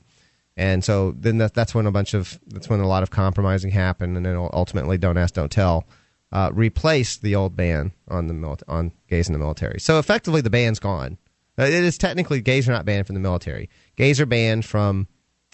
And 0.56 0.84
so 0.84 1.12
then 1.18 1.40
that, 1.40 1.54
that's 1.54 1.76
when 1.76 1.86
a 1.86 1.92
bunch 1.92 2.14
of 2.14 2.40
that's 2.48 2.70
when 2.70 2.80
a 2.80 2.88
lot 2.88 3.04
of 3.04 3.10
compromising 3.10 3.72
happened, 3.72 4.16
and 4.16 4.26
then 4.26 4.36
ultimately, 4.54 4.98
don't 4.98 5.18
ask, 5.18 5.34
don't 5.34 5.52
tell, 5.52 5.86
uh, 6.32 6.50
replaced 6.54 7.24
the 7.24 7.36
old 7.36 7.56
ban 7.58 7.92
on 8.08 8.28
the 8.28 8.34
mili- 8.34 8.64
on 8.68 8.94
gays 9.10 9.28
in 9.28 9.34
the 9.34 9.40
military. 9.40 9.80
So 9.80 10.00
effectively, 10.00 10.42
the 10.42 10.50
ban's 10.50 10.80
gone. 10.80 11.18
Uh, 11.58 11.64
it 11.64 11.74
is 11.74 11.98
technically 11.98 12.42
gays 12.42 12.68
are 12.68 12.72
not 12.74 12.86
banned 12.86 13.08
from 13.08 13.14
the 13.14 13.20
military. 13.20 13.70
Gays 13.96 14.20
are 14.20 14.26
banned 14.26 14.66
from 14.66 15.08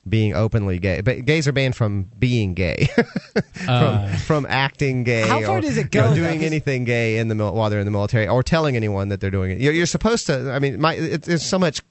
being 0.10 0.34
openly 0.34 0.80
gay, 0.80 1.02
but 1.02 1.26
gays 1.26 1.48
are 1.48 1.52
banned 1.52 1.76
from 1.76 2.10
being 2.18 2.56
gay, 2.56 2.88
from, 3.54 3.70
Uh. 3.70 4.08
from 4.18 4.48
acting 4.50 5.04
gay. 5.04 5.22
How 5.28 5.42
far 5.42 5.58
or, 5.60 5.62
does 5.62 5.78
it 5.78 5.94
you 5.94 6.02
know, 6.02 6.10
go, 6.10 6.16
though? 6.16 6.24
anything 6.28 6.86
gay 6.86 7.18
in 7.20 7.28
the 7.28 7.36
while 7.36 7.70
they're 7.70 7.80
in 7.80 7.86
the 7.86 7.92
military, 7.92 8.28
or 8.28 8.42
telling 8.42 8.76
anyone 8.76 9.10
that 9.10 9.20
they're 9.20 9.30
doing 9.30 9.52
it. 9.52 9.60
You're, 9.60 9.74
you're 9.74 9.86
supposed 9.86 10.26
to. 10.26 10.52
I 10.52 10.58
mean, 10.58 10.82
my 10.82 10.96
it, 10.96 11.22
there's 11.24 11.46
so 11.46 11.60
much. 11.60 11.82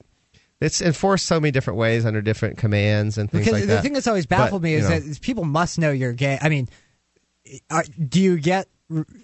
It's 0.59 0.81
enforced 0.81 1.25
so 1.25 1.39
many 1.39 1.51
different 1.51 1.79
ways 1.79 2.05
under 2.05 2.21
different 2.21 2.57
commands 2.57 3.17
and 3.17 3.31
things 3.31 3.45
Because 3.45 3.53
like 3.61 3.67
the 3.67 3.75
that. 3.75 3.81
thing 3.81 3.93
that's 3.93 4.07
always 4.07 4.25
But, 4.25 4.37
baffled 4.37 4.61
me 4.61 4.73
you 4.73 4.77
is 4.79 4.83
know. 4.83 4.89
that 4.89 5.03
is 5.03 5.17
people 5.17 5.45
must 5.45 5.79
know 5.79 5.89
you're 5.91 6.11
gay. 6.13 6.37
I 6.41 6.49
mean, 6.49 6.67
are, 7.71 7.83
do 8.07 8.19
you 8.21 8.37
get 8.39 8.67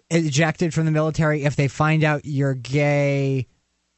ejected 0.09 0.73
from 0.73 0.85
the 0.85 0.91
military 0.91 1.43
if 1.43 1.55
they 1.57 1.67
find 1.67 2.03
out 2.03 2.21
you're 2.23 2.55
gay 2.55 3.47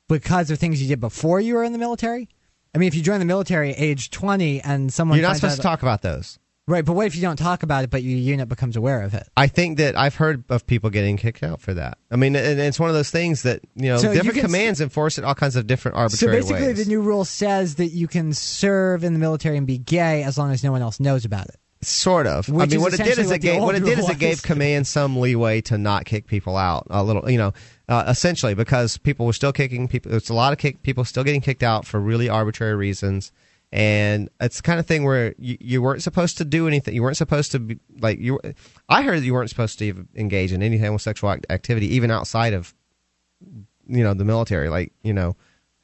because 0.10 0.52
of 0.52 0.60
things 0.60 0.82
you 0.82 0.90
did 0.90 1.00
before 1.00 1.40
you 1.40 1.54
were 1.56 1.64
in 1.64 1.72
the 1.72 1.78
military? 1.80 2.28
I 2.76 2.78
mean, 2.78 2.88
if 2.88 2.96
you 2.96 3.02
join 3.02 3.20
the 3.20 3.26
military 3.26 3.72
at 3.72 3.80
age 3.80 4.12
20 4.12 4.62
and 4.62 4.92
someone 4.92 5.18
you're 5.18 5.28
not 5.28 5.38
supposed 5.38 5.56
to 5.56 5.62
talk 5.62 5.82
about 5.82 6.02
those. 6.02 6.38
right, 6.68 6.86
but 6.86 6.94
what 6.94 7.08
if 7.08 7.16
you 7.16 7.22
don't 7.22 7.38
talk 7.38 7.64
about 7.64 7.84
it, 7.84 7.90
but 7.90 8.04
your 8.04 8.18
unit 8.20 8.48
becomes 8.48 8.76
aware 8.76 9.02
of 9.02 9.14
it? 9.16 9.28
I 9.36 9.48
think 9.48 9.78
that 9.78 9.98
I've 9.98 10.14
heard 10.16 10.44
of 10.50 10.68
people 10.68 10.90
getting 10.92 11.18
kicked 11.18 11.42
out 11.42 11.62
for 11.62 11.74
that. 11.74 11.98
I 12.12 12.16
mean, 12.16 12.36
and 12.36 12.60
it's 12.60 12.80
one 12.80 12.90
of 12.90 12.96
those 12.96 13.10
things 13.10 13.42
that 13.44 13.62
you 13.76 13.90
know 13.90 13.98
So 13.98 14.14
different 14.14 14.34
can- 14.36 14.46
commands 14.46 14.82
enforce 14.82 15.18
it 15.18 15.24
all 15.24 15.34
kinds 15.34 15.56
of 15.56 15.66
different 15.66 15.98
arbitrary 15.98 16.36
ways. 16.36 16.46
So 16.46 16.52
basically, 16.52 16.74
ways. 16.74 16.86
the 16.86 16.90
new 16.90 17.02
rule 17.02 17.26
says 17.26 17.76
that 17.76 17.88
you 17.88 18.08
can 18.08 18.34
serve 18.34 19.04
in 19.04 19.14
the 19.14 19.20
military 19.20 19.58
and 19.58 19.66
be 19.66 19.78
gay 19.80 20.22
as 20.24 20.38
long 20.38 20.52
as 20.52 20.64
no 20.64 20.72
one 20.72 20.84
else 20.84 21.00
knows 21.00 21.26
about 21.26 21.48
it. 21.48 21.56
Sort 21.82 22.28
of. 22.28 22.50
I 22.50 22.66
mean, 22.66 22.82
what 22.82 22.94
it 22.94 22.98
did 22.98 23.18
is 23.18 23.32
it 23.32 23.40
gave 23.40 23.62
what 23.62 23.74
it 23.74 23.86
did 23.86 23.98
is 23.98 24.10
it 24.10 24.20
gave 24.20 24.44
command 24.44 24.86
some 24.86 25.18
leeway 25.18 25.62
to 25.62 25.78
not 25.78 26.04
kick 26.04 26.28
people 26.28 26.58
out 26.58 26.86
a 26.90 27.02
little. 27.02 27.32
You 27.32 27.38
know, 27.38 27.54
uh, 27.90 28.06
essentially 28.08 28.54
because 28.54 28.98
people 28.98 29.26
were 29.26 29.34
still 29.34 29.52
kicking 29.52 29.88
people. 29.88 30.14
It's 30.14 30.30
a 30.30 30.34
lot 30.34 30.54
of 30.54 30.60
kick, 30.60 30.84
people 30.84 31.04
still 31.04 31.24
getting 31.24 31.42
kicked 31.42 31.64
out 31.64 31.86
for 31.86 32.00
really 32.00 32.30
arbitrary 32.30 32.76
reasons. 32.76 33.32
And 33.72 34.30
it's 34.40 34.58
the 34.58 34.62
kind 34.64 34.80
of 34.80 34.86
thing 34.86 35.04
where 35.04 35.34
you, 35.40 35.58
you 35.60 35.82
weren't 35.82 36.04
supposed 36.04 36.38
to 36.38 36.46
do 36.46 36.68
anything. 36.68 36.94
You 36.94 37.02
weren't 37.02 37.18
supposed 37.18 37.52
to 37.52 37.60
be 37.60 37.80
like 38.00 38.20
you. 38.20 38.40
I 38.88 39.02
heard 39.02 39.20
that 39.20 39.26
you 39.26 39.34
weren't 39.34 39.50
supposed 39.50 39.80
to 39.80 40.08
engage 40.16 40.52
in 40.52 40.64
any 40.64 40.78
homosexual 40.78 41.32
act- 41.32 41.48
activity, 41.50 41.88
even 41.96 42.10
outside 42.10 42.54
of 42.54 42.74
you 43.88 44.04
know 44.04 44.16
the 44.16 44.26
military. 44.26 44.70
Like 44.70 44.92
you 45.04 45.14
know, 45.14 45.36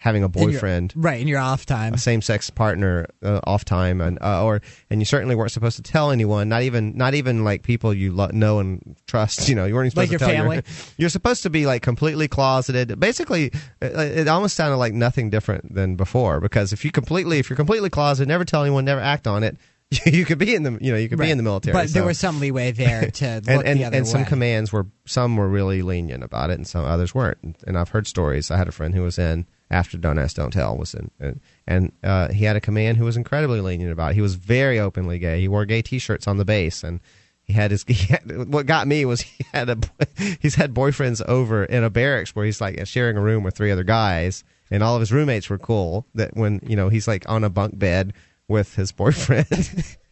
having 0.05 0.23
a 0.23 0.27
In 0.27 0.31
your- 0.33 0.51
boyfriend 0.51 0.93
right, 0.95 1.19
in 1.19 1.27
your 1.27 1.39
off 1.39 1.65
time. 1.65 1.93
a 1.93 1.97
same-sex 1.97 2.49
partner 2.51 3.07
uh, 3.23 3.41
off 3.43 3.65
time 3.65 3.99
and 4.01 4.17
uh, 4.21 4.45
or 4.45 4.61
and 4.91 5.01
you 5.01 5.05
certainly 5.05 5.35
weren't 5.35 5.51
supposed 5.51 5.75
to 5.77 5.81
tell 5.81 6.11
anyone 6.11 6.47
not 6.47 6.61
even 6.61 6.95
not 6.95 7.15
even 7.15 7.43
like 7.43 7.63
people 7.63 7.91
you 7.93 8.13
lo- 8.13 8.29
know 8.31 8.59
and 8.59 8.95
trust 9.07 9.49
you 9.49 9.55
know 9.55 9.65
you 9.65 9.73
weren't 9.73 9.91
supposed 9.91 10.11
Like 10.11 10.19
to 10.19 10.25
your 10.25 10.33
tell 10.35 10.43
family? 10.45 10.61
you're 10.97 11.09
supposed 11.09 11.41
to 11.43 11.49
be 11.49 11.65
like 11.65 11.81
completely 11.81 12.27
closeted 12.27 12.99
basically 12.99 13.45
it, 13.81 14.19
it 14.21 14.27
almost 14.27 14.55
sounded 14.55 14.77
like 14.77 14.93
nothing 14.93 15.31
different 15.31 15.73
than 15.73 15.95
before 15.95 16.39
because 16.39 16.71
if 16.71 16.85
you 16.85 16.91
completely 16.91 17.39
if 17.39 17.49
you're 17.49 17.57
completely 17.57 17.89
closeted 17.89 18.27
never 18.27 18.45
tell 18.45 18.61
anyone 18.61 18.85
never 18.85 19.01
act 19.01 19.25
on 19.27 19.43
it 19.43 19.57
you 20.05 20.25
could 20.25 20.37
be 20.39 20.53
in 20.55 20.63
the 20.63 20.77
you 20.81 20.91
know 20.91 20.97
you 20.97 21.07
could 21.09 21.19
be 21.19 21.29
in 21.31 21.37
the 21.37 21.43
military 21.43 21.73
But 21.73 21.89
there 21.89 22.03
was 22.05 22.17
some 22.19 22.39
leeway 22.39 22.71
there 22.71 23.09
to 23.09 23.35
look 23.35 23.47
and 23.47 23.63
and, 23.67 23.79
the 23.79 23.85
other 23.85 23.97
and 23.97 24.07
some 24.07 24.21
way. 24.21 24.27
commands 24.27 24.71
were 24.73 24.85
some 25.05 25.35
were 25.37 25.47
really 25.47 25.81
lenient 25.83 26.23
about 26.23 26.49
it 26.49 26.53
and 26.59 26.67
some 26.67 26.83
others 26.85 27.13
weren't 27.15 27.57
and 27.65 27.77
i've 27.77 27.89
heard 27.89 28.05
stories 28.07 28.49
i 28.51 28.57
had 28.57 28.67
a 28.67 28.71
friend 28.71 28.93
who 28.95 29.01
was 29.03 29.17
in 29.19 29.45
after 29.71 29.97
don't 29.97 30.19
ask 30.19 30.35
don't 30.35 30.51
tell 30.51 30.77
was 30.77 30.93
in 30.93 31.09
and, 31.19 31.39
and 31.65 31.91
uh, 32.03 32.29
he 32.31 32.45
had 32.45 32.55
a 32.55 32.61
command 32.61 32.97
who 32.97 33.05
was 33.05 33.17
incredibly 33.17 33.59
lenient 33.61 33.91
about 33.91 34.11
it 34.11 34.15
he 34.15 34.21
was 34.21 34.35
very 34.35 34.79
openly 34.79 35.17
gay 35.19 35.39
he 35.39 35.47
wore 35.47 35.65
gay 35.65 35.81
t-shirts 35.81 36.27
on 36.27 36.37
the 36.37 36.45
base 36.45 36.83
and 36.83 36.99
he 37.43 37.53
had 37.53 37.71
his 37.71 37.83
he 37.87 38.05
had, 38.13 38.47
what 38.51 38.65
got 38.65 38.87
me 38.87 39.05
was 39.05 39.21
he 39.21 39.43
had 39.53 39.69
a 39.69 39.77
he's 40.39 40.55
had 40.55 40.73
boyfriends 40.73 41.23
over 41.27 41.63
in 41.63 41.83
a 41.83 41.89
barracks 41.89 42.35
where 42.35 42.45
he's 42.45 42.61
like 42.61 42.85
sharing 42.87 43.17
a 43.17 43.21
room 43.21 43.43
with 43.43 43.55
three 43.55 43.71
other 43.71 43.83
guys 43.83 44.43
and 44.71 44.81
all 44.83 44.95
of 44.95 44.99
his 44.99 45.11
roommates 45.11 45.49
were 45.49 45.57
cool 45.59 46.05
that 46.15 46.35
when 46.35 46.59
you 46.65 46.75
know 46.75 46.89
he's 46.89 47.07
like 47.07 47.27
on 47.29 47.43
a 47.43 47.49
bunk 47.49 47.77
bed 47.77 48.13
with 48.47 48.75
his 48.75 48.91
boyfriend 48.91 49.47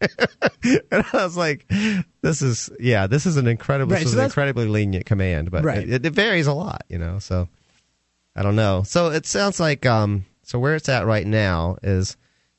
and 0.00 1.06
I 1.12 1.24
was 1.24 1.36
like, 1.36 1.66
"This 2.20 2.42
is 2.42 2.70
yeah, 2.80 3.06
this 3.06 3.26
is 3.26 3.36
an 3.36 3.46
incredibly 3.46 3.94
Right, 3.94 4.00
this 4.00 4.12
so 4.12 4.16
is 4.16 4.18
an 4.18 4.24
incredibly 4.24 4.66
lenient 4.66 5.06
command, 5.06 5.50
but 5.50 5.62
Right. 5.64 5.88
it, 5.88 6.04
it 6.04 6.12
varies 6.12 6.46
a 6.46 6.52
lot, 6.52 6.82
you 6.88 6.98
know. 6.98 7.18
So 7.20 7.48
I 8.36 8.42
don't 8.42 8.56
know. 8.56 8.82
So 8.84 9.10
it 9.10 9.26
sounds 9.26 9.60
like 9.60 9.86
um, 9.86 10.26
so 10.42 10.58
where 10.58 10.74
it's 10.74 10.88
at 10.88 11.06
right 11.06 11.26
now 11.26 11.76
is 11.82 12.16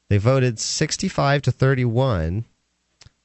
they 0.09 0.17
voted 0.17 0.59
sixty 0.59 1.07
five 1.07 1.41
to 1.43 1.51
thirty 1.51 1.85
one, 1.85 2.45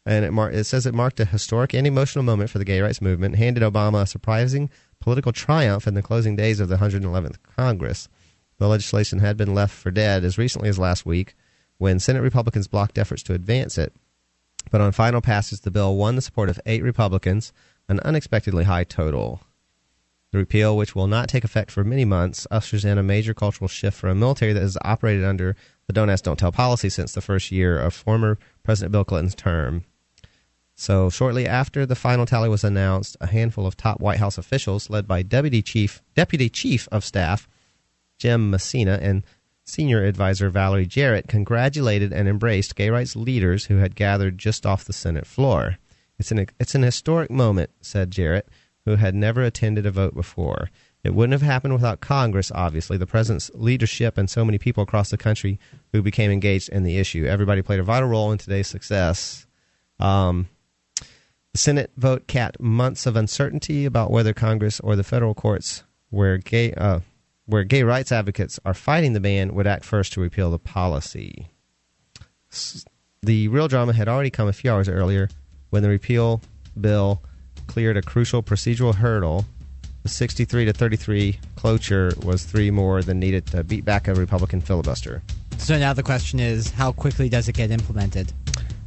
and 0.04 0.24
it 0.24 0.32
mar- 0.32 0.50
it 0.50 0.64
says 0.64 0.86
it 0.86 0.94
marked 0.94 1.20
a 1.20 1.24
historic 1.24 1.74
and 1.74 1.86
emotional 1.86 2.24
moment 2.24 2.50
for 2.50 2.58
the 2.58 2.64
gay 2.64 2.80
rights 2.80 3.00
movement, 3.00 3.36
handed 3.36 3.62
Obama 3.62 4.02
a 4.02 4.06
surprising 4.06 4.70
political 5.00 5.32
triumph 5.32 5.86
in 5.86 5.94
the 5.94 6.02
closing 6.02 6.36
days 6.36 6.60
of 6.60 6.68
the 6.68 6.76
111th 6.76 7.36
Congress. 7.56 8.08
The 8.58 8.68
legislation 8.68 9.20
had 9.20 9.36
been 9.36 9.54
left 9.54 9.74
for 9.74 9.90
dead 9.90 10.24
as 10.24 10.36
recently 10.36 10.68
as 10.68 10.78
last 10.78 11.06
week 11.06 11.34
when 11.78 11.98
Senate 11.98 12.20
Republicans 12.20 12.68
blocked 12.68 12.98
efforts 12.98 13.22
to 13.22 13.32
advance 13.32 13.78
it. 13.78 13.94
But 14.70 14.82
on 14.82 14.92
final 14.92 15.22
passage, 15.22 15.60
the 15.60 15.70
bill 15.70 15.96
won 15.96 16.16
the 16.16 16.22
support 16.22 16.50
of 16.50 16.60
eight 16.66 16.82
Republicans, 16.82 17.54
an 17.88 18.00
unexpectedly 18.00 18.64
high 18.64 18.84
total. 18.84 19.40
The 20.32 20.38
repeal, 20.38 20.76
which 20.76 20.94
will 20.94 21.08
not 21.08 21.28
take 21.28 21.42
effect 21.42 21.70
for 21.72 21.82
many 21.82 22.04
months, 22.04 22.46
ushers 22.50 22.84
in 22.84 22.98
a 22.98 23.02
major 23.02 23.34
cultural 23.34 23.66
shift 23.66 23.98
for 23.98 24.08
a 24.08 24.14
military 24.14 24.52
that 24.52 24.62
has 24.62 24.78
operated 24.82 25.24
under 25.24 25.56
the 25.86 25.92
don't 25.92 26.08
ask, 26.08 26.22
don't 26.22 26.38
tell 26.38 26.52
policy 26.52 26.88
since 26.88 27.12
the 27.12 27.20
first 27.20 27.50
year 27.50 27.76
of 27.78 27.92
former 27.92 28.38
President 28.62 28.92
Bill 28.92 29.04
Clinton's 29.04 29.34
term. 29.34 29.84
So, 30.76 31.10
shortly 31.10 31.46
after 31.46 31.84
the 31.84 31.96
final 31.96 32.26
tally 32.26 32.48
was 32.48 32.62
announced, 32.62 33.16
a 33.20 33.26
handful 33.26 33.66
of 33.66 33.76
top 33.76 34.00
White 34.00 34.18
House 34.18 34.38
officials, 34.38 34.88
led 34.88 35.08
by 35.08 35.22
Deputy 35.22 35.62
Chief 35.62 36.00
Deputy 36.14 36.48
Chief 36.48 36.88
of 36.92 37.04
Staff 37.04 37.48
Jim 38.18 38.50
Messina 38.50 38.98
and 39.02 39.24
Senior 39.64 40.04
Advisor 40.04 40.48
Valerie 40.48 40.86
Jarrett, 40.86 41.26
congratulated 41.26 42.12
and 42.12 42.28
embraced 42.28 42.76
gay 42.76 42.88
rights 42.88 43.16
leaders 43.16 43.66
who 43.66 43.76
had 43.76 43.94
gathered 43.94 44.38
just 44.38 44.64
off 44.64 44.84
the 44.84 44.92
Senate 44.92 45.26
floor. 45.26 45.78
It's 46.18 46.30
an 46.30 46.46
it's 46.60 46.74
an 46.74 46.82
historic 46.82 47.30
moment, 47.30 47.70
said 47.80 48.10
Jarrett, 48.10 48.48
who 48.90 48.96
had 48.96 49.14
never 49.14 49.42
attended 49.42 49.86
a 49.86 49.90
vote 49.90 50.14
before. 50.14 50.70
It 51.02 51.14
wouldn't 51.14 51.32
have 51.32 51.42
happened 51.42 51.72
without 51.72 52.00
Congress, 52.00 52.52
obviously, 52.54 52.98
the 52.98 53.06
president's 53.06 53.50
leadership, 53.54 54.18
and 54.18 54.28
so 54.28 54.44
many 54.44 54.58
people 54.58 54.82
across 54.82 55.10
the 55.10 55.16
country 55.16 55.58
who 55.92 56.02
became 56.02 56.30
engaged 56.30 56.68
in 56.68 56.82
the 56.82 56.98
issue. 56.98 57.24
Everybody 57.24 57.62
played 57.62 57.80
a 57.80 57.84
vital 57.84 58.08
role 58.08 58.32
in 58.32 58.38
today's 58.38 58.66
success. 58.66 59.46
Um, 59.98 60.48
the 61.52 61.58
Senate 61.58 61.90
vote 61.96 62.26
capped 62.26 62.60
months 62.60 63.06
of 63.06 63.16
uncertainty 63.16 63.84
about 63.84 64.10
whether 64.10 64.34
Congress 64.34 64.78
or 64.80 64.94
the 64.94 65.04
federal 65.04 65.34
courts, 65.34 65.84
where 66.10 66.36
gay 66.36 66.72
uh, 66.74 67.00
where 67.46 67.64
gay 67.64 67.82
rights 67.82 68.12
advocates 68.12 68.60
are 68.64 68.74
fighting 68.74 69.12
the 69.12 69.20
ban, 69.20 69.54
would 69.54 69.66
act 69.66 69.84
first 69.84 70.12
to 70.12 70.20
repeal 70.20 70.50
the 70.50 70.58
policy. 70.58 71.48
The 73.22 73.48
real 73.48 73.68
drama 73.68 73.92
had 73.92 74.08
already 74.08 74.30
come 74.30 74.48
a 74.48 74.52
few 74.52 74.70
hours 74.70 74.88
earlier 74.88 75.28
when 75.70 75.82
the 75.82 75.88
repeal 75.88 76.40
bill 76.78 77.22
cleared 77.70 77.96
a 77.96 78.02
crucial 78.02 78.42
procedural 78.42 78.92
hurdle. 78.92 79.44
The 80.02 80.08
63 80.08 80.64
to 80.64 80.72
33 80.72 81.38
cloture 81.54 82.12
was 82.24 82.42
three 82.42 82.68
more 82.68 83.00
than 83.00 83.20
needed 83.20 83.46
to 83.46 83.62
beat 83.62 83.84
back 83.84 84.08
a 84.08 84.14
Republican 84.14 84.60
filibuster. 84.60 85.22
So 85.58 85.78
now 85.78 85.92
the 85.92 86.02
question 86.02 86.40
is, 86.40 86.72
how 86.72 86.90
quickly 86.90 87.28
does 87.28 87.48
it 87.48 87.54
get 87.54 87.70
implemented? 87.70 88.32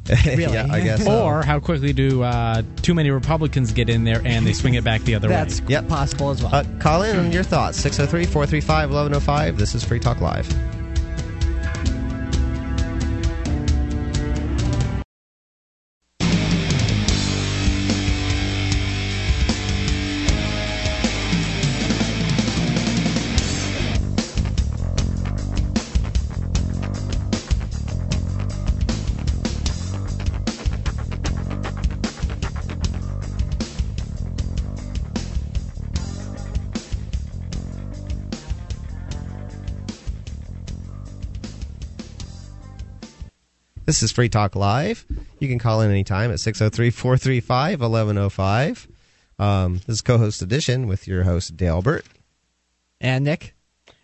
Really? 0.26 0.52
yeah, 0.52 0.68
I 0.70 0.82
guess. 0.82 1.06
so. 1.06 1.24
Or 1.24 1.44
how 1.44 1.62
quickly 1.62 1.94
do 1.94 2.24
uh, 2.24 2.62
too 2.82 2.94
many 2.94 3.10
Republicans 3.10 3.72
get 3.72 3.90
in 3.90 4.04
there 4.04 4.22
and 4.26 4.46
they 4.46 4.52
swing 4.52 4.74
it 4.74 4.84
back 4.84 5.00
the 5.04 5.16
other 5.16 5.30
That's 5.30 5.62
way? 5.62 5.68
Yep. 5.70 5.88
possible 5.88 6.30
as 6.30 6.44
well. 6.44 6.54
Uh, 6.54 6.66
call 6.80 7.04
in 7.04 7.32
your 7.32 7.44
thoughts 7.44 7.78
603 7.78 8.26
435 8.26 8.90
1105. 8.90 9.58
This 9.58 9.74
is 9.74 9.86
Free 9.86 10.02
Talk 10.02 10.20
Live. 10.20 10.46
This 43.94 44.02
is 44.02 44.12
Free 44.12 44.28
Talk 44.28 44.56
Live. 44.56 45.06
You 45.38 45.48
can 45.48 45.60
call 45.60 45.82
in 45.82 45.92
anytime 45.92 46.32
at 46.32 46.40
603 46.40 46.90
435 46.90 47.80
1105. 47.80 48.88
Um, 49.38 49.82
This 49.86 49.98
is 49.98 50.02
co 50.02 50.18
host 50.18 50.42
edition 50.42 50.88
with 50.88 51.08
your 51.08 51.26
host, 51.26 51.56
Dalebert. 51.56 52.02
and 53.00 53.24
Nick, 53.24 53.54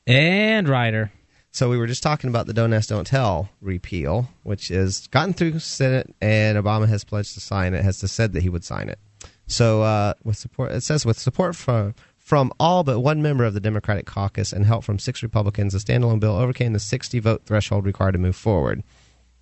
And 0.06 0.70
Ryder. 0.70 1.12
So 1.50 1.72
we 1.72 1.78
were 1.80 1.88
just 1.88 2.04
talking 2.04 2.30
about 2.30 2.46
the 2.46 2.54
Don't 2.54 2.72
Ask, 2.72 2.90
Don't 2.90 3.08
Tell 3.08 3.50
repeal, 3.62 4.30
which 4.44 4.68
has 4.68 5.08
gotten 5.08 5.34
through 5.34 5.58
Senate, 5.58 6.16
and 6.22 6.56
Obama 6.56 6.88
has 6.88 7.04
pledged 7.04 7.34
to 7.34 7.40
sign 7.40 7.74
it. 7.74 7.84
Has 7.84 7.98
said 7.98 8.34
that 8.34 8.44
he 8.44 8.50
would 8.50 8.64
sign 8.64 8.90
it. 8.90 9.00
So 9.48 9.82
uh, 9.82 10.14
with 10.24 10.38
support, 10.38 10.72
it 10.72 10.84
says 10.84 11.04
with 11.04 11.18
support 11.18 11.56
from 11.56 11.96
from 12.20 12.54
all 12.60 12.84
but 12.84 13.00
one 13.00 13.24
member 13.24 13.44
of 13.44 13.56
the 13.56 13.60
Democratic 13.60 14.06
caucus 14.06 14.54
and 14.54 14.68
help 14.68 14.84
from 14.84 15.00
six 15.00 15.24
Republicans, 15.24 15.74
the 15.74 15.80
standalone 15.80 16.20
bill 16.20 16.36
overcame 16.36 16.74
the 16.74 16.80
60 16.80 17.18
vote 17.18 17.42
threshold 17.48 17.88
required 17.88 18.12
to 18.12 18.20
move 18.20 18.36
forward. 18.36 18.84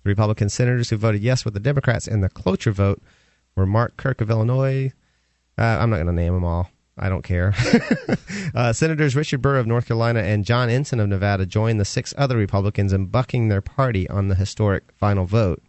Republican 0.08 0.48
senators 0.48 0.90
who 0.90 0.96
voted 0.96 1.22
yes 1.22 1.44
with 1.44 1.54
the 1.54 1.60
Democrats 1.60 2.08
in 2.08 2.20
the 2.20 2.28
cloture 2.28 2.72
vote 2.72 3.00
were 3.54 3.66
Mark 3.66 3.96
Kirk 3.96 4.20
of 4.20 4.30
Illinois. 4.30 4.92
Uh, 5.56 5.62
I'm 5.62 5.90
not 5.90 5.96
going 5.96 6.06
to 6.06 6.12
name 6.12 6.34
them 6.34 6.44
all. 6.44 6.70
I 6.98 7.08
don't 7.08 7.22
care. 7.22 7.54
uh, 8.54 8.72
Senators 8.72 9.14
Richard 9.14 9.40
Burr 9.40 9.58
of 9.58 9.66
North 9.66 9.86
Carolina 9.86 10.20
and 10.20 10.44
John 10.44 10.68
Ensign 10.68 10.98
of 10.98 11.08
Nevada 11.08 11.46
joined 11.46 11.78
the 11.78 11.84
six 11.84 12.12
other 12.18 12.36
Republicans 12.36 12.92
in 12.92 13.06
bucking 13.06 13.48
their 13.48 13.60
party 13.60 14.08
on 14.08 14.28
the 14.28 14.34
historic 14.34 14.90
final 14.92 15.24
vote. 15.24 15.62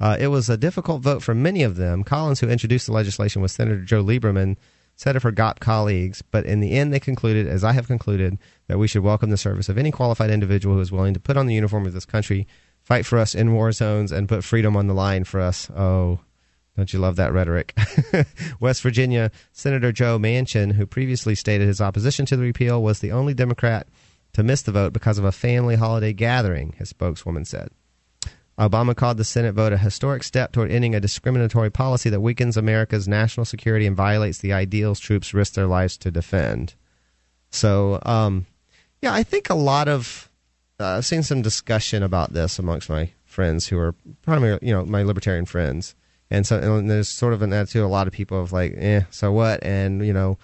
Uh, 0.00 0.16
it 0.18 0.28
was 0.28 0.48
a 0.48 0.56
difficult 0.56 1.02
vote 1.02 1.22
for 1.22 1.34
many 1.34 1.62
of 1.62 1.76
them. 1.76 2.04
Collins, 2.04 2.40
who 2.40 2.48
introduced 2.48 2.86
the 2.86 2.92
legislation, 2.92 3.42
was 3.42 3.52
Senator 3.52 3.82
Joe 3.82 4.02
Lieberman, 4.02 4.56
said 4.96 5.16
of 5.16 5.22
her 5.22 5.32
GOP 5.32 5.60
colleagues, 5.60 6.22
but 6.22 6.44
in 6.46 6.60
the 6.60 6.72
end, 6.72 6.92
they 6.92 7.00
concluded, 7.00 7.46
as 7.46 7.64
I 7.64 7.72
have 7.72 7.86
concluded, 7.86 8.38
that 8.68 8.78
we 8.78 8.86
should 8.86 9.02
welcome 9.02 9.30
the 9.30 9.36
service 9.36 9.68
of 9.68 9.78
any 9.78 9.90
qualified 9.90 10.30
individual 10.30 10.74
who 10.76 10.80
is 10.80 10.92
willing 10.92 11.14
to 11.14 11.20
put 11.20 11.36
on 11.36 11.46
the 11.46 11.54
uniform 11.54 11.86
of 11.86 11.94
this 11.94 12.04
country, 12.04 12.46
fight 12.82 13.06
for 13.06 13.18
us 13.18 13.34
in 13.34 13.52
war 13.52 13.72
zones, 13.72 14.12
and 14.12 14.28
put 14.28 14.44
freedom 14.44 14.76
on 14.76 14.86
the 14.86 14.94
line 14.94 15.24
for 15.24 15.40
us. 15.40 15.70
Oh, 15.70 16.20
don't 16.76 16.92
you 16.92 16.98
love 16.98 17.16
that 17.16 17.32
rhetoric? 17.32 17.76
West 18.60 18.82
Virginia 18.82 19.30
Senator 19.52 19.92
Joe 19.92 20.18
Manchin, 20.18 20.72
who 20.72 20.86
previously 20.86 21.34
stated 21.34 21.66
his 21.66 21.80
opposition 21.80 22.26
to 22.26 22.36
the 22.36 22.42
repeal, 22.42 22.82
was 22.82 23.00
the 23.00 23.12
only 23.12 23.34
Democrat 23.34 23.86
to 24.32 24.42
miss 24.42 24.62
the 24.62 24.72
vote 24.72 24.92
because 24.92 25.18
of 25.18 25.24
a 25.24 25.32
family 25.32 25.76
holiday 25.76 26.12
gathering, 26.12 26.74
his 26.78 26.88
spokeswoman 26.88 27.44
said. 27.44 27.70
Obama 28.58 28.94
called 28.94 29.16
the 29.16 29.24
Senate 29.24 29.54
vote 29.54 29.72
a 29.72 29.78
historic 29.78 30.22
step 30.22 30.52
toward 30.52 30.70
ending 30.70 30.94
a 30.94 31.00
discriminatory 31.00 31.70
policy 31.70 32.10
that 32.10 32.20
weakens 32.20 32.56
America's 32.56 33.08
national 33.08 33.46
security 33.46 33.86
and 33.86 33.96
violates 33.96 34.38
the 34.38 34.52
ideals 34.52 35.00
troops 35.00 35.32
risk 35.32 35.54
their 35.54 35.66
lives 35.66 35.96
to 35.96 36.10
defend. 36.10 36.74
So, 37.50 38.00
um, 38.04 38.46
yeah, 39.02 39.14
I 39.14 39.22
think 39.22 39.50
a 39.50 39.54
lot 39.54 39.88
of 39.88 40.29
uh, 40.80 40.96
I've 40.96 41.06
seen 41.06 41.22
some 41.22 41.42
discussion 41.42 42.02
about 42.02 42.32
this 42.32 42.58
amongst 42.58 42.88
my 42.88 43.10
friends 43.24 43.66
who 43.68 43.78
are 43.78 43.94
primarily, 44.22 44.66
you 44.66 44.72
know, 44.72 44.84
my 44.84 45.02
libertarian 45.02 45.44
friends, 45.44 45.94
and 46.30 46.46
so 46.46 46.58
and 46.58 46.90
there's 46.90 47.08
sort 47.08 47.34
of 47.34 47.42
an 47.42 47.52
attitude. 47.52 47.82
A 47.82 47.86
lot 47.88 48.06
of 48.06 48.12
people 48.12 48.40
of 48.40 48.52
like, 48.52 48.74
eh, 48.76 49.02
so 49.10 49.30
what? 49.30 49.62
And 49.62 50.04
you 50.04 50.12
know, 50.12 50.38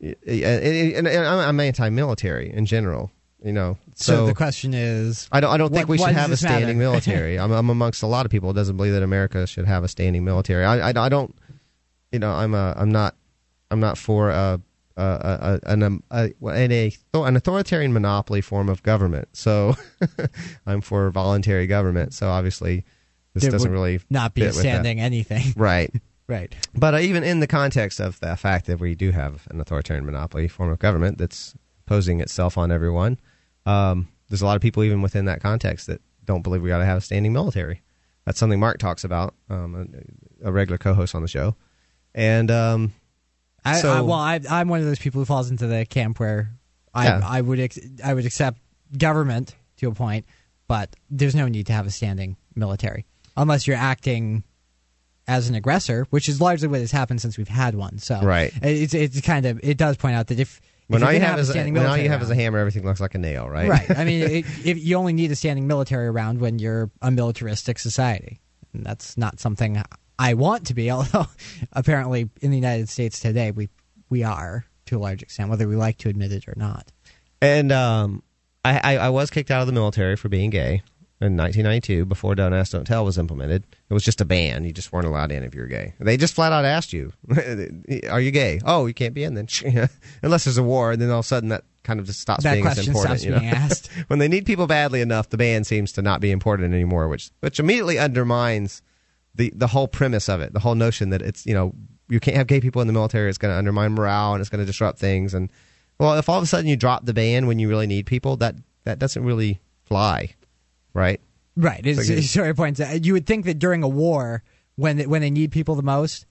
and, 0.00 0.16
and, 0.26 1.08
and 1.08 1.26
I'm 1.26 1.48
I'm 1.48 1.60
anti-military 1.60 2.52
in 2.52 2.66
general. 2.66 3.10
You 3.44 3.52
know, 3.52 3.76
so, 3.96 4.14
so, 4.14 4.26
the 4.26 4.34
question 4.34 4.72
is, 4.72 5.28
I 5.32 5.40
don't. 5.40 5.50
I 5.50 5.56
don't 5.56 5.72
think 5.72 5.88
what- 5.88 5.98
we 5.98 5.98
should 5.98 6.14
have 6.14 6.26
a 6.26 6.30
matter? 6.30 6.36
standing 6.36 6.78
military. 6.78 7.38
I'm, 7.40 7.50
I'm 7.50 7.70
amongst 7.70 8.04
a 8.04 8.06
lot 8.06 8.24
of 8.24 8.30
people 8.30 8.50
who 8.50 8.54
doesn't 8.54 8.76
believe 8.76 8.92
that 8.92 9.02
America 9.02 9.48
should 9.48 9.66
have 9.66 9.82
a 9.82 9.88
standing 9.88 10.24
military. 10.24 10.64
I, 10.64 10.90
I, 10.90 10.92
I 10.96 11.08
don't. 11.08 11.34
You 12.12 12.20
know, 12.20 12.30
I'm 12.30 12.54
a. 12.54 12.72
I'm 12.76 12.92
not. 12.92 13.16
I'm 13.72 13.80
not 13.80 13.98
for 13.98 14.30
a. 14.30 14.60
A, 14.96 15.60
a, 15.64 15.70
an, 15.70 15.82
um, 15.82 16.02
a, 16.10 16.32
an, 16.42 16.72
a, 16.72 16.92
an 17.14 17.36
authoritarian 17.36 17.92
monopoly 17.92 18.40
form 18.40 18.68
of 18.68 18.82
government. 18.82 19.28
So 19.32 19.74
I'm 20.66 20.80
for 20.80 21.10
voluntary 21.10 21.66
government. 21.66 22.12
So 22.14 22.28
obviously, 22.28 22.84
this 23.34 23.44
There 23.44 23.52
doesn't 23.52 23.70
really 23.70 24.00
not 24.10 24.34
be 24.34 24.42
fit 24.42 24.48
a 24.48 24.50
with 24.50 24.60
standing 24.60 25.00
anything. 25.00 25.52
Right. 25.56 25.90
right. 26.26 26.54
But 26.74 26.94
uh, 26.94 26.98
even 26.98 27.24
in 27.24 27.40
the 27.40 27.46
context 27.46 28.00
of 28.00 28.20
the 28.20 28.36
fact 28.36 28.66
that 28.66 28.80
we 28.80 28.94
do 28.94 29.10
have 29.10 29.46
an 29.50 29.60
authoritarian 29.60 30.04
monopoly 30.04 30.48
form 30.48 30.70
of 30.70 30.78
government 30.78 31.18
that's 31.18 31.54
posing 31.86 32.20
itself 32.20 32.58
on 32.58 32.70
everyone, 32.70 33.18
um, 33.66 34.08
there's 34.28 34.42
a 34.42 34.46
lot 34.46 34.56
of 34.56 34.62
people 34.62 34.82
even 34.82 35.02
within 35.02 35.24
that 35.26 35.40
context 35.40 35.86
that 35.86 36.00
don't 36.24 36.42
believe 36.42 36.62
we 36.62 36.68
got 36.68 36.78
to 36.78 36.84
have 36.84 36.98
a 36.98 37.00
standing 37.00 37.32
military. 37.32 37.82
That's 38.24 38.38
something 38.38 38.60
Mark 38.60 38.78
talks 38.78 39.04
about, 39.04 39.34
um, 39.50 39.88
a, 40.42 40.48
a 40.48 40.52
regular 40.52 40.78
co-host 40.78 41.14
on 41.14 41.22
the 41.22 41.28
show, 41.28 41.56
and 42.14 42.50
um, 42.50 42.92
I, 43.64 43.80
So- 43.80 43.92
I, 43.92 44.00
well, 44.00 44.12
I, 44.18 44.40
I'm 44.50 44.68
one 44.68 44.80
of 44.80 44.86
those 44.86 44.98
people 44.98 45.20
who 45.20 45.24
falls 45.24 45.50
into 45.50 45.66
the 45.66 45.84
camp 45.86 46.18
where 46.20 46.50
I, 46.94 47.04
Yeah. 47.06 47.20
I 47.24 47.40
would 47.40 47.60
ex- 47.60 47.78
I 48.04 48.12
would 48.14 48.26
accept 48.26 48.58
government 48.96 49.54
to 49.78 49.88
a 49.88 49.92
point, 49.92 50.26
but 50.68 50.94
there's 51.10 51.34
no 51.34 51.48
need 51.48 51.66
to 51.66 51.72
have 51.72 51.86
a 51.86 51.90
standing 51.90 52.36
military 52.54 53.06
unless 53.36 53.66
you're 53.66 53.76
acting 53.76 54.44
as 55.28 55.48
an 55.48 55.54
aggressor, 55.54 56.06
which 56.10 56.28
is 56.28 56.40
largely 56.40 56.68
what 56.68 56.80
has 56.80 56.90
happened 56.90 57.20
since 57.20 57.38
we've 57.38 57.48
had 57.48 57.74
one. 57.74 57.98
So 57.98 58.20
Right. 58.20 58.52
it's 58.62 58.92
it's 58.92 59.20
kind 59.20 59.46
of 59.46 59.60
it 59.62 59.78
does 59.78 59.96
point 59.96 60.16
out 60.16 60.26
that 60.26 60.40
if, 60.40 60.60
when 60.88 61.02
all 61.02 61.12
you're 61.12 61.22
have, 61.22 61.38
a 61.38 61.40
is 61.40 61.54
a, 61.54 61.62
when 61.70 61.86
all 61.86 61.96
you 61.96 62.08
have 62.10 62.20
is 62.20 62.28
a 62.28 62.34
hammer, 62.34 62.58
everything 62.58 62.84
looks 62.84 63.00
like 63.00 63.14
a 63.14 63.18
nail, 63.18 63.48
right? 63.48 63.68
Right. 63.68 63.96
I 63.98 64.04
mean, 64.04 64.22
it, 64.30 64.44
if 64.64 64.84
you 64.84 64.96
only 64.96 65.12
need 65.14 65.30
a 65.30 65.36
standing 65.36 65.66
military 65.66 66.06
around 66.08 66.40
when 66.40 66.58
you're 66.58 66.90
a 67.00 67.10
militaristic 67.10 67.78
society, 67.78 68.40
and 68.74 68.84
that's 68.84 69.16
not 69.16 69.38
something 69.40 69.80
I 70.18 70.34
want 70.34 70.66
to 70.66 70.74
be. 70.74 70.90
Although 70.92 71.26
apparently 71.72 72.28
in 72.40 72.50
the 72.50 72.56
United 72.56 72.88
States 72.88 73.20
today 73.20 73.50
we 73.50 73.68
we 74.10 74.22
are 74.22 74.66
to 74.86 74.96
a 74.96 75.00
large 75.00 75.22
extent, 75.22 75.48
whether 75.50 75.66
we 75.68 75.76
like 75.76 75.98
to 75.98 76.08
admit 76.08 76.32
it 76.32 76.48
or 76.48 76.54
not. 76.56 76.90
And 77.40 77.72
um, 77.72 78.22
I, 78.64 78.96
I, 78.96 78.96
I 79.06 79.08
was 79.08 79.30
kicked 79.30 79.50
out 79.50 79.60
of 79.62 79.66
the 79.66 79.72
military 79.72 80.16
for 80.16 80.28
being 80.28 80.50
gay 80.50 80.82
in 81.20 81.36
1992 81.36 82.04
before 82.04 82.34
Don't 82.34 82.52
Ask, 82.52 82.72
Don't 82.72 82.84
Tell 82.84 83.04
was 83.04 83.16
implemented. 83.16 83.64
It 83.88 83.94
was 83.94 84.04
just 84.04 84.20
a 84.20 84.24
ban. 84.24 84.64
You 84.64 84.72
just 84.72 84.92
weren't 84.92 85.06
allowed 85.06 85.30
in 85.30 85.44
if 85.44 85.54
you 85.54 85.60
were 85.60 85.66
gay. 85.66 85.94
They 86.00 86.16
just 86.16 86.34
flat 86.34 86.52
out 86.52 86.64
asked 86.64 86.92
you, 86.92 87.12
Are 88.10 88.20
you 88.20 88.30
gay? 88.30 88.60
Oh, 88.64 88.86
you 88.86 88.94
can't 88.94 89.14
be 89.14 89.24
in 89.24 89.34
then. 89.34 89.46
Unless 90.22 90.44
there's 90.44 90.58
a 90.58 90.62
war. 90.62 90.92
And 90.92 91.00
then 91.00 91.10
all 91.10 91.20
of 91.20 91.24
a 91.24 91.28
sudden 91.28 91.48
that 91.50 91.64
kind 91.84 92.00
of 92.00 92.06
just 92.06 92.20
stops 92.20 92.44
That 92.44 92.54
being 92.54 92.66
as 92.66 92.74
question 92.74 92.90
important. 92.90 93.20
stops 93.20 93.24
you 93.24 93.30
know? 93.32 93.38
being 93.38 93.52
asked. 93.52 93.88
when 94.08 94.18
they 94.18 94.28
need 94.28 94.46
people 94.46 94.66
badly 94.66 95.00
enough, 95.00 95.28
the 95.28 95.36
ban 95.36 95.64
seems 95.64 95.92
to 95.92 96.02
not 96.02 96.20
be 96.20 96.30
important 96.30 96.72
anymore, 96.74 97.08
which, 97.08 97.30
which 97.40 97.60
immediately 97.60 97.98
undermines 97.98 98.82
the, 99.34 99.52
the 99.54 99.66
whole 99.66 99.88
premise 99.88 100.28
of 100.28 100.40
it, 100.40 100.52
the 100.52 100.60
whole 100.60 100.74
notion 100.74 101.10
that 101.10 101.22
it's, 101.22 101.46
you 101.46 101.54
know, 101.54 101.74
you 102.08 102.20
can't 102.20 102.36
have 102.36 102.46
gay 102.46 102.60
people 102.60 102.80
in 102.82 102.86
the 102.86 102.92
military. 102.92 103.28
It's 103.28 103.38
going 103.38 103.52
to 103.52 103.58
undermine 103.58 103.92
morale 103.92 104.34
and 104.34 104.40
it's 104.40 104.50
going 104.50 104.60
to 104.60 104.66
disrupt 104.66 104.98
things. 104.98 105.32
And 105.34 105.50
well, 105.98 106.18
if 106.18 106.28
all 106.28 106.36
of 106.38 106.44
a 106.44 106.46
sudden 106.46 106.66
you 106.66 106.76
drop 106.76 107.06
the 107.06 107.14
ban 107.14 107.46
when 107.46 107.58
you 107.58 107.68
really 107.68 107.86
need 107.86 108.06
people, 108.06 108.36
that 108.38 108.56
that 108.84 108.98
doesn't 108.98 109.24
really 109.24 109.60
fly, 109.84 110.34
right? 110.92 111.20
Right. 111.56 111.84
It's, 111.86 112.00
Okay. 112.00 112.18
it's 112.18 112.30
sort 112.30 112.48
of 112.48 112.56
points. 112.56 112.80
You 113.02 113.12
would 113.12 113.26
think 113.26 113.44
that 113.44 113.58
during 113.58 113.82
a 113.82 113.88
war, 113.88 114.42
when 114.76 114.96
they, 114.96 115.06
when 115.06 115.20
they 115.20 115.30
need 115.30 115.52
people 115.52 115.74
the 115.74 115.82
most, 115.82 116.26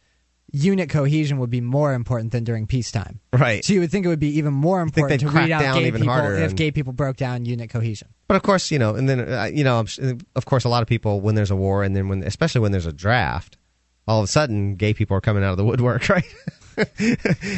unit 0.52 0.90
cohesion 0.90 1.38
would 1.40 1.50
be 1.50 1.62
more 1.62 1.94
important 1.94 2.32
than 2.32 2.44
during 2.44 2.68
peacetime. 2.68 3.20
Right. 3.34 3.64
So 3.64 3.74
you 3.74 3.80
would 3.80 3.92
think 3.92 4.06
it 4.06 4.10
would 4.10 4.20
be 4.20 4.38
even 4.38 4.54
more 4.54 4.82
important 4.82 5.22
to 5.22 5.28
crack 5.30 5.46
weed 5.46 5.52
out 5.54 5.62
down 5.62 5.78
gay 5.80 5.88
even 5.88 6.02
people 6.02 6.14
harder 6.14 6.36
if 6.36 6.50
and- 6.50 6.58
gay 6.58 6.72
people 6.72 6.94
broke 6.94 7.18
down 7.18 7.46
unit 7.46 7.70
cohesion. 7.70 8.10
But 8.28 8.36
of 8.36 8.44
course, 8.44 8.72
you 8.72 8.80
know, 8.80 8.96
and 8.96 9.10
then 9.10 9.20
uh, 9.32 9.44
you 9.46 9.64
know, 9.64 9.84
of 10.36 10.46
course, 10.46 10.64
a 10.64 10.70
lot 10.70 10.82
of 10.82 10.88
people 10.88 11.20
when 11.22 11.36
there's 11.36 11.52
a 11.52 11.56
war, 11.56 11.84
and 11.84 11.96
then 11.96 12.08
when, 12.08 12.24
especially 12.24 12.62
when 12.62 12.72
there's 12.72 12.86
a 12.86 12.94
draft, 12.94 13.58
all 14.08 14.20
of 14.20 14.24
a 14.24 14.28
sudden, 14.28 14.76
gay 14.76 14.94
people 14.94 15.18
are 15.18 15.22
coming 15.22 15.44
out 15.44 15.52
of 15.52 15.58
the 15.58 15.66
woodwork, 15.66 16.08
right? 16.10 16.24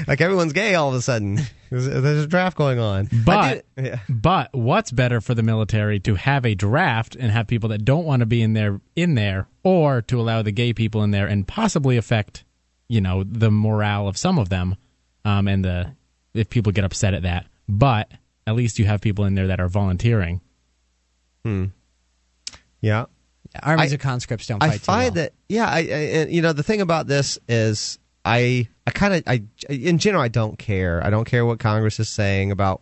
like 0.07 0.21
everyone's 0.21 0.53
gay 0.53 0.75
all 0.75 0.89
of 0.89 0.95
a 0.95 1.01
sudden. 1.01 1.39
There's, 1.69 1.85
there's 1.85 2.23
a 2.23 2.27
draft 2.27 2.57
going 2.57 2.79
on. 2.79 3.09
But 3.25 3.65
did- 3.75 3.85
yeah. 3.85 3.99
but 4.09 4.49
what's 4.53 4.91
better 4.91 5.21
for 5.21 5.33
the 5.35 5.43
military 5.43 5.99
to 6.01 6.15
have 6.15 6.45
a 6.45 6.55
draft 6.55 7.15
and 7.15 7.31
have 7.31 7.47
people 7.47 7.69
that 7.69 7.85
don't 7.85 8.05
want 8.05 8.21
to 8.21 8.25
be 8.25 8.41
in 8.41 8.53
there 8.53 8.81
in 8.95 9.15
there, 9.15 9.47
or 9.63 10.01
to 10.03 10.19
allow 10.19 10.41
the 10.41 10.51
gay 10.51 10.73
people 10.73 11.03
in 11.03 11.11
there 11.11 11.27
and 11.27 11.47
possibly 11.47 11.97
affect, 11.97 12.43
you 12.87 13.01
know, 13.01 13.23
the 13.23 13.49
morale 13.51 14.07
of 14.07 14.17
some 14.17 14.37
of 14.39 14.49
them, 14.49 14.75
um, 15.25 15.47
and 15.47 15.63
the 15.63 15.93
if 16.33 16.49
people 16.49 16.71
get 16.71 16.83
upset 16.83 17.13
at 17.13 17.23
that. 17.23 17.45
But 17.69 18.11
at 18.45 18.55
least 18.55 18.77
you 18.79 18.85
have 18.85 19.01
people 19.01 19.25
in 19.25 19.35
there 19.35 19.47
that 19.47 19.59
are 19.59 19.69
volunteering. 19.69 20.41
Hmm. 21.45 21.65
Yeah. 22.81 23.05
Armies 23.61 23.91
I- 23.91 23.95
of 23.95 24.01
conscripts 24.01 24.47
don't 24.47 24.63
I 24.63 24.67
fight 24.69 24.73
too 24.73 24.79
find 24.79 25.15
well. 25.15 25.23
that 25.25 25.33
yeah, 25.47 25.67
I, 25.67 25.77
I 25.77 26.25
you 26.29 26.41
know 26.41 26.53
the 26.53 26.63
thing 26.63 26.81
about 26.81 27.07
this 27.07 27.37
is 27.47 27.99
I 28.25 28.67
I 28.87 28.91
kind 28.91 29.13
of 29.13 29.23
I 29.27 29.43
in 29.69 29.97
general 29.99 30.23
I 30.23 30.27
don't 30.27 30.57
care. 30.57 31.03
I 31.05 31.09
don't 31.09 31.25
care 31.25 31.45
what 31.45 31.59
Congress 31.59 31.99
is 31.99 32.09
saying 32.09 32.51
about 32.51 32.81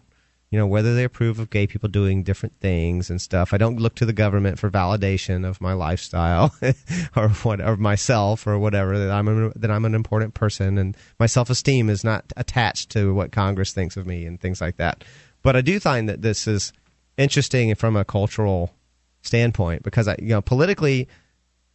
you 0.51 0.59
know 0.59 0.67
whether 0.67 0.93
they 0.93 1.05
approve 1.05 1.39
of 1.39 1.49
gay 1.49 1.65
people 1.65 1.87
doing 1.87 2.23
different 2.23 2.59
things 2.59 3.09
and 3.09 3.21
stuff. 3.21 3.53
I 3.53 3.57
don't 3.57 3.79
look 3.79 3.95
to 3.95 4.05
the 4.05 4.13
government 4.13 4.59
for 4.59 4.69
validation 4.69 5.47
of 5.47 5.61
my 5.61 5.71
lifestyle 5.71 6.53
or 7.15 7.29
what 7.29 7.79
myself 7.79 8.45
or 8.45 8.59
whatever 8.59 8.99
that 8.99 9.11
I'm 9.11 9.27
a, 9.27 9.49
that 9.57 9.71
I'm 9.71 9.85
an 9.85 9.95
important 9.95 10.33
person 10.33 10.77
and 10.77 10.95
my 11.19 11.25
self 11.25 11.49
esteem 11.49 11.89
is 11.89 12.03
not 12.03 12.25
attached 12.35 12.89
to 12.91 13.13
what 13.13 13.31
Congress 13.31 13.71
thinks 13.71 13.95
of 13.95 14.05
me 14.05 14.25
and 14.25 14.39
things 14.39 14.59
like 14.59 14.75
that. 14.75 15.05
But 15.41 15.55
I 15.55 15.61
do 15.61 15.79
find 15.79 16.09
that 16.09 16.21
this 16.21 16.47
is 16.47 16.73
interesting 17.17 17.73
from 17.75 17.95
a 17.95 18.05
cultural 18.05 18.73
standpoint 19.21 19.83
because 19.83 20.07
I 20.07 20.17
you 20.19 20.29
know 20.29 20.41
politically 20.41 21.07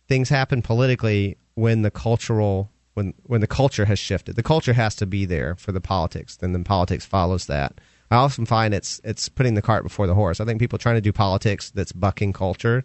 things 0.06 0.28
happen 0.28 0.60
politically 0.60 1.38
when 1.54 1.80
the 1.80 1.90
cultural 1.90 2.70
when 2.92 3.14
when 3.24 3.40
the 3.40 3.46
culture 3.46 3.86
has 3.86 3.98
shifted. 3.98 4.36
The 4.36 4.42
culture 4.42 4.74
has 4.74 4.94
to 4.96 5.06
be 5.06 5.24
there 5.24 5.54
for 5.56 5.72
the 5.72 5.80
politics, 5.80 6.36
then 6.36 6.52
the 6.52 6.60
politics 6.60 7.06
follows 7.06 7.46
that. 7.46 7.80
I 8.10 8.16
often 8.16 8.46
find 8.46 8.72
it's 8.72 9.00
it's 9.04 9.28
putting 9.28 9.54
the 9.54 9.62
cart 9.62 9.82
before 9.82 10.06
the 10.06 10.14
horse. 10.14 10.40
I 10.40 10.44
think 10.44 10.60
people 10.60 10.78
trying 10.78 10.96
to 10.96 11.00
do 11.00 11.12
politics 11.12 11.70
that's 11.70 11.92
bucking 11.92 12.32
culture, 12.32 12.84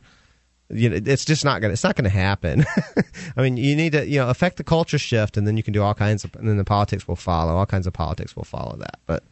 you 0.69 0.89
know, 0.89 0.99
it's 1.05 1.25
just 1.25 1.45
not 1.45 1.61
gonna 1.61 1.73
it's 1.73 1.83
not 1.83 1.95
gonna 1.95 2.09
happen. 2.09 2.65
I 3.37 3.41
mean, 3.41 3.57
you 3.57 3.75
need 3.75 3.91
to 3.91 4.07
you 4.07 4.19
know 4.19 4.29
affect 4.29 4.57
the 4.57 4.63
culture 4.63 4.97
shift, 4.97 5.37
and 5.37 5.45
then 5.45 5.57
you 5.57 5.63
can 5.63 5.73
do 5.73 5.83
all 5.83 5.93
kinds 5.93 6.23
of, 6.23 6.35
and 6.35 6.47
then 6.47 6.57
the 6.57 6.63
politics 6.63 7.07
will 7.07 7.15
follow. 7.15 7.55
All 7.55 7.65
kinds 7.65 7.87
of 7.87 7.93
politics 7.93 8.35
will 8.35 8.45
follow 8.45 8.77
that. 8.77 8.99
But 9.05 9.23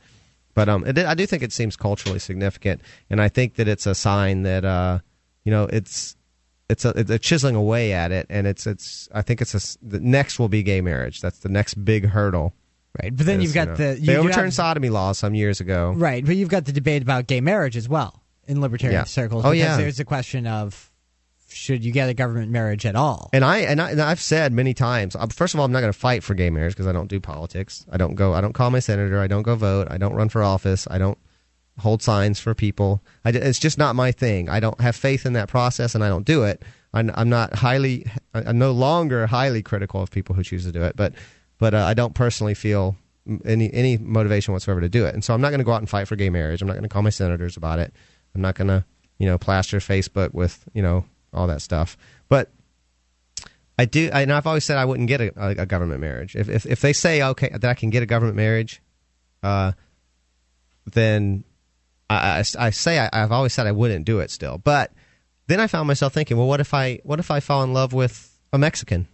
but 0.54 0.70
um, 0.70 0.86
it, 0.86 0.98
I 0.98 1.16
do 1.16 1.26
think 1.26 1.44
it 1.44 1.54
seems 1.54 1.76
culturally 1.76 2.20
significant, 2.20 2.82
and 3.10 3.22
I 3.22 3.30
think 3.30 3.56
that 3.56 3.68
it's 3.68 3.86
a 3.86 3.96
sign 3.96 4.44
that 4.44 4.66
uh, 4.66 5.00
you 5.44 5.52
know, 5.52 5.66
it's 5.66 6.16
it's 6.70 6.86
a, 6.86 6.90
it's 6.90 7.10
a 7.10 7.20
chiseling 7.20 7.56
away 7.56 7.94
at 7.94 8.12
it, 8.12 8.28
and 8.30 8.46
it's 8.46 8.68
it's. 8.68 9.10
I 9.14 9.22
think 9.22 9.42
it's 9.42 9.56
a 9.56 9.78
the 9.82 10.00
next 10.00 10.38
will 10.38 10.50
be 10.50 10.64
gay 10.64 10.82
marriage. 10.82 11.22
That's 11.22 11.40
the 11.40 11.50
next 11.50 11.74
big 11.84 12.06
hurdle. 12.08 12.54
Right, 13.02 13.16
but 13.16 13.26
then 13.26 13.40
is, 13.40 13.44
you've 13.46 13.54
got 13.54 13.68
you 13.80 13.86
know, 13.86 13.94
the 13.94 14.00
you 14.00 14.06
they 14.08 14.18
overturned 14.18 14.46
have- 14.46 14.54
sodomy 14.54 14.90
law 14.90 15.12
some 15.12 15.36
years 15.36 15.60
ago. 15.62 15.94
Right, 15.96 16.26
but 16.26 16.36
you've 16.36 16.50
got 16.50 16.66
the 16.66 16.72
debate 16.72 17.02
about 17.02 17.28
gay 17.28 17.40
marriage 17.42 17.78
as 17.78 17.88
well 17.88 18.22
in 18.48 18.62
libertarian 18.62 19.00
Yeah. 19.02 19.04
circles. 19.06 19.46
Oh, 19.46 19.52
because 19.52 19.58
yeah. 19.60 19.78
there's 19.78 19.98
the 19.98 20.06
question 20.06 20.48
of 20.48 20.92
should 21.52 21.84
you 21.84 21.92
get 21.92 22.10
a 22.10 22.14
government 22.14 22.52
marriage 22.52 22.86
at 22.86 22.96
all? 22.96 23.30
And 23.34 23.44
I 23.46 23.60
and, 23.60 23.82
I 23.82 23.92
and 23.92 24.02
I've 24.02 24.20
said 24.22 24.54
many 24.54 24.74
times. 24.74 25.16
uh, 25.16 25.28
First 25.28 25.54
of 25.54 25.60
all, 25.60 25.66
I'm 25.66 25.72
not 25.72 25.82
going 25.82 25.94
to 25.94 25.98
fight 25.98 26.24
for 26.24 26.34
gay 26.34 26.50
marriage 26.50 26.74
because 26.74 26.88
I 26.88 26.92
don't 26.92 27.08
do 27.08 27.20
politics. 27.20 27.86
I 27.92 27.98
don't 27.98 28.16
go. 28.16 28.34
I 28.34 28.42
don't 28.42 28.54
call 28.54 28.70
my 28.72 28.80
senator. 28.80 29.20
I 29.20 29.28
don't 29.28 29.44
go 29.44 29.56
vote. 29.56 29.88
I 29.90 29.98
don't 29.98 30.14
run 30.14 30.30
for 30.30 30.44
office. 30.44 30.88
I 30.90 30.98
don't 30.98 31.18
hold 31.78 32.02
signs 32.04 32.40
for 32.40 32.54
people. 32.54 33.02
I, 33.24 33.30
it's 33.30 33.60
just 33.60 33.78
not 33.78 33.96
my 33.96 34.12
thing. 34.12 34.50
I 34.50 34.60
don't 34.60 34.80
have 34.82 34.96
faith 34.96 35.26
in 35.26 35.34
that 35.34 35.48
process, 35.48 35.96
and 35.96 36.04
I 36.04 36.10
don't 36.10 36.26
do 36.26 36.44
it. 36.44 36.64
I'm, 36.94 37.12
I'm 37.14 37.30
not 37.30 37.56
highly. 37.56 38.06
I'm 38.34 38.58
no 38.58 38.72
longer 38.72 39.28
highly 39.28 39.62
critical 39.62 40.02
of 40.02 40.12
people 40.12 40.36
who 40.36 40.44
choose 40.44 40.66
to 40.66 40.72
do 40.72 40.84
it, 40.84 40.96
but 40.96 41.14
but 41.60 41.74
uh, 41.74 41.86
I 41.86 41.94
don't 41.94 42.16
personally 42.16 42.56
feel 42.56 42.96
any 43.46 43.72
any 43.74 43.98
motivation 43.98 44.54
whatsoever 44.54 44.82
to 44.82 44.90
do 44.90 45.06
it. 45.06 45.14
And 45.14 45.24
so 45.24 45.34
I'm 45.34 45.42
not 45.42 45.50
going 45.50 45.60
to 45.60 45.66
go 45.66 45.74
out 45.74 45.82
and 45.82 45.90
fight 45.90 46.08
for 46.08 46.16
gay 46.16 46.30
marriage. 46.30 46.62
I'm 46.62 46.68
not 46.68 46.74
going 46.74 46.84
to 46.84 46.90
call 46.90 47.04
my 47.04 47.10
senators 47.12 47.58
about 47.58 47.80
it. 47.80 47.94
I'm 48.34 48.42
not 48.42 48.56
going 48.56 48.70
to 48.70 48.84
you 49.20 49.28
know 49.28 49.38
plaster 49.38 49.78
Facebook 49.78 50.34
with 50.34 50.68
you 50.74 50.82
know 50.82 51.06
all 51.34 51.48
that 51.48 51.62
stuff. 51.62 51.98
But 52.28 52.52
I 53.78 53.86
do, 53.86 54.10
and 54.12 54.34
I've 54.34 54.48
always 54.48 54.66
said 54.66 54.78
I 54.78 54.86
wouldn't 54.86 55.08
get 55.08 55.22
a, 55.22 55.62
a, 55.62 55.66
government 55.66 56.02
marriage. 56.02 56.36
If, 56.36 56.50
if 56.50 56.66
if 56.66 56.82
they 56.82 56.92
say 56.92 57.22
okay 57.24 57.50
that 57.50 57.64
I 57.64 57.74
can 57.74 57.90
get 57.90 58.04
a 58.04 58.06
government 58.06 58.36
marriage, 58.36 58.82
uh, 59.44 59.74
then 60.86 61.44
I, 62.10 62.40
I, 62.40 62.44
I 62.58 62.70
say 62.72 63.00
I, 63.00 63.10
I've 63.14 63.32
always 63.32 63.54
said 63.54 63.68
I 63.68 63.72
wouldn't 63.72 64.06
do 64.06 64.20
it 64.20 64.32
still. 64.32 64.58
But 64.58 64.92
then 65.48 65.60
I 65.60 65.68
found 65.68 65.88
myself 65.88 66.14
thinking, 66.14 66.38
well, 66.38 66.48
what 66.48 66.60
if 66.60 66.74
I 66.74 67.00
what 67.04 67.20
if 67.20 67.32
I 67.32 67.40
fall 67.40 67.64
in 67.64 67.74
love 67.74 67.94
with 67.94 68.38
a 68.52 68.58
Mexican, 68.58 69.08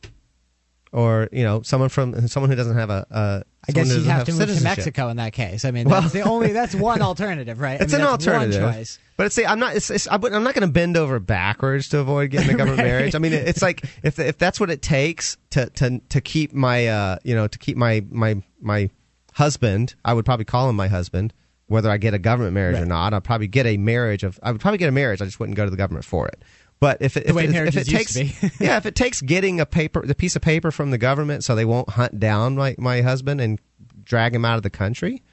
or 0.96 1.28
you 1.34 1.44
know 1.44 1.62
someone 1.62 1.90
from 1.90 2.28
someone 2.30 2.50
who 2.50 2.56
doesn't 2.56 2.78
have 2.78 2.90
a. 2.90 3.06
a 3.12 3.44
I 3.68 3.72
guess 3.72 3.88
you'd 3.90 3.96
doesn't 3.96 4.12
have 4.12 4.26
to 4.26 4.34
move 4.34 4.58
to. 4.58 4.64
Mexico 4.64 5.10
in 5.10 5.18
that 5.18 5.34
case. 5.34 5.66
I 5.66 5.72
mean, 5.72 5.90
Well- 5.90 6.02
that's 6.02 6.14
the 6.14 6.22
only 6.22 6.52
that's 6.54 6.74
one 6.92 7.02
alternative, 7.02 7.60
right? 7.60 7.82
I 7.82 7.84
It's 7.84 7.92
mean, 7.94 8.02
an 8.04 8.08
alternative, 8.08 8.62
choice. 8.62 9.00
but 9.18 9.26
it's 9.26 9.38
I'm 9.40 9.60
not. 9.60 9.76
It's, 9.76 9.90
it's, 9.90 10.08
I 10.08 10.14
I'm 10.16 10.22
not 10.44 10.54
going 10.54 10.62
to 10.62 10.68
bend 10.68 10.96
over 10.96 11.20
backwards 11.20 11.90
to 11.90 12.00
avoid 12.00 12.30
getting 12.32 12.52
a 12.52 12.58
government 12.58 12.78
Right. 12.80 12.86
marriage. 12.88 13.16
I 13.16 13.20
mean, 13.20 13.34
it's 13.34 13.62
like 13.62 13.84
if 14.04 14.20
if 14.20 14.38
that's 14.38 14.60
what 14.60 14.70
it 14.70 14.82
takes 14.82 15.36
to 15.50 15.70
to 15.72 16.00
to 16.10 16.22
keep 16.22 16.54
my 16.54 16.88
uh 16.88 17.18
you 17.24 17.36
know 17.36 17.48
to 17.48 17.58
keep 17.60 17.76
my 17.76 18.06
my 18.10 18.42
my 18.62 18.90
husband, 19.34 19.96
I 20.06 20.14
would 20.14 20.26
probably 20.26 20.46
call 20.46 20.70
him 20.70 20.76
my 20.76 20.88
husband, 20.88 21.34
whether 21.68 21.90
I 21.90 21.98
get 21.98 22.14
a 22.14 22.20
government 22.20 22.54
marriage 22.54 22.80
or 22.80 22.86
not. 22.86 23.14
I'd 23.14 23.24
probably 23.24 23.48
get 23.48 23.66
a 23.66 23.78
marriage 23.78 24.24
of. 24.24 24.40
I 24.44 24.52
would 24.52 24.62
probably 24.62 24.78
get 24.78 24.90
a 24.90 24.94
marriage. 24.94 25.22
I 25.22 25.26
just 25.26 25.40
wouldn't 25.40 25.58
go 25.58 25.66
to 25.66 25.72
the 25.72 25.78
government 25.78 26.06
for 26.06 26.28
it. 26.28 26.42
But 26.86 27.02
if 27.02 27.18
it, 27.18 27.26
if, 27.26 27.36
it, 27.36 27.50
if 27.50 27.78
it 27.78 27.88
takes 27.88 28.16
yeah, 28.62 28.78
if 28.78 28.86
it 28.86 28.94
takes 28.94 29.20
getting 29.20 29.60
a 29.60 29.66
paper, 29.66 30.06
the 30.06 30.14
piece 30.14 30.36
of 30.36 30.44
paper 30.44 30.70
from 30.70 30.92
the 30.92 31.00
government, 31.00 31.44
so 31.44 31.56
they 31.56 31.66
won't 31.66 31.90
hunt 31.90 32.20
down 32.20 32.56
my 32.56 32.76
my 32.78 33.02
husband 33.02 33.42
and 33.42 33.60
drag 34.04 34.36
him 34.36 34.46
out 34.46 34.58
of 34.58 34.62
the 34.62 34.70
country. 34.70 35.24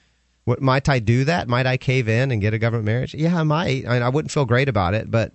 What 0.44 0.62
might 0.62 0.88
I 0.88 0.98
do 0.98 1.24
that? 1.24 1.48
Might 1.48 1.66
I 1.66 1.76
cave 1.76 2.08
in 2.08 2.30
and 2.30 2.40
get 2.40 2.54
a 2.54 2.58
government 2.58 2.86
marriage? 2.86 3.12
Yeah, 3.12 3.38
I 3.38 3.42
might. 3.42 3.86
I, 3.86 3.92
mean, 3.92 4.02
I 4.02 4.08
wouldn't 4.08 4.32
feel 4.32 4.46
great 4.46 4.70
about 4.70 4.94
it, 4.94 5.10
but 5.10 5.34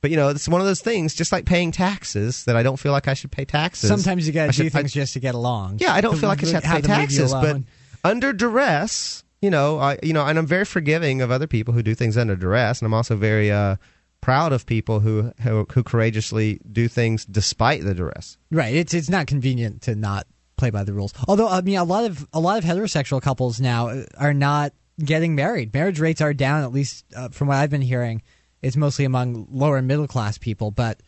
but 0.00 0.10
you 0.10 0.16
know, 0.16 0.30
it's 0.30 0.48
one 0.48 0.62
of 0.62 0.66
those 0.66 0.80
things. 0.80 1.14
Just 1.14 1.32
like 1.32 1.44
paying 1.44 1.70
taxes, 1.70 2.46
that 2.46 2.56
I 2.56 2.62
don't 2.62 2.78
feel 2.78 2.92
like 2.92 3.06
I 3.06 3.12
should 3.12 3.30
pay 3.30 3.44
taxes. 3.44 3.90
Sometimes 3.90 4.26
you 4.26 4.32
got 4.32 4.44
I 4.44 4.52
to 4.52 4.56
do 4.56 4.64
should- 4.64 4.74
I- 4.74 4.78
things 4.80 4.94
just 4.94 5.12
to 5.12 5.20
get 5.20 5.34
along. 5.34 5.80
yeah, 5.80 5.92
I 5.92 6.00
don't 6.00 6.16
feel 6.16 6.30
like 6.30 6.42
I 6.42 6.46
should 6.46 6.62
have 6.62 6.62
to 6.62 6.88
pay 6.88 6.94
taxes, 6.94 7.30
but 7.30 7.60
under 8.02 8.32
duress, 8.32 9.22
you 9.42 9.50
know, 9.50 9.78
I 9.78 9.98
you 10.02 10.14
know, 10.14 10.24
and 10.24 10.38
I'm 10.38 10.46
very 10.46 10.64
forgiving 10.64 11.20
of 11.20 11.30
other 11.30 11.46
people 11.46 11.74
who 11.74 11.82
do 11.82 11.94
things 11.94 12.16
under 12.16 12.36
duress, 12.36 12.80
and 12.80 12.86
I'm 12.86 12.94
also 12.94 13.16
very 13.16 13.52
uh, 13.52 13.76
proud 14.20 14.52
of 14.52 14.66
people 14.66 15.00
who, 15.00 15.32
who 15.40 15.66
who 15.72 15.82
courageously 15.82 16.60
do 16.70 16.88
things 16.88 17.24
despite 17.24 17.84
the 17.84 17.94
duress. 17.94 18.36
Right. 18.50 18.74
It's 18.74 18.94
it's 18.94 19.08
not 19.08 19.26
convenient 19.26 19.82
to 19.82 19.94
not 19.94 20.26
play 20.56 20.70
by 20.70 20.84
the 20.84 20.92
rules. 20.92 21.14
Although 21.26 21.48
I 21.48 21.60
mean, 21.60 21.78
a 21.78 21.84
lot 21.84 22.04
of 22.04 22.26
a 22.32 22.40
lot 22.40 22.58
of 22.58 22.64
heterosexual 22.64 23.22
couples 23.22 23.60
now 23.60 23.88
uh, 23.88 24.04
are 24.18 24.34
not 24.34 24.72
getting 25.02 25.34
married. 25.34 25.72
Marriage 25.72 26.00
rates 26.00 26.20
are 26.20 26.34
down, 26.34 26.64
at 26.64 26.72
least 26.72 27.04
uh, 27.16 27.28
from 27.28 27.48
what 27.48 27.56
I've 27.56 27.70
been 27.70 27.80
hearing. 27.82 28.22
It's 28.60 28.76
mostly 28.76 29.04
among 29.04 29.46
lower 29.50 29.76
and 29.76 29.86
middle 29.86 30.08
class 30.08 30.36
people, 30.36 30.72
but 30.72 31.00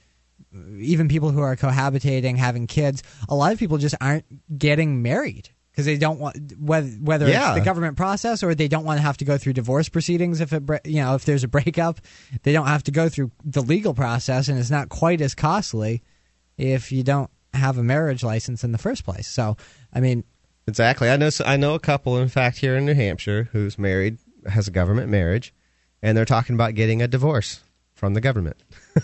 even 0.78 1.08
people 1.08 1.30
who 1.30 1.40
are 1.40 1.56
cohabitating, 1.56 2.36
having 2.36 2.66
kids, 2.66 3.02
a 3.28 3.34
lot 3.34 3.52
of 3.52 3.58
people 3.58 3.78
just 3.78 3.96
aren't 4.00 4.24
getting 4.56 5.02
married 5.02 5.50
because 5.80 5.86
they 5.86 5.96
don't 5.98 6.18
want 6.20 6.36
whether 6.58 6.88
whether 6.88 7.28
Yeah. 7.28 7.50
it's 7.52 7.60
the 7.60 7.64
government 7.64 7.96
process 7.96 8.42
or 8.42 8.54
they 8.54 8.68
don't 8.68 8.84
want 8.84 8.98
to 8.98 9.02
have 9.02 9.16
to 9.18 9.24
go 9.24 9.38
through 9.38 9.54
divorce 9.54 9.88
proceedings 9.88 10.40
if 10.40 10.52
it 10.52 10.62
you 10.84 10.96
know 11.02 11.14
if 11.14 11.24
there's 11.24 11.44
a 11.44 11.48
breakup, 11.48 12.00
they 12.42 12.52
don't 12.52 12.66
have 12.66 12.82
to 12.84 12.90
go 12.90 13.08
through 13.08 13.30
the 13.44 13.62
legal 13.62 13.94
process 13.94 14.48
and 14.48 14.58
it's 14.58 14.70
not 14.70 14.88
quite 14.90 15.20
as 15.20 15.34
costly 15.34 16.02
if 16.58 16.92
you 16.92 17.02
don't 17.02 17.30
have 17.54 17.78
a 17.78 17.82
marriage 17.82 18.22
license 18.22 18.62
in 18.62 18.72
the 18.72 18.78
first 18.78 19.04
place. 19.04 19.26
So, 19.26 19.56
I 19.92 20.00
mean, 20.00 20.24
Exactly. 20.68 21.10
I 21.10 21.16
know. 21.16 21.30
I 21.44 21.56
know 21.56 21.74
a 21.74 21.80
couple, 21.80 22.18
in 22.18 22.28
fact, 22.28 22.58
here 22.58 22.76
in 22.76 22.84
New 22.84 22.94
Hampshire, 22.94 23.48
who's 23.52 23.76
married, 23.78 24.18
has 24.46 24.68
a 24.68 24.70
government 24.70 25.08
marriage, 25.10 25.52
and 26.00 26.16
they're 26.16 26.24
talking 26.24 26.54
about 26.54 26.74
getting 26.74 27.02
a 27.02 27.08
divorce 27.08 27.60
from 27.94 28.14
the 28.14 28.20
government. 28.20 28.56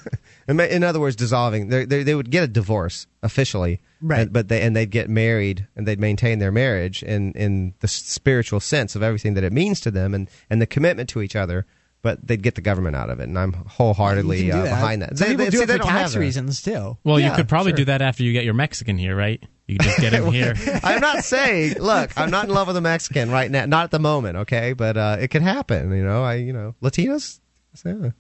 in, 0.49 0.61
in 0.61 0.85
other 0.85 1.01
words, 1.01 1.17
dissolving. 1.17 1.69
They 1.69 1.85
they 1.85 2.03
they 2.05 2.15
would 2.15 2.31
get 2.31 2.45
a 2.45 2.47
divorce 2.47 3.07
officially, 3.23 3.81
Right. 4.07 4.21
and- 4.23 4.33
but 4.33 4.49
they 4.49 4.63
and 4.63 4.75
they'd 4.77 4.91
get 4.91 5.09
married 5.11 5.67
and 5.77 5.87
they'd 5.87 6.01
maintain 6.01 6.39
their 6.39 6.53
marriage 6.53 7.03
in 7.03 7.33
in 7.33 7.75
the 7.81 7.89
spiritual 7.89 8.61
sense 8.61 8.95
of 8.97 9.03
everything 9.03 9.35
that 9.35 9.45
it 9.45 9.53
means 9.53 9.81
to 9.81 9.91
them 9.91 10.15
and 10.15 10.29
and 10.51 10.61
the 10.63 10.67
commitment 10.67 11.09
to 11.11 11.23
each 11.23 11.37
other. 11.37 11.67
But 12.03 12.25
they'd 12.25 12.43
get 12.43 12.55
the 12.55 12.61
government 12.61 12.95
out 12.95 13.11
of 13.11 13.19
it, 13.19 13.25
and 13.25 13.37
I'm 13.37 13.53
wholeheartedly 13.53 14.45
you 14.45 14.53
uh, 14.53 14.57
do 14.59 14.63
that. 14.63 14.69
behind 14.71 15.03
that. 15.03 15.19
Some 15.19 15.27
They- 15.27 15.33
people 15.33 15.45
they- 15.47 15.51
do 15.51 15.57
see, 15.59 15.63
it 15.65 15.71
for 15.71 15.79
tax 15.79 16.15
reasons 16.15 16.63
too. 16.63 16.97
Well, 17.03 17.19
you 17.19 17.33
could 17.33 17.49
probably 17.49 17.73
sure. 17.73 17.79
do 17.79 17.85
that 17.87 18.01
after 18.01 18.23
you 18.23 18.33
get 18.33 18.45
your 18.45 18.55
Mexican 18.55 18.97
here, 18.97 19.17
right? 19.17 19.43
You 19.67 19.79
just 19.79 19.99
get 19.99 20.13
him 20.19 20.31
here. 20.31 20.55
I'm 20.85 21.01
not 21.01 21.25
saying. 21.25 21.81
Look, 21.81 22.13
I'm 22.17 22.31
not 22.31 22.45
in 22.47 22.55
love 22.55 22.69
with 22.69 22.77
a 22.77 22.81
Mexican 22.81 23.31
right 23.33 23.51
now. 23.51 23.67
Not 23.67 23.85
at 23.85 23.91
the 23.91 23.99
moment, 23.99 24.37
okay. 24.37 24.73
But 24.73 24.97
uh, 24.97 25.17
it 25.19 25.29
could 25.33 25.43
happen. 25.43 25.91
You 25.91 26.05
know, 26.05 26.23
I 26.23 26.35
you 26.35 26.53
know 26.53 26.77
Latinos, 26.81 27.41
yeah, 27.85 28.11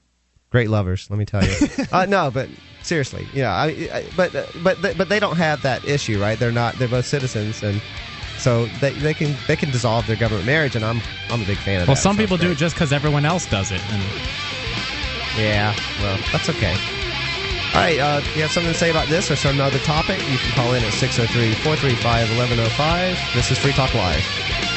great 0.50 0.68
lovers. 0.70 1.08
Let 1.08 1.18
me 1.20 1.24
tell 1.24 1.44
you. 1.44 1.54
uh, 1.92 2.06
no, 2.06 2.32
but 2.32 2.48
seriously, 2.86 3.26
yeah. 3.34 3.52
I, 3.54 3.66
I, 3.92 4.04
but 4.16 4.34
uh, 4.34 4.46
but 4.62 4.80
but 4.96 5.08
they 5.08 5.20
don't 5.20 5.36
have 5.36 5.62
that 5.62 5.84
issue, 5.84 6.20
right? 6.20 6.38
They're 6.38 6.52
not. 6.52 6.78
They're 6.78 6.88
both 6.88 7.06
citizens, 7.06 7.62
and 7.62 7.80
so 8.38 8.66
they, 8.80 8.92
they 8.92 9.14
can 9.14 9.36
they 9.46 9.56
can 9.56 9.70
dissolve 9.70 10.06
their 10.06 10.16
government 10.16 10.46
marriage, 10.46 10.76
and 10.76 10.84
I'm 10.84 11.00
I'm 11.30 11.42
a 11.42 11.44
big 11.44 11.58
fan 11.58 11.82
of 11.82 11.88
Well, 11.88 11.94
that. 11.96 12.00
some 12.02 12.16
Sounds 12.16 12.24
people 12.24 12.36
do 12.36 12.50
it 12.50 12.56
just 12.58 12.74
because 12.74 12.92
everyone 12.92 13.24
else 13.24 13.46
does 13.46 13.72
it. 13.72 13.80
And 13.92 14.02
Yeah, 15.38 15.74
well, 16.00 16.18
that's 16.32 16.48
okay. 16.48 16.74
All 17.74 17.82
right, 17.82 17.98
uh, 17.98 18.22
you 18.34 18.40
have 18.42 18.50
something 18.50 18.72
to 18.72 18.78
say 18.78 18.90
about 18.90 19.08
this 19.08 19.30
or 19.30 19.36
some 19.36 19.60
other 19.60 19.78
topic? 19.80 20.18
You 20.30 20.38
can 20.38 20.52
call 20.52 20.72
in 20.72 20.82
at 20.82 20.92
603 20.92 21.52
435 21.62 22.28
1105. 22.38 23.34
This 23.34 23.50
is 23.50 23.58
Free 23.58 23.72
Talk 23.72 23.92
Live. 23.92 24.75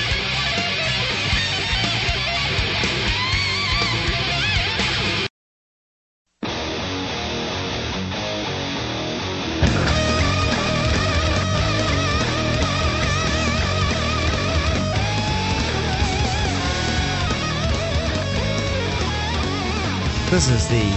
This 20.40 20.52
is 20.52 20.68
the 20.70 20.90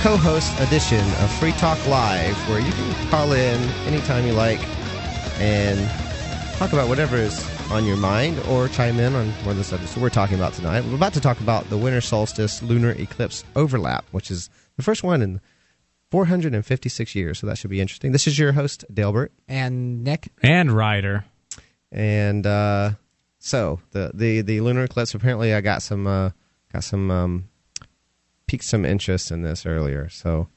co-host 0.00 0.58
edition 0.60 1.04
of 1.22 1.30
Free 1.32 1.52
Talk 1.52 1.76
Live, 1.88 2.34
where 2.48 2.58
you 2.58 2.72
can 2.72 3.10
call 3.10 3.32
in 3.32 3.60
anytime 3.86 4.24
you 4.26 4.32
like 4.32 4.58
and 5.38 5.78
talk 6.56 6.72
about 6.72 6.88
whatever 6.88 7.16
is 7.16 7.46
on 7.70 7.84
your 7.84 7.98
mind, 7.98 8.40
or 8.48 8.68
chime 8.68 8.98
in 8.98 9.14
on 9.14 9.28
one 9.44 9.50
of 9.50 9.56
the 9.58 9.64
subjects 9.64 9.94
we're 9.98 10.08
talking 10.08 10.36
about 10.36 10.54
tonight. 10.54 10.82
We're 10.86 10.94
about 10.94 11.12
to 11.12 11.20
talk 11.20 11.38
about 11.40 11.68
the 11.68 11.76
winter 11.76 12.00
solstice 12.00 12.62
lunar 12.62 12.92
eclipse 12.92 13.44
overlap, 13.56 14.06
which 14.10 14.30
is 14.30 14.48
the 14.78 14.82
first 14.82 15.02
one 15.02 15.20
in 15.20 15.42
456 16.10 17.14
years. 17.14 17.38
So 17.38 17.46
that 17.48 17.58
should 17.58 17.68
be 17.68 17.82
interesting. 17.82 18.12
This 18.12 18.26
is 18.26 18.38
your 18.38 18.52
host 18.52 18.86
Dalebert, 18.90 19.32
And 19.48 20.02
Nick, 20.02 20.32
And 20.42 20.72
Ryder. 20.72 21.26
and 21.92 22.46
uh, 22.46 22.92
so 23.38 23.80
the, 23.90 24.12
the 24.14 24.40
the 24.40 24.62
lunar 24.62 24.84
eclipse. 24.84 25.14
Apparently, 25.14 25.52
I 25.52 25.60
got 25.60 25.82
some 25.82 26.06
uh, 26.06 26.30
got 26.72 26.84
some 26.84 27.10
um, 27.10 27.48
piqued 28.46 28.64
some 28.64 28.84
interest 28.84 29.30
in 29.30 29.42
this 29.42 29.66
earlier. 29.66 30.08
So. 30.08 30.48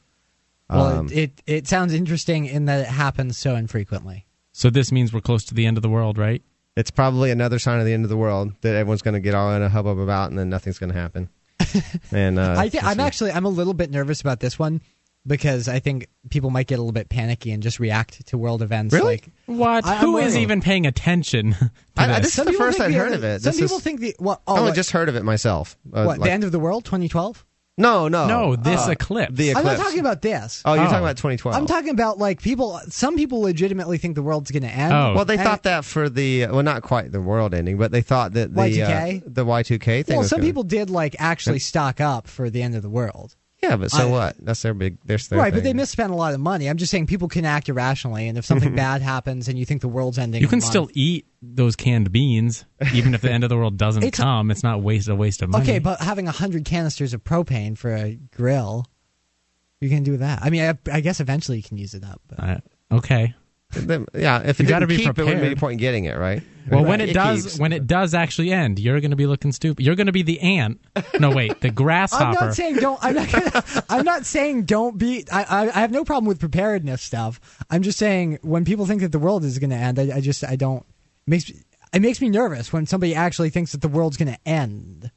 well, 0.70 0.86
um, 0.99 1.07
it, 1.07 1.14
it 1.14 1.41
it 1.45 1.68
sounds 1.68 1.94
interesting 1.94 2.45
in 2.45 2.66
that 2.66 2.82
it 2.82 2.88
happens 2.88 3.38
so 3.38 3.56
infrequently. 3.56 4.26
So 4.52 4.70
this 4.70 4.91
means 4.91 5.14
we're 5.14 5.22
close 5.22 5.44
to 5.45 5.53
the 5.53 5.66
end 5.66 5.78
of 5.78 5.84
the 5.84 5.90
world, 5.90 6.18
right? 6.18 6.41
it's 6.76 6.91
probably 6.91 7.30
another 7.30 7.60
sign 7.60 7.80
of 7.80 7.86
the 7.86 7.91
end 7.91 8.06
of 8.06 8.10
the 8.10 8.16
world 8.16 8.53
that 8.61 8.74
everyone's 8.74 9.02
going 9.02 9.14
to 9.16 9.20
get 9.20 9.34
all 9.34 9.52
in 9.53 9.61
a 9.61 9.68
hubbub 9.68 9.99
about, 9.99 10.30
and 10.30 10.40
then 10.40 10.48
nothing's 10.49 10.78
going 10.78 10.91
to 10.94 10.98
happen. 10.98 11.28
and 12.11 12.40
uh, 12.40 12.56
I 12.57 12.70
think 12.70 12.86
I'm 12.86 13.02
actually 13.02 13.32
I'm 13.32 13.44
a 13.44 13.49
little 13.49 13.74
bit 13.74 13.91
nervous 13.91 14.22
about 14.22 14.40
this 14.40 14.57
one 14.57 14.82
because 15.28 15.68
I 15.68 15.80
think 15.80 16.07
people 16.30 16.52
might 16.52 16.68
get 16.68 16.76
a 16.76 16.82
little 16.82 16.94
bit 16.94 17.10
panicky 17.10 17.52
and 17.52 17.61
just 17.61 17.80
react 17.82 18.26
to 18.28 18.38
world 18.38 18.61
events. 18.61 18.94
Really? 18.94 19.16
Like, 19.16 19.30
What? 19.48 19.86
I- 19.86 19.98
Who 19.98 20.18
is 20.20 20.38
even 20.38 20.61
paying 20.61 20.86
attention 20.86 21.52
to 21.53 21.72
I- 21.98 22.03
I- 22.06 22.07
this? 22.07 22.18
this 22.20 22.28
is 22.28 22.34
some 22.34 22.45
the 22.45 22.52
people 22.52 22.66
first 22.68 22.78
think 22.78 22.88
I'd 22.88 22.94
the- 22.94 22.98
heard 22.99 23.11
of 23.14 23.24
it. 23.26 23.41
Some 23.41 23.52
This 23.52 23.60
people 23.61 23.78
is- 23.78 23.84
think 23.84 23.99
the 23.99 24.16
what? 24.20 24.41
I 24.48 24.52
Oh, 24.52 24.56
only 24.60 24.70
what, 24.70 24.76
just 24.76 24.91
heard 24.91 25.10
of 25.10 25.16
it 25.18 25.24
myself. 25.26 25.78
Uh, 25.91 26.06
what, 26.06 26.20
like- 26.20 26.28
the 26.30 26.32
end 26.32 26.45
of 26.45 26.53
the 26.53 26.60
world, 26.60 26.86
2012. 26.86 27.45
No, 27.80 28.07
no, 28.07 28.27
no, 28.27 28.56
this 28.56 28.88
Uh, 28.88 28.91
eclipse. 28.91 29.34
The 29.35 29.49
eclipse. 29.51 29.68
I'm 29.69 29.77
not 29.77 29.84
talking 29.84 29.99
about 29.99 30.22
this. 30.22 30.61
Oh, 30.65 30.73
you're 30.73 30.84
Oh. 30.84 30.88
talking 30.88 31.03
about 31.03 31.18
2012. 31.18 31.56
I'm 31.56 31.65
talking 31.65 31.89
about 31.89 32.18
like 32.19 32.41
people. 32.41 32.80
Some 32.89 33.15
people 33.15 33.41
legitimately 33.41 33.97
think 33.97 34.15
the 34.15 34.22
world's 34.22 34.51
going 34.51 34.64
to 34.64 34.69
end. 34.69 34.93
Oh. 34.93 35.14
Well, 35.15 35.26
they 35.26 35.35
And- 35.35 35.43
thought 35.43 35.64
that 35.64 35.85
for 35.85 36.10
the 36.10 36.47
well, 36.47 36.64
not 36.64 36.81
quite 36.84 37.11
the 37.11 37.22
world 37.22 37.53
ending, 37.53 37.77
but 37.77 37.91
they 37.91 38.01
thought 38.01 38.34
that 38.34 38.53
the 38.53 38.61
Y2K? 38.61 39.18
Uh, 39.26 39.30
the 39.31 39.45
Y2K 39.45 40.03
thing. 40.03 40.15
Well, 40.15 40.19
was 40.19 40.30
some 40.30 40.39
gonna- 40.39 40.47
people 40.49 40.64
did 40.64 40.89
like 40.89 41.15
actually 41.19 41.60
stock 41.60 41.99
up 42.01 42.27
for 42.27 42.49
the 42.49 42.61
end 42.61 42.76
of 42.76 42.81
the 42.81 42.89
world. 42.89 43.35
Yeah, 43.61 43.76
but 43.76 43.91
so 43.91 44.07
I- 44.07 44.11
what? 44.11 44.36
That's 44.40 44.61
their 44.61 44.73
big. 44.73 44.98
There's 45.03 45.27
their 45.27 45.38
right, 45.38 45.52
but 45.52 45.57
thing. 45.57 45.64
they 45.65 45.73
misspent 45.73 46.11
a 46.11 46.15
lot 46.15 46.34
of 46.34 46.40
money. 46.40 46.69
I'm 46.69 46.77
just 46.77 46.91
saying 46.91 47.07
people 47.07 47.27
can 47.27 47.44
act 47.44 47.68
irrationally, 47.68 48.27
and 48.30 48.38
if 48.38 48.45
something 48.45 48.73
bad 48.76 49.02
happens 49.02 49.48
and 49.49 49.60
you 49.60 49.65
think 49.65 49.81
the 49.81 49.90
world's 49.90 50.18
ending, 50.18 50.41
you 50.41 50.48
can 50.48 50.60
a 50.60 50.61
month- 50.61 50.69
still 50.69 50.90
eat 50.94 51.26
those 51.41 51.76
canned 51.76 52.11
beans, 52.11 52.65
even 52.94 53.14
if 53.14 53.22
the 53.22 53.31
end 53.31 53.44
of 53.44 53.49
the 53.49 53.57
world 53.57 53.77
doesn't 53.77 54.03
It's 54.06 54.18
a- 54.19 54.22
come. 54.23 54.49
It's 54.52 54.64
not 54.64 54.81
waste 54.81 55.10
a 55.10 55.15
waste 55.15 55.41
of 55.41 55.49
money. 55.49 55.64
Okay, 55.64 55.80
but 55.80 55.99
having 55.99 56.26
hundred 56.26 56.64
canisters 56.65 57.14
of 57.14 57.23
propane 57.23 57.77
for 57.77 57.94
a 57.94 58.15
grill, 58.36 58.86
you 59.81 59.90
can 59.90 60.03
do 60.03 60.18
that. 60.18 60.40
I 60.41 60.49
mean, 60.49 60.61
I, 60.61 60.77
I 60.91 61.02
guess 61.02 61.19
eventually 61.19 61.57
you 61.57 61.64
can 61.64 61.77
use 61.77 61.94
it 61.94 62.03
up. 62.06 62.22
But. 62.27 62.40
Uh, 62.40 62.57
okay. 62.94 63.34
Them- 63.72 64.08
yeah, 64.16 64.41
if 64.44 64.60
it 64.60 64.64
You 64.64 64.70
gotta 64.70 64.88
be 64.88 64.98
keep, 64.98 65.06
it 65.06 65.10
wouldn't 65.10 65.28
be 65.28 65.32
prepared. 65.34 65.46
any 65.46 65.56
point 65.56 65.72
in 65.74 65.78
getting 65.78 66.06
it, 66.06 66.18
right? 66.18 66.41
Well, 66.72 66.82
Right. 66.82 66.90
when 66.90 67.02
it, 67.02 67.14
does, 67.14 67.44
keeps. 67.44 67.60
when 67.60 67.72
it 67.74 67.86
does 67.88 68.14
actually 68.14 68.52
end, 68.52 68.78
you're 68.80 69.00
going 69.02 69.10
to 69.12 69.18
be 69.18 69.26
looking 69.26 69.52
stupid. 69.52 69.84
You're 69.84 69.96
going 69.96 70.06
to 70.08 70.14
be 70.14 70.22
the 70.22 70.40
ant. 70.40 70.80
No, 71.20 71.32
wait, 71.32 71.62
the 71.62 71.70
grasshopper. 71.72 72.26
I'm 72.26 72.34
not 72.48 72.54
saying 72.56 72.76
don't. 72.76 73.00
I'm 73.04 73.16
not. 73.16 73.32
Gonna, 73.32 73.84
I'm 73.90 74.06
not 74.06 74.26
saying 74.26 74.64
don't 74.66 74.98
be. 74.98 75.26
I, 75.32 75.44
I 75.44 75.62
I 75.70 75.82
have 75.82 75.90
no 75.91 76.04
problem 76.04 76.28
with 76.28 76.40
preparedness 76.40 77.02
stuff. 77.02 77.40
I'm 77.72 77.82
just 77.82 77.98
saying 77.98 78.38
when 78.44 78.66
people 78.66 78.86
think 78.86 79.02
that 79.02 79.12
the 79.12 79.18
world 79.20 79.44
is 79.44 79.58
going 79.58 79.72
to 79.72 79.76
end, 79.78 79.98
I, 80.00 80.18
I 80.18 80.22
just 80.22 80.44
I 80.44 80.56
don't. 80.56 80.82
It 81.26 81.30
makes 81.30 81.50
it 81.50 82.02
makes 82.02 82.22
me 82.22 82.30
nervous 82.30 82.72
when 82.72 82.86
somebody 82.86 83.16
actually 83.16 83.50
thinks 83.50 83.72
that 83.72 83.82
the 83.82 83.88
world's 83.88 84.18
going 84.18 84.32
to 84.32 84.40
end. 84.48 85.10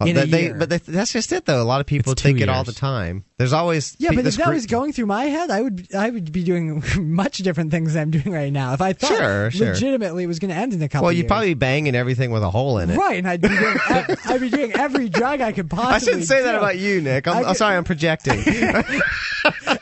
in 0.00 0.16
a 0.16 0.20
But 0.20 0.30
they, 0.30 0.42
year. 0.42 0.54
but 0.54 0.68
they, 0.70 0.78
that's 0.78 1.12
just 1.12 1.32
it, 1.32 1.44
though. 1.44 1.60
A 1.60 1.64
lot 1.64 1.80
of 1.80 1.86
people 1.86 2.12
It's 2.12 2.22
two 2.22 2.28
think 2.28 2.40
it 2.40 2.48
all 2.48 2.62
the 2.62 2.72
time. 2.72 3.24
There's 3.38 3.52
always 3.52 3.94
Yeah, 4.00 4.10
but 4.14 4.26
if 4.26 4.34
that 4.36 4.48
was 4.52 4.66
going 4.66 4.92
through 4.92 5.06
my 5.06 5.26
head, 5.26 5.48
I 5.50 5.62
would 5.62 5.94
I 5.94 6.10
would 6.10 6.32
be 6.32 6.42
doing 6.42 6.82
much 6.98 7.38
different 7.38 7.70
things 7.70 7.94
than 7.94 8.02
I'm 8.02 8.10
doing 8.10 8.32
right 8.34 8.52
now. 8.52 8.72
If 8.74 8.80
I 8.80 8.92
thought 8.92 9.08
Sure, 9.16 9.50
sure. 9.52 9.68
legitimately 9.68 10.24
it 10.24 10.26
was 10.26 10.40
going 10.40 10.50
to 10.50 10.56
end 10.56 10.74
in 10.74 10.82
a 10.82 10.88
couple. 10.88 11.04
Well, 11.04 11.12
you'd 11.12 11.22
years. 11.22 11.28
probably 11.28 11.50
be 11.50 11.54
banging 11.54 11.94
everything 11.94 12.32
with 12.32 12.42
a 12.42 12.50
hole 12.50 12.78
in 12.78 12.90
it. 12.90 12.96
right, 12.98 13.16
and 13.16 13.28
I'd 13.28 13.40
be 13.40 13.46
doing 13.48 13.76
I'd 14.26 14.40
be 14.40 14.50
doing 14.50 14.72
every 14.72 15.08
drug 15.08 15.40
I 15.40 15.52
could 15.52 15.70
possibly. 15.70 15.94
I 15.94 15.98
shouldn't 16.00 16.24
say 16.24 16.42
that 16.42 16.56
about 16.56 16.78
you, 16.78 17.00
Nick. 17.00 17.28
I'm, 17.28 17.44
I 17.44 17.48
I'm 17.50 17.54
sorry, 17.54 17.76
I'm 17.76 17.84
projecting. 17.84 18.40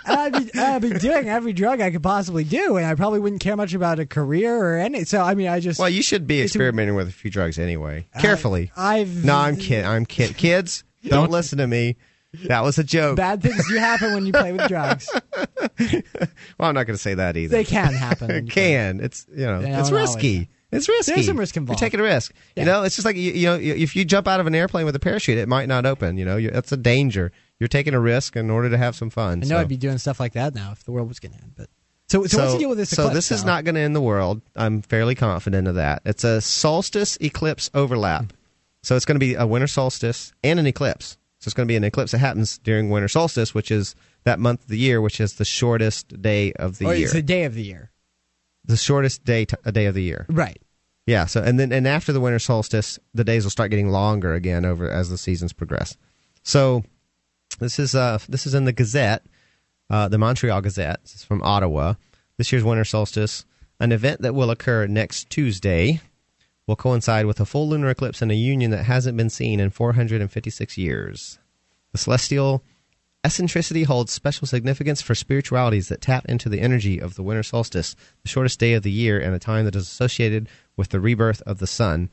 I'd 0.05 0.33
be, 0.33 0.59
I'd 0.59 0.83
be 0.83 0.91
doing 0.91 1.29
every 1.29 1.53
drug 1.53 1.81
I 1.81 1.91
could 1.91 2.03
possibly 2.03 2.45
do, 2.45 2.77
and 2.77 2.87
I 2.87 2.95
probably 2.95 3.21
wouldn't 3.21 3.41
care 3.41 3.57
much 3.57 3.75
about 3.75 3.99
a 3.99 4.07
career 4.07 4.55
or 4.57 4.77
any. 4.79 5.05
So 5.05 5.21
I 5.23 5.35
mean, 5.35 5.49
I 5.49 5.61
just 5.61 5.81
well, 5.81 5.89
you 5.89 6.03
should 6.03 6.27
be 6.27 6.41
a- 6.41 6.45
experimenting 6.45 6.95
with 6.95 7.09
a 7.09 7.13
few 7.13 7.31
drugs 7.31 7.59
anyway. 7.59 8.07
Carefully. 8.21 8.71
I've 8.77 9.25
no, 9.25 9.35
I'm 9.37 9.57
kidding. 9.57 9.87
I'm 9.87 10.05
kidding. 10.07 10.35
Kids, 10.35 10.85
don't 11.05 11.31
listen 11.31 11.59
to 11.59 11.67
me. 11.67 11.97
That 12.45 12.63
was 12.63 12.79
a 12.79 12.85
joke. 12.85 13.17
Bad 13.17 13.43
things 13.43 13.69
do 13.69 13.77
happen 13.77 14.15
when 14.15 14.27
you 14.27 14.33
play 14.33 14.53
with 14.53 14.69
drugs. 14.69 15.09
Well, 16.59 16.71
I'm 16.71 16.75
not 16.75 16.87
going 16.87 16.97
to 16.97 17.03
say 17.03 17.15
that 17.15 17.37
either. 17.37 17.55
They 17.55 17.65
can 17.65 17.93
happen. 17.93 18.31
It 18.31 18.51
can. 18.51 19.01
It's 19.01 19.27
you 19.31 19.45
know, 19.45 19.61
it's 19.61 19.91
risky. 19.91 20.35
always. 20.35 20.49
It's 20.73 20.89
risky. 20.89 21.15
There's 21.15 21.27
some 21.27 21.39
risk 21.39 21.57
involved. 21.57 21.81
You're 21.81 21.87
taking 21.87 22.01
a 22.01 22.03
risk. 22.03 22.35
Yeah. 22.55 22.63
You 22.63 22.67
know, 22.67 22.83
it's 22.83 22.97
just 22.97 23.05
like 23.05 23.17
you, 23.17 23.33
you 23.33 23.47
know, 23.47 23.55
if 23.57 23.95
you 23.95 24.05
jump 24.05 24.27
out 24.27 24.41
of 24.41 24.47
an 24.47 24.55
airplane 24.55 24.85
with 24.85 24.97
a 24.97 24.99
parachute, 24.99 25.39
it 25.39 25.49
might 25.49 25.69
not 25.69 25.87
open. 25.87 26.17
You 26.17 26.25
know, 26.25 26.37
you, 26.37 26.51
that's 26.51 26.73
a 26.73 26.77
danger. 26.77 27.31
You're 27.61 27.69
taking 27.69 27.95
a 27.95 28.01
risk 28.01 28.37
in 28.37 28.51
order 28.51 28.71
to 28.71 28.77
have 28.77 28.97
some 28.97 29.11
fun. 29.11 29.43
I 29.45 29.47
know 29.47 29.57
so. 29.57 29.59
I'd 29.59 29.69
be 29.69 29.77
doing 29.77 29.99
stuff 29.99 30.19
like 30.19 30.33
that 30.33 30.55
now 30.55 30.73
if 30.73 30.85
the 30.85 30.93
world 30.93 31.09
was 31.09 31.21
going 31.21 31.33
to 31.33 31.43
end. 31.43 31.53
But 31.57 31.69
so, 32.09 32.23
so, 32.23 32.29
so, 32.29 32.39
what's 32.39 32.53
the 32.55 32.59
deal 32.59 32.69
with 32.69 32.79
this? 32.79 32.91
so 32.91 33.03
eclipse, 33.03 33.15
this 33.15 33.33
is 33.33 33.45
not 33.45 33.65
going 33.65 33.75
to 33.75 33.81
end 33.81 33.95
the 33.97 34.01
world. 34.01 34.43
I'm 34.55 34.83
fairly 34.83 35.15
confident 35.15 35.69
of 35.69 35.77
that. 35.77 36.03
It's 36.05 36.25
a 36.25 36.41
solstice 36.41 37.17
eclipse 37.21 37.71
overlap. 37.75 38.33
So 38.83 38.95
it's 38.95 39.05
going 39.05 39.17
to 39.17 39.21
be 39.21 39.35
a 39.35 39.47
winter 39.47 39.67
solstice 39.67 40.33
and 40.45 40.61
an 40.61 40.67
eclipse. 40.67 41.17
So 41.47 41.51
it's 41.51 41.55
going 41.55 41.69
to 41.69 41.71
be 41.73 41.77
an 41.77 41.85
eclipse 41.85 42.11
that 42.11 42.19
happens 42.19 42.59
during 42.59 42.91
winter 42.91 43.07
solstice, 43.07 43.55
which 43.55 43.71
is 43.71 43.95
that 44.25 44.41
month 44.41 44.63
of 44.63 44.67
the 44.69 44.79
year, 44.79 45.01
which 45.01 45.21
is 45.21 45.35
the 45.35 45.45
shortest 45.45 46.21
day 46.21 46.53
of 46.55 46.79
the 46.79 46.87
Or 46.87 46.95
year. 46.95 47.05
it's 47.05 47.13
the 47.13 47.23
day 47.23 47.45
of 47.45 47.55
the 47.55 47.63
year, 47.63 47.93
the 48.65 48.77
shortest 48.77 49.25
day 49.25 49.45
t- 49.45 49.55
a 49.65 49.71
day 49.71 49.87
of 49.87 49.95
the 49.95 50.03
year. 50.03 50.27
right? 50.29 50.61
Yeah. 51.07 51.27
So 51.27 51.41
and 51.41 51.61
then 51.61 51.71
and 51.71 51.87
after 51.87 52.13
the 52.13 52.19
winter 52.21 52.41
solstice, 52.41 52.99
the 53.15 53.23
days 53.23 53.45
will 53.45 53.53
start 53.53 53.71
getting 53.71 53.91
longer 53.91 54.35
again 54.35 54.65
over 54.65 54.91
as 54.91 55.09
the 55.09 55.17
seasons 55.17 55.53
progress. 55.53 55.97
So 56.43 56.83
this 57.61 57.79
is 57.79 57.95
uh 57.95 58.19
this 58.29 58.45
is 58.45 58.55
in 58.55 58.65
the 58.65 58.73
Gazette, 58.73 59.25
uh, 59.89 60.09
the 60.09 60.19
Montreal 60.19 60.61
Gazette. 60.63 60.99
Is 61.05 61.23
from 61.23 61.45
Ottawa. 61.45 61.95
This 62.39 62.51
year's 62.51 62.65
winter 62.65 62.85
solstice, 62.85 63.45
an 63.79 63.93
event 63.93 64.23
that 64.23 64.35
will 64.35 64.51
occur 64.51 64.89
next 64.89 65.31
Tuesday, 65.31 66.01
will 66.67 66.77
coincide 66.77 67.27
with 67.27 67.41
a 67.41 67.47
full 67.47 67.69
lunar 67.69 67.91
eclipse 67.91 68.23
in 68.23 68.31
a 68.31 68.35
union 68.35 68.71
that 68.73 68.85
hasn't 68.85 69.17
been 69.17 69.31
seen 69.31 69.61
in 69.61 69.71
456 69.71 70.77
years. 70.77 71.39
The 71.93 71.99
celestial 71.99 72.63
eccentricity 73.25 73.85
holds 73.85 74.13
special 74.13 74.47
significance 74.47 75.03
for 75.03 75.15
spiritualities 75.15 75.89
that 75.89 76.01
tap 76.01 76.25
into 76.27 76.49
the 76.49 76.61
energy 76.61 77.01
of 77.01 77.15
the 77.15 77.23
winter 77.23 77.43
solstice, 77.43 77.97
the 78.23 78.29
shortest 78.29 78.61
day 78.61 78.75
of 78.75 78.83
the 78.83 78.91
year, 78.91 79.19
and 79.19 79.35
a 79.35 79.39
time 79.39 79.65
that 79.65 79.77
is 79.77 79.85
associated 79.85 80.49
with 80.77 80.91
the 80.91 81.01
rebirth 81.01 81.43
of 81.43 81.59
the 81.59 81.67
sun. 81.67 82.11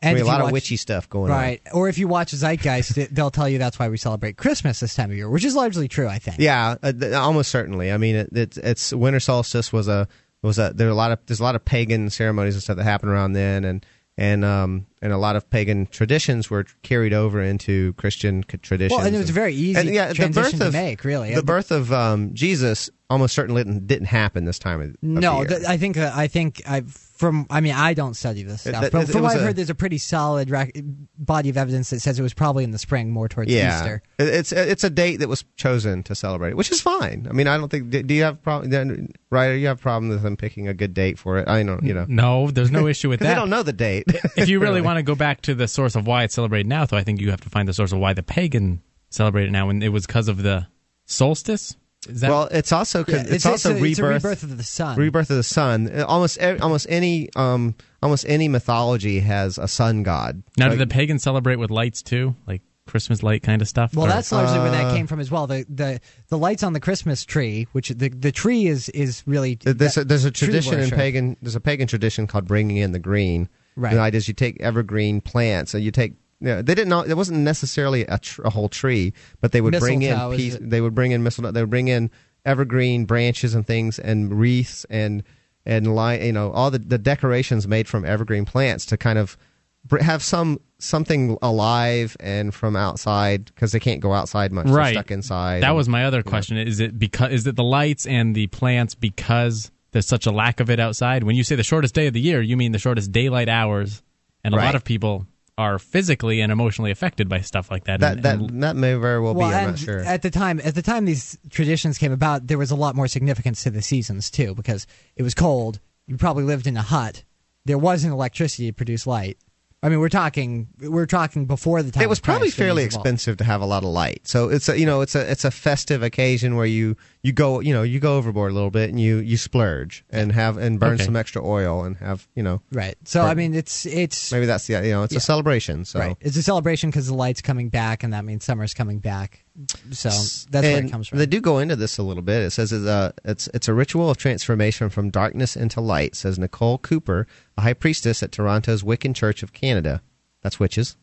And 0.00 0.10
I 0.10 0.14
mean, 0.14 0.24
a 0.24 0.26
lot 0.26 0.40
you 0.40 0.46
of 0.46 0.52
witchy 0.52 0.76
stuff 0.76 1.08
going 1.08 1.30
on. 1.30 1.38
Right. 1.38 1.62
Or 1.72 1.88
if 1.88 1.96
you 1.96 2.08
watch 2.08 2.32
Zeitgeist, 2.32 3.14
they'll 3.14 3.30
tell 3.30 3.48
you 3.48 3.58
that's 3.58 3.78
why 3.78 3.88
we 3.88 3.96
celebrate 3.96 4.36
Christmas 4.36 4.80
this 4.80 4.96
time 4.96 5.10
of 5.10 5.16
year, 5.16 5.30
which 5.30 5.44
is 5.44 5.54
largely 5.54 5.86
true, 5.86 6.08
I 6.08 6.18
think. 6.18 6.38
Yeah, 6.40 6.74
uh, 6.82 6.92
th- 6.92 7.12
almost 7.12 7.52
certainly. 7.52 7.92
I 7.92 7.98
mean, 7.98 8.16
it, 8.16 8.28
it's 8.32 8.56
it's 8.58 8.92
winter 8.92 9.20
solstice 9.20 9.72
was 9.72 9.86
a 9.86 10.08
was 10.42 10.58
a 10.58 10.72
there 10.74 10.88
are 10.88 10.90
a 10.90 10.94
lot 10.94 11.12
of 11.12 11.18
there's 11.26 11.40
a 11.40 11.44
lot 11.44 11.54
of 11.54 11.64
pagan 11.64 12.10
ceremonies 12.10 12.54
and 12.54 12.62
stuff 12.62 12.76
that 12.76 12.84
happen 12.84 13.08
around 13.08 13.32
then, 13.32 13.64
and 13.64 13.86
and 14.16 14.44
um 14.44 14.86
and 15.02 15.12
a 15.12 15.18
lot 15.18 15.36
of 15.36 15.50
pagan 15.50 15.86
traditions 15.86 16.48
were 16.48 16.64
carried 16.82 17.12
over 17.12 17.42
into 17.42 17.92
Christian 17.94 18.42
traditions. 18.44 18.96
Well, 18.96 19.06
and 19.06 19.14
it 19.14 19.18
was 19.18 19.30
very 19.30 19.52
easy 19.54 19.78
and, 19.80 19.92
yeah, 19.94 20.08
the 20.08 20.14
transition 20.14 20.52
birth 20.52 20.60
to 20.60 20.66
of, 20.68 20.72
make, 20.72 21.04
really. 21.04 21.34
The 21.34 21.42
birth 21.42 21.70
of 21.70 21.92
um, 21.92 22.32
Jesus 22.34 22.88
almost 23.10 23.34
certainly 23.34 23.62
didn't, 23.62 23.86
didn't 23.86 24.06
happen 24.06 24.46
this 24.46 24.58
time 24.58 24.80
of, 24.80 24.88
of 24.90 24.96
No, 25.02 25.44
the 25.44 25.50
year. 25.50 25.58
th- 25.58 25.68
I 25.68 25.76
think 25.76 25.98
uh, 25.98 26.10
I 26.14 26.28
think 26.28 26.62
I 26.66 26.80
from 26.80 27.46
I 27.50 27.60
mean 27.60 27.74
I 27.74 27.92
don't 27.92 28.14
study 28.14 28.42
this 28.42 28.62
stuff, 28.62 28.84
It- 28.84 28.92
but 28.92 29.02
it- 29.02 29.08
from 29.08 29.18
it 29.18 29.22
what 29.22 29.22
was 29.28 29.34
I've 29.34 29.40
a- 29.40 29.44
heard, 29.44 29.56
there's 29.56 29.68
a 29.70 29.74
pretty 29.74 29.98
solid 29.98 30.48
rec- 30.50 30.72
body 31.18 31.50
of 31.50 31.58
evidence 31.58 31.90
that 31.90 32.00
says 32.00 32.18
it 32.18 32.22
was 32.22 32.32
probably 32.32 32.64
in 32.64 32.70
the 32.70 32.78
spring, 32.78 33.10
more 33.10 33.28
towards 33.28 33.50
yeah, 33.52 33.76
Easter. 33.80 34.02
It's 34.18 34.50
it's 34.52 34.82
a 34.84 34.88
date 34.90 35.16
that 35.16 35.28
was 35.28 35.44
chosen 35.56 36.02
to 36.04 36.14
celebrate, 36.14 36.54
which 36.54 36.70
is 36.72 36.80
fine. 36.80 37.26
I 37.28 37.32
mean, 37.34 37.48
I 37.48 37.58
don't 37.58 37.68
think. 37.70 37.90
Do 37.90 38.02
do 38.02 38.14
you 38.14 38.22
have 38.22 38.34
a 38.34 38.38
problem? 38.38 39.08
Right? 39.30 39.52
You 39.52 39.66
have 39.66 39.78
a 39.78 39.82
problem 39.82 40.08
with 40.10 40.22
them 40.22 40.36
picking 40.38 40.68
a 40.68 40.74
good 40.74 40.94
date 40.94 41.18
for 41.18 41.36
it? 41.38 41.48
I 41.48 41.62
don't. 41.62 41.82
You 41.84 41.92
know, 41.94 42.06
No, 42.08 42.50
there's 42.50 42.70
no 42.70 42.86
issue 42.86 43.08
with 43.10 43.18
because 43.20 43.28
they 43.30 43.34
that. 43.34 43.40
don't 43.40 43.50
know 43.50 43.62
the 43.62 43.72
date. 43.74 44.04
if 44.36 44.48
you 44.48 44.58
really 44.58 44.80
want 44.88 44.91
to 44.96 45.02
go 45.02 45.14
back 45.14 45.42
to 45.42 45.54
the 45.54 45.68
source 45.68 45.94
of 45.96 46.06
why 46.06 46.24
it's 46.24 46.34
celebrated 46.34 46.66
now, 46.66 46.84
though, 46.86 46.96
I 46.96 47.02
think 47.04 47.20
you 47.20 47.30
have 47.30 47.40
to 47.42 47.50
find 47.50 47.68
the 47.68 47.72
source 47.74 47.92
of 47.92 47.98
why 47.98 48.12
the 48.12 48.22
pagan 48.22 48.82
celebrated 49.10 49.52
now, 49.52 49.68
and 49.70 49.82
it 49.82 49.90
was 49.90 50.06
because 50.06 50.28
of 50.28 50.42
the 50.42 50.66
solstice. 51.06 51.76
Is 52.08 52.20
that 52.20 52.30
well, 52.30 52.48
it's 52.50 52.72
also 52.72 53.04
'cause 53.04 53.14
Yeah, 53.14 53.34
it's, 53.34 53.46
also 53.46 53.74
a, 53.74 53.84
it's 53.84 53.98
a 53.98 54.02
rebirth. 54.02 54.24
rebirth 54.24 54.42
of 54.42 54.56
the 54.56 54.64
sun. 54.64 54.98
rebirth 54.98 55.30
of 55.30 55.36
the 55.36 55.42
sun. 55.44 55.88
Uh, 55.88 56.04
Almost 56.04 56.40
almost 56.42 56.86
any 56.88 57.28
um 57.36 57.76
almost 58.02 58.24
any 58.28 58.48
mythology 58.48 59.20
has 59.20 59.56
a 59.56 59.68
sun 59.68 60.02
god. 60.02 60.42
now? 60.58 60.64
Like- 60.66 60.72
do 60.72 60.78
the 60.78 60.86
pagans 60.88 61.22
celebrate 61.22 61.56
with 61.56 61.70
lights 61.70 62.02
too, 62.02 62.34
like 62.44 62.62
Christmas 62.88 63.22
light 63.22 63.44
kind 63.44 63.62
of 63.62 63.68
stuff? 63.68 63.94
well, 63.94 64.06
Or- 64.06 64.08
that's 64.08 64.32
largely 64.32 64.58
where 64.58 64.72
that 64.72 64.86
Uh, 64.86 64.94
came 64.96 65.06
from 65.06 65.20
as 65.20 65.30
well. 65.30 65.46
The 65.46 65.64
the 65.68 66.00
the 66.28 66.38
lights 66.38 66.64
on 66.64 66.72
the 66.72 66.80
Christmas 66.80 67.24
tree, 67.24 67.68
which 67.70 67.90
the 67.90 68.08
the 68.08 68.32
tree 68.32 68.66
is 68.66 68.88
is 68.88 69.22
really 69.24 69.54
There's 69.62 69.96
a, 69.96 70.04
there's 70.04 70.24
a 70.24 70.32
tradition 70.32 70.74
in 70.74 70.80
worship. 70.80 70.98
pagan. 70.98 71.36
There's 71.40 71.54
a 71.54 71.60
pagan 71.60 71.86
tradition 71.86 72.26
called 72.26 72.46
bringing 72.46 72.78
in 72.78 72.90
the 72.90 72.98
green. 72.98 73.48
Right. 73.76 73.94
The 73.94 74.00
idea 74.00 74.18
is 74.18 74.28
you 74.28 74.34
take 74.34 74.60
evergreen 74.60 75.20
plants 75.20 75.74
and 75.74 75.82
you 75.82 75.90
take 75.90 76.14
know, 76.42 76.62
they 76.62 76.74
didn't 76.74 76.88
know 76.88 77.00
it 77.02 77.16
wasn't 77.16 77.40
necessarily 77.40 78.02
a, 78.06 78.18
tr- 78.18 78.42
a 78.42 78.50
whole 78.50 78.68
tree, 78.68 79.12
but 79.40 79.52
they 79.52 79.60
would 79.60 79.78
bring 79.78 80.02
in 80.02 80.36
piece, 80.36 80.56
they 80.60 80.80
would 80.80 80.94
bring 80.94 81.12
in 81.12 81.22
mistletoe, 81.22 81.52
they 81.52 81.62
would 81.62 81.70
bring 81.70 81.88
in 81.88 82.10
evergreen 82.44 83.04
branches 83.04 83.54
and 83.54 83.66
things 83.66 83.98
and 83.98 84.38
wreaths 84.38 84.84
and 84.90 85.22
and 85.64 85.94
li- 85.94 86.26
you 86.26 86.32
know 86.32 86.50
all 86.52 86.70
the, 86.70 86.78
the 86.78 86.98
decorations 86.98 87.68
made 87.68 87.86
from 87.86 88.04
evergreen 88.04 88.44
plants 88.44 88.84
to 88.86 88.96
kind 88.96 89.18
of 89.18 89.36
br- 89.84 90.02
have 90.02 90.22
some 90.22 90.60
something 90.78 91.38
alive 91.40 92.16
and 92.18 92.52
from 92.52 92.74
outside 92.74 93.44
because 93.46 93.70
they 93.72 93.80
can't 93.80 94.00
go 94.00 94.12
outside 94.12 94.52
much. 94.52 94.66
They're 94.66 94.74
right 94.74 94.94
stuck 94.94 95.10
inside. 95.10 95.62
That 95.62 95.68
and- 95.68 95.76
was 95.76 95.88
my 95.88 96.04
other 96.04 96.22
question. 96.22 96.56
Is 96.56 96.80
it 96.80 96.98
because 96.98 97.32
is 97.32 97.46
it 97.46 97.56
the 97.56 97.64
lights 97.64 98.06
and 98.06 98.34
the 98.34 98.48
plants 98.48 98.94
because 98.94 99.70
there's 99.92 100.06
such 100.06 100.26
a 100.26 100.32
lack 100.32 100.60
of 100.60 100.68
it 100.70 100.80
outside? 100.80 101.22
When 101.24 101.36
you 101.36 101.44
say 101.44 101.54
the 101.56 101.62
shortest 101.62 101.94
day 101.94 102.06
of 102.08 102.14
the 102.14 102.20
year, 102.20 102.42
you 102.42 102.56
mean 102.56 102.72
the 102.72 102.78
shortest 102.78 103.12
daylight 103.12 103.48
hours, 103.48 104.02
and 104.44 104.54
a 104.54 104.56
Right. 104.56 104.64
lot 104.66 104.74
of 104.74 104.84
people 104.84 105.26
are 105.58 105.78
physically 105.78 106.40
and 106.40 106.50
emotionally 106.50 106.90
affected 106.90 107.28
by 107.28 107.40
stuff 107.40 107.70
like 107.70 107.84
that. 107.84 108.00
that 108.00 108.12
and, 108.14 108.22
that 108.24 108.38
and 108.38 108.62
that 108.62 108.74
may 108.74 108.94
very 108.94 109.20
well, 109.20 109.34
well, 109.34 109.50
be. 109.50 109.54
I'm 109.54 109.70
not 109.70 109.78
sure. 109.78 110.00
at 110.00 110.22
the 110.22 110.30
time, 110.30 110.60
at 110.64 110.74
the 110.74 110.82
time 110.82 111.04
these 111.04 111.38
traditions 111.50 111.98
came 111.98 112.10
about, 112.12 112.46
there 112.46 112.58
was 112.58 112.70
a 112.70 112.76
lot 112.76 112.96
more 112.96 113.06
significance 113.06 113.62
to 113.64 113.70
the 113.70 113.82
seasons 113.82 114.30
too, 114.30 114.54
because 114.54 114.86
it 115.14 115.22
was 115.22 115.34
cold. 115.34 115.78
You 116.06 116.16
probably 116.16 116.44
lived 116.44 116.66
in 116.66 116.76
a 116.76 116.82
hut. 116.82 117.22
There 117.66 117.78
wasn't 117.78 118.12
electricity 118.14 118.66
to 118.68 118.72
produce 118.72 119.06
light. 119.06 119.36
I 119.84 119.88
mean, 119.88 119.98
we're 120.00 120.08
talking, 120.08 120.68
we're 120.80 121.06
talking 121.06 121.44
before 121.46 121.82
the 121.82 121.90
time. 121.92 122.04
it 122.04 122.08
was 122.08 122.18
of 122.18 122.24
probably 122.24 122.50
fairly 122.50 122.84
expensive 122.84 123.36
to 123.38 123.44
have 123.44 123.60
a 123.60 123.66
lot 123.66 123.82
of 123.82 123.90
light. 123.90 124.20
So 124.26 124.48
it's 124.48 124.68
a 124.68 124.78
you 124.78 124.86
know 124.86 125.00
it's 125.00 125.14
a 125.14 125.30
it's 125.30 125.44
a 125.44 125.50
festive 125.50 126.02
occasion 126.02 126.56
where 126.56 126.66
you 126.66 126.96
you 127.22 127.32
go 127.32 127.60
you 127.60 127.72
know 127.72 127.82
you 127.84 128.00
go 128.00 128.16
overboard 128.16 128.50
a 128.50 128.54
little 128.54 128.70
bit 128.70 128.90
and 128.90 128.98
you 129.00 129.18
you 129.18 129.36
splurge 129.36 130.04
and 130.10 130.32
have 130.32 130.58
and 130.58 130.80
burn 130.80 130.94
Okay. 130.94 131.04
some 131.04 131.14
extra 131.14 131.44
oil 131.44 131.84
and 131.84 131.96
have 131.98 132.26
you 132.34 132.42
know 132.42 132.60
Right. 132.72 132.96
So 133.04 133.22
I 133.22 133.34
mean, 133.34 133.54
it's 133.54 133.86
it's 133.86 134.32
maybe 134.32 134.46
that's 134.46 134.66
the 134.66 134.74
you 134.84 134.90
know 134.90 135.04
it's 135.04 135.12
Yeah. 135.12 135.18
a 135.18 135.20
celebration. 135.20 135.84
So 135.84 136.00
right. 136.00 136.16
It's 136.20 136.36
a 136.36 136.42
celebration 136.42 136.90
because 136.90 137.06
the 137.06 137.14
light's 137.14 137.40
coming 137.40 137.68
back, 137.68 138.02
and 138.02 138.12
that 138.12 138.24
means 138.24 138.44
summer's 138.44 138.74
coming 138.74 138.98
back. 138.98 139.44
So 139.92 140.08
that's 140.08 140.50
where 140.66 140.84
it 140.84 140.90
comes 140.90 141.08
from. 141.08 141.18
They 141.18 141.26
do 141.26 141.40
go 141.40 141.58
into 141.58 141.76
this 141.76 141.98
a 141.98 142.02
little 142.02 142.22
bit. 142.22 142.42
It 142.42 142.50
says 142.50 142.72
it's 142.72 142.86
a, 142.86 143.12
it's, 143.24 143.48
it's 143.52 143.68
a 143.68 143.74
ritual 143.74 144.08
of 144.08 144.16
transformation 144.16 144.88
from 144.88 145.10
darkness 145.10 145.56
into 145.56 145.80
light, 145.82 146.16
says 146.16 146.38
Nicole 146.38 146.78
Cooper, 146.78 147.26
a 147.58 147.60
high 147.60 147.74
priestess 147.74 148.22
at 148.22 148.32
Toronto's 148.32 148.82
Wiccan 148.82 149.14
Church 149.14 149.42
of 149.42 149.52
Canada. 149.52 150.00
That's 150.42 150.58
witches, 150.58 150.96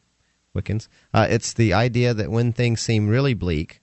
Wiccans. 0.55 0.87
Uh, 1.13 1.27
it's 1.29 1.53
the 1.53 1.73
idea 1.73 2.13
that 2.15 2.31
when 2.31 2.51
things 2.51 2.81
seem 2.81 3.07
really 3.07 3.35
bleak, 3.35 3.81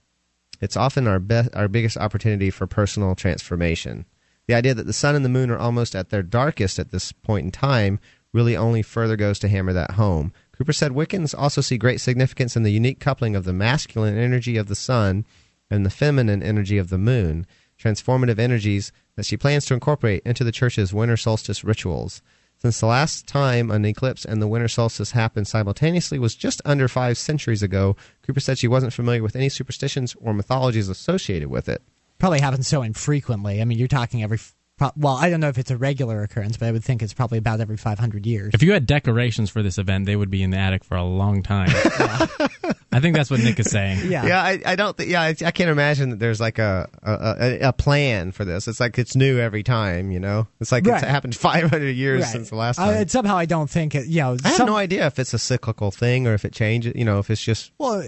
it's 0.61 0.77
often 0.77 1.07
our, 1.07 1.19
be- 1.19 1.49
our 1.53 1.67
biggest 1.67 1.97
opportunity 1.97 2.49
for 2.49 2.67
personal 2.67 3.15
transformation. 3.15 4.05
The 4.47 4.53
idea 4.53 4.73
that 4.73 4.87
the 4.87 4.93
sun 4.93 5.15
and 5.15 5.25
the 5.25 5.29
moon 5.29 5.51
are 5.51 5.57
almost 5.57 5.95
at 5.95 6.09
their 6.09 6.23
darkest 6.23 6.79
at 6.79 6.91
this 6.91 7.11
point 7.11 7.45
in 7.45 7.51
time 7.51 7.99
really 8.33 8.55
only 8.55 8.81
further 8.81 9.15
goes 9.15 9.39
to 9.39 9.47
hammer 9.47 9.73
that 9.73 9.91
home. 9.91 10.31
Cooper 10.57 10.73
said 10.73 10.91
Wiccans 10.91 11.35
also 11.37 11.61
see 11.61 11.77
great 11.77 12.01
significance 12.01 12.55
in 12.55 12.63
the 12.63 12.71
unique 12.71 12.99
coupling 12.99 13.35
of 13.35 13.43
the 13.43 13.53
masculine 13.53 14.17
energy 14.17 14.57
of 14.57 14.67
the 14.67 14.75
sun 14.75 15.25
and 15.69 15.85
the 15.85 15.89
feminine 15.89 16.41
energy 16.41 16.77
of 16.77 16.89
the 16.89 16.97
moon, 16.97 17.45
transformative 17.81 18.39
energies 18.39 18.91
that 19.15 19.25
she 19.25 19.37
plans 19.37 19.65
to 19.65 19.73
incorporate 19.73 20.23
into 20.25 20.43
the 20.43 20.51
church's 20.51 20.93
winter 20.93 21.17
solstice 21.17 21.63
rituals. 21.63 22.21
Since 22.59 22.79
the 22.79 22.87
last 22.87 23.27
time 23.27 23.69
an 23.69 23.85
eclipse 23.85 24.25
and 24.25 24.41
the 24.41 24.47
winter 24.47 24.67
solstice 24.67 25.11
happened 25.11 25.47
simultaneously 25.47 26.17
was 26.17 26.35
just 26.35 26.61
under 26.65 26.87
five 26.87 27.17
centuries 27.17 27.61
ago, 27.61 27.95
Cooper 28.23 28.39
said 28.39 28.57
she 28.57 28.67
wasn't 28.67 28.93
familiar 28.93 29.21
with 29.21 29.35
any 29.35 29.47
superstitions 29.47 30.15
or 30.19 30.33
mythologies 30.33 30.89
associated 30.89 31.49
with 31.49 31.69
it. 31.69 31.83
probably 32.17 32.39
happens 32.39 32.67
so 32.67 32.81
infrequently. 32.81 33.61
I 33.61 33.65
mean, 33.65 33.77
you're 33.77 33.87
talking 33.87 34.23
every. 34.23 34.39
Pro- 34.77 34.91
Well, 34.95 35.15
I 35.15 35.29
don't 35.29 35.39
know 35.39 35.49
if 35.49 35.57
it's 35.57 35.71
a 35.71 35.77
regular 35.77 36.23
occurrence, 36.23 36.57
but 36.57 36.67
I 36.67 36.71
would 36.71 36.83
think 36.83 37.01
it's 37.01 37.13
probably 37.13 37.37
about 37.37 37.59
every 37.59 37.77
500 37.77 38.25
years. 38.25 38.53
if 38.53 38.63
you 38.63 38.71
had 38.73 38.85
decorations 38.85 39.49
for 39.49 39.61
this 39.63 39.77
event, 39.77 40.05
they 40.05 40.15
would 40.15 40.29
be 40.29 40.43
in 40.43 40.51
the 40.51 40.57
attic 40.57 40.83
for 40.83 40.95
a 40.97 41.03
long 41.03 41.43
time. 41.43 41.69
I 42.91 42.99
think 42.99 43.15
that's 43.15 43.29
what 43.29 43.39
Nick 43.41 43.59
is 43.59 43.69
saying. 43.69 44.09
yeah. 44.11 44.25
Yeah, 44.25 44.41
I, 44.41 44.59
I 44.65 44.75
don't. 44.75 44.97
Th- 44.97 45.07
yeah, 45.09 45.21
I, 45.21 45.27
I 45.45 45.51
can't 45.51 45.69
imagine 45.69 46.09
that 46.11 46.19
there's 46.19 46.39
like 46.39 46.57
a, 46.57 46.89
a 47.03 47.11
a 47.11 47.59
a 47.69 47.73
plan 47.73 48.31
for 48.31 48.43
this. 48.43 48.67
It's 48.67 48.79
like 48.79 48.97
it's 48.97 49.15
new 49.15 49.37
every 49.39 49.61
time. 49.61 50.09
You 50.11 50.19
know, 50.19 50.47
it's 50.59 50.71
like 50.71 50.85
Right. 50.87 50.95
it's 51.01 51.07
happened 51.07 51.35
500 51.35 51.89
years 51.95 52.21
Right. 52.23 52.31
since 52.31 52.49
the 52.49 52.55
last 52.55 52.79
I- 52.79 52.85
time. 52.87 53.01
and 53.01 53.11
somehow 53.11 53.37
I 53.37 53.45
don't 53.45 53.69
think 53.69 53.93
it. 53.93 54.07
You 54.07 54.21
know, 54.21 54.37
I 54.43 54.47
have 54.47 54.57
some- 54.57 54.67
no 54.67 54.75
idea 54.77 55.05
if 55.05 55.19
it's 55.19 55.33
a 55.33 55.39
cyclical 55.39 55.91
thing 55.91 56.25
or 56.27 56.33
if 56.33 56.43
it 56.45 56.53
changes. 56.53 56.93
You 56.95 57.05
know, 57.05 57.19
if 57.19 57.29
it's 57.29 57.41
just 57.43 57.71
Well, 57.77 58.01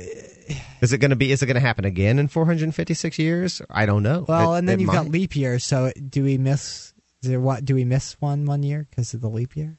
is 0.81 0.93
it 0.93 0.97
going 0.99 1.11
to 1.11 1.15
be? 1.15 1.31
Is 1.31 1.41
it 1.41 1.45
going 1.45 1.55
to 1.55 1.59
happen 1.61 1.85
again 1.85 2.19
in 2.19 2.27
456 2.27 3.19
years? 3.19 3.61
I 3.69 3.85
don't 3.85 4.03
know. 4.03 4.25
well, 4.27 4.55
It- 4.55 4.59
and 4.59 4.69
then 4.69 4.79
you've 4.79 4.91
got 4.91 5.07
leap 5.07 5.35
year. 5.35 5.59
So 5.59 5.91
do 6.09 6.23
we 6.23 6.37
miss? 6.37 6.93
Is 7.21 7.29
there 7.29 7.39
what? 7.39 7.65
Do 7.65 7.75
we 7.75 7.83
miss 7.85 8.13
one 8.21 8.45
one 8.45 8.63
year 8.63 8.87
because 8.89 9.13
of 9.13 9.21
the 9.21 9.29
leap 9.29 9.55
year? 9.55 9.77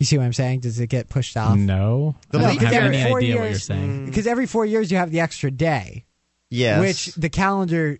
You 0.00 0.06
see 0.06 0.18
what 0.18 0.24
I'm 0.24 0.32
saying? 0.32 0.60
Does 0.60 0.80
it 0.80 0.88
get 0.88 1.08
pushed 1.08 1.36
off? 1.36 1.56
No, 1.56 2.16
The 2.30 2.38
I 2.38 2.50
leap 2.50 2.60
have 2.62 2.72
year- 2.72 2.82
any 2.82 3.08
four 3.08 3.18
idea 3.18 3.36
what 3.38 3.50
you're 3.50 3.58
saying. 3.58 4.02
Mm. 4.02 4.06
Because 4.06 4.26
every 4.26 4.46
four 4.46 4.66
years 4.66 4.90
you 4.90 4.96
have 4.98 5.10
the 5.10 5.20
extra 5.20 5.50
day, 5.50 6.04
yes. 6.50 6.80
which 6.80 7.14
the 7.14 7.28
calendar, 7.30 7.98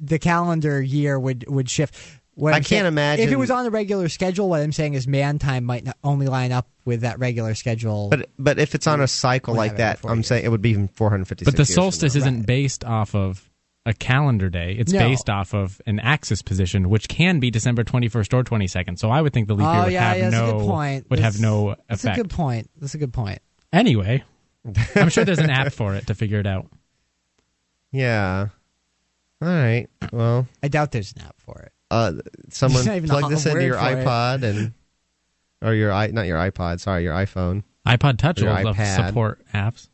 the 0.00 0.18
calendar 0.18 0.80
year 0.80 1.18
would 1.18 1.44
would 1.48 1.68
shift. 1.68 1.94
What 2.40 2.52
I 2.54 2.56
I'm 2.56 2.62
can't 2.62 2.68
saying- 2.68 2.86
imagine- 2.86 3.24
if 3.26 3.32
it 3.32 3.36
was 3.38 3.50
on 3.50 3.66
a 3.66 3.70
regular 3.70 4.08
schedule. 4.08 4.48
What 4.48 4.60
I'm 4.60 4.72
saying 4.72 4.94
is 4.94 5.06
man 5.06 5.38
time 5.38 5.64
might 5.64 5.84
not 5.84 5.96
only 6.02 6.26
line 6.26 6.52
up 6.52 6.68
with 6.84 7.02
that 7.02 7.18
regular 7.18 7.54
schedule. 7.54 8.08
but 8.08 8.28
but 8.38 8.58
if 8.58 8.74
it's 8.74 8.86
on 8.86 9.00
a 9.00 9.06
cycle 9.06 9.54
like 9.54 9.76
that, 9.76 10.00
I'm 10.04 10.18
years. 10.18 10.26
saying 10.28 10.44
it 10.44 10.48
would 10.48 10.62
be 10.62 10.70
even 10.70 10.88
456. 10.88 11.44
But 11.50 11.56
the 11.56 11.68
years 11.68 11.74
solstice 11.74 12.16
isn't 12.16 12.46
based 12.46 12.84
off 12.84 13.14
of 13.14 13.48
a 13.86 13.94
calendar 13.94 14.50
day. 14.50 14.76
It's 14.78 14.92
No. 14.92 14.98
based 15.00 15.30
off 15.30 15.54
of 15.54 15.80
an 15.86 16.00
axis 16.00 16.42
position, 16.42 16.90
which 16.90 17.08
can 17.08 17.40
be 17.40 17.50
December 17.50 17.82
21st 17.82 18.34
or 18.34 18.44
22nd. 18.44 18.98
So 18.98 19.10
I 19.10 19.22
would 19.22 19.32
think 19.32 19.48
the 19.48 19.54
leap 19.54 19.64
year 19.66 19.74
oh 19.74 19.84
would 19.84 19.92
yeah, 19.92 20.08
have 20.14 20.18
yeah, 20.18 20.28
no 20.30 20.60
point. 20.66 21.08
would 21.10 21.18
have 21.18 21.32
That's- 21.34 21.40
no 21.42 21.76
That's 21.88 22.04
effect. 22.04 22.18
a 22.18 22.22
good 22.22 22.30
point. 22.30 22.70
That's 22.78 22.94
a 22.94 22.98
good 22.98 23.12
point. 23.12 23.38
Anyway, 23.72 24.22
I'm 24.96 25.08
sure 25.08 25.24
there's 25.24 25.38
an 25.38 25.48
app 25.50 25.72
for 25.72 25.94
it 25.94 26.06
to 26.08 26.14
figure 26.14 26.38
it 26.40 26.46
out. 26.46 26.66
Yeah. 27.92 28.48
All 29.42 29.48
right. 29.48 29.86
Well, 30.12 30.46
I 30.62 30.68
doubt 30.68 30.92
there's 30.92 31.12
an 31.16 31.22
app 31.22 31.36
for 31.40 31.58
it. 31.60 31.72
Uh, 31.90 32.12
someone 32.50 32.84
There's 32.84 32.86
not 32.86 32.96
even 32.96 33.10
a 33.10 33.18
plug 33.18 33.30
this 33.30 33.46
into 33.46 33.64
your 33.64 33.74
for 33.78 33.88
it. 33.90 34.04
iPod 34.06 34.42
and 34.42 34.72
or 35.62 35.74
your 35.74 35.92
i 35.92 36.06
not 36.08 36.26
your 36.26 36.38
iPod. 36.38 36.80
Sorry, 36.80 37.02
your 37.04 37.14
iPhone. 37.14 37.64
iPod 37.86 38.18
Touch 38.18 38.40
Your 38.40 38.54
will 38.54 38.62
love 38.64 38.76
iPad. 38.76 39.06
support 39.08 39.40
apps. 39.52 39.88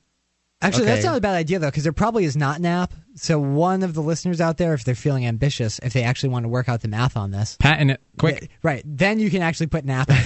Actually, 0.63 0.87
that's 0.87 1.05
not 1.05 1.17
a 1.19 1.21
bad 1.21 1.35
idea 1.35 1.59
though, 1.59 1.69
because 1.69 1.83
there 1.83 1.93
probably 1.93 2.25
is 2.25 2.37
not 2.37 2.59
an 2.59 2.67
app. 2.67 2.93
So 3.15 3.39
one 3.39 3.83
of 3.83 3.95
the 3.95 4.01
listeners 4.03 4.41
out 4.41 4.57
there, 4.57 4.75
if 4.75 4.85
they're 4.85 4.95
feeling 4.95 5.27
ambitious, 5.27 5.79
if 5.83 5.93
they 5.93 6.03
actually 6.03 6.31
want 6.31 6.45
to 6.45 6.49
work 6.49 6.69
out 6.69 6.81
the 6.81 6.89
math 6.89 7.17
on 7.17 7.31
this, 7.31 7.57
Patent 7.61 7.91
it 7.93 8.01
quick. 8.19 8.41
th- 8.41 8.51
right? 8.63 8.83
Then 8.85 9.19
you 9.19 9.31
can 9.31 9.43
actually 9.43 9.67
put 9.69 9.85
an 9.85 9.91
app 9.91 10.11
out 10.11 10.25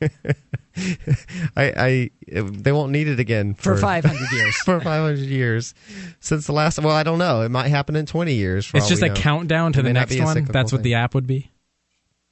there 0.00 0.10
I, 1.56 1.72
I 1.76 2.10
they 2.40 2.72
won't 2.72 2.92
need 2.92 3.08
it 3.08 3.20
again 3.20 3.54
for 3.54 3.76
500 3.76 4.32
years. 4.32 4.56
for 4.58 4.80
500 4.80 5.18
years 5.18 5.74
since 6.20 6.46
the 6.46 6.52
last. 6.52 6.78
Well, 6.78 6.94
I 6.94 7.02
don't 7.02 7.18
know. 7.18 7.42
It 7.42 7.50
might 7.50 7.68
happen 7.68 7.96
in 7.96 8.06
20 8.06 8.34
years. 8.34 8.66
For 8.66 8.76
It's 8.78 8.88
just 8.88 9.02
a 9.02 9.08
know. 9.08 9.14
countdown 9.14 9.72
to 9.74 9.80
It 9.80 9.82
the 9.84 9.92
next 9.92 10.18
one. 10.18 10.26
cyclical 10.34 10.52
That's 10.52 10.72
what 10.72 10.78
thing. 10.78 10.84
the 10.84 10.94
app 10.94 11.14
would 11.14 11.26
be. 11.26 11.50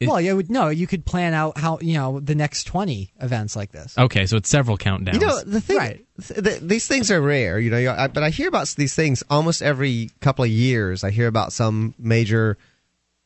It- 0.00 0.08
well, 0.08 0.20
you 0.20 0.36
would 0.36 0.48
no, 0.48 0.68
you 0.68 0.86
could 0.86 1.04
plan 1.04 1.34
out 1.34 1.58
how 1.58 1.78
you 1.80 1.94
know 1.94 2.20
the 2.20 2.36
next 2.36 2.64
20 2.64 3.12
events 3.20 3.56
like 3.56 3.72
this. 3.72 3.98
Okay, 3.98 4.26
so 4.26 4.36
it's 4.36 4.48
several 4.48 4.78
countdowns. 4.78 5.14
You 5.14 5.20
know, 5.20 5.42
the 5.42 5.60
thing, 5.60 5.76
Right. 5.76 6.06
th- 6.24 6.44
th- 6.44 6.60
these 6.60 6.86
things 6.86 7.10
are 7.10 7.20
rare. 7.20 7.58
You 7.58 7.70
know, 7.70 7.96
I, 7.98 8.06
but 8.06 8.22
I 8.22 8.30
hear 8.30 8.46
about 8.46 8.68
these 8.76 8.94
things 8.94 9.24
almost 9.28 9.60
every 9.60 10.10
couple 10.20 10.44
of 10.44 10.50
years. 10.50 11.02
I 11.02 11.10
hear 11.10 11.26
about 11.26 11.52
some 11.52 11.94
major 11.98 12.56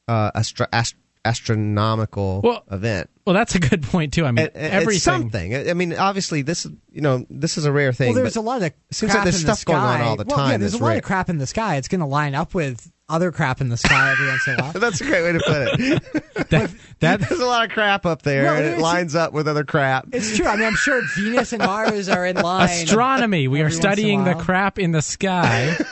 uh, 0.09 0.31
astro- 0.35 0.67
ast- 0.73 0.95
astronomical 1.25 2.41
Well, 2.43 2.65
event. 2.71 3.11
well, 3.27 3.35
that's 3.35 3.55
a 3.55 3.59
good 3.59 3.83
point 3.83 4.13
too. 4.13 4.25
I 4.27 4.31
mean, 4.33 4.47
And- 4.47 4.57
and 4.57 4.73
everything. 4.73 4.95
It's 4.97 5.05
something. 5.05 5.55
I 5.55 5.71
I 5.71 5.75
mean, 5.75 5.95
obviously, 5.95 6.43
this 6.43 6.67
you 6.93 7.01
know 7.01 7.27
this 7.31 7.59
is 7.59 7.65
a 7.65 7.73
rare 7.73 7.93
thing. 7.93 8.15
Well, 8.15 8.23
there's 8.23 8.35
but 8.35 8.41
a 8.41 8.43
lot 8.43 8.63
of 8.63 8.73
seems 8.91 9.15
like 9.15 9.25
there's 9.25 9.41
in 9.43 9.47
the 9.47 9.55
stuff 9.55 9.65
going 9.65 9.79
on 9.81 10.01
all 10.01 10.17
the 10.17 10.25
Well, 10.27 10.49
yeah, 10.51 10.57
there's 10.57 10.75
a 10.75 10.79
lot 10.79 10.89
rare. 10.89 10.99
of 10.99 11.05
crap 11.05 11.29
in 11.29 11.39
the 11.39 11.47
sky. 11.47 11.77
It's 11.77 11.89
going 11.89 12.01
to 12.01 12.07
line 12.07 12.35
up 12.35 12.55
with 12.55 12.91
other 13.13 13.31
crap 13.31 13.61
in 13.61 13.69
the 13.69 13.77
sky 13.77 14.11
every 14.13 14.27
once 14.27 14.47
in 14.49 14.55
a 14.59 14.63
while. 14.63 14.73
That's 14.73 15.01
a 15.01 15.05
great 15.05 15.23
way 15.23 15.33
to 15.33 15.39
put 15.41 15.81
it. 15.81 16.49
that, 16.51 16.71
that 17.01 17.21
There's 17.21 17.41
a 17.41 17.47
lot 17.47 17.65
of 17.65 17.71
crap 17.71 18.05
up 18.07 18.23
there, 18.23 18.45
Well, 18.45 18.57
and 18.57 18.65
it 18.67 18.79
lines 18.79 19.15
up 19.15 19.33
with 19.33 19.47
other 19.47 19.65
crap. 19.65 20.07
It's 20.13 20.37
true. 20.37 20.47
I 20.47 20.57
mean, 20.57 20.67
I'm 20.67 20.75
sure 20.75 21.01
Venus 21.17 21.53
and 21.53 21.63
Mars 21.63 22.09
are 22.09 22.27
in 22.27 22.37
line. 22.37 22.69
astronomy. 22.71 23.47
We 23.49 23.61
are 23.61 23.67
every 23.67 23.75
once 23.75 23.75
in 23.75 23.79
a 23.79 23.83
studying 23.93 24.25
the 24.25 24.35
crap 24.35 24.79
in 24.79 24.93
the 24.93 25.03
sky. 25.03 25.77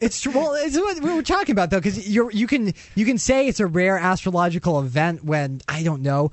It's 0.00 0.18
true. 0.18 0.32
Well, 0.32 0.54
it's 0.54 0.78
what 0.78 0.98
we 1.02 1.14
were 1.14 1.22
talking 1.22 1.52
about 1.52 1.68
though, 1.68 1.76
because 1.78 2.08
you 2.08 2.30
you 2.32 2.46
can 2.46 2.72
you 2.94 3.04
can 3.04 3.18
say 3.18 3.48
it's 3.48 3.60
a 3.60 3.66
rare 3.66 3.98
astrological 3.98 4.80
event 4.80 5.22
when 5.22 5.60
I 5.68 5.82
don't 5.82 6.00
know 6.00 6.30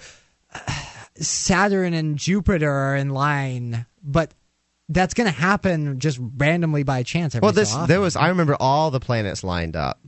Saturn 1.15 1.93
and 1.93 2.17
Jupiter 2.17 2.71
are 2.71 2.95
in 2.95 3.09
line, 3.09 3.85
but 4.03 4.33
that's 4.89 5.13
going 5.13 5.27
to 5.27 5.37
happen 5.37 5.99
just 5.99 6.17
randomly 6.37 6.83
by 6.83 7.03
chance. 7.03 7.35
Every 7.35 7.45
Well, 7.45 7.53
so 7.53 7.59
this 7.59 7.73
often. 7.73 7.87
there 7.87 7.99
was. 7.99 8.15
I 8.15 8.29
remember 8.29 8.55
all 8.57 8.89
the 8.91 8.99
planets 9.01 9.43
lined 9.43 9.75
up. 9.75 9.99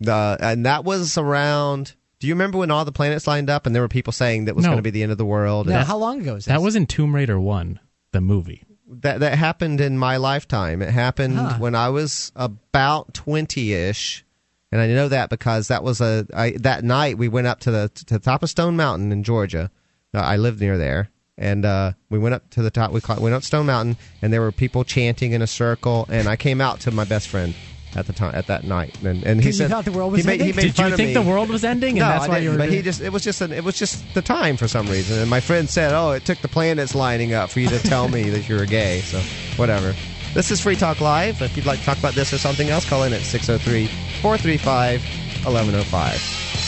The 0.00 0.36
and 0.40 0.66
that 0.66 0.84
was 0.84 1.16
around. 1.18 1.94
Do 2.18 2.26
you 2.26 2.34
remember 2.34 2.58
when 2.58 2.70
all 2.70 2.84
the 2.84 2.92
planets 2.92 3.26
lined 3.26 3.50
up 3.50 3.66
and 3.66 3.74
there 3.74 3.82
were 3.82 3.88
people 3.88 4.12
saying 4.12 4.46
that 4.46 4.56
was 4.56 4.64
No. 4.64 4.70
going 4.70 4.78
to 4.78 4.82
be 4.82 4.90
the 4.90 5.02
end 5.02 5.12
of 5.12 5.18
the 5.18 5.24
world? 5.26 5.66
No, 5.66 5.76
And 5.76 5.86
how 5.86 5.98
long 5.98 6.20
ago 6.22 6.34
was 6.34 6.46
this? 6.46 6.52
that 6.52 6.62
was 6.62 6.74
in 6.76 6.86
Tomb 6.86 7.14
Raider 7.14 7.38
One, 7.38 7.78
the 8.12 8.20
movie. 8.20 8.64
that 8.88 9.20
that 9.20 9.36
happened 9.38 9.80
in 9.80 9.98
my 9.98 10.16
lifetime. 10.16 10.80
It 10.82 10.90
happened 10.90 11.36
Huh. 11.36 11.56
when 11.58 11.74
I 11.74 11.88
was 11.90 12.32
about 12.36 13.12
twenty 13.14 13.72
ish, 13.74 14.24
and 14.72 14.80
I 14.80 14.86
know 14.88 15.08
that 15.08 15.28
because 15.30 15.68
that 15.68 15.82
was 15.82 16.00
a 16.00 16.26
I, 16.34 16.52
that 16.60 16.84
night 16.84 17.18
we 17.18 17.28
went 17.28 17.46
up 17.46 17.60
to 17.60 17.70
the 17.70 17.90
to 17.94 18.14
the 18.14 18.18
top 18.20 18.42
of 18.42 18.50
Stone 18.50 18.76
Mountain 18.76 19.12
in 19.12 19.22
Georgia. 19.22 19.70
Uh, 20.14 20.20
I 20.20 20.36
lived 20.36 20.60
near 20.60 20.78
there, 20.78 21.10
and 21.36 21.64
uh, 21.66 21.92
we 22.10 22.18
went 22.18 22.34
up 22.34 22.48
to 22.50 22.62
the 22.62 22.70
top. 22.70 22.92
We 22.92 23.00
caught, 23.02 23.20
went 23.20 23.34
up 23.34 23.42
Stone 23.42 23.66
Mountain, 23.66 23.96
and 24.22 24.32
there 24.32 24.40
were 24.40 24.52
people 24.52 24.84
chanting 24.84 25.32
in 25.32 25.42
a 25.42 25.46
circle. 25.46 26.06
And 26.08 26.28
I 26.28 26.36
came 26.36 26.60
out 26.62 26.80
to 26.80 26.90
my 26.90 27.04
best 27.04 27.28
friend 27.28 27.54
at 27.94 28.06
the 28.06 28.12
time 28.12 28.34
at 28.34 28.46
that 28.48 28.64
night, 28.64 28.94
and, 29.02 29.24
and 29.24 29.40
he 29.40 29.48
You 29.48 29.52
said 29.52 29.70
thought 29.70 29.84
the 29.84 29.92
world 29.92 30.12
was 30.12 30.22
he 30.22 30.26
made, 30.26 30.40
he 30.40 30.48
ending? 30.48 30.56
made 30.56 30.62
Did 30.62 30.74
fun 30.76 30.86
you 30.88 30.92
of 30.92 30.96
think 30.96 31.08
me. 31.08 31.14
the 31.14 31.22
world 31.22 31.48
was 31.48 31.64
ending, 31.64 31.98
and 31.98 32.00
no, 32.00 32.08
that's 32.08 32.24
I 32.24 32.28
why 32.28 32.34
didn't. 32.40 32.44
you 32.44 32.50
were? 32.52 32.58
but 32.58 32.68
he 32.70 32.82
just 32.82 33.00
it 33.00 33.12
was 33.12 33.22
just 33.22 33.40
an, 33.40 33.52
it 33.52 33.64
was 33.64 33.78
just 33.78 34.12
the 34.14 34.22
time 34.22 34.56
for 34.56 34.68
some 34.68 34.86
reason. 34.86 35.18
And 35.18 35.30
my 35.30 35.40
friend 35.40 35.68
said, 35.68 35.92
"Oh, 35.94 36.10
it 36.10 36.24
took 36.24 36.38
the 36.38 36.48
planets 36.48 36.94
lining 36.94 37.32
up 37.32 37.50
for 37.50 37.60
you 37.60 37.68
to 37.68 37.78
tell 37.78 38.08
me 38.08 38.28
that 38.30 38.48
you 38.48 38.56
were 38.56 38.66
gay." 38.66 39.00
So 39.00 39.18
whatever. 39.56 39.94
This 40.34 40.50
is 40.50 40.60
Free 40.60 40.76
Talk 40.76 41.00
Live. 41.00 41.40
If 41.40 41.56
you'd 41.56 41.64
like 41.64 41.78
to 41.80 41.84
talk 41.86 41.98
about 41.98 42.14
this 42.14 42.32
or 42.34 42.38
something 42.38 42.68
else, 42.68 42.86
call 42.88 43.04
in 43.04 43.12
at 43.14 43.22
603 43.22 43.86
435 44.20 45.00
1105. 45.46 46.65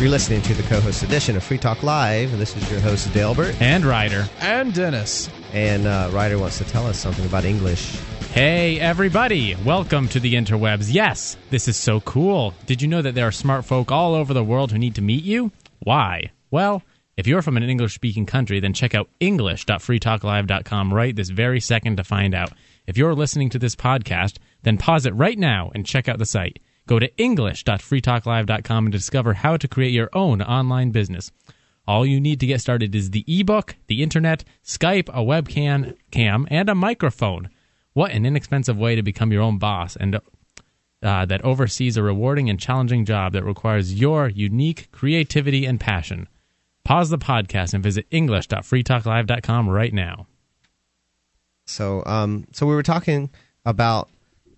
You're 0.00 0.08
listening 0.08 0.40
to 0.42 0.54
the 0.54 0.62
co-host 0.62 1.02
edition 1.02 1.36
of 1.36 1.44
Free 1.44 1.58
Talk 1.58 1.82
Live, 1.82 2.32
and 2.32 2.40
this 2.40 2.56
is 2.56 2.70
your 2.70 2.80
host 2.80 3.06
Dalebert. 3.08 3.60
and 3.60 3.84
Ryder. 3.84 4.26
And 4.40 4.72
Dennis. 4.72 5.28
And 5.52 5.86
uh, 5.86 6.08
Ryder 6.10 6.38
wants 6.38 6.56
to 6.56 6.64
tell 6.64 6.86
us 6.86 6.98
something 6.98 7.26
about 7.26 7.44
English. 7.44 7.98
Hey, 8.32 8.80
everybody! 8.80 9.56
Welcome 9.56 10.08
to 10.08 10.18
the 10.18 10.32
interwebs. 10.32 10.90
Yes, 10.90 11.36
this 11.50 11.68
is 11.68 11.76
so 11.76 12.00
cool. 12.00 12.54
Did 12.64 12.80
you 12.80 12.88
know 12.88 13.02
that 13.02 13.14
there 13.14 13.26
are 13.26 13.32
smart 13.32 13.66
folk 13.66 13.92
all 13.92 14.14
over 14.14 14.32
the 14.32 14.42
world 14.42 14.72
who 14.72 14.78
need 14.78 14.94
to 14.94 15.02
meet 15.02 15.22
you? 15.22 15.52
Why? 15.80 16.30
Well, 16.50 16.82
if 17.18 17.26
you're 17.26 17.42
from 17.42 17.58
an 17.58 17.62
English 17.64 17.94
speaking 17.94 18.24
country, 18.24 18.58
then 18.58 18.72
check 18.72 18.94
out 18.94 19.10
English.freetalklive.com 19.20 20.94
right 20.94 21.14
this 21.14 21.28
very 21.28 21.60
second 21.60 21.98
to 21.98 22.04
find 22.04 22.34
out. 22.34 22.52
If 22.86 22.96
you're 22.96 23.14
listening 23.14 23.50
to 23.50 23.58
this 23.58 23.76
podcast, 23.76 24.38
then 24.62 24.78
pause 24.78 25.04
it 25.04 25.14
right 25.14 25.38
now 25.38 25.70
and 25.74 25.84
check 25.84 26.08
out 26.08 26.18
the 26.18 26.24
site. 26.24 26.58
Go 26.90 26.98
to 26.98 27.16
English.freetalklive.com 27.18 28.86
and 28.86 28.92
discover 28.92 29.34
how 29.34 29.56
to 29.56 29.68
create 29.68 29.92
your 29.92 30.10
own 30.12 30.42
online 30.42 30.90
business. 30.90 31.30
All 31.86 32.04
you 32.04 32.20
need 32.20 32.40
to 32.40 32.48
get 32.48 32.60
started 32.60 32.96
is 32.96 33.12
the 33.12 33.24
ebook, 33.28 33.76
the 33.86 34.02
internet, 34.02 34.42
Skype, 34.64 35.08
a 35.10 35.22
webcam, 35.22 35.96
cam, 36.10 36.48
and 36.50 36.68
a 36.68 36.74
microphone. 36.74 37.48
What 37.92 38.10
an 38.10 38.26
inexpensive 38.26 38.76
way 38.76 38.96
to 38.96 39.04
become 39.04 39.30
your 39.30 39.40
own 39.40 39.58
boss 39.58 39.94
and 39.94 40.16
uh, 40.16 41.26
that 41.26 41.44
oversees 41.44 41.96
a 41.96 42.02
rewarding 42.02 42.50
and 42.50 42.58
challenging 42.58 43.04
job 43.04 43.34
that 43.34 43.44
requires 43.44 43.94
your 43.94 44.28
unique 44.28 44.90
creativity 44.90 45.66
and 45.66 45.78
passion. 45.78 46.26
Pause 46.82 47.10
the 47.10 47.18
podcast 47.18 47.72
and 47.72 47.84
visit 47.84 48.08
English.freetalklive.com 48.10 49.68
right 49.68 49.94
now. 49.94 50.26
So, 51.66 52.02
um, 52.04 52.48
so 52.50 52.66
we 52.66 52.74
were 52.74 52.82
talking 52.82 53.30
about 53.64 54.08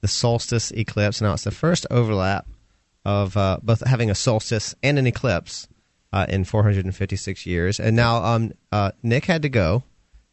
the 0.02 0.08
solstice 0.08 0.70
eclipse. 0.72 1.22
Now 1.22 1.32
it's 1.32 1.44
the 1.44 1.50
first 1.50 1.86
overlap 1.90 2.46
of 3.04 3.36
uh, 3.36 3.58
both 3.62 3.86
having 3.86 4.10
a 4.10 4.14
solstice 4.14 4.74
and 4.82 4.98
an 4.98 5.06
eclipse 5.06 5.66
uh, 6.12 6.26
in 6.28 6.44
456 6.44 7.46
years. 7.46 7.80
And 7.80 7.96
now 7.96 8.22
um, 8.22 8.52
uh, 8.70 8.92
Nick 9.02 9.24
had 9.24 9.42
to 9.42 9.48
go, 9.48 9.84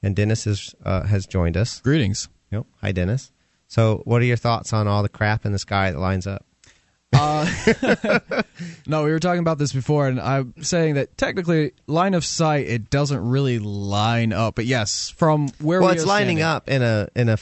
and 0.04 0.16
Dennis 0.16 0.46
is, 0.46 0.76
uh, 0.84 1.04
has 1.04 1.26
joined 1.26 1.56
us. 1.56 1.80
Greetings. 1.80 2.28
Yep. 2.52 2.66
Hi, 2.82 2.92
Dennis. 2.92 3.32
So, 3.68 4.02
what 4.06 4.22
are 4.22 4.26
your 4.26 4.36
thoughts 4.38 4.74
on 4.74 4.88
all 4.88 5.04
the 5.04 5.10
crap 5.10 5.46
in 5.46 5.52
the 5.52 5.60
sky 5.60 5.92
that 5.92 6.00
lines 6.00 6.28
up? 6.28 6.46
No, 8.88 9.04
we 9.04 9.12
were 9.12 9.20
talking 9.20 9.40
about 9.40 9.58
this 9.58 9.72
before, 9.72 10.08
and 10.08 10.20
I'm 10.20 10.54
saying 10.62 10.96
that 10.96 11.18
technically, 11.18 11.72
line 11.88 12.14
of 12.14 12.26
sight, 12.26 12.68
it 12.68 12.90
doesn't 12.90 13.30
really 13.30 13.60
line 13.60 14.34
up. 14.34 14.56
But 14.56 14.66
yes, 14.66 15.10
from 15.12 15.48
where 15.60 15.80
well, 15.80 15.92
we 15.92 15.96
it's 15.96 16.06
lining 16.06 16.38
standing- 16.40 16.44
up 16.44 16.70
in 16.70 16.82
a 16.82 17.08
in 17.16 17.30
a 17.30 17.38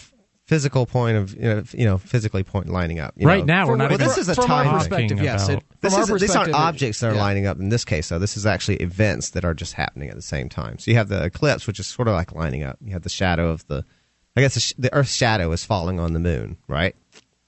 physical 0.47 0.85
point 0.85 1.17
of 1.17 1.33
you 1.35 1.41
know, 1.41 1.63
you 1.73 1.85
know 1.85 1.97
physically 1.97 2.41
point 2.43 2.69
lining 2.69 2.99
up. 2.99 3.13
you 3.17 3.27
Right 3.27 3.45
know. 3.45 3.53
now, 3.53 3.65
we're 3.67 3.73
From- 3.73 3.77
not 3.79 3.89
Well, 3.91 3.93
even 3.99 4.07
this 4.07 4.17
is 4.17 4.29
a 4.29 4.35
from 4.35 4.45
time 4.47 4.77
perspective. 4.79 5.21
Yes, 5.21 5.49
it, 5.49 5.61
This 5.81 5.93
from 5.93 6.09
our 6.09 6.15
is, 6.15 6.21
these 6.21 6.35
aren't 6.35 6.53
objects 6.53 7.01
that 7.01 7.11
are 7.11 7.15
yeah. 7.15 7.19
lining 7.21 7.45
up 7.45 7.59
in 7.59 7.69
this 7.69 7.83
case, 7.85 8.09
though. 8.09 8.17
This 8.19 8.37
is 8.37 8.45
actually 8.45 8.77
events 8.77 9.31
that 9.31 9.43
are 9.45 9.53
just 9.53 9.73
happening 9.73 10.09
at 10.09 10.15
the 10.15 10.21
same 10.21 10.47
time. 10.49 10.79
So 10.79 10.89
you 10.89 10.97
have 10.97 11.09
the 11.09 11.23
eclipse, 11.23 11.67
which 11.67 11.79
is 11.79 11.87
sort 11.87 12.07
of 12.07 12.13
like 12.13 12.31
lining 12.33 12.63
up. 12.63 12.77
You 12.81 12.93
have 12.93 13.03
the 13.03 13.09
shadow 13.09 13.49
of 13.49 13.67
the, 13.67 13.85
I 14.35 14.41
guess 14.41 14.53
the, 14.53 14.59
sh- 14.61 14.73
the 14.77 14.93
Earth's 14.93 15.13
shadow 15.13 15.51
is 15.51 15.63
falling 15.65 15.99
on 15.99 16.13
the 16.13 16.19
moon, 16.19 16.57
right? 16.67 16.95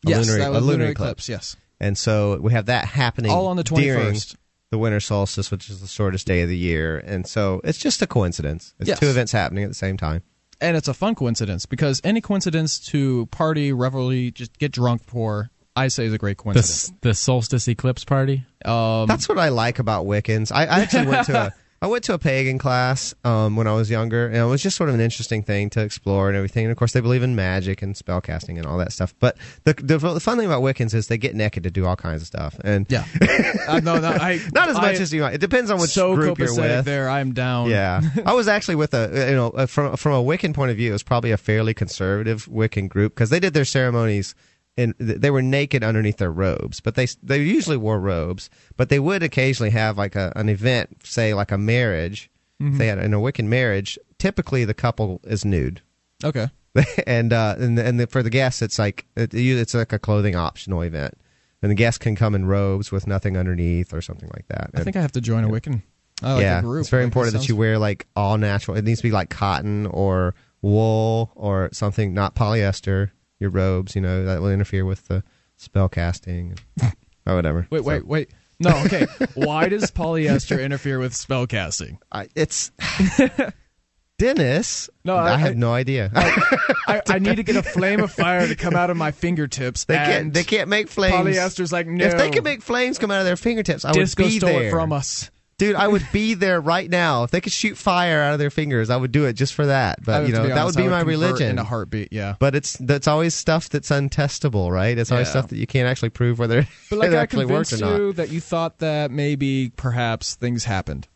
A 0.06 0.10
Yes, 0.10 0.28
lunar, 0.28 0.40
that 0.40 0.50
was 0.52 0.58
a 0.58 0.62
lunar 0.62 0.72
lunar 0.80 0.92
eclipse. 0.92 1.28
eclipse. 1.28 1.30
Yes, 1.30 1.56
And 1.80 1.98
so 1.98 2.38
we 2.42 2.52
have 2.54 2.66
that 2.68 2.86
happening 2.86 3.32
all 3.32 3.48
on 3.48 3.56
the 3.58 3.64
21st. 3.64 4.36
the 4.72 4.78
winter 4.78 5.00
solstice, 5.00 5.50
which 5.52 5.70
is 5.70 5.80
the 5.82 5.88
shortest 5.88 6.28
day 6.28 6.42
of 6.42 6.50
the 6.50 6.58
year. 6.58 6.98
And 6.98 7.26
so 7.28 7.62
it's 7.64 7.78
just 7.80 8.02
a 8.02 8.08
coincidence. 8.08 8.74
It's 8.80 8.90
Yes. 8.90 9.00
two 9.00 9.08
events 9.08 9.32
happening 9.32 9.64
at 9.64 9.70
the 9.70 9.74
same 9.76 9.96
time. 9.98 10.22
And 10.62 10.76
it's 10.78 10.88
a 10.88 10.94
fun 10.94 11.16
coincidence 11.16 11.66
because 11.66 12.02
any 12.04 12.22
coincidence 12.22 12.80
to 12.88 13.26
party, 13.28 13.72
revelry, 13.74 14.32
just 14.32 14.58
get 14.60 14.72
drunk 14.72 15.04
for, 15.04 15.50
I 15.76 15.88
say 15.88 16.06
is 16.06 16.14
a 16.14 16.18
great 16.18 16.38
coincidence. 16.38 16.90
s- 16.90 16.94
the 17.02 17.14
solstice 17.14 17.68
eclipse 17.68 18.04
party. 18.04 18.46
Um, 18.66 19.08
That's 19.08 19.30
what 19.30 19.38
I 19.40 19.50
like 19.50 19.80
about 19.80 20.06
Wiccans. 20.06 20.52
I, 20.52 20.64
I 20.66 20.80
actually 20.82 21.08
went 21.08 21.26
to 21.28 21.38
a 21.38 21.54
I 21.82 21.88
went 21.88 22.04
to 22.06 22.14
a 22.14 22.20
pagan 22.20 22.58
class 22.58 23.14
um, 23.24 23.56
when 23.56 23.66
I 23.66 23.72
was 23.74 23.90
younger, 23.90 24.28
and 24.28 24.36
it 24.36 24.44
was 24.44 24.62
just 24.62 24.76
sort 24.76 24.90
of 24.90 24.96
an 24.96 25.02
interesting 25.02 25.44
thing 25.44 25.70
to 25.72 25.82
explore 25.82 26.28
and 26.28 26.36
everything. 26.36 26.66
And 26.66 26.72
of 26.72 26.78
course, 26.78 26.92
they 26.92 27.00
believe 27.00 27.24
in 27.24 27.36
magic 27.38 27.82
and 27.82 27.96
spellcasting 27.96 28.58
and 28.58 28.66
all 28.66 28.78
that 28.80 28.92
stuff. 28.92 29.14
But 29.20 29.38
the, 29.64 29.74
the 29.76 29.98
the 29.98 30.20
fun 30.20 30.38
thing 30.38 30.46
about 30.46 30.62
Wiccans 30.62 30.94
is 30.94 31.08
they 31.08 31.18
get 31.18 31.36
naked 31.36 31.64
to 31.64 31.72
do 31.72 31.86
all 31.86 31.96
kinds 31.96 32.22
of 32.22 32.28
stuff, 32.28 32.60
and 32.66 32.86
yeah, 32.90 33.06
uh, 33.68 33.80
no, 33.80 33.98
no, 34.00 34.10
I, 34.10 34.42
not 34.54 34.68
as 34.68 34.76
much 34.76 34.98
I- 34.98 35.02
as 35.02 35.14
you 35.14 35.22
might. 35.22 35.36
It 35.36 35.42
depends 35.42 35.72
on 35.72 35.80
which 35.80 35.92
so 35.92 36.16
group 36.16 36.38
you're 36.38 36.54
with. 36.54 36.84
there. 36.84 37.10
I'm 37.10 37.34
down. 37.34 37.70
Yeah, 37.70 38.02
I 38.26 38.34
was 38.34 38.50
actually 38.50 38.76
with 38.76 38.94
a 38.94 39.28
you 39.30 39.36
know 39.36 39.68
from 39.68 39.96
from 39.96 40.12
a 40.14 40.22
Wiccan 40.24 40.54
point 40.54 40.72
of 40.72 40.78
view, 40.78 40.90
it 40.90 40.94
was 40.94 41.04
probably 41.04 41.32
a 41.32 41.38
fairly 41.38 41.74
conservative 41.74 42.46
Wiccan 42.48 42.90
group 42.90 43.14
because 43.16 43.30
they 43.30 43.40
did 43.40 43.54
their 43.54 43.64
ceremonies 43.66 44.36
and 44.80 44.94
they 45.00 45.30
were 45.30 45.42
naked 45.42 45.84
underneath 45.84 46.18
their 46.18 46.32
robes, 46.32 46.80
but 46.80 46.96
they 46.96 47.08
they 47.22 47.42
usually 47.42 47.78
wore 47.78 48.00
robes, 48.00 48.50
but 48.78 48.90
they 48.90 49.00
would 49.00 49.22
occasionally 49.24 49.70
have 49.72 49.98
like 49.98 50.16
a, 50.16 50.32
an 50.36 50.50
event, 50.50 51.06
say 51.06 51.34
like 51.34 51.52
a 51.52 51.58
marriage. 51.58 52.30
If 52.62 52.78
they 52.78 52.88
had 52.88 52.98
in 53.00 53.14
a 53.14 53.20
Wiccan 53.20 53.46
marriage, 53.46 53.98
typically 54.18 54.66
the 54.66 54.74
couple 54.74 55.22
is 55.24 55.46
nude. 55.46 55.82
Okay. 56.26 56.48
and 57.08 57.32
uh, 57.32 57.56
and 57.58 57.80
and 57.80 58.00
the, 58.02 58.08
for 58.08 58.22
the 58.22 58.30
guests, 58.30 58.62
it's 58.62 58.78
like 58.78 59.06
it, 59.16 59.34
it's 59.34 59.74
like 59.74 59.94
a 59.94 60.00
clothing 60.00 60.36
optional 60.36 60.82
event, 60.82 61.14
and 61.62 61.72
the 61.72 61.76
guests 61.76 61.98
can 61.98 62.18
come 62.18 62.36
in 62.36 62.46
robes 62.48 62.92
with 62.92 63.08
nothing 63.08 63.38
underneath 63.38 63.94
or 63.94 64.02
something 64.02 64.30
like 64.36 64.46
that. 64.50 64.72
I 64.74 64.84
think 64.84 64.98
I 64.98 65.02
have 65.02 65.14
to 65.14 65.22
join 65.22 65.46
a 65.46 65.48
Wiccan. 65.48 65.82
I 66.22 66.34
like 66.34 66.42
yeah, 66.42 66.60
group. 66.62 66.82
it's 66.82 66.90
very 66.90 67.04
Like, 67.04 67.08
important 67.08 67.32
that 67.34 67.40
sounds- 67.40 67.50
you 67.50 67.56
wear 67.56 67.80
like 67.80 68.08
all 68.16 68.38
natural. 68.38 68.76
It 68.76 68.84
needs 68.84 69.00
to 69.00 69.08
be 69.08 69.12
like 69.12 69.30
cotton 69.30 69.86
or 69.86 70.36
wool 70.62 71.32
or 71.36 71.70
something, 71.72 72.14
not 72.14 72.36
polyester. 72.36 73.12
Your 73.40 73.50
robes, 73.50 73.96
you 73.96 74.02
know, 74.02 74.26
that 74.26 74.42
will 74.42 74.52
interfere 74.52 74.86
with 74.86 75.08
the 75.08 75.24
spell 75.58 75.90
casting 75.90 76.58
or 76.82 76.94
oh, 77.28 77.36
whatever. 77.36 77.68
Wait, 77.70 77.84
wait, 77.84 78.02
So, 78.02 78.08
wait. 78.08 78.30
No, 78.60 78.72
okay. 78.86 79.08
Why 79.36 79.70
does 79.70 79.90
polyester 79.92 80.62
interfere 80.62 81.00
with 81.00 81.16
spell 81.16 81.48
casting? 81.48 82.00
I, 82.12 82.28
it's 82.36 82.72
Dennis. 84.18 84.90
No, 85.06 85.16
I, 85.16 85.34
I- 85.34 85.38
have 85.38 85.52
I- 85.52 85.56
no 85.56 85.74
idea. 85.74 86.12
I, 86.14 87.02
I 87.08 87.20
need 87.20 87.38
to 87.38 87.44
get 87.44 87.56
a 87.56 87.64
flame 87.64 88.02
of 88.02 88.12
fire 88.12 88.48
to 88.48 88.56
come 88.56 88.76
out 88.76 88.90
of 88.90 88.98
my 88.98 89.12
fingertips. 89.12 89.86
they 89.86 89.96
can't. 89.96 90.34
They 90.34 90.44
can't 90.44 90.68
make 90.70 90.90
flames. 90.90 91.38
Polyester's 91.38 91.72
like 91.72 91.88
no. 91.88 92.06
If 92.06 92.18
they 92.18 92.30
could 92.32 92.44
make 92.44 92.62
flames 92.62 92.98
come 93.00 93.12
out 93.12 93.20
of 93.20 93.26
their 93.26 93.38
fingertips, 93.38 93.86
I 93.86 93.92
disco 93.94 94.24
would 94.24 94.30
be 94.30 94.38
stole 94.40 94.50
there. 94.50 94.68
it 94.68 94.72
from 94.72 94.92
us. 94.92 95.30
Dude, 95.60 95.76
I 95.76 95.88
would 95.88 96.08
be 96.12 96.34
there 96.34 96.60
right 96.60 96.90
now. 96.90 97.24
If 97.26 97.32
they 97.32 97.42
could 97.42 97.52
shoot 97.54 97.78
fire 97.78 98.22
out 98.22 98.34
of 98.34 98.40
their 98.40 98.50
fingers, 98.50 98.90
I 98.90 98.98
would 98.98 99.12
do 99.12 99.26
it 99.26 99.34
just 99.34 99.54
for 99.54 99.68
that. 99.68 100.04
But 100.04 100.26
you 100.26 100.34
know, 100.34 100.44
be 100.44 100.50
that 100.50 100.66
would 100.66 100.76
be 100.76 100.86
I 100.86 100.88
my 100.88 101.02
religion. 101.02 101.50
in 101.52 101.58
a 101.60 101.64
heartbeat. 101.64 102.12
Yeah, 102.12 102.36
But 102.40 102.56
it's 102.56 102.78
that's 102.78 103.08
always 103.08 103.36
stuff 103.36 103.70
that's 103.70 103.90
untestable, 103.90 104.72
right? 104.72 104.98
It's 104.98 105.12
always 105.12 105.28
Yeah. 105.28 105.32
stuff 105.32 105.48
that 105.50 105.58
you 105.58 105.68
can't 105.68 105.88
actually 105.88 106.10
prove 106.10 106.40
whether 106.40 106.66
but 106.90 106.98
like 107.00 107.12
it 107.12 107.16
I 107.16 107.18
actually 107.22 107.46
worked 107.46 107.70
convinced 107.70 107.84
or 107.84 107.86
not. 107.86 107.98
you 108.00 108.14
that 108.14 108.30
you 108.32 108.40
thought 108.42 108.80
that 108.80 109.12
maybe 109.12 109.72
perhaps 109.76 110.36
things 110.36 110.64
happened. 110.64 111.08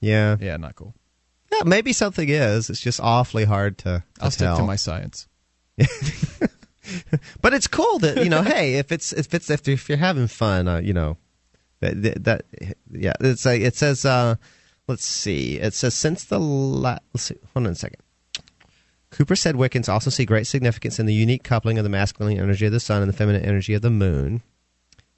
Yeah. 0.00 0.36
Yeah, 0.40 0.56
not 0.58 0.76
cool. 0.76 0.94
yeah, 1.50 1.62
maybe 1.64 1.92
something 1.94 2.28
is. 2.28 2.68
It's 2.70 2.80
just 2.80 3.00
awfully 3.00 3.44
hard 3.44 3.78
to, 3.78 3.84
to 4.18 4.24
I'll 4.24 4.30
stick 4.30 4.54
to 4.56 4.62
my 4.62 4.76
science. 4.76 5.26
but 7.40 7.52
it's 7.54 7.66
cool 7.66 7.98
that 8.00 8.22
you 8.22 8.30
know, 8.30 8.42
hey, 8.42 8.74
if 8.74 8.92
it's 8.92 9.12
if 9.12 9.34
it's 9.34 9.50
if, 9.50 9.66
if 9.68 9.88
you're 9.88 9.98
having 9.98 10.26
fun, 10.28 10.68
uh, 10.68 10.78
you 10.78 10.92
know, 10.92 11.16
that, 11.80 12.24
that, 12.24 12.42
yeah, 12.90 13.12
it's 13.20 13.44
like 13.44 13.60
it 13.60 13.76
says. 13.76 14.04
uh 14.04 14.36
Let's 14.88 15.04
see. 15.04 15.58
It 15.58 15.74
says 15.74 15.94
since 15.94 16.24
the 16.24 16.38
la- 16.38 16.98
let's 17.12 17.24
see. 17.24 17.36
Hold 17.54 17.66
on 17.66 17.72
a 17.72 17.74
second. 17.74 18.00
Cooper 19.10 19.34
said 19.34 19.56
Wiccans 19.56 19.88
also 19.88 20.10
see 20.10 20.24
great 20.24 20.46
significance 20.46 20.98
in 20.98 21.06
the 21.06 21.14
unique 21.14 21.42
coupling 21.42 21.78
of 21.78 21.84
the 21.84 21.90
masculine 21.90 22.38
energy 22.38 22.66
of 22.66 22.72
the 22.72 22.80
sun 22.80 23.02
and 23.02 23.08
the 23.12 23.16
feminine 23.16 23.44
energy 23.44 23.74
of 23.74 23.82
the 23.82 23.90
moon. 23.90 24.42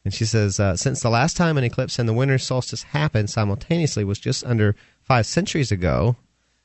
And 0.05 0.15
she 0.15 0.25
says, 0.25 0.59
uh, 0.59 0.77
since 0.77 1.01
the 1.01 1.11
last 1.11 1.37
time 1.37 1.59
an 1.59 1.65
eclipse 1.65 1.99
and 1.99 2.09
the 2.09 2.15
winter 2.15 2.39
solstice 2.39 2.83
happened 2.83 3.29
simultaneously 3.29 4.05
was 4.05 4.19
just 4.19 4.45
under 4.45 4.75
five 5.03 5.27
centuries 5.27 5.71
ago, 5.71 6.17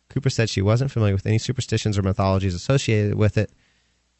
Cooper 0.09 0.29
said 0.29 0.49
she 0.49 0.61
wasn't 0.61 0.91
familiar 0.91 1.15
with 1.15 1.25
any 1.25 1.39
superstitions 1.39 1.97
or 1.97 2.03
mythologies 2.03 2.55
associated 2.55 3.15
with 3.15 3.37
it. 3.37 3.51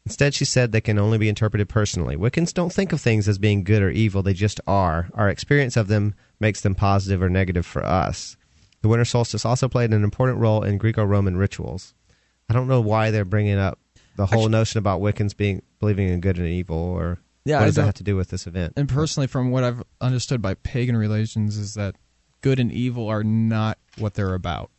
Instead, 0.06 0.34
she 0.34 0.44
said 0.44 0.70
they 0.72 0.80
can 0.82 0.98
only 0.98 1.16
be 1.16 1.30
interpreted 1.30 1.68
personally. 1.68 2.14
Wiccans 2.16 2.52
don't 2.52 2.72
think 2.72 2.92
of 2.92 3.00
things 3.00 3.26
as 3.26 3.38
being 3.38 3.64
good 3.64 3.82
or 3.82 3.88
evil, 3.90 4.22
they 4.22 4.34
just 4.34 4.60
are. 4.66 5.08
Our 5.14 5.30
experience 5.30 5.76
of 5.78 5.88
them 5.88 6.14
makes 6.38 6.60
them 6.60 6.74
positive 6.74 7.22
or 7.22 7.30
negative 7.30 7.64
for 7.64 7.82
us. 7.84 8.36
The 8.82 8.88
winter 8.88 9.06
solstice 9.06 9.46
also 9.46 9.66
played 9.66 9.94
an 9.94 10.04
important 10.04 10.38
role 10.38 10.62
in 10.62 10.76
Greco 10.76 11.04
Roman 11.04 11.38
rituals. 11.38 11.94
I 12.50 12.52
don't 12.52 12.68
know 12.68 12.82
why 12.82 13.10
they're 13.10 13.24
bringing 13.24 13.56
up 13.58 13.78
the 14.16 14.26
whole 14.26 14.40
Actually- 14.40 14.50
notion 14.52 14.78
about 14.78 15.00
Wiccans 15.00 15.34
being 15.34 15.62
believing 15.80 16.08
in 16.08 16.20
good 16.20 16.36
and 16.38 16.46
evil, 16.48 16.76
or 16.76 17.18
Yeah, 17.46 17.60
what 17.60 17.66
does 17.66 17.76
that 17.76 17.86
have 17.86 17.94
to 17.94 18.04
do 18.04 18.14
with 18.14 18.28
this 18.28 18.46
event? 18.46 18.74
And 18.76 18.86
personally, 18.88 19.26
from 19.26 19.50
what 19.50 19.64
I've 19.64 19.82
understood 20.02 20.42
by 20.42 20.52
pagan 20.52 20.98
religions, 20.98 21.56
is 21.56 21.74
that 21.74 21.96
good 22.42 22.60
and 22.60 22.70
evil 22.70 23.08
are 23.08 23.24
not 23.24 23.78
what 23.96 24.12
they're 24.14 24.34
about. 24.34 24.70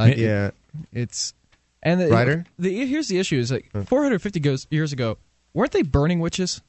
Yeah, 0.00 0.50
it's 0.92 1.32
and 1.82 2.00
the, 2.00 2.08
Ryder? 2.08 2.44
The, 2.58 2.86
here's 2.86 3.08
the 3.08 3.18
issue: 3.18 3.38
is 3.38 3.50
like 3.50 3.70
450 3.72 4.40
goes, 4.40 4.66
years 4.70 4.92
ago, 4.92 5.18
weren't 5.54 5.72
they 5.72 5.82
burning 5.82 6.20
witches? 6.20 6.60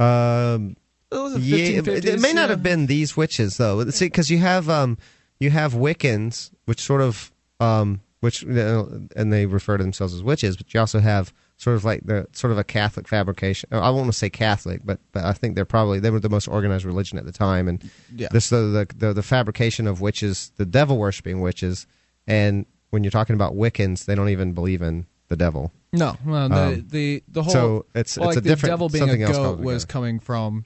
um, 0.00 0.76
It 1.12 1.40
yeah, 1.40 1.92
it, 1.94 2.20
may 2.20 2.32
not 2.32 2.42
yeah. 2.42 2.46
have 2.48 2.62
been 2.62 2.86
these 2.86 3.16
witches 3.16 3.56
though. 3.56 3.84
See, 3.90 4.06
because 4.06 4.30
you 4.30 4.38
have 4.38 4.68
um, 4.68 4.98
you 5.38 5.50
have 5.50 5.74
Wiccans, 5.74 6.50
which 6.64 6.80
sort 6.80 7.00
of 7.00 7.32
um, 7.60 8.00
which 8.20 8.42
you 8.42 8.48
know, 8.48 9.06
and 9.16 9.32
they 9.32 9.46
refer 9.46 9.76
to 9.76 9.84
themselves 9.84 10.14
as 10.14 10.22
witches, 10.22 10.56
but 10.56 10.72
you 10.74 10.80
also 10.80 10.98
have 11.00 11.32
sort 11.56 11.76
of 11.76 11.84
like 11.84 12.04
the 12.04 12.26
sort 12.32 12.50
of 12.50 12.58
a 12.58 12.64
Catholic 12.64 13.06
fabrication. 13.06 13.68
I 13.72 13.88
won't 13.90 13.98
want 14.02 14.12
to 14.12 14.18
say 14.18 14.30
Catholic, 14.30 14.80
but 14.84 14.98
but 15.12 15.24
I 15.24 15.32
think 15.32 15.54
they're 15.54 15.64
probably 15.64 16.00
they 16.00 16.10
were 16.10 16.20
the 16.20 16.28
most 16.28 16.48
organized 16.48 16.84
religion 16.84 17.16
at 17.18 17.24
the 17.26 17.32
time, 17.32 17.68
and 17.68 17.88
Yeah. 18.14 18.28
this 18.32 18.50
the, 18.50 18.56
the 18.56 18.86
the 18.96 19.12
the 19.12 19.22
fabrication 19.22 19.86
of 19.86 20.00
witches, 20.00 20.50
the 20.56 20.66
devil 20.66 20.98
worshipping 20.98 21.40
witches, 21.40 21.86
and 22.26 22.66
when 22.94 23.04
you're 23.04 23.10
talking 23.10 23.34
about 23.34 23.54
Wiccans, 23.54 24.06
they 24.06 24.14
don't 24.14 24.30
even 24.30 24.52
believe 24.54 24.80
in 24.80 25.04
the 25.28 25.36
devil. 25.36 25.70
No, 25.92 26.16
well, 26.24 26.48
the, 26.48 26.56
Um, 26.56 26.86
the 26.88 27.22
the 27.28 27.42
whole 27.42 27.52
so 27.52 27.86
it's- 27.94 28.16
well, 28.16 28.30
it's 28.30 28.36
like 28.36 28.44
a 28.44 28.48
different- 28.48 28.60
the 28.62 28.68
devil 28.68 28.88
being 28.88 29.10
a 29.10 29.16
goat 29.32 29.58
was 29.60 29.82
together. 29.84 29.92
coming 29.92 30.20
from 30.20 30.64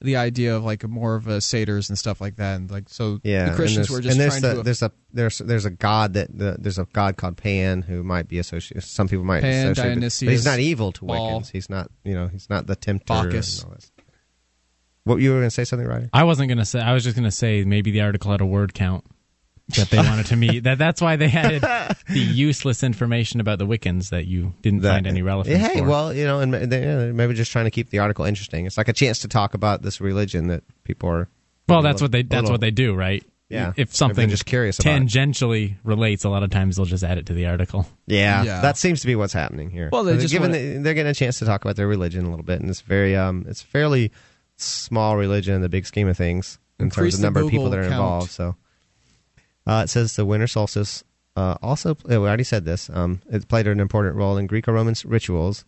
the 0.00 0.16
idea 0.16 0.54
of 0.54 0.62
like 0.64 0.86
more 0.86 1.14
of 1.14 1.26
a 1.26 1.40
satyrs 1.40 1.88
and 1.88 1.98
stuff 1.98 2.20
like 2.20 2.36
that, 2.36 2.56
and 2.56 2.70
like 2.70 2.84
so 2.88 3.18
Yeah, 3.22 3.50
the 3.50 3.56
Christians 3.56 3.88
and 3.88 3.94
were 3.96 4.00
just 4.02 4.18
and 4.18 4.30
trying 4.30 4.42
there's 4.42 4.56
to 4.58 4.62
there's 4.62 4.82
a 4.82 4.92
there's 5.12 5.38
there's 5.38 5.64
a 5.64 5.70
god 5.70 6.12
that 6.14 6.36
the, 6.36 6.56
there's 6.58 6.78
a 6.78 6.84
god 6.92 7.16
called 7.16 7.36
Pan 7.36 7.82
who 7.82 8.02
might 8.02 8.28
be 8.28 8.38
associated. 8.38 8.82
Some 8.86 9.08
people 9.08 9.24
might 9.24 9.40
Pan, 9.42 9.72
associate, 9.72 9.94
but- 9.94 10.00
but 10.26 10.30
he's 10.32 10.44
not 10.44 10.58
evil 10.58 10.92
to 10.92 11.04
Baal. 11.06 11.40
Wiccans. 11.40 11.50
He's 11.50 11.70
not 11.70 11.90
you 12.04 12.14
know 12.14 12.28
he's 12.28 12.48
not 12.50 12.66
the 12.66 12.76
tempter. 12.76 13.06
Bacchus. 13.06 13.62
and 13.62 13.70
all 13.70 13.74
that. 13.76 13.90
What 15.04 15.20
you 15.20 15.30
were 15.30 15.36
going 15.36 15.46
to 15.46 15.50
say 15.54 15.64
something, 15.64 15.86
Ryder? 15.86 16.10
I 16.12 16.24
wasn't 16.24 16.48
gonna 16.48 16.64
say. 16.66 16.80
I 16.80 16.92
was 16.92 17.04
just 17.04 17.14
gonna 17.16 17.30
say 17.30 17.64
maybe 17.64 17.90
the 17.92 18.00
article 18.00 18.32
had 18.32 18.40
a 18.40 18.46
word 18.46 18.74
count 18.74 19.04
that 19.68 19.90
they 19.90 19.98
wanted 19.98 20.26
to 20.26 20.36
meet. 20.36 20.62
That 20.64 20.78
that's 20.78 21.00
why 21.00 21.16
they 21.16 21.26
added 21.30 21.62
the 22.08 22.18
useless 22.18 22.82
information 22.82 23.40
about 23.40 23.58
the 23.58 23.66
Wiccans 23.66 24.10
that 24.10 24.26
you 24.26 24.54
didn't 24.62 24.82
That- 24.82 24.92
find 24.94 25.06
any 25.06 25.22
relevance. 25.22 25.56
Hey, 25.66 25.78
for. 25.80 25.88
well, 25.88 26.14
you 26.14 26.24
know, 26.24 26.40
and 26.40 26.54
they, 26.54 26.82
yeah, 26.84 27.12
maybe 27.12 27.34
just 27.34 27.50
trying 27.52 27.64
to 27.64 27.70
keep 27.70 27.90
the 27.90 27.98
article 27.98 28.24
interesting. 28.24 28.66
It's 28.66 28.76
like 28.78 28.88
a 28.88 28.92
chance 28.92 29.18
to 29.20 29.28
talk 29.28 29.54
about 29.54 29.82
this 29.82 30.00
religion 30.00 30.48
that 30.48 30.62
people 30.84 31.08
are. 31.10 31.28
Well, 31.68 31.82
that's 31.82 32.00
little- 32.00 32.04
what 32.04 32.12
they 32.12 32.22
that's 32.22 32.34
little- 32.42 32.52
what 32.52 32.60
they 32.60 32.70
do, 32.70 32.94
right? 32.94 33.24
Yeah. 33.48 33.72
If 33.76 33.94
something 33.94 34.28
just 34.28 34.44
curious 34.44 34.80
about 34.80 34.90
tangentially 34.90 35.76
relates, 35.84 36.24
a 36.24 36.28
lot 36.28 36.42
of 36.42 36.50
times 36.50 36.76
they'll 36.76 36.84
just 36.84 37.04
add 37.04 37.16
it 37.18 37.26
to 37.26 37.32
the 37.32 37.46
article. 37.46 37.86
Yeah, 38.06 38.42
Yeah. 38.42 38.60
that 38.62 38.76
seems 38.76 39.02
to 39.02 39.06
be 39.06 39.14
what's 39.14 39.32
happening 39.32 39.70
here. 39.70 39.88
Well, 39.92 40.02
they 40.02 40.12
they're 40.12 40.22
just 40.22 40.32
given 40.32 40.50
wanna- 40.50 40.62
the- 40.62 40.78
they're 40.78 40.94
getting 40.94 41.10
a 41.10 41.14
chance 41.14 41.38
to 41.38 41.44
talk 41.44 41.64
about 41.64 41.76
their 41.76 41.86
religion 41.86 42.24
a 42.24 42.30
little 42.30 42.44
bit, 42.44 42.60
and 42.60 42.68
it's 42.70 42.80
very 42.80 43.14
um 43.16 43.44
it's 43.48 43.62
fairly 43.62 44.10
small 44.56 45.16
religion 45.16 45.54
in 45.54 45.60
the 45.60 45.68
big 45.68 45.86
scheme 45.86 46.08
of 46.08 46.16
things 46.16 46.58
in 46.78 46.86
Increase 46.86 46.96
terms 46.96 47.14
of 47.14 47.20
the 47.20 47.26
number 47.26 47.40
of 47.42 47.50
people 47.50 47.70
that 47.70 47.78
are 47.78 47.82
count. 47.82 47.92
involved. 47.94 48.30
So 48.30 48.56
uh, 49.66 49.82
it 49.84 49.88
says 49.90 50.16
the 50.16 50.24
winter 50.24 50.46
solstice 50.46 51.04
uh, 51.36 51.56
also. 51.62 51.96
oh, 52.08 52.20
we 52.20 52.26
already 52.26 52.44
said 52.44 52.64
this. 52.64 52.88
Um, 52.92 53.20
it 53.30 53.48
played 53.48 53.66
an 53.66 53.80
important 53.80 54.16
role 54.16 54.36
in 54.36 54.46
Greco-Roman 54.46 54.94
rituals. 55.04 55.64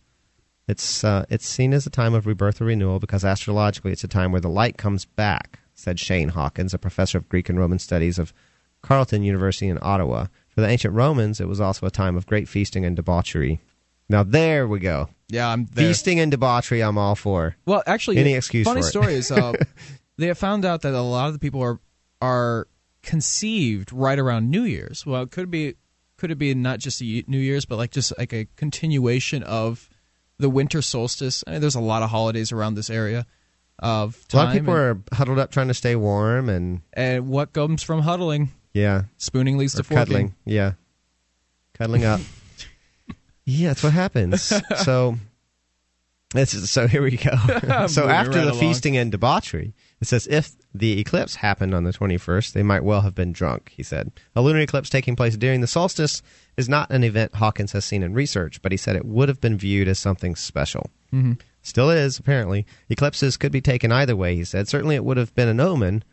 It's 0.67 1.03
uh, 1.03 1.25
it's 1.29 1.47
seen 1.47 1.73
as 1.73 1.85
a 1.87 1.89
time 1.89 2.13
of 2.13 2.27
rebirth 2.27 2.61
or 2.61 2.65
renewal 2.65 2.99
because 2.99 3.23
astrologically 3.23 3.91
it's 3.91 4.03
a 4.03 4.07
time 4.07 4.31
where 4.31 4.41
the 4.41 4.49
light 4.49 4.77
comes 4.77 5.05
back," 5.05 5.59
said 5.73 5.99
Shane 5.99 6.29
Hawkins, 6.29 6.73
a 6.73 6.77
professor 6.79 7.17
of 7.17 7.27
Greek 7.29 7.49
and 7.49 7.59
Roman 7.59 7.79
studies 7.79 8.19
of 8.19 8.33
Carleton 8.81 9.23
University 9.23 9.67
in 9.67 9.79
Ottawa. 9.81 10.27
For 10.49 10.61
the 10.61 10.67
ancient 10.67 10.93
Romans, 10.93 11.39
it 11.41 11.47
was 11.47 11.59
also 11.59 11.85
a 11.87 11.91
time 11.91 12.15
of 12.15 12.27
great 12.27 12.47
feasting 12.47 12.85
and 12.85 12.95
debauchery. 12.95 13.61
Now 14.09 14.23
there 14.23 14.67
we 14.67 14.79
go. 14.79 15.09
yeah, 15.27 15.49
I'm 15.49 15.65
there. 15.73 15.87
Feasting 15.87 16.19
and 16.19 16.31
debauchery, 16.31 16.81
I'm 16.83 16.97
all 16.97 17.15
for. 17.15 17.55
Well, 17.65 17.83
actually, 17.87 18.17
Any 18.17 18.33
excuse 18.33 18.65
Funny 18.65 18.81
for 18.81 18.87
it. 18.87 18.89
story 18.89 19.13
is 19.13 19.31
uh, 19.31 19.53
they 20.17 20.27
have 20.27 20.37
found 20.37 20.65
out 20.65 20.81
that 20.81 20.93
a 20.93 21.01
lot 21.01 21.27
of 21.27 21.33
the 21.33 21.39
people 21.39 21.61
are 21.61 21.79
are 22.21 22.67
conceived 23.01 23.91
right 23.91 24.19
around 24.19 24.49
New 24.49 24.63
Year's. 24.63 25.05
Well, 25.05 25.23
it 25.23 25.31
could 25.31 25.49
be 25.51 25.75
could 26.17 26.31
it 26.31 26.37
be 26.37 26.53
not 26.53 26.79
just 26.79 27.01
a 27.01 27.23
New 27.27 27.39
Year's, 27.39 27.65
but 27.65 27.77
like 27.77 27.91
just 27.91 28.13
like 28.17 28.33
a 28.33 28.45
continuation 28.57 29.41
of 29.43 29.89
the 30.37 30.49
winter 30.49 30.81
solstice. 30.81 31.43
I 31.47 31.51
mean, 31.51 31.61
there's 31.61 31.75
a 31.75 31.81
lot 31.81 32.03
of 32.03 32.09
holidays 32.09 32.51
around 32.51 32.75
this 32.75 32.89
area 32.89 33.25
of 33.79 34.25
A 34.33 34.35
lot 34.35 34.47
of 34.47 34.53
people 34.53 34.75
and, 34.75 35.03
are 35.11 35.15
huddled 35.15 35.39
up 35.39 35.51
trying 35.51 35.69
to 35.69 35.73
stay 35.73 35.95
warm, 35.95 36.49
and 36.49 36.81
and 36.93 37.29
what 37.29 37.53
comes 37.53 37.83
from 37.83 38.01
huddling? 38.01 38.51
yeah, 38.73 39.03
Spooning 39.17 39.57
leads 39.57 39.75
or 39.75 39.77
to 39.79 39.83
forking. 39.83 39.97
cuddling. 39.97 40.35
Yeah, 40.45 40.73
cuddling 41.73 42.03
up. 42.05 42.19
yeah, 43.45 43.69
that's 43.69 43.83
what 43.83 43.93
happens. 43.93 44.41
so, 44.83 45.17
it's, 46.35 46.69
so 46.69 46.87
here 46.87 47.01
we 47.01 47.11
go. 47.17 47.31
so 47.87 48.09
after 48.09 48.31
right 48.31 48.45
the 48.45 48.51
along. 48.51 48.59
feasting 48.59 48.97
and 48.97 49.11
debauchery, 49.11 49.73
it 50.01 50.07
says 50.07 50.27
if 50.27 50.51
the 50.73 50.99
eclipse 50.99 51.35
happened 51.35 51.73
on 51.73 51.83
the 51.83 51.91
21st, 51.91 52.53
they 52.53 52.63
might 52.63 52.83
well 52.83 53.01
have 53.01 53.15
been 53.15 53.33
drunk. 53.33 53.73
He 53.75 53.83
said 53.83 54.11
a 54.35 54.41
lunar 54.41 54.59
eclipse 54.59 54.89
taking 54.89 55.15
place 55.15 55.35
during 55.35 55.61
the 55.61 55.67
solstice 55.67 56.21
is 56.57 56.69
not 56.69 56.89
an 56.91 57.03
event 57.03 57.35
Hawkins 57.35 57.73
has 57.73 57.85
seen 57.85 58.03
in 58.03 58.13
research, 58.13 58.61
but 58.61 58.71
he 58.71 58.77
said 58.77 58.95
it 58.95 59.05
would 59.05 59.29
have 59.29 59.41
been 59.41 59.57
viewed 59.57 59.87
as 59.87 59.99
something 59.99 60.35
special. 60.35 60.89
Mm-hmm. 61.13 61.33
Still 61.61 61.89
is, 61.89 62.17
apparently. 62.17 62.65
Eclipses 62.89 63.37
could 63.37 63.51
be 63.51 63.61
taken 63.61 63.91
either 63.91 64.15
way, 64.15 64.35
he 64.35 64.45
said. 64.45 64.67
Certainly 64.67 64.95
it 64.95 65.03
would 65.03 65.17
have 65.17 65.35
been 65.35 65.49
an 65.49 65.59
omen, 65.59 66.03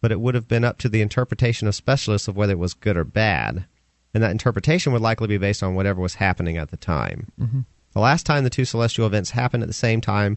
but 0.00 0.10
it 0.10 0.20
would 0.20 0.34
have 0.34 0.48
been 0.48 0.64
up 0.64 0.78
to 0.78 0.88
the 0.88 1.00
interpretation 1.00 1.68
of 1.68 1.74
specialists 1.74 2.28
of 2.28 2.36
whether 2.36 2.52
it 2.52 2.58
was 2.58 2.74
good 2.74 2.96
or 2.96 3.04
bad. 3.04 3.66
And 4.12 4.22
that 4.22 4.32
interpretation 4.32 4.92
would 4.92 5.02
likely 5.02 5.28
be 5.28 5.38
based 5.38 5.62
on 5.62 5.74
whatever 5.74 6.00
was 6.00 6.14
happening 6.14 6.56
at 6.56 6.70
the 6.70 6.76
time. 6.76 7.30
Mm-hmm. 7.38 7.60
The 7.92 8.00
last 8.00 8.26
time 8.26 8.44
the 8.44 8.50
two 8.50 8.64
celestial 8.64 9.06
events 9.06 9.30
happened 9.30 9.62
at 9.62 9.68
the 9.68 9.72
same 9.72 10.00
time 10.00 10.36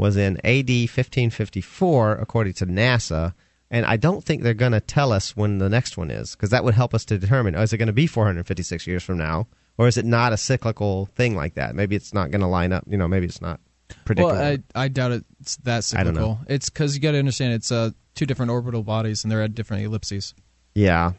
was 0.00 0.16
in 0.16 0.38
AD 0.38 0.70
1554, 0.70 2.12
according 2.12 2.54
to 2.54 2.66
NASA. 2.66 3.34
And 3.70 3.84
I 3.84 3.96
don't 3.96 4.24
think 4.24 4.42
they're 4.42 4.54
going 4.54 4.72
to 4.72 4.80
tell 4.80 5.12
us 5.12 5.36
when 5.36 5.58
the 5.58 5.68
next 5.68 5.96
one 5.96 6.10
is, 6.10 6.32
because 6.32 6.50
that 6.50 6.64
would 6.64 6.74
help 6.74 6.94
us 6.94 7.04
to 7.04 7.18
determine 7.18 7.54
oh, 7.54 7.60
is 7.62 7.72
it 7.72 7.76
going 7.76 7.86
to 7.86 7.92
be 7.92 8.06
456 8.06 8.86
years 8.86 9.02
from 9.04 9.18
now, 9.18 9.46
or 9.78 9.86
is 9.86 9.96
it 9.96 10.04
not 10.06 10.32
a 10.32 10.36
cyclical 10.36 11.06
thing 11.14 11.36
like 11.36 11.54
that? 11.54 11.74
Maybe 11.76 11.94
it's 11.94 12.12
not 12.14 12.30
going 12.30 12.40
to 12.40 12.46
line 12.48 12.72
up. 12.72 12.84
You 12.88 12.96
know, 12.96 13.06
maybe 13.06 13.26
it's 13.26 13.42
not 13.42 13.60
predictable. 14.06 14.36
Well, 14.40 14.58
I, 14.74 14.84
I 14.84 14.88
doubt 14.88 15.22
it's 15.40 15.56
that 15.58 15.92
I 15.94 16.02
don't 16.02 16.14
know. 16.14 16.20
cyclical. 16.20 16.40
It's 16.48 16.70
because 16.70 16.96
you 16.96 17.02
got 17.02 17.12
to 17.12 17.18
understand 17.18 17.52
it's 17.52 17.70
uh, 17.70 17.90
two 18.14 18.26
different 18.26 18.50
orbital 18.50 18.82
bodies 18.82 19.22
and 19.22 19.30
they're 19.30 19.42
at 19.42 19.54
different 19.54 19.84
ellipses. 19.84 20.34
yeah, 20.74 21.12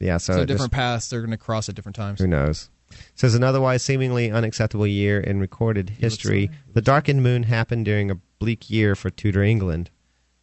yeah. 0.00 0.18
So, 0.18 0.32
So, 0.34 0.40
it 0.40 0.46
just- 0.46 0.48
different 0.48 0.72
paths 0.72 1.08
they're 1.08 1.20
going 1.20 1.30
to 1.30 1.38
cross 1.38 1.68
at 1.68 1.76
different 1.76 1.96
times. 1.96 2.20
Who 2.20 2.26
knows? 2.26 2.68
Says 3.14 3.34
an 3.34 3.42
otherwise 3.42 3.82
seemingly 3.82 4.30
unacceptable 4.30 4.86
year 4.86 5.20
in 5.20 5.40
recorded 5.40 5.90
history. 5.90 6.50
The 6.74 6.82
darkened 6.82 7.22
moon 7.22 7.44
happened 7.44 7.84
during 7.84 8.10
a 8.10 8.20
bleak 8.38 8.70
year 8.70 8.94
for 8.94 9.10
Tudor 9.10 9.42
England. 9.42 9.90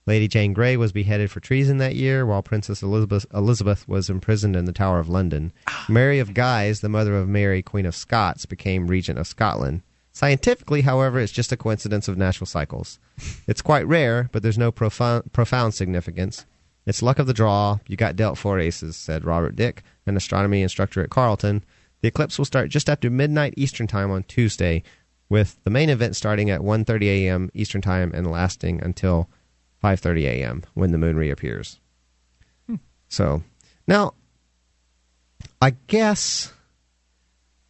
Lady 0.05 0.27
Jane 0.27 0.51
Grey 0.51 0.75
was 0.75 0.91
beheaded 0.91 1.31
for 1.31 1.39
treason 1.39 1.77
that 1.77 1.95
year, 1.95 2.25
while 2.25 2.41
Princess 2.41 2.81
Elizabeth, 2.83 3.25
Elizabeth 3.33 3.87
was 3.87 4.09
imprisoned 4.09 4.55
in 4.55 4.65
the 4.65 4.73
Tower 4.73 4.99
of 4.99 5.07
London. 5.07 5.53
Mary 5.87 6.19
of 6.19 6.33
Guise, 6.33 6.81
the 6.81 6.89
mother 6.89 7.15
of 7.15 7.29
Mary, 7.29 7.61
Queen 7.61 7.85
of 7.85 7.95
Scots, 7.95 8.45
became 8.45 8.87
regent 8.87 9.17
of 9.17 9.27
Scotland. 9.27 9.81
Scientifically, 10.11 10.81
however, 10.81 11.19
it's 11.19 11.31
just 11.31 11.51
a 11.51 11.57
coincidence 11.57 12.07
of 12.07 12.17
natural 12.17 12.45
cycles. 12.45 12.99
It's 13.47 13.61
quite 13.61 13.87
rare, 13.87 14.29
but 14.31 14.43
there's 14.43 14.57
no 14.57 14.71
profound, 14.71 15.31
profound 15.33 15.73
significance. 15.73 16.45
It's 16.85 17.01
luck 17.01 17.19
of 17.19 17.27
the 17.27 17.33
draw. 17.33 17.79
You 17.87 17.95
got 17.95 18.15
dealt 18.15 18.37
four 18.37 18.59
aces, 18.59 18.95
said 18.97 19.23
Robert 19.23 19.55
Dick, 19.55 19.83
an 20.05 20.17
astronomy 20.17 20.61
instructor 20.61 21.01
at 21.01 21.09
Carleton. 21.09 21.63
The 22.03 22.09
eclipse 22.09 22.37
will 22.37 22.43
start 22.45 22.69
just 22.69 22.89
after 22.89 23.09
midnight 23.09 23.53
Eastern 23.55 23.87
Time 23.87 24.11
on 24.11 24.23
Tuesday, 24.23 24.83
with 25.29 25.57
the 25.63 25.69
main 25.69 25.89
event 25.89 26.17
starting 26.17 26.49
at 26.49 26.59
1:30 26.59 27.05
a.m. 27.07 27.49
Eastern 27.53 27.81
Time 27.81 28.11
and 28.13 28.29
lasting 28.29 28.83
until 28.83 29.29
5:30 29.81 30.25
a.m. 30.25 30.63
when 30.73 30.91
the 30.91 30.97
moon 30.97 31.15
reappears. 31.15 31.79
So, 33.07 33.43
now 33.87 34.15
I 35.61 35.71
guess 35.87 36.51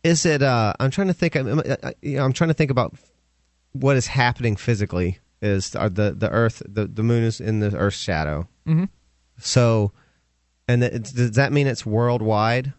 is 0.03 0.25
it 0.25 0.41
uh 0.41 0.73
I'm 0.79 0.89
trying 0.89 1.07
to 1.07 1.13
think 1.13 1.35
I'm, 1.35 1.59
I- 1.59 1.93
you 2.01 2.17
know, 2.17 2.25
I'm 2.25 2.33
trying 2.33 2.47
to 2.47 2.53
think 2.55 2.71
about 2.71 2.95
what 3.73 3.97
is 3.97 4.07
happening 4.07 4.55
physically 4.55 5.19
is 5.43 5.75
are 5.75 5.89
the 5.89 6.11
the 6.17 6.29
earth 6.31 6.63
the 6.67 6.87
the 6.87 7.03
moon 7.03 7.23
is 7.23 7.39
in 7.39 7.59
the 7.59 7.75
earth's 7.77 7.97
shadow. 7.99 8.47
Mhm. 8.65 8.89
So 9.37 9.91
and 10.67 10.83
it's, 10.83 11.11
does 11.11 11.31
that 11.33 11.51
mean 11.51 11.67
it's 11.67 11.85
worldwide? 11.85 12.73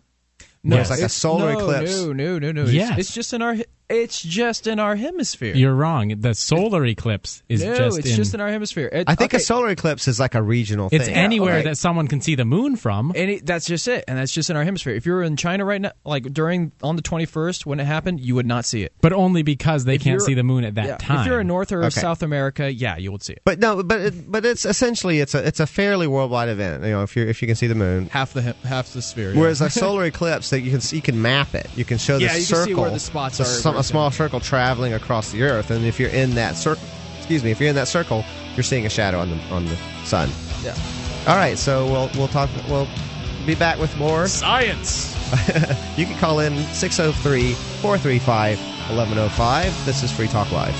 No, 0.65 0.79
it's 0.79 0.91
like 0.91 1.01
a 1.01 1.11
solar 1.11 1.53
no, 1.53 1.59
eclipse. 1.59 1.95
No, 1.95 2.13
no, 2.13 2.39
no, 2.39 2.53
no. 2.53 2.65
Yes. 2.65 2.91
It's, 2.93 3.01
it's 3.01 3.15
just 3.15 3.33
in 3.35 3.43
our. 3.43 3.57
Hi- 3.91 3.97
It's 3.97 4.23
just 4.23 4.67
in 4.67 4.79
our 4.81 4.97
hemisphere. 4.97 5.55
You're 5.55 5.75
wrong. 5.75 6.09
The 6.21 6.35
solar 6.35 6.85
eclipse 6.87 7.43
is 7.49 7.63
no, 7.63 7.77
just 7.77 7.99
it's 8.01 8.11
in. 8.11 8.17
just 8.17 8.35
in 8.35 8.41
our 8.41 8.49
hemisphere. 8.49 8.89
It- 8.93 9.05
I 9.09 9.15
think 9.15 9.33
okay, 9.35 9.43
a 9.43 9.45
solar 9.45 9.69
eclipse 9.69 10.09
is 10.09 10.19
like 10.19 10.35
a 10.35 10.43
regional 10.43 10.87
it's 10.91 11.05
thing. 11.05 11.15
It's 11.15 11.19
anywhere 11.19 11.57
Okay. 11.59 11.65
that 11.71 11.79
someone 11.79 12.09
can 12.09 12.21
see 12.21 12.35
the 12.35 12.45
moon 12.45 12.77
from. 12.77 13.13
And 13.15 13.31
it, 13.31 13.47
that's 13.47 13.67
just 13.67 13.87
it, 13.89 14.05
and 14.09 14.19
that's 14.19 14.33
just 14.33 14.51
in 14.51 14.57
our 14.57 14.65
hemisphere. 14.65 14.95
If 14.95 15.07
you 15.07 15.13
were 15.13 15.23
in 15.23 15.37
China 15.37 15.65
right 15.65 15.81
now, 15.81 15.93
like 16.05 16.25
during 16.33 16.73
on 16.83 16.97
the 16.97 17.03
twenty 17.03 17.27
first 17.27 17.67
when 17.67 17.79
it 17.81 17.85
happened, 17.85 18.21
you 18.21 18.35
would 18.35 18.47
not 18.47 18.65
see 18.65 18.83
it. 18.83 18.93
But 19.01 19.13
only 19.13 19.43
because 19.43 19.85
they 19.85 19.97
If 19.97 20.03
can't 20.03 20.21
see 20.23 20.35
the 20.35 20.43
moon 20.45 20.65
at 20.65 20.75
that 20.77 20.87
Yeah, 20.87 20.97
time. 20.97 21.21
If 21.21 21.27
you're 21.27 21.41
in 21.41 21.47
North 21.47 21.71
or 21.73 21.85
Okay. 21.85 22.01
South 22.01 22.23
America, 22.23 22.73
yeah, 22.73 22.97
you 22.97 23.13
would 23.13 23.23
see 23.23 23.35
it. 23.35 23.43
But 23.45 23.59
no, 23.61 23.83
but 23.83 24.01
it, 24.01 24.31
but 24.31 24.45
it's 24.45 24.65
essentially 24.65 25.21
it's 25.21 25.35
a 25.35 25.47
it's 25.47 25.61
a 25.61 25.67
fairly 25.67 26.07
worldwide 26.07 26.49
event. 26.49 26.83
You 26.85 26.91
know, 26.91 27.03
if 27.03 27.17
you 27.17 27.25
if 27.27 27.43
you 27.43 27.47
can 27.49 27.57
see 27.57 27.67
the 27.67 27.75
moon. 27.75 28.07
Half 28.07 28.33
the 28.33 28.55
half 28.65 28.93
the 28.93 29.03
sphere. 29.03 29.33
yeah. 29.35 29.41
Whereas 29.41 29.61
a 29.61 29.71
solar 29.71 30.05
eclipse, 30.05 30.51
that 30.51 30.61
you 30.61 30.71
can 30.71 30.81
see, 30.81 30.97
you 30.97 31.03
can 31.03 31.21
map 31.21 31.55
it. 31.55 31.69
You 31.77 31.85
can 31.85 31.99
show 31.99 32.19
the 32.19 32.25
Yeah, 32.25 32.33
you 32.33 32.37
can 32.39 32.45
circle, 32.47 32.65
see 32.67 32.75
where 32.75 32.91
the 32.91 32.99
spots 33.01 33.41
a, 33.41 33.43
are 33.43 33.47
some- 33.75 33.81
a 33.81 33.85
small 33.85 34.11
circle 34.11 34.41
traveling 34.41 34.93
across 34.95 35.31
the 35.31 35.43
Earth, 35.43 35.71
and 35.71 35.85
if 35.85 35.99
you're 36.01 36.11
in 36.11 36.35
that 36.35 36.57
circle, 36.57 36.83
excuse 37.19 37.43
me, 37.45 37.51
if 37.51 37.61
you're 37.61 37.69
in 37.71 37.75
that 37.77 37.89
circle, 37.89 38.25
you're 38.57 38.63
seeing 38.65 38.87
a 38.87 38.91
shadow 38.91 39.21
on 39.21 39.31
the 39.31 39.55
on 39.55 39.65
the 39.67 39.77
sun. 40.05 40.31
Yeah. 40.63 40.75
All 41.27 41.37
right, 41.37 41.59
so 41.59 41.87
we'll 41.87 42.11
we'll 42.17 42.29
talk. 42.29 42.51
We'll 42.69 42.89
be 43.47 43.55
back 43.55 43.79
with 43.79 43.97
more. 43.97 44.27
Science. 44.29 45.13
You 45.97 46.07
can 46.07 46.17
call 46.19 46.41
in 46.41 46.57
603 46.75 47.55
435 47.81 48.59
1105. 48.91 49.87
This 49.87 50.03
is 50.03 50.11
Free 50.13 50.29
Talk 50.29 50.51
Live. 50.53 50.75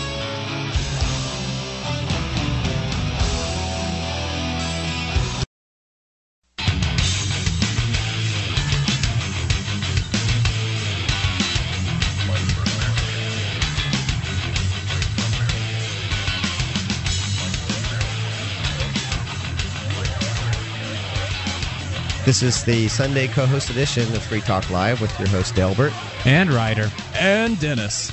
This 22.25 22.43
is 22.43 22.65
the 22.65 22.89
Sunday 22.89 23.29
co 23.29 23.45
host 23.45 23.69
edition 23.71 24.03
of 24.15 24.23
Free 24.23 24.41
Talk 24.41 24.71
Live 24.71 25.01
with 25.03 25.17
your 25.19 25.29
host, 25.29 25.55
Dalebert. 25.55 25.93
and 26.27 26.51
Ryder. 26.51 26.91
and 27.15 27.59
Dennis. 27.61 28.13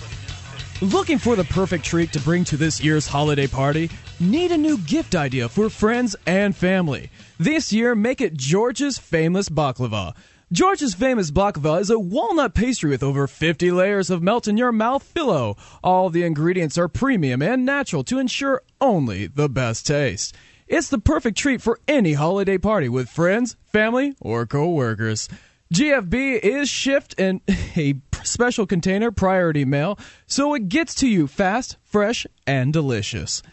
Looking 0.81 1.17
for 1.17 1.35
the 1.37 1.45
perfect 1.45 1.85
treat 1.85 2.11
to 2.13 2.19
bring 2.19 2.43
to 2.45 2.57
this 2.57 2.83
year's 2.83 3.07
holiday 3.07 3.47
party? 3.47 3.89
Need 4.19 4.51
a 4.51 4.57
new 4.57 4.77
gift 4.79 5.15
idea 5.15 5.47
for 5.47 5.69
friends 5.69 6.15
and 6.25 6.53
family? 6.55 7.09
This 7.39 7.71
year, 7.71 7.95
make 7.95 8.19
it 8.19 8.33
George's 8.33 8.97
Famous 8.97 9.47
Baklava. 9.47 10.13
George's 10.51 10.93
Famous 10.93 11.31
Baklava 11.31 11.79
is 11.79 11.89
a 11.89 11.97
walnut 11.97 12.53
pastry 12.53 12.89
with 12.89 13.03
over 13.03 13.27
50 13.27 13.71
layers 13.71 14.09
of 14.09 14.21
melt 14.21 14.45
in 14.47 14.57
your 14.57 14.73
mouth 14.73 15.03
filo. 15.03 15.55
All 15.83 16.09
the 16.09 16.23
ingredients 16.23 16.77
are 16.77 16.89
premium 16.89 17.41
and 17.41 17.65
natural 17.65 18.03
to 18.05 18.19
ensure 18.19 18.61
only 18.81 19.27
the 19.27 19.47
best 19.47 19.87
taste. 19.87 20.35
It's 20.71 20.87
the 20.87 20.99
perfect 20.99 21.37
treat 21.37 21.61
for 21.61 21.81
any 21.85 22.13
holiday 22.13 22.57
party 22.57 22.87
with 22.87 23.09
friends, 23.09 23.57
family, 23.73 24.15
or 24.21 24.45
coworkers. 24.45 25.27
GFB 25.73 26.39
is 26.39 26.69
shipped 26.69 27.13
in 27.15 27.41
a 27.75 27.95
special 28.23 28.65
container 28.65 29.11
priority 29.11 29.65
mail, 29.65 29.99
so 30.27 30.53
it 30.53 30.69
gets 30.69 30.95
to 30.95 31.09
you 31.09 31.27
fast, 31.27 31.75
fresh, 31.83 32.25
and 32.47 32.71
delicious. 32.71 33.43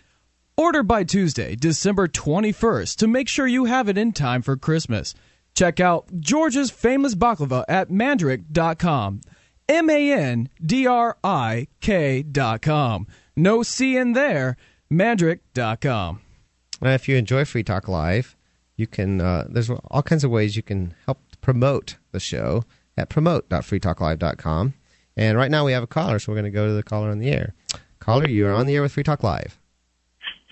Order 0.56 0.84
by 0.84 1.02
Tuesday, 1.02 1.56
December 1.56 2.06
21st 2.06 2.94
to 2.98 3.08
make 3.08 3.26
sure 3.26 3.48
you 3.48 3.64
have 3.64 3.88
it 3.88 3.98
in 3.98 4.12
time 4.12 4.40
for 4.40 4.56
Christmas. 4.56 5.12
Check 5.56 5.80
out 5.80 6.20
George's 6.20 6.70
famous 6.70 7.16
baklava 7.16 7.64
at 7.66 7.88
mandrik.com. 7.88 9.22
M 9.68 9.90
A 9.90 10.12
N 10.12 10.48
D 10.64 10.86
R 10.86 11.16
I 11.24 11.66
K.com. 11.80 13.08
No 13.36 13.64
C 13.64 13.96
in 13.96 14.12
there, 14.12 14.56
mandrik.com. 14.88 16.20
Uh, 16.82 16.88
if 16.90 17.08
you 17.08 17.16
enjoy 17.16 17.44
Free 17.44 17.62
Talk 17.62 17.88
Live, 17.88 18.36
you 18.76 18.86
can. 18.86 19.20
Uh, 19.20 19.46
there's 19.48 19.70
all 19.70 20.02
kinds 20.02 20.24
of 20.24 20.30
ways 20.30 20.56
you 20.56 20.62
can 20.62 20.94
help 21.06 21.18
promote 21.40 21.96
the 22.12 22.20
show 22.20 22.64
at 22.96 23.08
promote.freetalklive.com. 23.08 24.74
And 25.16 25.36
right 25.36 25.50
now 25.50 25.64
we 25.64 25.72
have 25.72 25.82
a 25.82 25.88
caller, 25.88 26.18
so 26.18 26.30
we're 26.30 26.36
going 26.36 26.52
to 26.52 26.56
go 26.56 26.68
to 26.68 26.74
the 26.74 26.82
caller 26.82 27.10
on 27.10 27.18
the 27.18 27.30
air. 27.30 27.54
Caller, 27.98 28.28
you 28.28 28.46
are 28.46 28.52
on 28.52 28.66
the 28.66 28.76
air 28.76 28.82
with 28.82 28.92
Free 28.92 29.02
Talk 29.02 29.22
Live. 29.24 29.58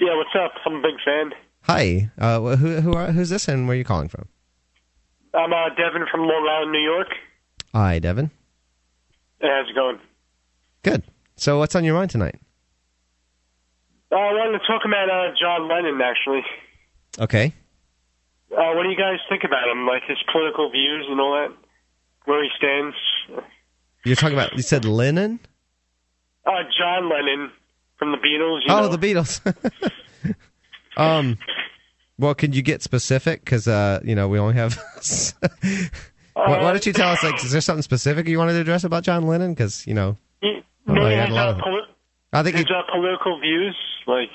Yeah, 0.01 0.16
what's 0.16 0.31
up? 0.35 0.53
I'm 0.66 0.74
a 0.74 0.82
big 0.82 0.97
fan. 1.05 1.31
Hi, 1.62 2.11
uh, 2.19 2.57
who 2.57 2.81
who 2.81 2.93
are, 2.93 3.12
who's 3.12 3.31
this, 3.31 3.48
and 3.48 3.66
where 3.66 3.74
are 3.74 3.78
you 3.78 3.85
calling 3.85 4.09
from? 4.09 4.28
I'm 5.35 5.53
uh, 5.53 5.69
Devin 5.70 6.07
from 6.11 6.20
Long 6.20 6.48
Island, 6.51 6.73
New 6.73 6.81
York. 6.81 7.09
Hi, 7.74 7.98
Devin. 7.98 8.31
Hey, 9.40 9.48
how's 9.51 9.69
it 9.69 9.74
going? 9.74 9.98
Good. 10.82 11.03
So, 11.36 11.59
what's 11.59 11.74
on 11.74 11.85
your 11.85 11.94
mind 11.94 12.11
tonight? 12.11 12.36
Uh, 14.11 14.16
I 14.16 14.33
wanted 14.33 14.59
to 14.59 14.66
talk 14.66 14.83
about 14.85 15.11
uh, 15.11 15.35
John 15.41 15.69
Lennon, 15.69 16.01
actually. 16.01 16.43
Okay. 17.19 17.53
Uh, 18.53 18.73
what 18.74 18.85
do 18.85 18.89
you 18.89 18.97
guys 18.97 19.19
think 19.28 19.43
about 19.45 19.69
him? 19.69 19.87
Like 19.87 20.03
his 20.07 20.19
political 20.31 20.70
views 20.70 21.07
and 21.09 21.20
all 21.20 21.33
that? 21.35 21.57
Where 22.24 22.43
he 22.43 22.51
stands? 22.57 22.97
You're 24.05 24.16
talking 24.16 24.37
about. 24.37 24.55
You 24.57 24.62
said 24.62 24.85
Lennon. 24.85 25.41
Uh, 26.45 26.62
John 26.78 27.11
Lennon 27.11 27.51
from 27.99 28.12
the 28.12 28.19
Beatles. 28.19 28.61
You 28.66 28.74
oh, 28.74 28.83
know? 28.83 28.89
the 28.89 28.99
Beatles. 28.99 30.35
um. 30.97 31.39
Well, 32.19 32.35
can 32.35 32.53
you 32.53 32.62
get 32.62 32.83
specific? 32.83 33.45
Because 33.45 33.69
uh, 33.69 34.01
you 34.05 34.15
know 34.15 34.28
we 34.28 34.39
only 34.39 34.55
have. 34.55 34.74
why, 36.33 36.62
why 36.62 36.73
don't 36.73 36.87
you 36.87 36.93
tell 36.93 37.11
us? 37.11 37.23
Like, 37.23 37.43
is 37.45 37.51
there 37.51 37.61
something 37.61 37.83
specific 37.83 38.28
you 38.28 38.39
wanted 38.39 38.55
to 38.55 38.61
address 38.61 38.85
about 38.85 39.03
John 39.03 39.27
Lennon? 39.27 39.55
Because 39.55 39.87
you 39.87 39.95
know, 39.95 40.16
He, 40.41 40.62
no, 40.87 41.09
he 41.09 41.15
had 41.15 41.31
a 41.31 41.35
lot 41.35 41.49
of- 41.49 41.59
poli- 41.59 41.83
I 42.36 42.42
think 42.42 42.56
he, 42.56 42.62
his 42.62 42.70
uh, 42.70 42.82
political 42.92 43.40
views, 43.40 43.76
like 44.06 44.30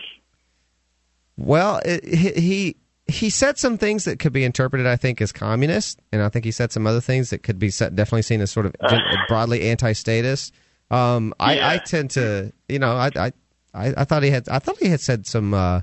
Well, 1.38 1.80
it, 1.86 2.04
he 2.06 2.32
he 2.32 2.76
he 3.08 3.30
said 3.30 3.58
some 3.58 3.78
things 3.78 4.06
that 4.06 4.20
could 4.20 4.34
be 4.34 4.44
interpreted, 4.44 4.88
I 4.88 4.96
think, 4.96 5.22
as 5.22 5.32
communist, 5.32 6.00
and 6.12 6.22
I 6.22 6.30
think 6.30 6.46
he 6.46 6.52
said 6.52 6.72
some 6.72 6.88
other 6.88 7.02
things 7.02 7.30
that 7.32 7.44
could 7.44 7.60
be 7.60 7.70
set, 7.70 7.96
definitely 7.96 8.22
seen 8.22 8.42
as 8.42 8.52
sort 8.52 8.66
of 8.66 8.76
gen- 8.90 9.04
broadly 9.28 9.70
anti-statist. 9.70 10.54
Um, 10.90 11.34
I, 11.40 11.56
Yeah. 11.56 11.70
I 11.70 11.78
tend 11.78 12.12
to, 12.12 12.52
you 12.70 12.80
know, 12.80 12.96
I, 12.96 13.12
I 13.16 13.32
I 13.74 13.94
I 13.98 14.04
thought 14.06 14.24
he 14.24 14.30
had 14.30 14.48
I 14.50 14.60
thought 14.60 14.78
he 14.78 14.90
had 14.90 15.02
said 15.02 15.26
some, 15.26 15.54
uh, 15.54 15.82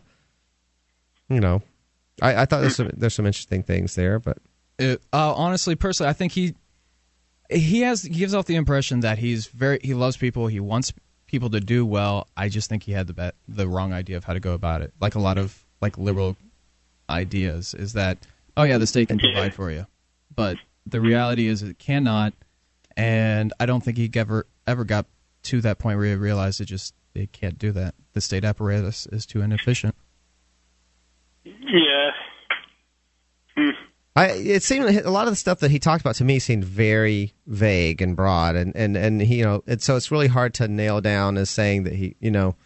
you 1.28 1.40
know, 1.40 1.62
I, 2.22 2.42
I 2.42 2.44
thought 2.46 2.60
there's 2.60 2.76
some 2.76 2.90
there's 2.94 3.14
some 3.14 3.26
interesting 3.26 3.62
things 3.62 3.94
there, 3.94 4.18
but 4.18 4.38
It, 4.78 5.02
uh, 5.12 5.34
honestly, 5.34 5.74
personally, 5.76 6.10
I 6.10 6.12
think 6.12 6.32
he 6.32 6.54
he 7.50 7.80
has 7.80 8.02
he 8.02 8.10
gives 8.10 8.34
off 8.34 8.46
the 8.46 8.56
impression 8.56 9.00
that 9.00 9.18
he's 9.18 9.46
very 9.46 9.78
he 9.82 9.94
loves 9.94 10.16
people. 10.16 10.46
He 10.46 10.60
wants 10.60 10.92
people 11.28 11.50
to 11.50 11.60
do 11.60 11.86
well. 11.86 12.26
I 12.36 12.48
just 12.48 12.68
think 12.68 12.82
he 12.82 12.92
had 12.92 13.06
the 13.06 13.12
bet, 13.12 13.36
the 13.46 13.68
wrong 13.68 13.92
idea 13.92 14.16
of 14.16 14.24
how 14.24 14.32
to 14.32 14.40
go 14.40 14.54
about 14.54 14.82
it. 14.82 14.92
Like 15.00 15.14
a 15.14 15.20
lot 15.20 15.38
of 15.38 15.64
like 15.80 15.96
liberal 15.96 16.36
ideas 17.08 17.74
is 17.74 17.92
that 17.92 18.18
oh 18.56 18.64
yeah, 18.64 18.78
the 18.78 18.86
state 18.86 19.08
can 19.08 19.18
provide 19.18 19.54
for 19.54 19.70
you, 19.70 19.86
but 20.34 20.56
the 20.86 21.00
reality 21.00 21.46
is 21.46 21.62
it 21.62 21.78
cannot. 21.78 22.34
And 22.96 23.52
I 23.60 23.66
don't 23.66 23.84
think 23.84 23.96
he 23.96 24.10
ever 24.14 24.46
ever 24.66 24.84
got 24.84 25.06
to 25.44 25.60
that 25.60 25.78
point 25.78 25.98
where 25.98 26.08
he 26.08 26.14
realized 26.14 26.60
it 26.60 26.64
just 26.64 26.94
it 27.14 27.32
can't 27.32 27.58
do 27.58 27.70
that. 27.72 27.94
The 28.14 28.20
state 28.20 28.44
apparatus 28.44 29.06
is 29.06 29.24
too 29.24 29.40
inefficient. 29.42 29.94
yeah. 31.44 32.10
Hmm. 33.56 33.70
I 34.18 34.26
it 34.32 34.62
seemed 34.62 34.84
a 34.84 35.10
lot 35.10 35.28
of 35.28 35.32
the 35.32 35.36
stuff 35.36 35.60
that 35.60 35.70
he 35.70 35.78
talked 35.78 36.00
about 36.00 36.16
to 36.16 36.24
me 36.24 36.38
seemed 36.38 36.64
very 36.64 37.32
vague 37.46 38.02
and 38.02 38.16
broad, 38.16 38.56
and 38.56 38.74
and 38.74 38.96
and 38.96 39.22
he, 39.22 39.36
you 39.36 39.44
know, 39.44 39.62
it, 39.66 39.82
so 39.82 39.96
it's 39.96 40.10
really 40.10 40.26
hard 40.26 40.54
to 40.54 40.68
nail 40.68 41.00
down 41.00 41.36
as 41.36 41.50
saying 41.50 41.84
that 41.84 41.92
he, 41.92 42.16
you 42.20 42.30
know, 42.30 42.56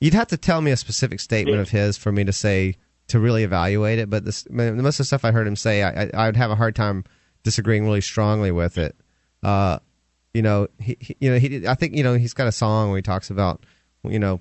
you'd 0.00 0.14
have 0.14 0.28
to 0.28 0.36
tell 0.36 0.60
me 0.60 0.70
a 0.70 0.76
specific 0.76 1.20
statement 1.20 1.60
of 1.60 1.68
his 1.68 1.96
for 1.96 2.12
me 2.12 2.24
to 2.24 2.32
say 2.32 2.76
to 3.08 3.20
really 3.20 3.44
evaluate 3.44 3.98
it. 3.98 4.08
But 4.08 4.24
this, 4.24 4.48
most 4.48 4.94
of 4.94 4.98
the 4.98 5.04
stuff 5.04 5.24
I 5.24 5.32
heard 5.32 5.46
him 5.46 5.56
say, 5.56 5.82
I, 5.82 6.04
I, 6.04 6.10
I 6.14 6.26
would 6.26 6.36
have 6.36 6.50
a 6.50 6.56
hard 6.56 6.74
time 6.74 7.04
disagreeing 7.42 7.84
really 7.84 8.00
strongly 8.00 8.50
with 8.50 8.78
it. 8.78 8.96
Uh, 9.42 9.80
you 10.32 10.40
know, 10.40 10.68
he, 10.78 10.96
he 10.98 11.16
you 11.20 11.30
know, 11.30 11.38
he, 11.38 11.66
I 11.66 11.74
think, 11.74 11.94
you 11.94 12.02
know, 12.02 12.14
he's 12.14 12.32
got 12.32 12.46
a 12.46 12.52
song 12.52 12.88
where 12.88 12.96
he 12.96 13.02
talks 13.02 13.28
about, 13.28 13.64
you 14.02 14.18
know, 14.18 14.40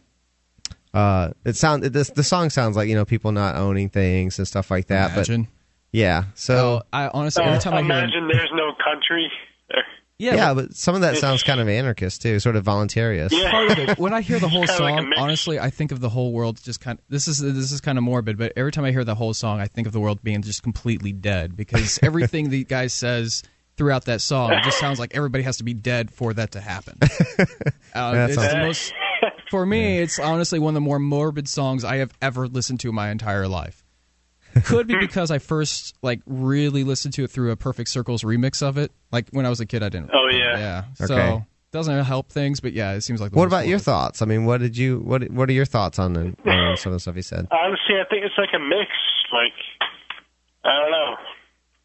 uh, 0.94 1.32
it 1.46 1.56
sound 1.56 1.84
this 1.84 2.10
the 2.10 2.24
song 2.24 2.50
sounds 2.50 2.76
like 2.76 2.90
you 2.90 2.96
know 2.96 3.06
people 3.06 3.32
not 3.32 3.56
owning 3.56 3.88
things 3.88 4.38
and 4.38 4.48
stuff 4.48 4.70
like 4.70 4.88
that. 4.88 5.14
Imagine. 5.14 5.44
But 5.44 5.50
yeah, 5.92 6.26
so 6.36 6.84
I 6.94 7.08
honestly 7.10 7.44
every 7.44 7.60
time 7.60 7.74
I 7.74 7.78
hear 7.82 7.86
imagine 7.86 8.28
there's 8.32 8.52
no 8.54 8.74
country. 8.84 9.32
yeah, 10.18 10.36
yeah, 10.36 10.54
but 10.54 10.76
some 10.76 10.94
of 10.96 11.02
that 11.02 11.18
sounds 11.18 11.42
kind 11.44 11.60
of 11.60 11.68
anarchist 11.68 12.22
too, 12.22 12.40
sort 12.40 12.56
of 12.56 12.64
voluntarious. 12.64 13.32
Yeah. 13.32 13.50
part 13.52 13.72
of 13.72 13.78
it. 13.80 13.98
When 13.98 14.14
I 14.14 14.22
hear 14.22 14.40
the 14.40 14.48
whole 14.50 14.64
It's 14.64 14.72
kinda 14.72 14.84
like 14.86 14.94
a 14.94 14.98
song, 15.02 15.10
mix. 15.10 15.22
honestly, 15.22 15.60
I 15.60 15.70
think 15.70 15.92
of 15.92 16.00
the 16.00 16.10
whole 16.10 16.32
world 16.32 16.62
just 16.64 16.80
kind. 16.80 17.00
Of, 17.00 17.06
this 17.10 17.28
is 17.28 17.40
this 17.40 17.72
is 17.72 17.82
kind 17.82 17.98
of 17.98 18.04
morbid, 18.04 18.38
but 18.38 18.54
every 18.56 18.72
time 18.72 18.86
I 18.86 18.92
hear 18.92 19.04
the 19.04 19.16
whole 19.16 19.34
song, 19.34 19.60
I 19.60 19.68
think 19.68 19.88
of 19.88 19.94
the 19.94 20.00
world 20.00 20.24
being 20.24 20.42
just 20.42 20.62
completely 20.64 21.12
dead 21.12 21.56
because 21.58 22.00
everything 22.04 22.50
the 22.50 22.64
guy 22.64 22.88
says 22.88 23.44
throughout 23.78 24.06
that 24.06 24.22
song 24.22 24.52
it 24.52 24.64
just 24.64 24.78
sounds 24.80 25.00
like 25.00 25.16
everybody 25.16 25.44
has 25.44 25.58
to 25.58 25.64
be 25.64 25.74
dead 25.74 26.12
for 26.12 26.34
that 26.34 26.52
to 26.52 26.62
happen. 26.62 26.98
Uh, 27.94 28.14
That 28.14 28.30
it's 28.30 28.36
sounds- 28.40 28.54
the 28.54 28.58
most. 28.60 28.94
For 29.50 29.66
me, 29.66 30.00
it's 30.00 30.18
honestly 30.18 30.60
one 30.60 30.72
of 30.72 30.76
the 30.76 30.80
more 30.82 30.98
morbid 30.98 31.50
songs 31.50 31.84
I 31.84 31.98
have 31.98 32.14
ever 32.22 32.48
listened 32.48 32.80
to 32.82 32.90
in 32.90 32.96
my 32.96 33.10
entire 33.10 33.50
life. 33.50 33.81
Could 34.66 34.88
be 34.88 34.98
because 34.98 35.32
I 35.32 35.40
first 35.40 35.96
like 36.02 36.22
really 36.26 36.84
listened 36.84 37.14
to 37.16 37.24
it 37.24 37.32
through 37.32 37.52
a 37.52 37.56
Perfect 37.56 37.90
Circle's 37.90 38.24
remix 38.24 38.62
of 38.62 38.78
it. 38.78 38.92
Like 39.12 39.30
when 39.32 39.46
I 39.46 39.50
was 39.50 39.60
a 39.60 39.66
kid, 39.66 39.84
I 39.84 39.90
didn't. 39.90 40.12
Oh, 40.14 40.28
yeah. 40.32 40.58
yeah. 40.58 40.84
Okay. 41.02 41.06
So 41.08 41.46
doesn't 41.72 42.04
help 42.04 42.30
things, 42.30 42.60
but 42.60 42.74
yeah, 42.74 42.94
it 42.94 43.02
seems 43.02 43.22
like. 43.22 43.32
The 43.32 43.38
What 43.38 43.48
about 43.48 43.68
your 43.68 43.80
political. 43.80 43.94
thoughts? 43.94 44.22
I 44.22 44.26
mean, 44.26 44.46
what 44.46 44.60
did 44.60 44.76
you 44.78 45.00
what 45.00 45.30
What 45.32 45.50
are 45.50 45.54
your 45.54 45.66
thoughts 45.66 46.00
on, 46.00 46.14
the, 46.14 46.36
on 46.46 46.78
some 46.78 46.92
of 46.92 46.96
the 46.96 47.00
stuff 47.00 47.16
he 47.16 47.22
said? 47.22 47.48
Honestly, 47.52 47.96
I 47.96 48.04
think 48.10 48.26
it's 48.26 48.38
like 48.38 48.50
a 48.54 48.60
mix. 48.60 48.92
Like, 49.32 49.54
I 50.66 50.80
don't 50.82 50.92
know. 50.92 51.16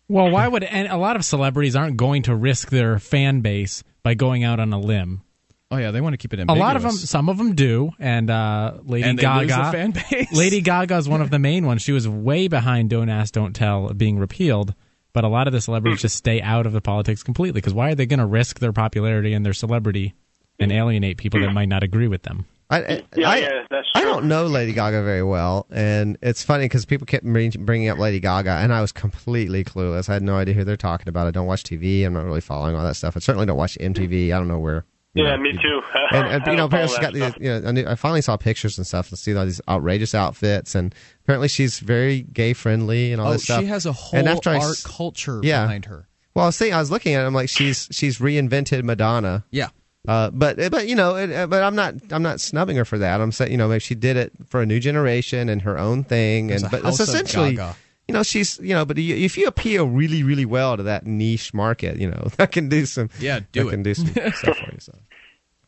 Well, 0.09 0.31
why 0.31 0.47
would 0.49 0.63
and 0.65 0.89
a 0.89 0.97
lot 0.97 1.17
of 1.17 1.25
celebrities 1.25 1.75
aren't 1.77 1.97
going 1.97 2.23
to 2.23 2.35
risk 2.35 2.71
their 2.71 2.99
fan 2.99 3.41
base 3.41 3.83
by 4.03 4.15
going 4.15 4.45
out 4.45 4.61
on 4.61 4.73
a 4.73 4.79
limb? 4.79 5.23
Oh 5.71 5.79
yeah, 5.79 5.91
they 5.91 6.01
want 6.01 6.13
to 6.13 6.17
keep 6.17 6.33
it 6.33 6.39
A 6.49 6.55
lot 6.55 6.77
of 6.77 6.83
them, 6.83 6.93
some 6.93 7.29
of 7.29 7.39
them 7.39 7.55
do, 7.55 7.91
and 7.99 8.31
uh, 8.31 8.75
Lady 8.85 9.09
And 9.09 9.19
they 9.19 9.23
Gaga. 9.23 9.41
lose 9.41 9.57
their 9.57 9.73
fan 9.73 9.91
base. 9.91 10.33
Lady 10.37 10.61
Gaga 10.61 10.97
is 10.97 11.09
one 11.09 11.21
of 11.21 11.31
the 11.31 11.41
main 11.41 11.67
ones. 11.67 11.83
She 11.83 11.91
was 11.93 12.09
way 12.09 12.47
behind 12.47 12.91
"Don't 12.91 13.09
Ask, 13.09 13.35
Don't 13.35 13.53
Tell" 13.53 13.93
being 13.93 14.19
repealed, 14.19 14.75
but 15.13 15.25
a 15.25 15.29
lot 15.29 15.49
of 15.49 15.53
the 15.53 15.61
celebrities 15.61 16.03
just 16.03 16.15
stay 16.15 16.41
out 16.41 16.67
of 16.67 16.73
the 16.73 16.81
politics 16.81 17.25
completely 17.25 17.61
because 17.61 17.75
why 17.75 17.91
are 17.91 17.95
they 17.97 18.07
going 18.07 18.21
to 18.21 18.27
risk 18.27 18.61
their 18.61 18.73
popularity 18.73 19.33
and 19.33 19.45
their 19.45 19.53
celebrity 19.53 20.15
and 20.61 20.71
alienate 20.71 21.17
people 21.17 21.41
that 21.41 21.53
might 21.53 21.69
not 21.69 21.83
agree 21.83 22.07
with 22.07 22.23
them? 22.23 22.47
I, 22.71 22.79
I, 22.79 23.05
Yeah, 23.17 23.31
I, 23.31 23.37
yeah, 23.37 23.49
that's 23.69 23.89
I 23.95 24.03
don't 24.03 24.27
know 24.27 24.47
Lady 24.47 24.73
Gaga 24.73 25.03
very 25.03 25.23
well, 25.25 25.67
and 25.71 26.17
it's 26.23 26.45
funny 26.45 26.67
because 26.67 26.85
people 26.85 27.07
kept 27.07 27.25
bringing 27.25 27.89
up 27.89 27.99
Lady 27.99 28.21
Gaga, 28.21 28.51
and 28.51 28.73
I 28.73 28.81
was 28.81 28.93
completely 28.93 29.65
clueless. 29.65 30.09
I 30.09 30.15
had 30.15 30.23
no 30.23 30.37
idea 30.37 30.55
who 30.55 30.63
they're 30.63 30.77
talking 30.77 31.09
about. 31.09 31.27
I 31.27 31.33
don't 31.33 31.47
watch 31.47 31.65
TV. 31.65 32.05
I'm 32.07 32.13
not 32.13 32.25
really 32.25 32.41
following 32.41 32.77
all 32.77 32.85
that 32.85 32.95
stuff. 32.95 33.17
I 33.17 33.21
certainly 33.21 33.47
don't 33.47 33.57
watch 33.57 33.77
MTV. 33.81 34.27
I 34.27 34.39
don't 34.39 34.49
know 34.49 34.61
where. 34.61 34.85
You 35.17 35.25
Yeah, 35.25 35.37
know, 35.37 35.43
me 35.43 35.53
too. 35.55 35.83
And, 36.13 36.27
and 36.29 36.47
you 36.47 36.53
know, 36.53 36.57
don't 36.59 36.67
apparently 36.67 36.89
she's 36.95 36.99
got 36.99 37.13
that 37.13 37.15
these. 37.15 37.23
stuff. 37.31 37.43
You 37.43 37.61
know, 37.61 37.69
I, 37.69 37.73
knew, 37.73 37.87
I 37.89 37.95
finally 37.97 38.23
saw 38.23 38.37
pictures 38.37 38.79
and 38.79 38.87
stuff 38.87 39.11
and 39.11 39.19
see 39.19 39.35
all 39.35 39.45
these 39.45 39.61
outrageous 39.69 40.15
outfits, 40.15 40.75
and 40.75 40.95
apparently 41.25 41.49
she's 41.49 41.81
very 41.81 42.23
gay 42.23 42.53
friendly 42.53 43.13
and 43.13 43.21
all 43.21 43.29
Oh, 43.29 43.33
this 43.33 43.45
stuff. 43.45 43.61
she 43.61 43.67
has 43.67 43.87
a 43.87 43.93
whole 43.93 44.19
and 44.21 44.29
after 44.29 44.51
art 44.51 44.63
s- 44.63 44.85
culture 44.87 45.41
Yeah. 45.43 45.63
behind 45.65 45.87
her. 45.87 46.07
Well, 46.35 46.45
I 46.45 46.49
was 46.49 46.59
thinking, 46.59 46.75
I 46.75 46.79
was 46.81 46.91
looking 46.91 47.15
at 47.15 47.23
it. 47.25 47.27
I'm 47.27 47.35
like, 47.35 47.49
she's 47.49 47.89
she's 47.91 48.19
reinvented 48.19 48.85
Madonna. 48.85 49.45
Yeah. 49.51 49.69
Uh, 50.07 50.31
but 50.31 50.57
but 50.71 50.87
you 50.87 50.95
know, 50.95 51.17
it, 51.17 51.33
uh, 51.33 51.47
but 51.49 51.63
I'm 51.65 51.75
not 51.75 51.95
I'm 52.13 52.23
not 52.23 52.41
snubbing 52.41 52.77
her 52.77 52.85
for 52.85 52.99
that. 52.99 53.21
I'm 53.21 53.33
saying 53.33 53.51
you 53.51 53.57
know 53.59 53.67
maybe 53.69 53.81
she 53.81 53.95
did 53.97 54.17
it 54.17 54.33
for 54.47 54.61
a 54.63 54.67
new 54.67 54.79
generation 54.79 55.49
and 55.49 55.63
her 55.63 55.77
own 55.79 56.05
thing, 56.05 56.47
There's 56.47 56.63
and 56.63 56.73
a 56.73 56.77
but 56.77 56.87
it's 56.89 56.99
house 56.99 57.09
of 57.09 57.09
essentially 57.15 57.57
Gaga. 57.57 57.75
You 58.09 58.13
know 58.13 58.23
she's 58.23 58.59
you 58.61 58.75
know 58.75 58.85
but 58.85 58.99
if 58.99 59.37
you 59.37 59.47
appeal 59.47 59.87
really 59.89 60.23
really 60.23 60.45
well 60.45 60.77
to 60.77 60.83
that 60.85 61.07
niche 61.07 61.53
market, 61.55 61.99
you 61.99 62.11
know 62.11 62.29
that 62.37 62.53
can 62.53 62.69
do 62.69 62.87
some 62.87 63.11
Yeah, 63.21 63.41
do 63.53 63.63
that 63.65 63.69
it. 63.69 63.71
can 63.71 63.83
do 63.83 63.95
some 63.95 64.07
stuff 64.33 64.57
for 64.59 64.73
you. 64.73 64.79
So. 64.81 64.93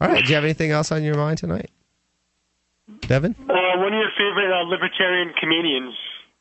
All 0.00 0.08
right, 0.08 0.22
do 0.22 0.28
you 0.28 0.34
have 0.36 0.44
anything 0.44 0.70
else 0.70 0.92
on 0.92 1.02
your 1.02 1.16
mind 1.16 1.38
tonight, 1.38 1.70
Devin? 3.02 3.34
Uh, 3.40 3.78
one 3.78 3.92
of 3.92 3.98
your 3.98 4.10
favorite 4.16 4.52
uh, 4.52 4.62
libertarian 4.68 5.32
comedians. 5.40 5.94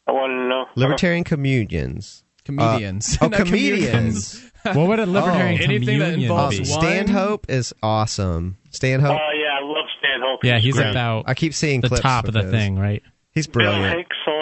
I 0.08 0.12
want 0.12 0.32
to 0.32 0.48
know. 0.48 0.66
Libertarian 0.76 1.24
communions. 1.24 2.24
Comedians. 2.46 3.18
oh, 3.22 3.28
Not 3.30 3.40
comedians. 3.46 4.50
What 4.64 4.88
would 4.88 5.00
a 5.00 5.06
libertarian 5.06 5.60
Oh. 5.60 5.64
Anything 5.64 6.00
that 6.00 6.14
involves 6.14 6.58
be? 6.60 6.66
Stanhope 6.66 7.50
is 7.50 7.74
awesome. 7.84 8.58
Stanhope. 8.72 9.20
Oh 9.20 9.30
yeah, 9.36 9.58
I 9.60 9.66
love 9.66 9.86
Stanhope. 10.00 10.44
Yeah, 10.44 10.60
he's 10.60 10.76
great. 10.76 10.92
about 10.92 11.26
I 11.28 11.34
keep 11.34 11.54
seeing 11.54 11.82
the 11.82 11.90
clips 11.90 12.02
top 12.02 12.26
of 12.28 12.34
the 12.34 12.44
his. 12.44 12.52
thing, 12.52 12.78
right? 12.80 13.04
He's 13.34 13.48
Bill 13.48 13.64
brilliant. 13.64 13.98
Hicks 13.98 14.16
also. 14.26 14.37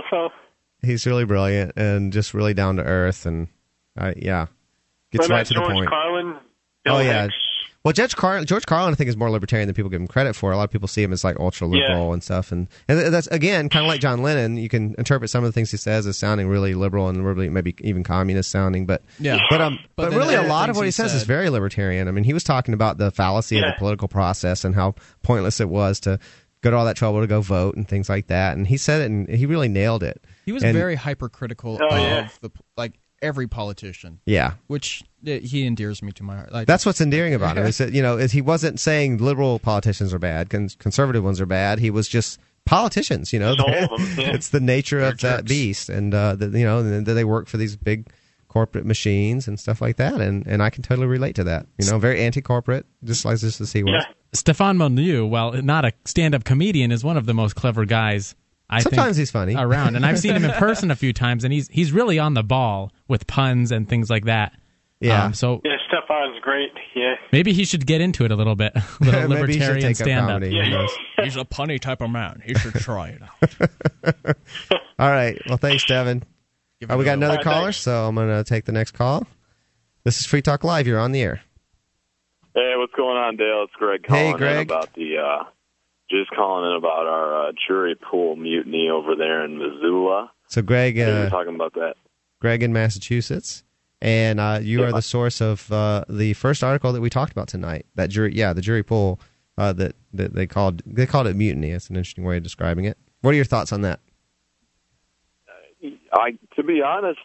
He's 0.86 1.06
really 1.06 1.26
brilliant 1.26 1.74
and 1.76 2.14
just 2.14 2.34
really 2.34 2.54
down 2.54 2.78
to 2.78 2.84
earth 2.84 3.26
and 3.26 3.48
uh, 4.00 4.14
yeah, 4.16 4.48
gets 5.12 5.28
What 5.28 5.36
right 5.36 5.38
about 5.38 5.46
to 5.48 5.54
the 5.56 5.60
George 5.60 5.74
point. 5.74 5.90
Carlin. 5.90 6.36
Bill 6.84 6.96
Oh, 6.96 7.00
yeah. 7.00 7.24
Hicks. 7.24 7.36
Well, 7.84 7.94
Judge 7.94 8.16
Carlin, 8.16 8.46
George 8.48 8.66
Carlin, 8.66 8.92
I 8.94 8.96
think 8.96 9.10
is 9.10 9.16
more 9.18 9.30
libertarian 9.30 9.68
than 9.68 9.76
people 9.76 9.92
give 9.92 10.02
him 10.02 10.08
credit 10.08 10.36
for. 10.36 10.52
A 10.52 10.58
lot 10.58 10.64
of 10.64 10.72
people 10.72 10.88
see 10.88 11.04
him 11.04 11.14
as 11.14 11.24
like 11.24 11.40
ultra 11.40 11.68
liberal 11.68 12.08
Yeah. 12.08 12.14
and 12.14 12.24
stuff, 12.24 12.52
and 12.52 12.68
and 12.88 13.14
that's 13.14 13.28
again 13.28 13.70
kind 13.70 13.86
of 13.86 13.88
like 13.88 14.02
John 14.02 14.24
Lennon. 14.24 14.58
You 14.58 14.70
can 14.70 14.96
interpret 14.98 15.30
some 15.30 15.44
of 15.44 15.48
the 15.50 15.52
things 15.52 15.70
he 15.70 15.78
says 15.78 16.08
as 16.08 16.18
sounding 16.18 16.48
really 16.48 16.74
liberal 16.74 17.10
and 17.10 17.24
really 17.24 17.48
maybe 17.48 17.76
even 17.82 18.04
communist 18.04 18.50
sounding, 18.50 18.88
but 18.88 19.04
Yeah. 19.20 19.38
but 19.52 19.62
um, 19.62 19.78
But 19.96 20.10
but, 20.10 20.18
really 20.18 20.34
a 20.34 20.42
lot 20.42 20.72
of 20.72 20.76
what 20.78 20.82
he 20.82 20.88
he 20.88 20.92
says 20.92 21.14
is 21.14 21.24
very 21.24 21.52
libertarian. 21.52 22.08
I 22.08 22.12
mean, 22.12 22.24
he 22.24 22.34
was 22.34 22.44
talking 22.44 22.74
about 22.74 22.98
the 22.98 23.12
fallacy 23.12 23.60
of 23.60 23.66
the 23.66 23.76
political 23.78 24.08
process 24.08 24.66
and 24.66 24.74
how 24.74 24.96
pointless 25.22 25.60
it 25.60 25.70
was 25.70 26.00
to 26.02 26.18
go 26.62 26.72
to 26.72 26.78
all 26.78 26.86
that 26.86 26.96
trouble 26.96 27.22
to 27.22 27.28
go 27.28 27.42
vote 27.42 27.76
and 27.76 27.88
things 27.88 28.10
like 28.10 28.26
that. 28.28 28.58
And 28.58 28.66
he 28.66 28.78
said 28.78 29.02
it, 29.02 29.12
and 29.12 29.30
he 29.30 29.46
really 29.46 29.68
nailed 29.68 30.02
it. 30.02 30.24
He 30.46 30.52
was 30.52 30.64
And- 30.64 30.74
very 30.78 30.96
hypercritical 30.96 31.80
Oh, 31.82 31.88
of 31.88 32.00
yeah. 32.02 32.28
the 32.42 32.52
like 32.78 32.94
every 33.22 33.48
politician, 33.48 34.20
yeah. 34.26 34.54
which 34.68 35.02
uh, 35.28 35.32
he 35.40 35.66
endears 35.66 36.02
me 36.04 36.12
to 36.12 36.24
my 36.24 36.36
heart. 36.36 36.52
Like 36.52 36.68
That's 36.68 36.86
what's 36.86 37.02
endearing 37.02 37.34
about 37.34 37.58
him. 37.58 37.66
Is 37.68 37.78
that 37.80 37.94
you 37.94 38.02
know, 38.02 38.18
is 38.18 38.32
he 38.32 38.42
wasn't 38.42 38.80
saying 38.80 39.18
liberal 39.18 39.58
politicians 39.60 40.14
are 40.14 40.20
bad, 40.20 40.50
con- 40.50 40.70
conservative 40.80 41.24
ones 41.24 41.42
are 41.42 41.46
bad. 41.48 41.80
He 41.80 41.90
was 41.90 42.08
just 42.08 42.40
politicians. 42.66 43.32
You 43.34 43.40
know, 43.40 43.56
Just 43.56 43.68
all 43.68 43.96
of 43.96 44.00
them, 44.16 44.20
yeah. 44.20 44.34
it's 44.36 44.50
the 44.50 44.60
nature 44.60 45.00
of 45.00 45.18
They're 45.20 45.32
that 45.32 45.38
jerks. 45.46 45.50
beast, 45.50 45.90
and 45.90 46.14
uh, 46.14 46.36
the, 46.36 46.48
you 46.60 46.66
know, 46.66 46.80
and 46.80 47.06
they 47.06 47.24
work 47.24 47.48
for 47.48 47.58
these 47.58 47.76
big 47.76 48.08
corporate 48.48 48.86
machines 48.86 49.48
and 49.48 49.60
stuff 49.60 49.82
like 49.82 49.98
that. 49.98 50.22
And 50.22 50.46
and 50.46 50.62
I 50.62 50.70
can 50.70 50.84
totally 50.84 51.08
relate 51.08 51.36
to 51.36 51.44
that. 51.46 51.66
You 51.80 51.90
know, 51.90 51.98
very 52.00 52.22
anti-corporate, 52.22 52.86
just 53.04 53.26
like 53.26 53.40
just 53.40 53.62
as 53.62 53.72
he 53.74 53.84
was. 53.84 53.94
Yeah. 54.06 54.14
Stefan 54.34 54.78
Molyneux, 54.78 55.26
while 55.26 55.54
not 55.62 55.86
a 55.86 55.94
stand-up 56.04 56.44
comedian, 56.44 56.92
is 56.92 57.04
one 57.04 57.16
of 57.18 57.26
the 57.26 57.34
most 57.34 57.56
clever 57.56 57.86
guys 57.86 58.36
I 58.70 58.80
Sometimes 58.82 59.16
think 59.16 59.22
he's 59.22 59.32
funny. 59.32 59.56
around, 59.56 59.96
and 59.96 60.06
I've 60.06 60.18
seen 60.20 60.36
him 60.36 60.44
in 60.46 60.52
person 60.58 60.90
a 60.92 60.96
few 60.96 61.14
times, 61.14 61.44
and 61.44 61.54
he's 61.54 61.68
he's 61.70 61.92
really 61.92 62.18
on 62.20 62.34
the 62.34 62.44
ball 62.44 62.92
with 63.08 63.28
puns 63.28 63.72
and 63.72 63.88
things 63.88 64.10
like 64.10 64.26
that. 64.26 64.54
Yeah. 65.00 65.26
Um, 65.26 65.34
so 65.34 65.62
Yeah, 65.64 65.76
Stefan's 65.88 66.40
great. 66.42 66.72
Yeah. 66.96 67.16
maybe 67.32 67.52
he 67.54 67.66
should 67.66 67.86
get 67.86 68.02
into 68.02 68.24
it 68.26 68.32
a 68.32 68.36
little 68.36 68.56
bit, 68.56 68.72
a 68.76 68.82
little 69.04 69.28
Maybe 69.28 69.42
libertarian 69.42 69.82
take 69.82 69.92
up 70.02 70.08
stand-up. 70.08 70.42
Yeah. 70.44 70.88
he's 71.24 71.36
a 71.36 71.44
punny 71.46 71.80
type 71.80 72.02
of 72.02 72.10
man. 72.10 72.42
He 72.46 72.56
should 72.56 72.74
try 72.76 73.10
it 73.10 73.22
out. 73.22 74.38
All 75.00 75.10
right. 75.10 75.40
Well, 75.48 75.58
thanks, 75.58 75.86
Devin. 75.86 76.24
Give 76.80 76.90
Uh, 76.90 76.98
we 76.98 77.04
got 77.06 77.14
another 77.18 77.34
All 77.34 77.38
right, 77.38 77.44
caller, 77.44 77.64
thanks. 77.66 77.78
so 77.80 78.08
I'm 78.08 78.16
going 78.16 78.30
to 78.30 78.44
take 78.44 78.66
the 78.66 78.72
next 78.72 78.92
call. 78.92 79.28
This 80.06 80.20
is 80.20 80.26
Free 80.26 80.42
Talk 80.42 80.64
Live. 80.64 80.88
You're 80.88 81.00
on 81.00 81.12
the 81.12 81.22
air. 81.22 81.42
Hey, 82.56 82.74
what's 82.78 82.94
going 82.94 83.18
on, 83.18 83.36
Dale? 83.36 83.64
It's 83.66 83.74
Greg 83.74 84.02
Hey, 84.08 84.08
calling 84.32 84.38
Greg. 84.38 84.68
about 84.72 84.94
the 84.94 85.18
uh 85.18 85.44
just 86.10 86.32
calling 86.32 86.70
in 86.70 86.78
about 86.78 87.08
our 87.08 87.48
uh, 87.48 87.52
jury 87.68 87.96
pool 87.96 88.36
mutiny 88.36 88.90
over 88.90 89.16
there 89.16 89.44
in 89.44 89.58
Missoula. 89.58 90.32
So, 90.48 90.62
Greg, 90.62 90.96
we 90.96 91.04
were 91.04 91.26
uh, 91.26 91.30
talking 91.30 91.56
about 91.56 91.74
that. 91.74 91.96
Greg 92.40 92.62
in 92.62 92.74
Massachusetts, 92.74 93.64
and 94.02 94.40
uh, 94.40 94.60
you 94.62 94.84
are 94.84 94.92
the 94.92 95.02
source 95.02 95.42
of 95.42 95.72
uh, 95.72 96.06
the 96.08 96.34
first 96.34 96.64
article 96.64 96.94
that 96.94 97.02
we 97.02 97.10
talked 97.10 97.32
about 97.32 97.48
tonight. 97.48 97.86
That 97.96 98.10
jury, 98.10 98.36
yeah, 98.36 98.54
the 98.54 98.62
jury 98.62 98.84
pool 98.84 99.20
uh, 99.58 99.74
that 99.74 99.96
that 100.14 100.34
they 100.34 100.46
called 100.48 100.82
they 100.86 101.06
called 101.06 101.28
it 101.28 101.36
mutiny. 101.36 101.72
It's 101.72 101.90
an 101.90 101.96
interesting 101.96 102.24
way 102.24 102.38
of 102.38 102.44
describing 102.44 102.86
it. 102.86 102.98
What 103.22 103.32
are 103.32 103.36
your 103.36 103.46
thoughts 103.46 103.72
on 103.72 103.82
that? 103.82 104.00
I 106.14 106.38
to 106.56 106.64
be 106.64 106.82
honest, 106.82 107.20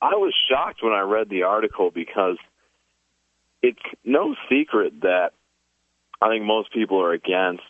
I 0.00 0.14
was 0.14 0.34
shocked 0.50 0.82
when 0.82 0.92
I 0.92 1.00
read 1.00 1.28
the 1.30 1.44
article 1.44 1.90
because 1.90 2.36
it's 3.62 3.78
no 4.04 4.34
secret 4.50 5.00
that 5.02 5.30
I 6.20 6.28
think 6.28 6.44
most 6.44 6.72
people 6.72 7.00
are 7.00 7.12
against 7.12 7.62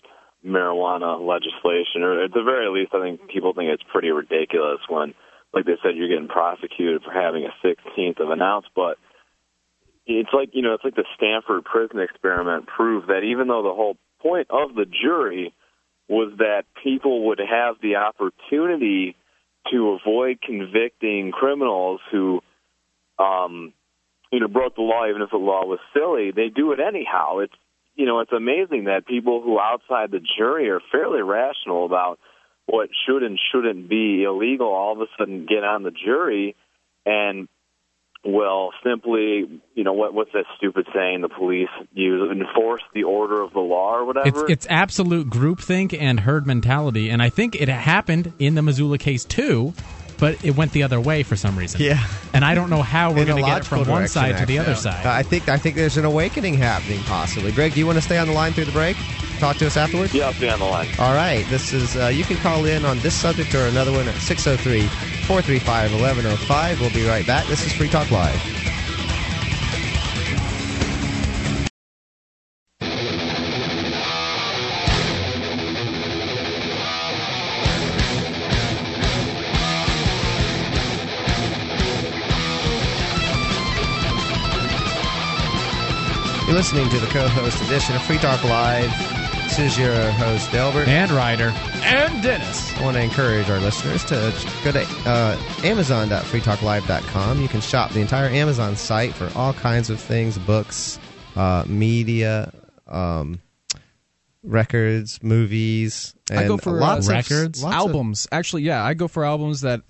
marijuana 0.44 1.20
legislation, 1.20 2.02
or 2.02 2.24
at 2.24 2.32
the 2.32 2.42
very 2.42 2.68
least, 2.68 2.94
I 2.94 3.00
think 3.00 3.28
people 3.28 3.54
think 3.54 3.70
it's 3.70 3.82
pretty 3.92 4.10
ridiculous 4.10 4.80
when, 4.88 5.14
like 5.52 5.64
they 5.64 5.76
said, 5.82 5.96
you're 5.96 6.08
getting 6.08 6.28
prosecuted 6.28 7.02
for 7.02 7.12
having 7.12 7.44
a 7.44 7.54
sixteenth 7.62 8.20
of 8.20 8.30
an 8.30 8.42
ounce. 8.42 8.66
But 8.74 8.98
it's 10.06 10.30
like 10.32 10.50
you 10.52 10.62
know, 10.62 10.74
it's 10.74 10.84
like 10.84 10.94
the 10.94 11.04
Stanford 11.16 11.64
prison 11.64 12.00
experiment 12.00 12.66
proved 12.66 13.08
that 13.08 13.24
even 13.24 13.48
though 13.48 13.62
the 13.62 13.74
whole 13.74 13.96
point 14.20 14.48
of 14.50 14.74
the 14.74 14.86
jury 14.86 15.52
was 16.08 16.32
that 16.38 16.64
people 16.82 17.26
would 17.26 17.38
have 17.38 17.76
the 17.82 17.96
opportunity 17.96 19.14
to 19.70 19.98
avoid 20.00 20.40
convicting 20.40 21.30
criminals 21.30 22.00
who, 22.10 22.40
um, 23.18 23.74
you 24.32 24.40
know, 24.40 24.48
broke 24.48 24.74
the 24.76 24.82
law, 24.82 25.06
even 25.08 25.20
if 25.20 25.30
the 25.30 25.36
law 25.36 25.66
was 25.66 25.78
silly, 25.92 26.30
they 26.30 26.48
do 26.48 26.72
it 26.72 26.80
anyhow. 26.80 27.38
It's, 27.40 27.52
you 27.98 28.06
know, 28.06 28.20
it's 28.20 28.32
amazing 28.32 28.84
that 28.84 29.06
people 29.06 29.42
who 29.42 29.58
outside 29.58 30.12
the 30.12 30.20
jury 30.38 30.70
are 30.70 30.80
fairly 30.92 31.20
rational 31.20 31.84
about 31.84 32.20
what 32.66 32.88
should 33.06 33.24
and 33.24 33.38
shouldn't 33.52 33.88
be 33.88 34.22
illegal 34.22 34.68
all 34.68 34.92
of 34.92 35.00
a 35.00 35.06
sudden 35.18 35.46
get 35.46 35.64
on 35.64 35.82
the 35.82 35.90
jury 35.90 36.54
and 37.04 37.48
will 38.24 38.70
simply, 38.84 39.60
you 39.74 39.84
know, 39.84 39.94
what 39.94 40.14
what's 40.14 40.30
that 40.32 40.44
stupid 40.56 40.86
saying? 40.94 41.22
The 41.22 41.28
police 41.28 41.68
use 41.92 42.30
enforce 42.30 42.82
the 42.94 43.02
order 43.02 43.42
of 43.42 43.52
the 43.52 43.60
law 43.60 43.96
or 43.96 44.04
whatever. 44.04 44.28
It's 44.28 44.42
it's 44.48 44.66
absolute 44.70 45.28
groupthink 45.28 45.96
and 45.98 46.20
herd 46.20 46.46
mentality, 46.46 47.10
and 47.10 47.20
I 47.20 47.30
think 47.30 47.60
it 47.60 47.68
happened 47.68 48.32
in 48.38 48.54
the 48.54 48.62
Missoula 48.62 48.98
case 48.98 49.24
too, 49.24 49.72
but 50.18 50.44
it 50.44 50.54
went 50.56 50.72
the 50.72 50.82
other 50.82 51.00
way 51.00 51.22
for 51.22 51.36
some 51.36 51.56
reason. 51.58 51.80
Yeah. 51.80 52.04
and 52.34 52.44
I 52.44 52.54
don't 52.54 52.68
know 52.70 52.82
how 52.82 53.12
we're 53.12 53.24
going 53.24 53.42
to 53.42 53.48
get 53.48 53.58
it 53.58 53.64
from 53.64 53.78
one 53.80 53.86
direction, 53.86 54.08
side 54.08 54.36
to 54.38 54.46
the 54.46 54.58
actually. 54.58 54.58
other 54.58 54.74
side. 54.74 55.06
Uh, 55.06 55.12
I 55.12 55.22
think 55.22 55.48
I 55.48 55.56
think 55.56 55.76
there's 55.76 55.96
an 55.96 56.04
awakening 56.04 56.54
happening, 56.54 57.00
possibly. 57.04 57.52
Greg, 57.52 57.72
do 57.74 57.80
you 57.80 57.86
want 57.86 57.96
to 57.96 58.02
stay 58.02 58.18
on 58.18 58.26
the 58.26 58.32
line 58.34 58.52
through 58.52 58.64
the 58.66 58.72
break? 58.72 58.96
Talk 59.38 59.56
to 59.58 59.66
us 59.68 59.76
afterwards. 59.76 60.12
yeah, 60.12 60.26
I'll 60.26 60.40
be 60.40 60.50
on 60.50 60.58
the 60.58 60.64
line. 60.64 60.88
All 60.98 61.14
right. 61.14 61.46
This 61.46 61.72
is 61.72 61.96
uh, 61.96 62.08
you 62.08 62.24
can 62.24 62.36
call 62.38 62.64
in 62.64 62.84
on 62.84 62.98
this 62.98 63.14
subject 63.14 63.54
or 63.54 63.66
another 63.66 63.92
one 63.92 64.08
at 64.08 64.14
603-435-1105. 64.16 66.80
We'll 66.80 66.90
be 66.90 67.06
right 67.06 67.24
back. 67.26 67.46
This 67.46 67.64
is 67.64 67.72
Free 67.72 67.88
Talk 67.88 68.10
Live. 68.10 68.34
Listening 86.68 86.90
to 86.90 87.00
the 87.00 87.06
co-host 87.06 87.62
edition 87.62 87.96
of 87.96 88.02
Free 88.02 88.18
Talk 88.18 88.44
Live. 88.44 88.90
This 89.44 89.58
is 89.58 89.78
your 89.78 90.10
host 90.12 90.50
Dalebert 90.50 90.86
and 90.86 91.10
Ryder 91.10 91.50
and 91.82 92.22
Dennis. 92.22 92.76
I 92.76 92.82
want 92.82 92.94
to 92.98 93.02
encourage 93.02 93.48
our 93.48 93.58
listeners 93.58 94.04
to 94.04 94.34
go 94.62 94.72
to 94.72 94.86
uh, 95.06 95.38
Amazon.freetalklive.com. 95.64 97.40
You 97.40 97.48
can 97.48 97.62
shop 97.62 97.92
the 97.92 98.00
entire 98.00 98.28
Amazon 98.28 98.76
site 98.76 99.14
for 99.14 99.32
all 99.34 99.54
kinds 99.54 99.88
of 99.88 99.98
things: 99.98 100.36
books, 100.36 100.98
uh, 101.36 101.64
media, 101.66 102.52
um, 102.86 103.40
records, 104.42 105.22
movies. 105.22 106.14
And 106.30 106.40
I 106.40 106.48
go 106.48 106.58
for 106.58 106.72
lots 106.72 107.08
uh, 107.08 107.12
of 107.12 107.16
records? 107.16 107.62
lots 107.62 107.76
of- 107.76 107.80
albums. 107.80 108.28
Actually, 108.30 108.64
yeah, 108.64 108.84
I 108.84 108.92
go 108.92 109.08
for 109.08 109.24
albums 109.24 109.62
that 109.62 109.80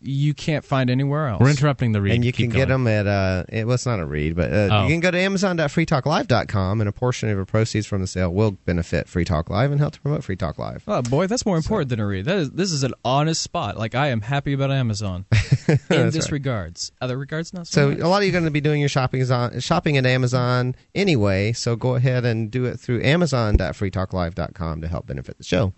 you 0.00 0.32
can't 0.34 0.64
find 0.64 0.88
anywhere 0.90 1.28
else. 1.28 1.40
We're 1.40 1.50
interrupting 1.50 1.92
the 1.92 2.00
read. 2.00 2.14
and 2.14 2.24
you 2.24 2.32
Keep 2.32 2.50
can 2.50 2.56
get 2.58 2.68
them 2.68 2.86
at 2.86 3.06
uh 3.06 3.44
it, 3.50 3.66
well 3.66 3.74
it's 3.74 3.86
not 3.86 4.00
a 4.00 4.04
read 4.04 4.34
but 4.36 4.50
uh, 4.52 4.68
Oh. 4.70 4.82
you 4.84 4.88
can 4.90 5.00
go 5.00 5.10
to 5.10 5.18
amazon.freetalklive.com 5.18 6.80
and 6.80 6.88
a 6.88 6.92
portion 6.92 7.28
of 7.30 7.36
the 7.38 7.44
proceeds 7.44 7.86
from 7.86 8.00
the 8.00 8.06
sale 8.06 8.32
will 8.32 8.52
benefit 8.52 9.08
free 9.08 9.24
talk 9.24 9.50
live 9.50 9.70
and 9.70 9.80
help 9.80 9.94
to 9.94 10.00
promote 10.00 10.24
free 10.24 10.36
talk 10.36 10.58
live 10.58 10.82
Oh 10.86 11.02
boy, 11.02 11.26
that's 11.26 11.44
more 11.46 11.56
important 11.56 11.90
than 11.90 12.00
a 12.00 12.06
read. 12.06 12.24
That 12.26 12.36
is, 12.38 12.50
this 12.52 12.72
is 12.72 12.82
an 12.82 12.94
honest 13.04 13.42
spot. 13.42 13.76
Like 13.76 13.94
I 13.94 14.08
am 14.08 14.20
happy 14.20 14.52
about 14.54 14.70
Amazon 14.70 15.24
in 15.68 15.78
this 16.10 16.16
right. 16.26 16.32
regards. 16.32 16.92
Other 17.00 17.16
regards, 17.18 17.52
not 17.52 17.66
so. 17.66 17.88
so 17.88 17.90
much. 17.90 17.98
a 18.00 18.08
lot 18.08 18.18
of 18.18 18.24
you 18.24 18.30
are 18.30 18.32
going 18.32 18.44
to 18.44 18.50
be 18.50 18.60
doing 18.60 18.80
your 18.80 18.88
shopping 18.88 19.30
on 19.30 19.58
shopping 19.60 19.96
at 19.96 20.04
amazon 20.06 20.74
anyway 20.94 21.52
so 21.52 21.76
go 21.76 21.94
ahead 21.94 22.24
and 22.24 22.50
do 22.50 22.64
it 22.64 22.78
through 22.78 23.02
amazon.freetalklive.com 23.02 24.80
to 24.80 24.88
help 24.88 25.06
benefit 25.06 25.38
the 25.38 25.44
show 25.44 25.72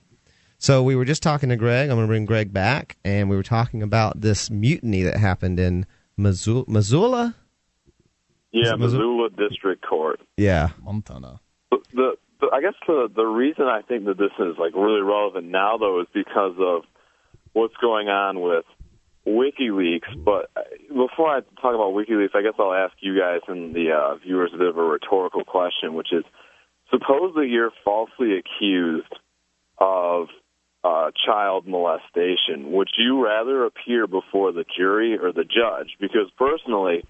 so 0.66 0.82
we 0.82 0.96
were 0.96 1.04
just 1.04 1.22
talking 1.22 1.48
to 1.48 1.56
greg 1.56 1.88
i'm 1.88 1.96
going 1.96 2.06
to 2.06 2.10
bring 2.10 2.24
greg 2.24 2.52
back 2.52 2.96
and 3.04 3.30
we 3.30 3.36
were 3.36 3.42
talking 3.42 3.82
about 3.82 4.20
this 4.20 4.50
mutiny 4.50 5.02
that 5.02 5.16
happened 5.16 5.60
in 5.60 5.86
Missoula, 6.16 6.64
Missoula? 6.66 7.34
Yeah, 8.52 8.74
Missoula? 8.74 9.28
Missoula 9.28 9.48
District 9.48 9.84
Court. 9.86 10.20
yeah 10.36 10.70
Montana. 10.82 11.40
the, 11.70 11.78
the, 11.92 12.16
the 12.40 12.46
I 12.52 12.60
guess 12.60 12.74
the 12.86 13.08
the 13.14 13.24
reason 13.24 13.64
I 13.66 13.82
think 13.82 14.06
that 14.06 14.18
this 14.18 14.32
is 14.38 14.56
like 14.58 14.74
really 14.74 15.02
relevant 15.02 15.46
now 15.46 15.76
though 15.78 16.00
is 16.00 16.08
because 16.12 16.56
of 16.58 16.82
what's 17.52 17.76
going 17.80 18.08
on 18.08 18.40
with 18.40 18.64
WikiLeaks. 19.26 20.24
But 20.24 20.50
uh, 20.56 20.62
before 20.88 21.30
I 21.30 21.40
talk 21.60 21.74
about 21.74 21.94
WikiLeaks, 21.94 22.34
I 22.34 22.42
guess 22.42 22.54
I'll 22.58 22.74
ask 22.74 22.94
you 23.00 23.18
guys 23.18 23.40
and 23.48 23.74
the 23.74 23.90
uh, 23.92 24.16
viewers 24.16 24.50
a 24.54 24.58
bit 24.58 24.68
of 24.68 24.76
a 24.76 24.82
rhetorical 24.82 25.44
question, 25.44 25.94
which 25.94 26.12
is: 26.12 26.24
suppose 26.90 27.34
that 27.34 27.46
you're 27.48 27.72
falsely 27.84 28.38
accused 28.38 29.12
of 29.78 30.28
uh, 30.86 31.10
child 31.26 31.66
molestation. 31.66 32.70
Would 32.72 32.90
you 32.96 33.24
rather 33.24 33.64
appear 33.64 34.06
before 34.06 34.52
the 34.52 34.64
jury 34.76 35.18
or 35.18 35.32
the 35.32 35.44
judge? 35.44 35.96
Because 36.00 36.30
personally. 36.38 37.02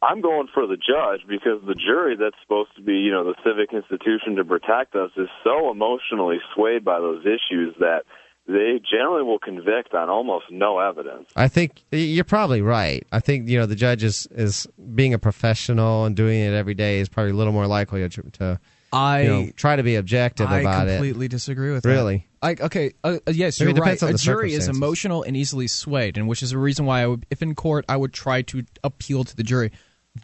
I'm 0.00 0.20
going 0.20 0.46
for 0.54 0.64
the 0.68 0.76
judge 0.76 1.26
because 1.28 1.60
the 1.66 1.74
jury 1.74 2.14
that's 2.16 2.36
supposed 2.42 2.70
to 2.76 2.82
be, 2.82 2.92
you 2.92 3.10
know, 3.10 3.24
the 3.24 3.34
civic 3.42 3.74
institution 3.74 4.36
to 4.36 4.44
protect 4.44 4.94
us 4.94 5.10
is 5.16 5.26
so 5.42 5.72
emotionally 5.72 6.38
swayed 6.54 6.84
by 6.84 7.00
those 7.00 7.26
issues 7.26 7.74
that 7.80 8.02
they 8.48 8.80
generally 8.90 9.22
will 9.22 9.38
convict 9.38 9.94
on 9.94 10.08
almost 10.08 10.46
no 10.50 10.78
evidence. 10.78 11.28
I 11.36 11.48
think 11.48 11.82
you're 11.92 12.24
probably 12.24 12.62
right. 12.62 13.06
I 13.12 13.20
think 13.20 13.48
you 13.48 13.58
know 13.58 13.66
the 13.66 13.74
judge 13.74 14.02
is, 14.02 14.26
is 14.30 14.66
being 14.94 15.14
a 15.14 15.18
professional 15.18 16.06
and 16.06 16.16
doing 16.16 16.40
it 16.40 16.54
every 16.54 16.74
day 16.74 17.00
is 17.00 17.08
probably 17.08 17.32
a 17.32 17.34
little 17.34 17.52
more 17.52 17.66
likely 17.66 18.08
to, 18.08 18.22
to 18.22 18.60
I 18.92 19.22
you 19.22 19.28
know, 19.28 19.50
try 19.54 19.76
to 19.76 19.82
be 19.82 19.96
objective 19.96 20.48
I 20.48 20.60
about 20.60 20.88
it. 20.88 20.92
I 20.92 20.94
completely 20.94 21.28
disagree 21.28 21.72
with 21.72 21.84
Really? 21.84 22.18
that. 22.18 22.27
Like, 22.42 22.60
okay, 22.60 22.92
uh, 23.02 23.18
uh, 23.26 23.32
yes, 23.32 23.58
you're 23.58 23.72
right. 23.72 24.00
A 24.02 24.14
jury 24.14 24.52
is 24.54 24.68
emotional 24.68 25.22
and 25.24 25.36
easily 25.36 25.66
swayed, 25.66 26.16
and 26.16 26.28
which 26.28 26.42
is 26.42 26.50
the 26.50 26.58
reason 26.58 26.86
why 26.86 27.02
I 27.02 27.06
would, 27.06 27.26
if 27.30 27.42
in 27.42 27.54
court, 27.54 27.84
I 27.88 27.96
would 27.96 28.12
try 28.12 28.42
to 28.42 28.64
appeal 28.84 29.24
to 29.24 29.34
the 29.36 29.42
jury. 29.42 29.72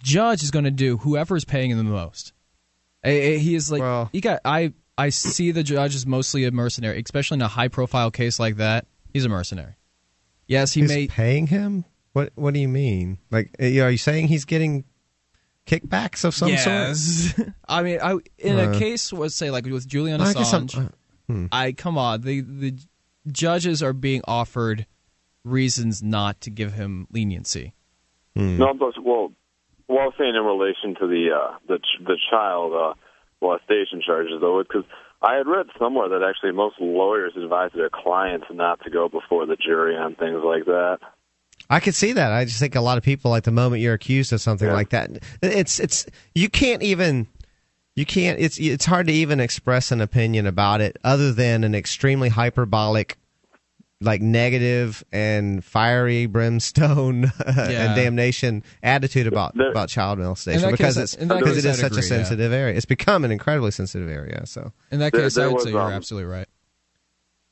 Judge 0.02 0.42
is 0.42 0.50
going 0.50 0.64
to 0.64 0.70
do 0.70 0.98
whoever 0.98 1.36
is 1.36 1.44
paying 1.44 1.70
him 1.70 1.78
the 1.78 1.84
most. 1.84 2.32
Eh, 3.02 3.10
eh, 3.34 3.36
He 3.38 3.54
is 3.54 3.70
like 3.70 3.80
Well- 3.82 4.10
he 4.12 4.20
got. 4.20 4.40
I 4.44 4.72
I 4.96 5.08
see 5.08 5.50
the 5.50 5.64
judge 5.64 5.94
is 5.96 6.06
mostly 6.06 6.44
a 6.44 6.52
mercenary, 6.52 7.02
especially 7.04 7.36
in 7.36 7.42
a 7.42 7.48
high 7.48 7.68
profile 7.68 8.10
case 8.12 8.38
like 8.38 8.56
that. 8.56 8.86
He's 9.12 9.24
a 9.24 9.28
mercenary. 9.28 9.74
Yes, 10.46 10.72
he 10.72 10.82
may. 10.82 11.08
paying 11.08 11.48
him. 11.48 11.84
What 12.12 12.30
What 12.36 12.54
do 12.54 12.60
you 12.60 12.68
mean? 12.68 13.18
Like, 13.30 13.54
uh, 13.60 13.64
are 13.64 13.90
you 13.90 13.98
saying 13.98 14.28
he's 14.28 14.44
getting 14.44 14.84
kickbacks 15.66 16.24
of 16.24 16.34
some 16.34 16.48
sort? 16.50 16.58
yes. 16.66 17.34
I 17.68 17.82
mean, 17.82 17.98
I 18.02 18.18
in 18.38 18.58
Uh, 18.58 18.70
a 18.72 18.78
case 18.78 19.12
was 19.12 19.34
say 19.34 19.50
like 19.50 19.66
with 19.66 19.86
Julian 19.88 20.20
I 20.20 20.32
guess 20.32 20.52
I'm- 20.54 20.68
Assange. 20.68 20.92
Hmm. 21.26 21.46
I 21.52 21.72
come 21.72 21.98
on. 21.98 22.22
The 22.22 22.40
the 22.40 22.78
judges 23.30 23.82
are 23.82 23.92
being 23.92 24.22
offered 24.26 24.86
reasons 25.44 26.02
not 26.02 26.40
to 26.42 26.50
give 26.50 26.72
him 26.72 27.06
leniency. 27.10 27.72
Hmm. 28.36 28.58
No, 28.58 28.74
but 28.74 28.94
well, 29.02 29.32
well, 29.88 29.98
I 29.98 30.04
was 30.06 30.14
saying 30.18 30.34
in 30.34 30.42
relation 30.42 30.94
to 31.00 31.06
the 31.06 31.30
uh, 31.34 31.58
the 31.68 31.78
ch- 31.78 32.04
the 32.04 32.16
child 32.30 32.72
uh, 32.72 32.94
molestation 33.40 34.02
charges, 34.04 34.40
though, 34.40 34.62
because 34.62 34.84
I 35.22 35.36
had 35.36 35.46
read 35.46 35.66
somewhere 35.78 36.08
that 36.08 36.22
actually 36.22 36.52
most 36.52 36.76
lawyers 36.80 37.32
advise 37.36 37.70
their 37.74 37.90
clients 37.90 38.46
not 38.52 38.82
to 38.84 38.90
go 38.90 39.08
before 39.08 39.46
the 39.46 39.56
jury 39.56 39.96
on 39.96 40.14
things 40.16 40.40
like 40.44 40.64
that. 40.66 40.98
I 41.70 41.80
could 41.80 41.94
see 41.94 42.12
that. 42.12 42.32
I 42.32 42.44
just 42.44 42.58
think 42.58 42.74
a 42.74 42.80
lot 42.80 42.98
of 42.98 43.04
people, 43.04 43.30
like 43.30 43.44
the 43.44 43.50
moment 43.50 43.80
you're 43.80 43.94
accused 43.94 44.32
of 44.32 44.40
something 44.40 44.68
like 44.68 44.90
that, 44.90 45.10
it's 45.42 45.80
it's 45.80 46.06
you 46.34 46.48
can't 46.48 46.82
even 46.82 47.26
you 47.96 48.04
can't. 48.06 48.38
It's 48.40 48.58
it's 48.58 48.84
hard 48.84 49.06
to 49.06 49.12
even 49.12 49.40
express 49.40 49.92
an 49.92 50.00
opinion 50.00 50.46
about 50.46 50.80
it 50.80 50.96
other 51.04 51.32
than 51.32 51.64
an 51.64 51.74
extremely 51.74 52.28
hyperbolic, 52.28 53.16
like 54.00 54.20
negative 54.20 55.04
and 55.12 55.64
fiery 55.64 56.26
brimstone 56.26 57.22
Yeah. 57.46 57.86
and 57.86 57.96
damnation 57.96 58.62
attitude 58.82 59.26
about 59.26 59.54
There- 59.54 59.70
about 59.70 59.88
child 59.88 60.18
molestation 60.18 60.70
because 60.70 60.96
case, 60.96 61.14
it's 61.14 61.16
because 61.16 61.56
it 61.56 61.64
is 61.64 61.78
I'd 61.78 61.82
such 61.82 61.82
a 61.82 61.86
agree, 61.94 62.02
yeah. 62.02 62.08
sensitive 62.24 62.52
area. 62.52 62.76
It's 62.76 62.84
become 62.86 63.24
an 63.24 63.30
incredibly 63.30 63.70
sensitive 63.70 64.08
area. 64.08 64.44
So 64.46 64.72
In 64.90 64.98
that 64.98 65.12
case, 65.12 65.34
there 65.34 65.44
I 65.44 65.46
would 65.48 65.54
was, 65.54 65.64
say 65.64 65.70
you're 65.70 65.80
um, 65.80 65.92
absolutely 65.92 66.30
right. 66.30 66.48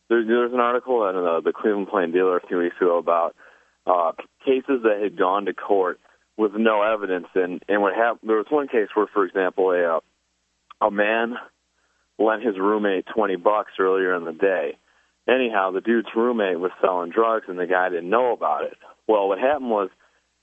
There, 0.08 0.24
there's 0.26 0.52
an 0.52 0.60
article 0.60 1.08
in 1.08 1.16
uh, 1.16 1.40
the 1.40 1.52
Cleveland 1.52 1.88
Plain 1.88 2.12
Dealer 2.12 2.36
a 2.36 2.46
few 2.46 2.58
weeks 2.58 2.76
ago 2.80 2.98
about 2.98 3.34
uh, 3.86 4.12
cases 4.44 4.82
that 4.82 5.00
had 5.02 5.16
gone 5.16 5.46
to 5.46 5.54
court 5.54 5.98
with 6.36 6.52
no 6.54 6.82
evidence, 6.82 7.26
and 7.34 7.62
and 7.68 7.80
what 7.82 7.94
happened. 7.94 8.28
There 8.28 8.36
was 8.36 8.46
one 8.50 8.68
case 8.68 8.88
where, 8.94 9.06
for 9.06 9.24
example, 9.24 9.70
a 9.70 9.96
uh, 9.96 10.00
a 10.82 10.90
man 10.90 11.36
lent 12.18 12.42
his 12.44 12.58
roommate 12.58 13.06
twenty 13.14 13.36
bucks 13.36 13.72
earlier 13.78 14.14
in 14.14 14.24
the 14.24 14.32
day. 14.32 14.76
Anyhow, 15.28 15.70
the 15.70 15.80
dude's 15.80 16.08
roommate 16.16 16.58
was 16.58 16.72
selling 16.80 17.10
drugs, 17.10 17.46
and 17.48 17.58
the 17.58 17.66
guy 17.66 17.88
didn't 17.88 18.10
know 18.10 18.32
about 18.32 18.64
it. 18.64 18.76
Well, 19.06 19.28
what 19.28 19.38
happened 19.38 19.70
was 19.70 19.90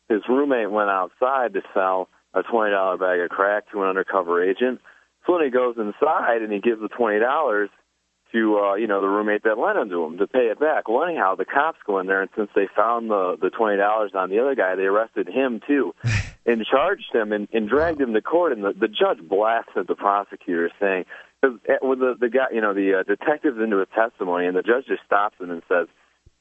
his 0.08 0.22
roommate 0.30 0.72
went 0.72 0.90
outside 0.90 1.54
to 1.54 1.62
sell 1.74 2.10
a 2.34 2.44
twenty 2.44 2.72
dollar 2.72 2.98
bag 2.98 3.20
of 3.20 3.30
crack 3.30 3.70
to 3.72 3.84
an 3.84 3.90
undercover 3.90 4.44
agent. 4.44 4.80
So 5.26 5.34
when 5.34 5.44
he 5.44 5.52
goes 5.52 5.76
inside 5.78 6.42
and 6.42 6.52
he 6.52 6.60
gives 6.60 6.82
the 6.82 6.88
twenty 6.88 7.20
dollars 7.20 7.70
to 8.32 8.60
uh, 8.60 8.76
you 8.76 8.88
know 8.88 9.02
the 9.02 9.08
roommate 9.08 9.44
that 9.44 9.58
lent 9.58 9.78
him 9.78 9.90
to 9.90 10.04
him 10.06 10.18
to 10.18 10.28
pay 10.28 10.48
it 10.52 10.60
back. 10.60 10.88
Well, 10.88 11.04
anyhow, 11.04 11.36
the 11.36 11.46
cops 11.46 11.80
go 11.86 12.00
in 12.00 12.08
there, 12.08 12.22
and 12.22 12.30
since 12.36 12.50
they 12.56 12.68
found 12.76 13.10
the 13.10 13.38
the 13.42 13.50
twenty 13.50 13.78
dollars 13.78 14.12
on 14.14 14.30
the 14.30 14.40
other 14.40 14.56
guy, 14.56 14.76
they 14.76 14.84
arrested 14.84 15.28
him 15.28 15.62
too, 15.66 15.94
and 16.46 16.66
charged 16.66 17.14
him 17.14 17.32
and, 17.32 17.48
and 17.54 17.68
dragged 17.70 18.02
him 18.02 18.14
to 18.14 18.22
court. 18.22 18.52
And 18.52 18.64
the, 18.64 18.74
the 18.74 18.88
judge 18.88 19.28
blasted 19.28 19.88
the 19.88 19.96
prosecutor, 19.96 20.70
saying, 20.80 21.06
with 21.44 22.00
the 22.00 22.16
the 22.20 22.30
guy, 22.30 22.48
you 22.54 22.62
know, 22.62 22.74
the 22.74 23.00
uh, 23.00 23.04
detectives 23.04 23.58
into 23.62 23.78
his 23.78 23.90
testimony, 23.96 24.48
and 24.48 24.56
the 24.56 24.64
judge 24.64 24.86
just 24.88 25.04
stops 25.06 25.40
him 25.40 25.52
and 25.52 25.64
says, 25.68 25.88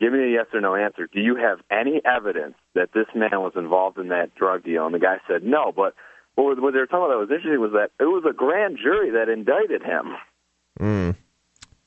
"Give 0.00 0.12
me 0.12 0.24
a 0.24 0.32
yes 0.32 0.46
or 0.52 0.60
no 0.60 0.74
answer. 0.74 1.06
Do 1.06 1.20
you 1.20 1.36
have 1.36 1.58
any 1.70 2.00
evidence 2.04 2.56
that 2.74 2.92
this 2.92 3.06
man 3.14 3.40
was 3.40 3.52
involved 3.56 3.98
in 3.98 4.08
that 4.08 4.34
drug 4.34 4.64
deal?" 4.64 4.86
And 4.86 4.94
the 4.94 4.98
guy 4.98 5.18
said, 5.26 5.42
"No." 5.42 5.72
But 5.74 5.94
what, 6.38 6.60
what 6.60 6.72
they 6.72 6.78
were 6.78 6.86
talking 6.86 7.06
about 7.06 7.14
that 7.14 7.28
was 7.28 7.30
interesting 7.30 7.60
was 7.60 7.72
that 7.72 7.90
it 7.98 8.06
was 8.06 8.24
a 8.28 8.32
grand 8.32 8.78
jury 8.82 9.10
that 9.10 9.28
indicted 9.28 9.82
him 9.82 10.14
mm. 10.78 11.16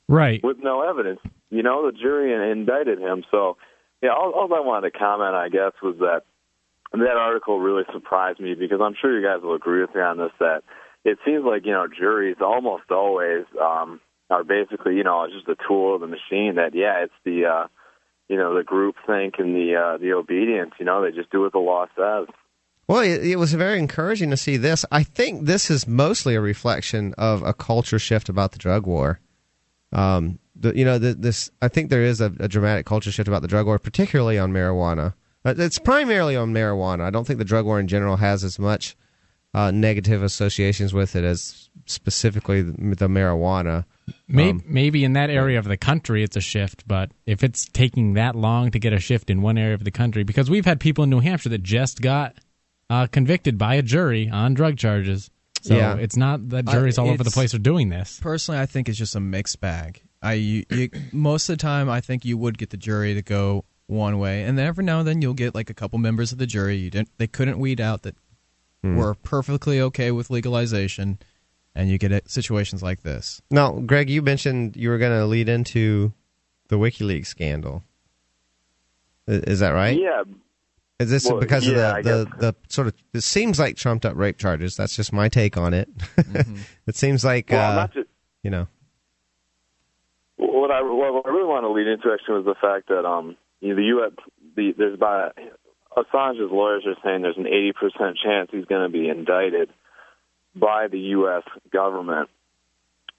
Right. 0.08 0.42
with 0.42 0.58
no 0.62 0.82
evidence. 0.82 1.20
You 1.50 1.62
know, 1.62 1.90
the 1.90 1.96
jury 1.96 2.32
indicted 2.50 2.98
him. 2.98 3.24
So, 3.30 3.56
yeah, 4.02 4.10
all, 4.10 4.32
all 4.32 4.54
I 4.54 4.60
wanted 4.60 4.92
to 4.92 4.98
comment, 4.98 5.34
I 5.34 5.48
guess, 5.48 5.72
was 5.82 5.96
that 5.98 6.22
that 6.92 7.16
article 7.16 7.58
really 7.58 7.84
surprised 7.92 8.40
me 8.40 8.54
because 8.54 8.80
I'm 8.82 8.94
sure 9.00 9.18
you 9.18 9.26
guys 9.26 9.42
will 9.42 9.54
agree 9.54 9.80
with 9.80 9.94
me 9.94 10.02
on 10.02 10.18
this 10.18 10.32
that 10.40 10.62
it 11.04 11.18
seems 11.24 11.44
like, 11.44 11.64
you 11.64 11.72
know, 11.72 11.86
juries 11.88 12.36
almost 12.40 12.90
always 12.90 13.44
um, 13.60 14.00
are 14.30 14.44
basically, 14.44 14.96
you 14.96 15.04
know, 15.04 15.26
just 15.32 15.48
a 15.48 15.56
tool 15.66 15.94
of 15.94 16.00
the 16.00 16.06
machine 16.06 16.56
that, 16.56 16.74
yeah, 16.74 17.04
it's 17.04 17.14
the, 17.24 17.46
uh, 17.46 17.66
you 18.28 18.36
know, 18.36 18.54
the 18.56 18.62
group 18.62 18.96
think 19.06 19.34
and 19.38 19.54
the, 19.54 19.74
uh, 19.74 19.98
the 19.98 20.12
obedience, 20.12 20.72
you 20.78 20.84
know, 20.84 21.02
they 21.02 21.10
just 21.10 21.30
do 21.30 21.40
what 21.40 21.52
the 21.52 21.58
law 21.58 21.86
says. 21.96 22.32
Well, 22.88 23.00
it, 23.00 23.24
it 23.24 23.36
was 23.36 23.54
very 23.54 23.78
encouraging 23.78 24.30
to 24.30 24.36
see 24.36 24.56
this. 24.56 24.84
I 24.90 25.02
think 25.02 25.46
this 25.46 25.70
is 25.70 25.86
mostly 25.86 26.34
a 26.34 26.40
reflection 26.40 27.14
of 27.16 27.42
a 27.42 27.54
culture 27.54 27.98
shift 27.98 28.28
about 28.28 28.52
the 28.52 28.58
drug 28.58 28.86
war. 28.86 29.20
Um, 29.92 30.38
the, 30.56 30.76
you 30.76 30.84
know, 30.84 30.98
the, 30.98 31.14
this 31.14 31.50
I 31.60 31.68
think 31.68 31.90
there 31.90 32.02
is 32.02 32.20
a, 32.20 32.32
a 32.40 32.48
dramatic 32.48 32.86
culture 32.86 33.10
shift 33.10 33.28
about 33.28 33.42
the 33.42 33.48
drug 33.48 33.66
war, 33.66 33.78
particularly 33.78 34.38
on 34.38 34.52
marijuana. 34.52 35.14
Uh, 35.44 35.54
It's 35.58 35.78
primarily 35.78 36.36
on 36.36 36.52
marijuana. 36.52 37.02
I 37.02 37.10
don't 37.10 37.26
think 37.26 37.38
the 37.38 37.44
drug 37.44 37.66
war 37.66 37.80
in 37.80 37.88
general 37.88 38.16
has 38.16 38.44
as 38.44 38.58
much 38.58 38.96
uh, 39.54 39.70
negative 39.70 40.22
associations 40.22 40.94
with 40.94 41.14
it 41.14 41.24
as 41.24 41.68
specifically 41.86 42.62
the, 42.62 42.72
the 42.94 43.08
marijuana. 43.08 43.84
Maybe, 44.28 44.50
Um, 44.50 44.64
maybe 44.66 45.04
in 45.04 45.12
that 45.14 45.30
area 45.30 45.58
of 45.58 45.66
the 45.66 45.76
country 45.76 46.22
it's 46.22 46.36
a 46.36 46.40
shift, 46.40 46.86
but 46.86 47.10
if 47.26 47.42
it's 47.42 47.66
taking 47.66 48.14
that 48.14 48.34
long 48.34 48.70
to 48.70 48.78
get 48.78 48.92
a 48.92 48.98
shift 48.98 49.30
in 49.30 49.42
one 49.42 49.58
area 49.58 49.74
of 49.74 49.84
the 49.84 49.90
country, 49.90 50.24
because 50.24 50.48
we've 50.48 50.64
had 50.64 50.80
people 50.80 51.04
in 51.04 51.10
New 51.10 51.20
Hampshire 51.20 51.50
that 51.50 51.62
just 51.62 52.00
got 52.00 52.34
uh, 52.88 53.06
convicted 53.08 53.58
by 53.58 53.74
a 53.74 53.82
jury 53.82 54.28
on 54.30 54.54
drug 54.54 54.76
charges. 54.76 55.30
So 55.62 55.74
Yeah. 55.76 55.94
it's 55.96 56.16
not 56.16 56.50
that 56.50 56.66
juries 56.66 56.98
all 56.98 57.08
over 57.08 57.24
the 57.24 57.30
place 57.30 57.54
are 57.54 57.58
doing 57.58 57.88
this. 57.88 58.18
Personally, 58.20 58.60
I 58.60 58.66
think 58.66 58.88
it's 58.88 58.98
just 58.98 59.16
a 59.16 59.20
mixed 59.20 59.60
bag. 59.60 60.02
I 60.20 60.34
you, 60.34 60.64
you, 60.70 60.90
most 61.12 61.48
of 61.48 61.54
the 61.56 61.62
time, 61.62 61.88
I 61.88 62.00
think 62.00 62.24
you 62.24 62.36
would 62.36 62.58
get 62.58 62.70
the 62.70 62.76
jury 62.76 63.14
to 63.14 63.22
go 63.22 63.64
one 63.86 64.18
way, 64.18 64.42
and 64.44 64.58
then 64.58 64.66
every 64.66 64.84
now 64.84 64.98
and 64.98 65.08
then 65.08 65.22
you'll 65.22 65.34
get 65.34 65.54
like 65.54 65.70
a 65.70 65.74
couple 65.74 65.98
members 65.98 66.32
of 66.32 66.38
the 66.38 66.46
jury 66.46 66.76
you 66.76 66.90
didn't 66.90 67.08
they 67.18 67.26
couldn't 67.26 67.58
weed 67.58 67.80
out 67.80 68.02
that 68.02 68.16
Hmm. 68.82 68.96
were 68.96 69.14
perfectly 69.14 69.80
okay 69.80 70.10
with 70.10 70.28
legalization, 70.30 71.18
and 71.74 71.88
you 71.88 71.98
get 71.98 72.28
situations 72.28 72.82
like 72.82 73.02
this. 73.02 73.40
Now, 73.50 73.70
Greg, 73.78 74.10
you 74.10 74.22
mentioned 74.22 74.76
you 74.76 74.88
were 74.88 74.98
going 74.98 75.16
to 75.16 75.24
lead 75.24 75.48
into 75.48 76.12
the 76.68 76.76
WikiLeaks 76.76 77.26
scandal. 77.26 77.84
Is 79.28 79.60
that 79.60 79.70
right? 79.70 79.96
Yeah. 79.98 80.24
Is 81.02 81.10
this 81.10 81.30
Well, 81.30 81.40
because 81.40 81.66
yeah, 81.66 81.98
of 81.98 82.04
the, 82.04 82.10
the, 82.10 82.36
the 82.38 82.56
sort 82.68 82.86
of 82.88 82.94
it 83.12 83.22
seems 83.22 83.58
like 83.58 83.76
trumped 83.76 84.06
up 84.06 84.16
rape 84.16 84.38
charges? 84.38 84.76
That's 84.76 84.96
just 84.96 85.12
my 85.12 85.28
take 85.28 85.56
on 85.56 85.74
it. 85.74 85.88
it 86.86 86.96
seems 86.96 87.24
like 87.24 87.46
Mm-hmm. 87.46 87.56
Well, 87.56 87.78
uh, 87.78 87.86
just, 87.88 88.08
you 88.42 88.50
know. 88.50 88.68
what 90.36 90.70
I 90.70 90.82
what 90.82 91.26
I 91.26 91.28
really 91.28 91.46
want 91.46 91.64
to 91.64 91.70
lead 91.70 91.86
into 91.86 92.12
actually 92.12 92.42
was 92.42 92.44
the 92.44 92.54
fact 92.54 92.88
that 92.88 93.04
um 93.04 93.36
you 93.60 93.70
know, 93.70 93.76
the 93.76 93.82
U.S. 93.82 94.12
The, 94.56 94.74
there's 94.76 94.94
about 94.94 95.38
Assange's 95.96 96.50
lawyers 96.50 96.84
are 96.86 96.96
saying 97.04 97.22
there's 97.22 97.36
an 97.36 97.46
80 97.46 97.72
percent 97.72 98.18
chance 98.22 98.50
he's 98.50 98.64
going 98.64 98.82
to 98.82 98.92
be 98.92 99.08
indicted 99.08 99.70
by 100.54 100.88
the 100.88 100.98
U.S. 100.98 101.42
government, 101.72 102.28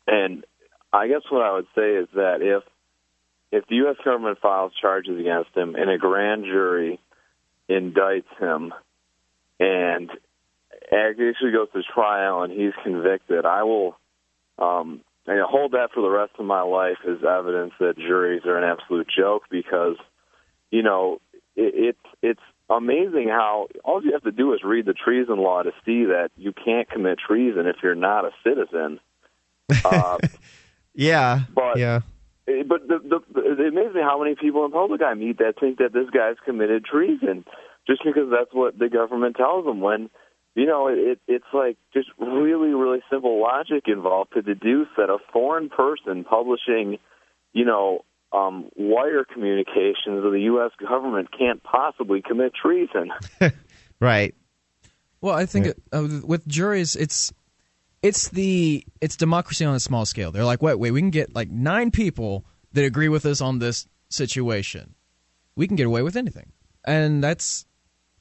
and 0.08 0.46
I 0.92 1.08
guess 1.08 1.22
what 1.30 1.42
I 1.42 1.54
would 1.54 1.68
say 1.76 1.96
is 1.96 2.08
that 2.16 2.42
if 2.42 2.64
if 3.52 3.68
the 3.68 3.76
U.S. 3.76 3.98
government 4.04 4.40
files 4.42 4.74
charges 4.80 5.20
against 5.20 5.56
him 5.56 5.76
and 5.76 5.90
a 5.90 5.98
grand 5.98 6.44
jury 6.46 7.00
indicts 7.70 8.38
him 8.40 8.74
and 9.60 10.10
actually 10.92 11.52
goes 11.52 11.70
to 11.74 11.82
trial 11.84 12.44
and 12.44 12.52
he's 12.52 12.74
convicted, 12.84 13.46
I 13.46 13.64
will 13.64 13.98
um, 14.58 15.02
and 15.26 15.40
I 15.40 15.46
hold 15.48 15.72
that 15.72 15.92
for 15.94 16.02
the 16.02 16.10
rest 16.10 16.34
of 16.38 16.46
my 16.46 16.62
life 16.62 16.98
as 17.08 17.24
evidence 17.24 17.74
that 17.80 17.98
juries 17.98 18.46
are 18.46 18.58
an 18.58 18.64
absolute 18.64 19.08
joke 19.08 19.44
because, 19.50 19.96
you 20.70 20.84
know, 20.84 21.22
it, 21.56 21.96
it 21.96 21.98
it's 22.22 22.42
amazing 22.70 23.30
how 23.30 23.68
all 23.84 24.04
you 24.04 24.12
have 24.14 24.24
to 24.24 24.32
do 24.32 24.54
is 24.54 24.62
read 24.64 24.86
the 24.86 24.94
treason 24.94 25.38
law 25.38 25.64
to 25.64 25.72
see 25.86 26.06
that 26.06 26.32
you 26.36 26.52
can't 26.52 26.90
commit 26.90 27.20
treason 27.20 27.68
if 27.68 27.78
you're 27.82 27.96
not 27.96 28.26
a 28.26 28.32
citizen. 28.44 29.00
Uh, 29.86 30.18
Yeah. 30.94 31.42
But- 31.54 31.78
yeah. 31.78 32.02
Eh, 32.48 32.64
But 32.68 32.88
the, 32.88 33.00
the, 33.00 33.42
it 33.42 33.68
amazes 33.68 33.96
me 33.96 34.02
how 34.02 34.22
many 34.22 34.36
people 34.36 34.66
in 34.66 34.72
public 34.72 35.02
I 35.02 35.14
meet 35.14 35.38
that 35.40 35.60
think 35.60 35.78
that 35.80 35.94
this 35.94 36.10
guy's 36.10 36.36
committed 36.46 36.86
treason 36.86 37.46
just 37.88 38.04
because 38.04 38.30
that's 38.32 38.54
what 38.54 38.78
the 38.78 38.90
government 38.90 39.36
tells 39.36 39.66
them. 39.66 39.82
When 39.82 40.10
you 40.56 40.66
know 40.66 40.88
it, 40.88 41.20
it's 41.28 41.46
like 41.54 41.78
just 41.94 42.10
really, 42.20 42.70
really 42.70 43.02
simple 43.10 43.42
logic 43.42 43.84
involved 43.88 44.34
to 44.34 44.42
deduce 44.42 44.88
that 44.98 45.10
a 45.10 45.18
foreign 45.32 45.70
person 45.70 46.24
publishing, 46.24 47.00
you 47.54 47.66
know, 47.66 48.06
um, 48.32 48.70
wire 48.76 49.26
communications 49.26 50.26
of 50.26 50.32
the 50.32 50.42
U.S. 50.54 50.72
government 50.80 51.30
can't 51.38 51.62
possibly 51.64 52.22
commit 52.22 52.54
treason. 52.56 53.12
Right. 54.00 54.36
Well, 55.22 55.34
I 55.34 55.46
think 55.46 55.68
uh, 55.94 56.06
with 56.26 56.46
juries, 56.46 56.98
it's 56.98 57.32
it's 58.04 58.30
the 58.30 58.86
it's 59.02 59.16
democracy 59.16 59.66
on 59.66 59.74
a 59.74 59.80
small 59.80 60.06
scale. 60.06 60.32
They're 60.32 60.46
like, 60.46 60.62
wait, 60.62 60.76
wait, 60.78 60.92
we 60.92 61.00
can 61.02 61.10
get 61.10 61.34
like 61.34 61.50
nine 61.50 61.90
people 61.90 62.46
that 62.74 62.84
agree 62.86 63.10
with 63.10 63.26
us 63.26 63.42
on 63.42 63.58
this 63.60 63.88
situation. 64.10 64.94
We 65.56 65.66
can 65.68 65.76
get 65.76 65.88
away 65.88 66.02
with 66.04 66.16
anything, 66.16 66.52
and 66.86 67.24
that's 67.24 67.66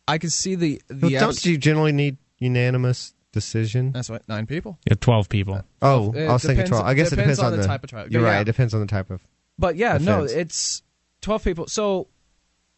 I 0.08 0.18
can 0.18 0.30
see 0.30 0.54
the 0.54 0.80
the. 0.88 1.08
Well, 1.08 1.20
don't 1.20 1.44
you 1.44 1.58
generally 1.58 1.92
need 1.92 2.16
unanimous 2.38 3.14
decision? 3.32 3.92
That's 3.92 4.08
what 4.10 4.26
nine 4.28 4.46
people. 4.46 4.78
Yeah, 4.88 4.94
twelve 5.00 5.28
people. 5.28 5.62
Oh, 5.80 6.12
It 6.12 6.26
I 6.28 6.32
was 6.32 6.42
thinking 6.42 6.56
depends- 6.56 6.70
twelve. 6.70 6.86
I 6.86 6.94
guess 6.94 7.08
it 7.12 7.16
depends 7.16 7.38
depends 7.38 7.40
on 7.40 7.46
on, 7.46 7.52
the 7.52 7.58
the 7.58 7.66
type 7.66 7.84
of 7.84 7.90
trial. 7.90 8.06
You're 8.08 8.22
Yeah, 8.22 8.28
right. 8.28 8.40
It 8.42 8.44
depends 8.44 8.74
on 8.74 8.80
the 8.80 8.86
type 8.86 9.10
of. 9.10 9.20
But 9.58 9.76
yeah, 9.76 9.98
no, 9.98 10.24
it's 10.24 10.82
twelve 11.22 11.42
people. 11.44 11.66
So 11.66 12.08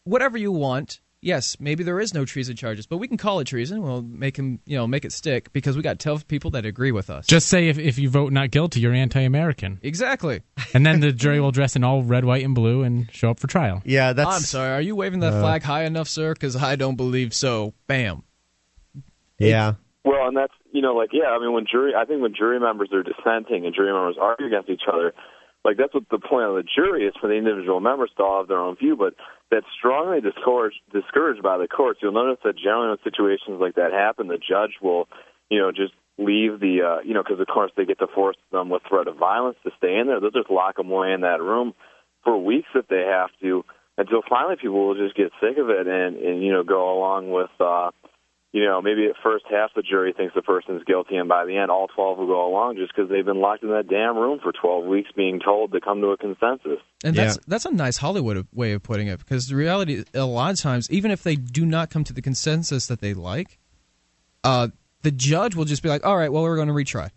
whatever 0.05 0.39
you 0.39 0.52
want. 0.52 1.01
Yes, 1.24 1.56
maybe 1.59 1.82
there 1.84 1.98
is 2.01 2.12
no 2.12 2.26
treason 2.26 2.55
charges, 2.55 2.86
but 2.86 2.98
we 2.98 3.09
can 3.09 3.16
call 3.16 3.40
it 3.40 3.46
treason. 3.46 3.80
We'll 3.80 4.02
make 4.02 4.36
him, 4.36 4.60
you 4.66 4.76
know, 4.76 4.86
make 4.86 5.06
it 5.06 5.12
stick 5.12 5.51
because 5.55 5.74
we 5.74 5.82
got 5.82 5.98
twelve 5.98 6.28
people 6.28 6.51
that 6.51 6.66
agree 6.66 6.92
with 6.92 7.09
us. 7.09 7.26
Just 7.26 7.48
say 7.48 7.68
if, 7.68 7.78
if 7.78 7.98
you 7.98 8.10
vote 8.10 8.30
not 8.30 8.51
guilty, 8.51 8.80
you're 8.80 8.92
anti-American, 8.92 9.80
exactly. 9.82 10.42
and 10.74 10.84
then 10.84 11.01
the 11.01 11.12
jury 11.12 11.40
will 11.44 11.51
dress 11.51 11.76
in 11.76 11.82
all 11.82 12.02
red, 12.02 12.26
white, 12.26 12.44
and 12.44 12.55
blue 12.55 12.82
and 12.82 13.10
show 13.10 13.30
up 13.30 13.40
for 13.40 13.46
trial. 13.46 13.80
Yeah, 13.86 14.12
that's. 14.12 14.36
I'm 14.36 14.42
sorry. 14.42 14.72
Are 14.72 14.82
you 14.82 14.94
waving 14.96 15.20
that 15.20 15.32
Uh, 15.32 15.40
flag 15.40 15.62
high 15.62 15.84
enough, 15.84 16.09
sir? 16.09 16.34
Because 16.34 16.56
I 16.56 16.76
don't 16.76 16.96
believe 16.96 17.32
so. 17.32 17.72
Bam. 17.86 18.22
Yeah. 19.38 19.74
Well, 20.05 20.28
and 20.28 20.36
that's 20.36 20.52
you 20.72 20.82
know, 20.82 20.94
like 20.94 21.10
yeah, 21.14 21.30
I 21.30 21.38
mean, 21.38 21.52
when 21.55 21.64
jury, 21.70 21.94
I 21.96 22.05
think 22.05 22.20
when 22.20 22.34
jury 22.34 22.60
members 22.60 22.90
are 22.92 23.02
dissenting 23.02 23.64
and 23.64 23.74
jury 23.74 23.92
members 23.94 24.16
argue 24.20 24.46
against 24.46 24.68
each 24.68 24.82
other, 24.92 25.14
like 25.65 25.77
that's 25.78 25.95
what 25.95 26.05
the 26.11 26.19
point 26.19 26.45
of 26.45 26.57
the 26.57 26.62
jury 26.62 27.07
is 27.07 27.15
for 27.20 27.27
the 27.28 27.35
individual 27.35 27.81
members 27.81 28.11
to 28.16 28.23
all 28.23 28.41
have 28.41 28.49
their 28.49 28.59
own 28.59 28.77
view, 28.77 28.97
but 28.97 29.15
that's 29.51 29.66
strongly 29.78 30.20
discouraged 30.20 30.81
discouraged 30.93 31.43
by 31.43 31.57
the 31.59 31.69
courts. 31.69 32.01
You'll 32.03 32.12
notice 32.12 32.39
that 32.45 32.57
generally 32.57 32.89
when 32.91 32.99
situations 33.03 33.61
like 33.61 33.77
that 33.77 33.93
happen, 33.93 34.28
the 34.28 34.39
judge 34.39 34.77
will, 34.82 35.09
you 35.49 35.59
know, 35.59 35.73
just 35.73 35.95
leave 36.19 36.61
the, 36.61 36.82
uh, 36.82 37.03
you 37.03 37.15
know, 37.15 37.23
because 37.23 37.41
of 37.41 37.47
course 37.47 37.73
they 37.77 37.86
get 37.86 37.99
to 37.99 38.07
force 38.07 38.36
them 38.53 38.69
with 38.69 38.82
threat 38.89 39.09
of 39.09 39.16
violence 39.16 39.57
to 39.65 39.70
stay 39.78 39.97
in 39.97 40.07
there. 40.07 40.20
They'll 40.20 40.31
just 40.31 40.51
lock 40.51 40.77
them 40.77 40.91
away 40.91 41.12
in 41.12 41.23
that 41.23 41.41
room 41.41 41.74
for 42.23 42.39
weeks 42.39 42.69
if 42.74 42.86
they 42.89 43.03
have 43.09 43.31
to, 43.41 43.65
until 43.97 44.23
finally 44.28 44.57
people 44.57 44.86
will 44.86 44.95
just 44.95 45.16
get 45.16 45.32
sick 45.41 45.57
of 45.59 45.70
it 45.70 45.86
and 45.86 46.16
and 46.16 46.43
you 46.43 46.53
know 46.53 46.62
go 46.62 46.93
along 46.97 47.31
with. 47.31 47.51
uh 47.59 47.91
you 48.55 48.64
know, 48.64 48.81
maybe 48.81 49.06
at 49.06 49.16
first 49.20 49.44
half 49.51 49.74
the 49.74 49.82
jury 49.82 50.12
thinks 50.16 50.32
the 50.32 50.40
person's 50.40 50.85
guilty, 50.85 51.16
and 51.16 51.28
by 51.28 51.44
the 51.44 51.56
end, 51.56 51.72
all 51.72 51.89
12 51.89 52.18
will 52.18 52.28
go 52.28 52.47
along 52.47 52.76
just 52.76 52.94
because 52.94 53.10
they've 53.10 53.24
been 53.24 53.40
locked 53.40 53.64
in 53.64 53.70
that 53.70 53.89
damn 53.89 54.16
room 54.16 54.39
for 54.40 54.52
12 54.52 54.85
weeks 54.85 55.10
being 55.16 55.40
told 55.44 55.72
to 55.72 55.81
come 55.81 56.01
to 56.01 56.10
a 56.10 56.16
consensus. 56.16 56.78
And 57.02 57.16
that's 57.16 57.36
that's 57.48 57.64
a 57.64 57.72
nice 57.72 57.97
Hollywood 57.97 58.47
way 58.52 58.70
of 58.72 58.85
putting 58.85 59.09
it 59.09 59.18
because 59.18 59.48
the 59.48 59.56
reality, 59.56 60.05
a 60.14 60.24
lot 60.24 60.52
of 60.52 60.60
times, 60.60 60.89
even 60.89 61.10
if 61.10 61.24
they 61.24 61.35
do 61.35 61.66
not 61.66 61.90
come 61.90 62.05
to 62.05 62.12
the 62.12 62.22
consensus 62.22 62.86
that 62.86 63.01
they 63.01 63.12
like, 63.12 63.59
uh, 64.44 64.68
the 65.02 65.10
judge 65.10 65.56
will 65.56 65.64
just 65.64 65.82
be 65.82 65.89
like, 65.89 66.06
"All 66.06 66.16
right, 66.16 66.32
well, 66.32 66.44
we're 66.44 66.55
going 66.55 66.68
to 66.68 66.74
retry." 66.74 67.10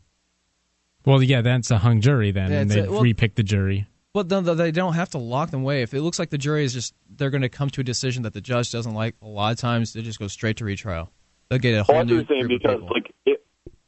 Well, 1.05 1.21
yeah, 1.21 1.41
that's 1.41 1.69
a 1.69 1.77
hung 1.77 2.01
jury 2.01 2.31
then, 2.31 2.51
Yeah, 2.51 2.61
and 2.61 2.71
they 2.71 2.79
a- 2.79 2.91
well- 2.91 3.03
repick 3.03 3.35
the 3.35 3.43
jury. 3.43 3.85
Well, 4.15 4.23
no, 4.25 4.39
no, 4.39 4.55
they 4.55 4.71
don't 4.71 4.93
have 4.93 5.11
to 5.11 5.19
lock 5.19 5.51
them 5.51 5.61
away. 5.61 5.83
If 5.83 5.93
it 5.93 6.01
looks 6.01 6.17
like 6.17 6.31
the 6.31 6.39
jury 6.39 6.63
is 6.63 6.73
just 6.73 6.95
they're 7.07 7.29
going 7.29 7.43
to 7.43 7.49
come 7.49 7.69
to 7.69 7.81
a 7.81 7.83
decision 7.83 8.23
that 8.23 8.33
the 8.33 8.41
judge 8.41 8.71
doesn't 8.71 8.95
like, 8.95 9.13
a 9.21 9.27
lot 9.27 9.51
of 9.51 9.59
times 9.59 9.93
they 9.93 10.01
just 10.01 10.17
go 10.17 10.27
straight 10.27 10.57
to 10.57 10.65
retrial. 10.65 11.11
They'll 11.49 11.59
get 11.59 11.75
a 11.75 11.83
whole 11.83 11.95
that's 11.95 12.05
what 12.09 12.13
new 12.13 12.19
I'm 12.19 12.27
saying 12.27 12.47
group 12.47 12.51
of 12.51 12.61
because, 12.61 12.81
people. 12.81 12.93
like, 12.93 13.13
it, 13.25 13.45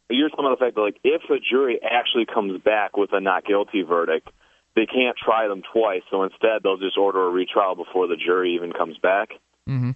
you're 0.10 0.30
talking 0.30 0.46
about 0.46 0.60
the 0.60 0.66
fact 0.66 0.76
that, 0.76 0.82
like, 0.82 1.00
if 1.04 1.22
a 1.30 1.40
jury 1.40 1.80
actually 1.84 2.26
comes 2.26 2.62
back 2.62 2.98
with 2.98 3.12
a 3.14 3.20
not 3.20 3.46
guilty 3.46 3.82
verdict, 3.84 4.30
they 4.76 4.86
can't 4.86 5.18
try 5.18 5.48
them 5.48 5.62
twice. 5.74 6.02
So 6.10 6.24
instead, 6.24 6.64
they'll 6.64 6.78
just 6.78 6.98
order 6.98 7.28
a 7.28 7.30
retrial 7.30 7.76
before 7.76 8.08
the 8.08 8.16
jury 8.16 8.56
even 8.56 8.72
comes 8.72 8.98
back. 8.98 9.30
hmm 9.68 9.92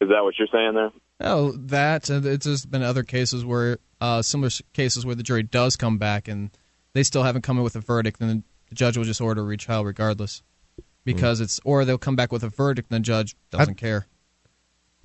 Is 0.00 0.08
that 0.08 0.22
what 0.22 0.34
you're 0.38 0.48
saying 0.50 0.74
there? 0.74 0.90
Oh, 1.20 1.52
that 1.52 2.10
and 2.10 2.26
it's 2.26 2.46
just 2.46 2.68
been 2.70 2.82
other 2.82 3.04
cases 3.04 3.44
where 3.44 3.78
uh, 4.00 4.22
similar 4.22 4.50
cases 4.72 5.06
where 5.06 5.14
the 5.14 5.22
jury 5.22 5.44
does 5.44 5.76
come 5.76 5.98
back 5.98 6.26
and 6.26 6.50
they 6.94 7.04
still 7.04 7.22
haven't 7.22 7.42
come 7.42 7.58
in 7.58 7.62
with 7.62 7.76
a 7.76 7.80
verdict, 7.80 8.18
then 8.18 8.42
the 8.68 8.74
judge 8.74 8.96
will 8.96 9.04
just 9.04 9.20
order 9.20 9.42
a 9.42 9.44
retrial 9.44 9.84
regardless, 9.84 10.42
because 11.04 11.40
it's 11.40 11.60
or 11.64 11.84
they'll 11.84 11.98
come 11.98 12.16
back 12.16 12.32
with 12.32 12.42
a 12.42 12.48
verdict 12.48 12.90
and 12.90 12.96
the 12.96 13.06
judge 13.06 13.36
doesn't 13.50 13.76
care. 13.76 14.06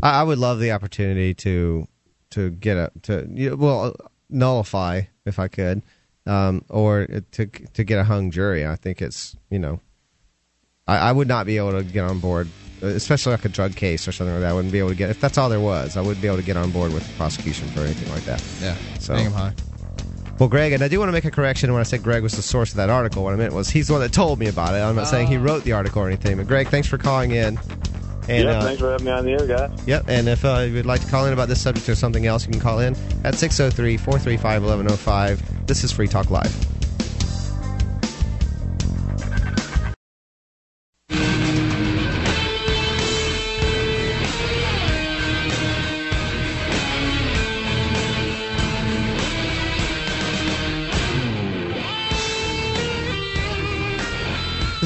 I, 0.01 0.21
I 0.21 0.23
would 0.23 0.37
love 0.37 0.59
the 0.59 0.71
opportunity 0.71 1.33
to 1.35 1.87
to 2.31 2.49
get 2.51 2.77
a 2.77 2.91
to 3.03 3.55
well 3.55 3.95
nullify 4.29 5.03
if 5.25 5.39
I 5.39 5.47
could, 5.47 5.81
um, 6.25 6.63
or 6.69 7.07
to 7.31 7.45
to 7.47 7.83
get 7.83 7.99
a 7.99 8.03
hung 8.03 8.31
jury. 8.31 8.65
I 8.65 8.75
think 8.75 9.01
it's 9.01 9.35
you 9.49 9.59
know, 9.59 9.79
I, 10.87 10.97
I 10.97 11.11
would 11.11 11.27
not 11.27 11.45
be 11.45 11.57
able 11.57 11.71
to 11.71 11.83
get 11.83 12.03
on 12.03 12.19
board, 12.19 12.47
especially 12.81 13.31
like 13.31 13.45
a 13.45 13.49
drug 13.49 13.75
case 13.75 14.07
or 14.07 14.11
something 14.11 14.33
like 14.33 14.41
that. 14.41 14.49
I 14.49 14.53
wouldn't 14.53 14.71
be 14.71 14.79
able 14.79 14.89
to 14.89 14.95
get 14.95 15.09
if 15.09 15.19
that's 15.19 15.37
all 15.37 15.49
there 15.49 15.59
was. 15.59 15.97
I 15.97 16.01
wouldn't 16.01 16.21
be 16.21 16.27
able 16.27 16.37
to 16.37 16.43
get 16.43 16.57
on 16.57 16.71
board 16.71 16.93
with 16.93 17.07
the 17.07 17.13
prosecution 17.15 17.67
for 17.69 17.81
anything 17.81 18.11
like 18.13 18.23
that. 18.25 18.43
Yeah, 18.61 18.75
So- 18.99 19.15
hang 19.15 19.31
high. 19.31 19.53
Well, 20.39 20.49
Greg, 20.49 20.71
and 20.71 20.83
I 20.83 20.87
do 20.87 20.99
want 20.99 21.09
to 21.09 21.13
make 21.13 21.25
a 21.25 21.31
correction 21.31 21.73
when 21.73 21.79
I 21.79 21.83
said 21.83 22.03
Greg 22.03 22.21
was 22.21 22.33
the 22.33 22.43
source 22.43 22.69
of 22.69 22.77
that 22.77 22.91
article. 22.91 23.23
What 23.23 23.33
I 23.33 23.37
meant 23.37 23.53
was 23.55 23.71
he's 23.71 23.87
the 23.87 23.93
one 23.93 24.03
that 24.03 24.13
told 24.13 24.37
me 24.37 24.45
about 24.45 24.75
it. 24.75 24.77
I'm 24.83 24.95
not 24.95 25.07
saying 25.07 25.25
he 25.25 25.37
wrote 25.37 25.63
the 25.63 25.71
article 25.71 26.03
or 26.03 26.07
anything. 26.07 26.37
But 26.37 26.45
Greg, 26.45 26.67
thanks 26.67 26.87
for 26.87 26.99
calling 26.99 27.31
in. 27.31 27.57
And, 28.29 28.43
yeah, 28.43 28.59
uh, 28.59 28.61
thanks 28.63 28.81
for 28.81 28.91
having 28.91 29.05
me 29.05 29.11
on 29.11 29.25
the 29.25 29.31
air, 29.31 29.47
guys. 29.47 29.71
Yep, 29.85 30.05
and 30.09 30.27
if 30.27 30.43
uh, 30.43 30.59
you'd 30.59 30.85
like 30.85 31.01
to 31.01 31.07
call 31.07 31.25
in 31.25 31.33
about 31.33 31.47
this 31.47 31.61
subject 31.61 31.87
or 31.87 31.95
something 31.95 32.25
else, 32.25 32.45
you 32.45 32.51
can 32.51 32.59
call 32.59 32.79
in 32.79 32.95
at 33.23 33.35
603 33.35 33.97
435 33.97 34.63
1105. 34.63 35.67
This 35.67 35.83
is 35.83 35.91
Free 35.91 36.07
Talk 36.07 36.29
Live. 36.29 36.76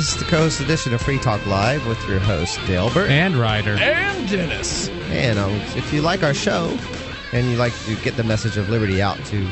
This 0.01 0.13
is 0.13 0.17
the 0.17 0.25
co-host 0.25 0.59
edition 0.61 0.95
of 0.95 1.01
Free 1.03 1.19
Talk 1.19 1.45
Live 1.45 1.85
with 1.85 2.03
your 2.09 2.17
host, 2.17 2.57
Dalebert. 2.61 3.07
And 3.07 3.35
Ryder. 3.35 3.75
And 3.77 4.27
Dennis. 4.27 4.89
And 5.11 5.37
um, 5.37 5.51
if 5.51 5.93
you 5.93 6.01
like 6.01 6.23
our 6.23 6.33
show, 6.33 6.75
and 7.33 7.45
you 7.45 7.55
like 7.55 7.71
to 7.85 7.95
get 7.97 8.15
the 8.17 8.23
message 8.23 8.57
of 8.57 8.67
liberty 8.67 8.99
out 8.99 9.23
to 9.25 9.47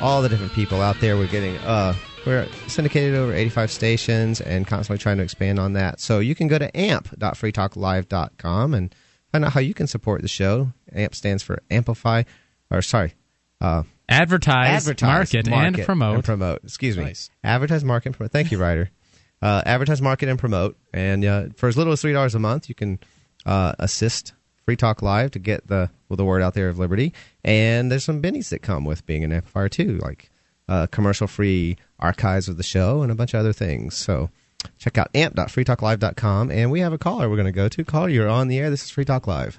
all 0.00 0.22
the 0.22 0.28
different 0.28 0.52
people 0.52 0.80
out 0.80 1.00
there. 1.00 1.16
We're 1.16 1.26
getting 1.26 1.56
uh, 1.56 1.94
we're 2.24 2.46
syndicated 2.68 3.16
over 3.16 3.34
85 3.34 3.72
stations 3.72 4.40
and 4.40 4.68
constantly 4.68 5.02
trying 5.02 5.16
to 5.16 5.24
expand 5.24 5.58
on 5.58 5.72
that. 5.72 5.98
So 5.98 6.20
you 6.20 6.36
can 6.36 6.46
go 6.46 6.58
to 6.58 6.76
amp.freetalklive.com 6.76 8.74
and 8.74 8.94
find 9.32 9.44
out 9.44 9.52
how 9.52 9.58
you 9.58 9.74
can 9.74 9.88
support 9.88 10.22
the 10.22 10.28
show. 10.28 10.72
AMP 10.92 11.12
stands 11.12 11.42
for 11.42 11.60
amplify, 11.72 12.22
or 12.70 12.82
sorry, 12.82 13.14
uh, 13.60 13.82
Advertise, 14.08 14.68
advertise, 14.68 15.34
market, 15.34 15.48
and 15.48 15.76
promote. 15.84 16.14
and 16.14 16.24
promote. 16.24 16.62
Excuse 16.62 16.96
me. 16.96 17.02
Nice. 17.02 17.30
Advertise, 17.42 17.82
market, 17.82 18.10
and 18.10 18.16
promote. 18.16 18.30
Thank 18.30 18.52
you, 18.52 18.58
Ryder. 18.58 18.90
Uh, 19.40 19.62
advertise, 19.64 20.02
market, 20.02 20.28
and 20.28 20.38
promote. 20.38 20.76
And 20.92 21.24
uh, 21.24 21.46
for 21.56 21.68
as 21.68 21.76
little 21.76 21.92
as 21.92 22.00
three 22.02 22.12
dollars 22.12 22.34
a 22.34 22.38
month, 22.40 22.68
you 22.68 22.74
can 22.74 22.98
uh, 23.46 23.72
assist 23.78 24.32
Free 24.64 24.76
Talk 24.76 25.00
Live 25.02 25.30
to 25.32 25.38
get 25.38 25.66
the 25.68 25.90
well, 26.08 26.16
the 26.16 26.24
word 26.24 26.42
out 26.42 26.54
there 26.54 26.68
of 26.68 26.78
liberty. 26.78 27.12
And 27.44 27.90
there's 27.90 28.04
some 28.04 28.20
bennies 28.20 28.48
that 28.50 28.62
come 28.62 28.84
with 28.84 29.06
being 29.06 29.22
an 29.24 29.32
amplifier 29.32 29.68
too, 29.68 29.98
like 29.98 30.30
uh, 30.68 30.86
commercial-free 30.88 31.76
archives 32.00 32.48
of 32.48 32.56
the 32.56 32.62
show 32.62 33.02
and 33.02 33.12
a 33.12 33.14
bunch 33.14 33.32
of 33.34 33.40
other 33.40 33.52
things. 33.52 33.96
So 33.96 34.30
check 34.78 34.98
out 34.98 35.08
amp.freetalklive.com. 35.14 36.50
And 36.50 36.70
we 36.70 36.80
have 36.80 36.92
a 36.92 36.98
caller 36.98 37.28
we're 37.30 37.36
going 37.36 37.46
to 37.46 37.52
go 37.52 37.68
to. 37.68 37.84
Caller, 37.84 38.08
you're 38.08 38.28
on 38.28 38.48
the 38.48 38.58
air. 38.58 38.70
This 38.70 38.84
is 38.84 38.90
Free 38.90 39.04
Talk 39.04 39.26
Live. 39.26 39.58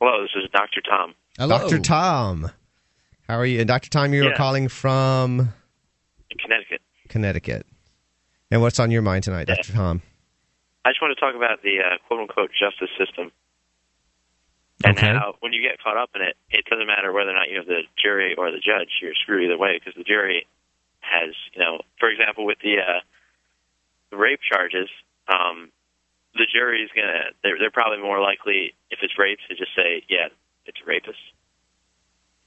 Hello, 0.00 0.22
this 0.22 0.30
is 0.42 0.50
Dr. 0.52 0.80
Tom. 0.82 1.14
Hello. 1.38 1.58
Dr. 1.58 1.78
Tom. 1.78 2.50
How 3.28 3.36
are 3.38 3.46
you? 3.46 3.60
And 3.60 3.68
Dr. 3.68 3.88
Tom, 3.90 4.12
you 4.12 4.24
were 4.24 4.30
Yeah. 4.30 4.36
calling 4.36 4.68
from 4.68 5.52
Connecticut. 6.40 6.80
Connecticut. 7.08 7.66
And 8.50 8.62
what's 8.62 8.78
on 8.78 8.90
your 8.90 9.02
mind 9.02 9.24
tonight, 9.24 9.46
Dr. 9.48 9.72
Tom? 9.72 10.02
I 10.84 10.90
just 10.90 11.02
want 11.02 11.16
to 11.16 11.20
talk 11.20 11.34
about 11.34 11.62
the 11.62 11.78
uh, 11.80 11.98
quote 12.06 12.20
unquote 12.20 12.50
justice 12.54 12.90
system 12.98 13.32
and 14.84 14.96
Okay. 14.96 15.06
how 15.08 15.34
when 15.40 15.52
you 15.52 15.62
get 15.62 15.82
caught 15.82 15.96
up 15.96 16.10
in 16.14 16.22
it, 16.22 16.36
it 16.50 16.64
doesn't 16.70 16.86
matter 16.86 17.12
whether 17.12 17.30
or 17.30 17.34
not 17.34 17.50
you 17.50 17.56
have 17.58 17.66
the 17.66 17.82
jury 18.00 18.34
or 18.36 18.50
the 18.52 18.58
judge. 18.62 18.88
You're 19.02 19.14
screwed 19.14 19.44
either 19.44 19.58
way 19.58 19.78
because 19.78 19.94
the 19.96 20.04
jury 20.04 20.46
has, 21.00 21.34
you 21.54 21.60
know, 21.60 21.80
for 21.98 22.08
example, 22.08 22.44
with 22.46 22.58
the, 22.62 22.76
uh, 22.78 23.00
rape 24.16 24.40
charges, 24.40 24.88
um, 25.28 25.70
the 26.34 26.46
jury 26.46 26.82
is 26.82 26.90
gonna 26.94 27.32
they're, 27.42 27.58
they're 27.58 27.70
probably 27.74 27.98
more 27.98 28.20
likely 28.20 28.74
if 28.90 29.00
it's 29.02 29.18
rape 29.18 29.38
to 29.48 29.56
just 29.56 29.74
say 29.74 30.04
yeah 30.08 30.28
it's 30.66 30.78
a 30.80 30.86
rapist, 30.86 31.18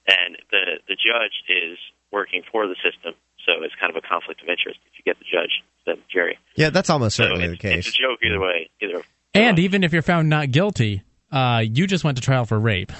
and 0.08 0.38
the 0.52 0.80
the 0.88 0.96
judge 0.96 1.44
is 1.50 1.78
working 2.12 2.44
for 2.52 2.68
the 2.68 2.76
system, 2.84 3.14
so 3.46 3.64
it's 3.64 3.74
kind 3.80 3.90
of 3.90 3.96
a 4.04 4.08
conflict 4.08 4.42
of 4.42 4.48
interest 4.50 4.80
if 4.92 4.98
you 4.98 5.04
get 5.06 5.18
the 5.20 5.26
judge 5.26 5.64
instead 5.80 5.94
of 5.94 6.00
the 6.00 6.12
jury. 6.12 6.38
Yeah, 6.56 6.70
that's 6.70 6.90
almost 6.90 7.16
So 7.16 7.24
certainly 7.24 7.46
it's, 7.46 7.52
the 7.54 7.58
case. 7.58 7.88
it's 7.88 7.96
a 7.98 8.02
joke 8.02 8.20
either 8.24 8.40
way. 8.40 8.70
Either 8.82 9.04
And 9.34 9.60
even 9.60 9.84
if 9.84 9.94
you're 9.94 10.02
found 10.02 10.30
not 10.30 10.52
guilty, 10.52 11.04
uh, 11.32 11.64
you 11.66 11.86
just 11.88 12.04
went 12.04 12.18
to 12.18 12.24
trial 12.24 12.46
for 12.46 12.60
rape. 12.60 12.92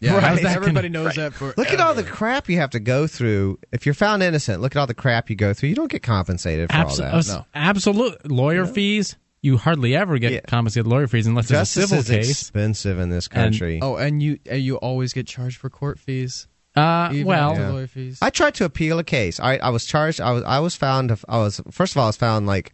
Yeah, 0.00 0.20
How's 0.20 0.42
that 0.42 0.56
everybody 0.56 0.88
gonna- 0.90 1.04
knows 1.04 1.14
that. 1.16 1.32
For 1.34 1.54
Look 1.56 1.70
at 1.70 1.80
all 1.80 1.94
the 1.94 2.04
crap 2.04 2.48
you 2.48 2.58
have 2.58 2.70
to 2.70 2.80
go 2.80 3.06
through. 3.06 3.58
If 3.72 3.86
you're 3.86 3.94
found 3.94 4.22
innocent, 4.22 4.60
look 4.60 4.76
at 4.76 4.78
all 4.80 4.86
the 4.86 4.94
crap 4.94 5.30
you 5.30 5.36
go 5.36 5.54
through. 5.54 5.70
You 5.70 5.74
don't 5.74 5.90
get 5.90 6.02
compensated 6.02 6.70
for 6.70 6.76
Abso- 6.76 7.12
all 7.12 7.22
that. 7.22 7.28
uh, 7.30 7.42
Absolute 7.54 8.30
lawyer 8.30 8.66
fees. 8.66 9.16
You 9.44 9.56
hardly 9.56 9.96
ever 9.96 10.18
get 10.18 10.32
Yeah. 10.32 10.40
compensated 10.46 10.86
lawyer 10.86 11.08
fees 11.08 11.26
unless 11.26 11.48
Justice 11.48 11.90
there's 11.90 11.92
a 11.92 11.96
is 11.96 12.06
civil 12.06 12.18
case. 12.22 12.30
expensive 12.30 12.98
in 13.00 13.08
this 13.10 13.26
And- 13.26 13.34
country. 13.34 13.78
Oh, 13.82 13.96
and 13.96 14.22
you 14.22 14.38
and 14.48 14.62
you 14.62 14.76
always 14.76 15.12
get 15.12 15.26
charged 15.26 15.56
for 15.56 15.68
court 15.70 15.98
fees. 15.98 16.46
Uh, 16.74 17.10
Even 17.12 17.26
well, 17.26 17.54
Yeah. 17.56 17.68
lawyer 17.70 17.86
fees. 17.86 18.18
I 18.22 18.30
tried 18.30 18.54
to 18.54 18.64
appeal 18.64 18.98
a 18.98 19.04
case. 19.04 19.38
I, 19.40 19.58
I 19.58 19.68
was 19.70 19.84
charged. 19.84 20.20
I 20.20 20.32
was 20.32 20.42
I 20.44 20.58
was 20.58 20.74
found. 20.74 21.16
I 21.28 21.38
was 21.38 21.60
first 21.70 21.92
of 21.92 21.98
all 21.98 22.04
I 22.04 22.08
was 22.08 22.16
found 22.16 22.46
like 22.46 22.72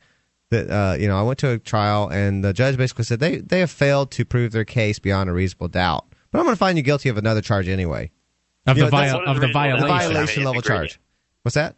that. 0.51 0.71
Uh, 0.71 0.97
you 0.99 1.09
know, 1.09 1.19
I 1.19 1.23
went 1.23 1.39
to 1.41 1.51
a 1.51 1.59
trial 1.59 2.09
and 2.09 2.45
the 2.45 2.53
judge 2.53 2.77
basically 2.77 3.05
said 3.05 3.19
they 3.21 3.39
they 3.39 3.59
have 3.61 3.71
failed 3.73 4.11
to 4.13 4.25
prove 4.25 4.53
their 4.53 4.65
case 4.65 4.99
beyond 5.01 5.29
a 5.29 5.33
reasonable 5.33 5.69
doubt. 5.69 6.05
But 6.31 6.39
I'm 6.39 6.45
going 6.45 6.55
to 6.55 6.59
find 6.59 6.77
you 6.79 6.85
guilty 6.85 7.09
of 7.09 7.19
another 7.19 7.41
charge 7.41 7.69
anyway. 7.69 8.11
of 8.67 8.77
You 8.77 8.85
the, 8.85 8.91
know, 8.91 8.97
that's- 8.99 9.13
viol- 9.13 9.27
of 9.27 9.41
the 9.41 9.47
reasonable 9.47 9.49
The 9.49 9.53
Violation. 9.53 9.89
violation. 9.89 10.13
violation 10.15 10.45
level 10.45 10.63
charge. 10.63 11.01
What's 11.43 11.55
that, 11.55 11.75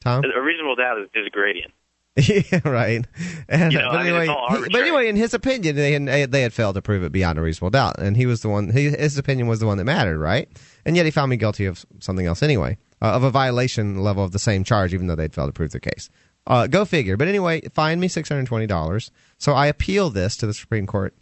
Tom? 0.00 0.24
a 0.24 0.40
reasonable 0.40 0.74
doubt 0.76 0.98
is, 1.02 1.08
is 1.14 1.26
a 1.26 1.30
gradient. 1.30 1.72
yeah, 2.16 2.60
right. 2.68 3.06
And, 3.48 3.72
You 3.72 3.78
know, 3.78 3.90
but 3.92 4.00
I 4.00 4.02
mean, 4.04 4.14
anyway, 4.14 4.26
he- 4.26 4.68
but 4.72 4.80
anyway, 4.80 5.08
in 5.08 5.14
his 5.16 5.34
opinion, 5.34 5.76
they 5.76 5.92
had, 5.92 6.32
they 6.32 6.42
had 6.42 6.52
failed 6.52 6.74
to 6.74 6.82
prove 6.82 7.04
it 7.04 7.12
beyond 7.12 7.38
a 7.38 7.42
reasonable 7.42 7.70
doubt, 7.70 8.00
and 8.00 8.16
he 8.16 8.26
was 8.26 8.40
the 8.40 8.48
one. 8.48 8.70
He, 8.70 8.86
his 8.90 9.16
opinion 9.18 9.46
was 9.46 9.60
the 9.60 9.66
one 9.66 9.78
that 9.78 9.84
mattered, 9.84 10.18
right? 10.18 10.48
And 10.88 10.96
yet 10.96 11.04
he 11.04 11.12
found 11.12 11.28
me 11.28 11.36
guilty 11.36 11.66
of 11.66 11.84
something 12.00 12.24
else 12.26 12.42
anyway, 12.42 12.78
uh, 13.02 13.12
of 13.12 13.22
a 13.22 13.30
violation 13.30 14.00
level 14.00 14.24
of 14.24 14.32
the 14.32 14.38
same 14.38 14.64
charge, 14.64 14.94
even 14.94 15.06
though 15.06 15.14
they'd 15.14 15.34
failed 15.34 15.50
to 15.50 15.52
prove 15.52 15.70
their 15.70 15.80
case. 15.80 16.08
Uh, 16.46 16.66
go 16.66 16.86
figure. 16.86 17.18
But 17.18 17.28
anyway, 17.28 17.60
fined 17.74 18.00
me 18.00 18.08
six 18.08 18.30
hundred 18.30 18.46
twenty 18.46 18.66
dollars. 18.66 19.10
So 19.36 19.52
I 19.52 19.66
appeal 19.66 20.08
this 20.08 20.34
to 20.38 20.46
the 20.46 20.54
Supreme 20.54 20.86
Court, 20.86 21.14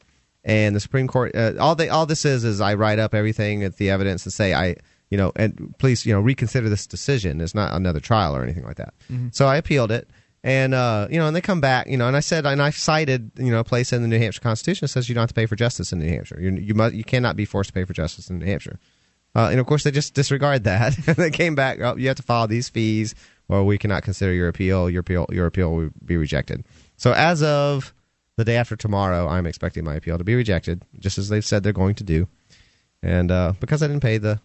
and 0.44 0.76
the 0.76 0.80
Supreme 0.80 1.08
Court. 1.08 1.34
Uh, 1.34 1.54
all 1.58 1.74
they 1.74 1.88
all 1.88 2.06
this 2.06 2.24
is 2.24 2.44
is 2.44 2.60
I 2.60 2.74
write 2.74 3.00
up 3.00 3.12
everything 3.12 3.64
at 3.64 3.76
the 3.76 3.90
evidence 3.90 4.24
and 4.24 4.32
say 4.32 4.54
I. 4.54 4.76
You 5.10 5.18
know, 5.18 5.32
and 5.36 5.74
please, 5.78 6.04
you 6.04 6.12
know, 6.12 6.20
reconsider 6.20 6.68
this 6.68 6.86
decision. 6.86 7.40
It's 7.40 7.54
not 7.54 7.74
another 7.74 8.00
trial 8.00 8.36
or 8.36 8.42
anything 8.42 8.64
like 8.64 8.76
that. 8.76 8.94
So 9.32 9.46
I 9.46 9.56
appealed 9.56 9.92
it, 9.92 10.08
and 10.42 10.74
uh, 10.74 11.06
you 11.10 11.18
know, 11.18 11.26
and 11.26 11.34
they 11.34 11.40
come 11.40 11.60
back, 11.60 11.88
you 11.88 11.96
know, 11.96 12.08
and 12.08 12.16
I 12.16 12.20
said, 12.20 12.44
and 12.44 12.62
I 12.62 12.70
cited, 12.70 13.32
you 13.36 13.50
know, 13.50 13.60
a 13.60 13.64
place 13.64 13.92
in 13.92 14.02
the 14.02 14.08
New 14.08 14.18
Hampshire 14.18 14.40
Constitution 14.40 14.84
that 14.84 14.88
says 14.88 15.08
you 15.08 15.14
don't 15.14 15.22
have 15.22 15.28
to 15.28 15.34
pay 15.34 15.46
for 15.46 15.56
justice 15.56 15.92
in 15.92 15.98
New 16.00 16.08
Hampshire. 16.08 16.40
You 16.40 16.52
you 16.52 16.74
must, 16.74 16.94
you 16.94 17.04
cannot 17.04 17.34
be 17.34 17.44
forced 17.44 17.68
to 17.68 17.74
pay 17.74 17.84
for 17.84 17.92
justice 17.92 18.30
in 18.30 18.38
New 18.38 18.46
Hampshire. 18.46 18.78
Uh, 19.36 19.50
and 19.50 19.60
of 19.60 19.66
course, 19.66 19.84
they 19.84 19.90
just 19.90 20.14
disregard 20.14 20.64
that. 20.64 20.94
they 21.18 21.30
came 21.30 21.54
back. 21.54 21.78
Oh, 21.80 21.94
you 21.96 22.08
have 22.08 22.16
to 22.16 22.22
follow 22.22 22.46
these 22.46 22.70
fees, 22.70 23.14
or 23.48 23.64
we 23.64 23.76
cannot 23.76 24.02
consider 24.02 24.32
your 24.32 24.48
appeal. 24.48 24.88
Your 24.88 25.00
appeal, 25.00 25.26
your 25.30 25.44
appeal 25.44 25.74
will 25.74 25.90
be 26.02 26.16
rejected. 26.16 26.64
So 26.96 27.12
as 27.12 27.42
of 27.42 27.92
the 28.36 28.46
day 28.46 28.56
after 28.56 28.76
tomorrow, 28.76 29.28
I'm 29.28 29.46
expecting 29.46 29.84
my 29.84 29.94
appeal 29.94 30.16
to 30.16 30.24
be 30.24 30.34
rejected, 30.34 30.82
just 30.98 31.18
as 31.18 31.28
they've 31.28 31.44
said 31.44 31.62
they're 31.62 31.74
going 31.74 31.96
to 31.96 32.04
do. 32.04 32.28
And 33.02 33.30
uh, 33.30 33.52
because 33.60 33.82
I 33.82 33.88
didn't 33.88 34.02
pay 34.02 34.16
the 34.16 34.40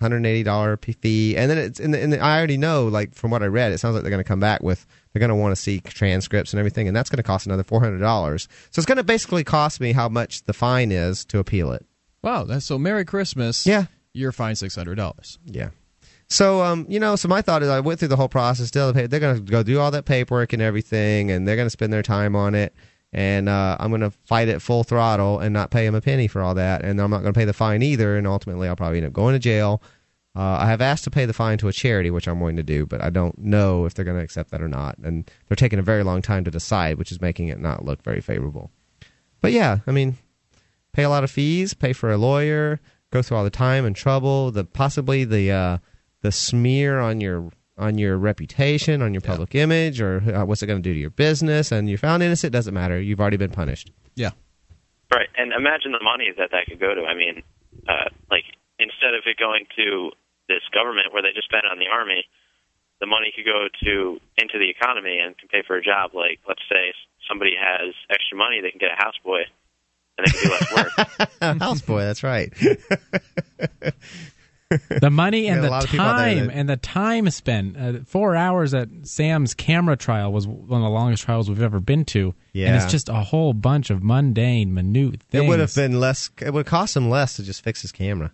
$180 0.00 0.94
fee, 1.00 1.36
and 1.36 1.50
then 1.50 1.58
it's 1.58 1.80
in 1.80 1.90
the, 1.90 2.00
in 2.00 2.10
the, 2.10 2.20
I 2.20 2.38
already 2.38 2.56
know, 2.56 2.86
like 2.86 3.14
from 3.14 3.32
what 3.32 3.42
I 3.42 3.46
read, 3.46 3.72
it 3.72 3.78
sounds 3.78 3.94
like 3.94 4.04
they're 4.04 4.10
going 4.10 4.22
to 4.22 4.28
come 4.28 4.40
back 4.40 4.62
with 4.62 4.86
they're 5.12 5.20
going 5.20 5.30
to 5.30 5.34
want 5.34 5.56
to 5.56 5.60
see 5.60 5.80
transcripts 5.80 6.52
and 6.52 6.60
everything, 6.60 6.86
and 6.86 6.96
that's 6.96 7.10
going 7.10 7.16
to 7.16 7.24
cost 7.24 7.46
another 7.46 7.64
$400. 7.64 8.40
So 8.70 8.78
it's 8.78 8.86
going 8.86 8.98
to 8.98 9.02
basically 9.02 9.42
cost 9.42 9.80
me 9.80 9.90
how 9.90 10.08
much 10.08 10.44
the 10.44 10.52
fine 10.52 10.92
is 10.92 11.24
to 11.26 11.40
appeal 11.40 11.72
it. 11.72 11.84
wow, 12.22 12.44
that's 12.44 12.66
so. 12.66 12.78
Merry 12.78 13.04
Christmas. 13.04 13.66
Yeah. 13.66 13.86
You're 14.16 14.32
fined 14.32 14.58
six 14.58 14.74
hundred 14.74 14.96
dollars. 14.96 15.38
Yeah. 15.44 15.70
So, 16.28 16.60
um, 16.62 16.86
you 16.88 16.98
know, 16.98 17.14
so 17.14 17.28
my 17.28 17.40
thought 17.40 17.62
is 17.62 17.68
I 17.68 17.78
went 17.78 18.00
through 18.00 18.08
the 18.08 18.16
whole 18.16 18.28
process. 18.28 18.66
Still, 18.66 18.92
they're 18.92 19.06
going 19.06 19.36
to 19.36 19.40
go 19.42 19.62
do 19.62 19.78
all 19.78 19.92
that 19.92 20.06
paperwork 20.06 20.52
and 20.52 20.60
everything, 20.60 21.30
and 21.30 21.46
they're 21.46 21.54
going 21.54 21.66
to 21.66 21.70
spend 21.70 21.92
their 21.92 22.02
time 22.02 22.34
on 22.34 22.56
it. 22.56 22.74
And 23.12 23.48
uh, 23.48 23.76
I'm 23.78 23.90
going 23.90 24.00
to 24.00 24.10
fight 24.10 24.48
it 24.48 24.60
full 24.60 24.82
throttle 24.82 25.38
and 25.38 25.52
not 25.52 25.70
pay 25.70 25.86
them 25.86 25.94
a 25.94 26.00
penny 26.00 26.26
for 26.26 26.42
all 26.42 26.54
that. 26.54 26.84
And 26.84 27.00
I'm 27.00 27.10
not 27.10 27.22
going 27.22 27.32
to 27.32 27.38
pay 27.38 27.44
the 27.44 27.52
fine 27.52 27.80
either. 27.80 28.16
And 28.16 28.26
ultimately, 28.26 28.66
I'll 28.66 28.76
probably 28.76 28.98
end 28.98 29.06
up 29.06 29.12
going 29.12 29.34
to 29.34 29.38
jail. 29.38 29.80
Uh, 30.34 30.58
I 30.60 30.66
have 30.66 30.82
asked 30.82 31.04
to 31.04 31.10
pay 31.10 31.24
the 31.24 31.32
fine 31.32 31.56
to 31.58 31.68
a 31.68 31.72
charity, 31.72 32.10
which 32.10 32.28
I'm 32.28 32.40
going 32.40 32.56
to 32.56 32.62
do, 32.62 32.84
but 32.84 33.00
I 33.00 33.08
don't 33.08 33.38
know 33.38 33.86
if 33.86 33.94
they're 33.94 34.04
going 34.04 34.18
to 34.18 34.24
accept 34.24 34.50
that 34.50 34.60
or 34.60 34.68
not. 34.68 34.98
And 34.98 35.30
they're 35.46 35.56
taking 35.56 35.78
a 35.78 35.82
very 35.82 36.02
long 36.02 36.20
time 36.20 36.44
to 36.44 36.50
decide, 36.50 36.98
which 36.98 37.10
is 37.10 37.22
making 37.22 37.48
it 37.48 37.58
not 37.58 37.84
look 37.84 38.02
very 38.02 38.20
favorable. 38.20 38.70
But 39.40 39.52
yeah, 39.52 39.78
I 39.86 39.92
mean, 39.92 40.18
pay 40.92 41.04
a 41.04 41.08
lot 41.08 41.24
of 41.24 41.30
fees, 41.30 41.72
pay 41.72 41.94
for 41.94 42.12
a 42.12 42.18
lawyer, 42.18 42.80
go 43.10 43.22
through 43.22 43.36
all 43.36 43.44
the 43.44 43.50
time 43.50 43.84
and 43.84 43.94
trouble, 43.94 44.50
the 44.50 44.64
possibly 44.64 45.24
the 45.24 45.50
uh, 45.50 45.78
the 46.22 46.32
smear 46.32 46.98
on 47.00 47.20
your 47.20 47.50
on 47.78 47.98
your 47.98 48.16
reputation, 48.16 49.02
on 49.02 49.12
your 49.12 49.20
public 49.20 49.54
image, 49.54 50.00
or 50.00 50.22
uh, 50.34 50.44
what's 50.44 50.62
it 50.62 50.66
going 50.66 50.82
to 50.82 50.88
do 50.88 50.94
to 50.94 51.00
your 51.00 51.10
business? 51.10 51.72
And 51.72 51.88
you're 51.88 51.98
found 51.98 52.22
innocent, 52.22 52.52
doesn't 52.52 52.72
matter. 52.72 53.00
You've 53.00 53.20
already 53.20 53.36
been 53.36 53.50
punished. 53.50 53.90
Yeah. 54.14 54.30
Right, 55.12 55.28
and 55.36 55.52
imagine 55.52 55.92
the 55.92 56.02
money 56.02 56.32
that 56.36 56.50
that 56.50 56.66
could 56.66 56.80
go 56.80 56.94
to. 56.94 57.04
I 57.04 57.14
mean, 57.14 57.42
uh, 57.86 58.10
like 58.30 58.44
instead 58.78 59.14
of 59.14 59.22
it 59.26 59.36
going 59.38 59.66
to 59.76 60.10
this 60.48 60.62
government 60.72 61.12
where 61.12 61.22
they 61.22 61.30
just 61.34 61.48
spend 61.48 61.64
it 61.64 61.70
on 61.70 61.78
the 61.78 61.86
army, 61.86 62.24
the 63.00 63.06
money 63.06 63.30
could 63.34 63.44
go 63.44 63.68
to 63.84 64.18
into 64.38 64.58
the 64.58 64.70
economy 64.70 65.20
and 65.22 65.36
can 65.36 65.48
pay 65.48 65.62
for 65.66 65.76
a 65.76 65.82
job. 65.82 66.10
Like, 66.14 66.40
let's 66.48 66.64
say 66.68 66.90
somebody 67.28 67.54
has 67.54 67.94
extra 68.10 68.36
money, 68.36 68.60
they 68.60 68.70
can 68.70 68.80
get 68.80 68.90
a 68.90 68.98
houseboy, 68.98 69.46
and 70.18 70.26
they 70.26 70.30
can 70.32 70.42
do 70.42 70.50
less 70.50 70.72
work. 70.76 70.92
Houseboy, 71.60 72.00
that's 72.00 72.22
right. 72.22 72.52
the 75.00 75.10
money 75.10 75.46
and 75.46 75.62
the 75.62 75.70
lot 75.70 75.84
of 75.84 75.90
people 75.90 76.04
out 76.04 76.16
there 76.18 76.34
time 76.34 76.46
that- 76.48 76.56
and 76.56 76.68
the 76.68 76.76
time 76.76 77.30
spent. 77.30 77.76
Uh, 77.76 77.92
four 78.04 78.34
hours 78.34 78.74
at 78.74 78.88
Sam's 79.04 79.54
camera 79.54 79.96
trial 79.96 80.32
was 80.32 80.46
one 80.46 80.80
of 80.80 80.84
the 80.84 80.90
longest 80.90 81.22
trials 81.22 81.48
we've 81.48 81.62
ever 81.62 81.78
been 81.80 82.04
to. 82.06 82.34
Yeah. 82.52 82.68
and 82.68 82.76
it's 82.76 82.90
just 82.90 83.08
a 83.08 83.14
whole 83.14 83.52
bunch 83.52 83.90
of 83.90 84.02
mundane, 84.02 84.74
minute 84.74 85.22
things. 85.22 85.44
It 85.44 85.48
would 85.48 85.60
have 85.60 85.74
been 85.74 86.00
less. 86.00 86.30
It 86.40 86.52
would 86.52 86.66
cost 86.66 86.96
him 86.96 87.08
less 87.08 87.36
to 87.36 87.44
just 87.44 87.62
fix 87.62 87.82
his 87.82 87.92
camera. 87.92 88.32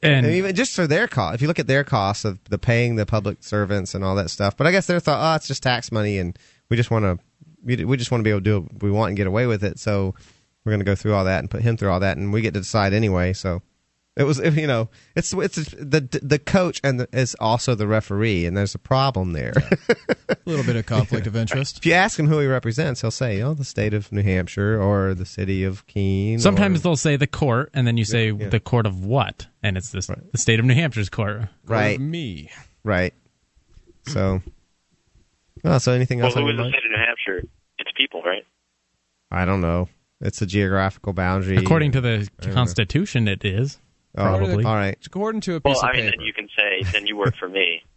and 0.00 0.24
And 0.26 0.34
even 0.34 0.54
just 0.54 0.74
for 0.74 0.86
their 0.86 1.06
cost, 1.06 1.34
if 1.34 1.42
you 1.42 1.48
look 1.48 1.58
at 1.58 1.66
their 1.66 1.84
costs 1.84 2.24
of 2.24 2.42
the 2.44 2.58
paying 2.58 2.96
the 2.96 3.04
public 3.04 3.42
servants 3.42 3.94
and 3.94 4.02
all 4.04 4.14
that 4.14 4.30
stuff, 4.30 4.56
but 4.56 4.66
I 4.66 4.70
guess 4.70 4.86
their 4.86 5.00
thought, 5.00 5.18
oh, 5.20 5.36
it's 5.36 5.48
just 5.48 5.62
tax 5.62 5.92
money, 5.92 6.18
and 6.18 6.38
we 6.70 6.76
just 6.78 6.90
want 6.90 7.04
to, 7.04 7.18
we, 7.62 7.84
we 7.84 7.96
just 7.98 8.10
want 8.10 8.20
to 8.20 8.24
be 8.24 8.30
able 8.30 8.40
to 8.40 8.44
do 8.44 8.60
what 8.60 8.82
we 8.82 8.90
want 8.90 9.08
and 9.10 9.16
get 9.18 9.26
away 9.26 9.46
with 9.46 9.62
it. 9.64 9.78
So 9.78 10.14
we're 10.64 10.70
going 10.72 10.80
to 10.80 10.84
go 10.84 10.94
through 10.94 11.14
all 11.14 11.24
that 11.24 11.40
and 11.40 11.50
put 11.50 11.62
him 11.62 11.76
through 11.76 11.90
all 11.90 12.00
that, 12.00 12.16
and 12.16 12.32
we 12.32 12.40
get 12.40 12.54
to 12.54 12.60
decide 12.60 12.92
anyway. 12.92 13.32
So 13.32 13.62
It 14.16 14.24
was, 14.24 14.38
you 14.56 14.66
know, 14.66 14.90
it's 15.16 15.32
it's 15.32 15.56
the 15.78 16.00
the 16.22 16.38
coach 16.38 16.80
and 16.84 17.00
the, 17.00 17.08
is 17.12 17.34
also 17.40 17.74
the 17.74 17.86
referee, 17.86 18.44
and 18.46 18.54
there's 18.56 18.74
a 18.74 18.78
problem 18.78 19.32
there. 19.32 19.54
A 20.28 20.36
little 20.44 20.64
bit 20.64 20.76
of 20.76 20.84
conflict 20.86 21.26
of 21.26 21.34
interest. 21.34 21.78
if 21.78 21.86
you 21.86 21.94
ask 21.94 22.18
him 22.18 22.26
who 22.28 22.38
he 22.38 22.46
represents, 22.46 23.00
he'll 23.00 23.10
say, 23.10 23.40
"Oh, 23.40 23.54
the 23.54 23.64
state 23.64 23.94
of 23.94 24.12
New 24.12 24.22
Hampshire 24.22 24.78
or 24.80 25.14
the 25.14 25.24
city 25.24 25.64
of 25.64 25.86
Keene." 25.86 26.38
Sometimes 26.40 26.80
or, 26.80 26.82
they'll 26.82 26.96
say 26.96 27.16
the 27.16 27.26
court, 27.26 27.70
and 27.72 27.86
then 27.86 27.96
you 27.96 28.04
say 28.04 28.30
yeah. 28.32 28.48
the 28.50 28.60
court 28.60 28.84
of 28.86 29.04
what, 29.04 29.46
and 29.62 29.76
it's 29.78 29.90
this 29.90 30.08
the 30.08 30.38
state 30.38 30.60
of 30.60 30.66
New 30.66 30.74
Hampshire's 30.74 31.08
court. 31.08 31.48
right, 31.66 31.98
Me. 31.98 32.50
right. 32.84 33.14
So, 34.08 34.42
oh, 35.64 35.78
so 35.78 35.92
anything 35.92 36.18
Well, 36.18 36.26
else? 36.26 36.36
on 36.36 36.42
who 36.42 36.48
your 36.48 36.54
is 36.54 36.58
the 36.58 36.62
mind? 36.64 36.74
state 36.74 36.84
of 36.86 36.90
New 36.98 37.04
Hampshire? 37.06 37.48
It's 37.78 37.90
people, 37.96 38.20
right? 38.22 38.44
I 39.30 39.44
don't 39.46 39.60
know. 39.62 39.88
It's 40.22 40.40
a 40.40 40.46
geographical 40.46 41.12
boundary. 41.12 41.56
According 41.56 41.92
to 41.92 42.00
the 42.00 42.08
I 42.10 42.42
don't 42.42 42.46
know. 42.48 42.54
Constitution, 42.54 43.28
it 43.28 43.44
is 43.44 43.78
Oh, 44.16 44.22
probably. 44.22 44.64
all 44.64 44.74
right. 44.76 44.96
According 45.04 45.40
to 45.42 45.56
a 45.56 45.60
piece 45.60 45.74
Well, 45.74 45.78
of 45.84 45.90
I 45.90 45.92
mean, 45.96 46.04
paper. 46.06 46.16
then 46.18 46.26
you 46.26 46.32
can 46.32 46.48
say, 46.56 46.82
then 46.92 47.06
you 47.06 47.16
work 47.16 47.34
for 47.36 47.48
me. 47.48 47.82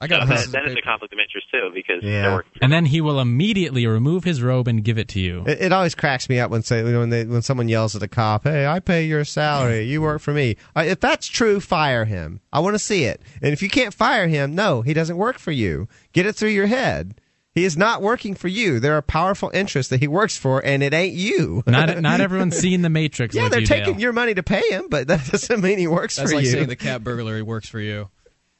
I 0.00 0.08
got 0.08 0.20
so 0.20 0.24
a 0.24 0.26
then, 0.26 0.36
piece 0.36 0.46
of 0.46 0.52
then 0.52 0.62
it's 0.66 0.76
a 0.76 0.82
conflict 0.82 1.12
of 1.14 1.20
interest 1.20 1.46
too, 1.52 1.70
because 1.72 2.02
Yeah. 2.02 2.22
they're 2.22 2.32
working. 2.32 2.52
And 2.62 2.72
then 2.72 2.86
he 2.86 3.00
will 3.00 3.20
immediately 3.20 3.86
remove 3.86 4.24
his 4.24 4.42
robe 4.42 4.66
and 4.66 4.82
give 4.82 4.98
it 4.98 5.06
to 5.10 5.20
you. 5.20 5.44
It, 5.46 5.60
it 5.62 5.72
always 5.72 5.94
cracks 5.94 6.28
me 6.28 6.40
up 6.40 6.50
when 6.50 6.62
say 6.62 6.82
when 6.82 7.10
they 7.10 7.24
when 7.24 7.42
someone 7.42 7.68
yells 7.68 7.94
at 7.94 8.02
a 8.02 8.08
cop, 8.08 8.42
"Hey, 8.42 8.66
I 8.66 8.80
pay 8.80 9.04
your 9.04 9.24
salary. 9.24 9.82
You 9.84 10.02
work 10.02 10.20
for 10.20 10.32
me." 10.34 10.56
If 10.74 10.98
that's 10.98 11.28
true, 11.28 11.60
fire 11.60 12.06
him. 12.06 12.40
I 12.52 12.58
want 12.58 12.74
to 12.74 12.80
see 12.80 13.04
it. 13.04 13.22
And 13.40 13.52
if 13.52 13.62
you 13.62 13.68
can't 13.70 13.94
fire 13.94 14.26
him, 14.26 14.56
no, 14.56 14.82
he 14.82 14.94
doesn't 14.94 15.16
work 15.16 15.38
for 15.38 15.52
you. 15.52 15.86
Get 16.12 16.26
it 16.26 16.34
through 16.34 16.48
your 16.50 16.66
head. 16.66 17.20
He 17.54 17.64
is 17.64 17.76
not 17.76 18.02
working 18.02 18.34
for 18.34 18.48
you. 18.48 18.80
There 18.80 18.96
are 18.96 19.02
powerful 19.02 19.50
interests 19.54 19.88
that 19.90 20.00
he 20.00 20.08
works 20.08 20.36
for, 20.36 20.58
and 20.64 20.82
it 20.82 20.92
ain't 20.92 21.14
you. 21.14 21.62
Not 21.66 22.00
not 22.02 22.20
everyone's 22.20 22.56
seen 22.56 22.82
the 22.82 22.90
Matrix. 22.90 23.34
yeah, 23.34 23.48
they're 23.48 23.60
you, 23.60 23.66
taking 23.66 23.94
Dale. 23.94 24.00
your 24.02 24.12
money 24.12 24.34
to 24.34 24.42
pay 24.42 24.62
him, 24.70 24.88
but 24.88 25.06
that 25.06 25.24
doesn't 25.30 25.60
mean 25.62 25.78
he 25.78 25.86
works 25.86 26.16
That's 26.16 26.30
for 26.30 26.36
like 26.36 26.44
you. 26.46 26.50
saying 26.50 26.68
the 26.68 26.74
cat 26.76 27.04
burglary 27.04 27.42
works 27.42 27.68
for 27.68 27.78
you. 27.78 28.10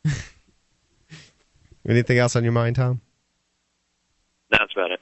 Anything 1.89 2.19
else 2.19 2.37
on 2.37 2.45
your 2.45 2.53
mind, 2.53 2.77
Tom? 2.77 3.01
That's 4.51 4.73
about 4.75 4.93
it. 4.93 5.01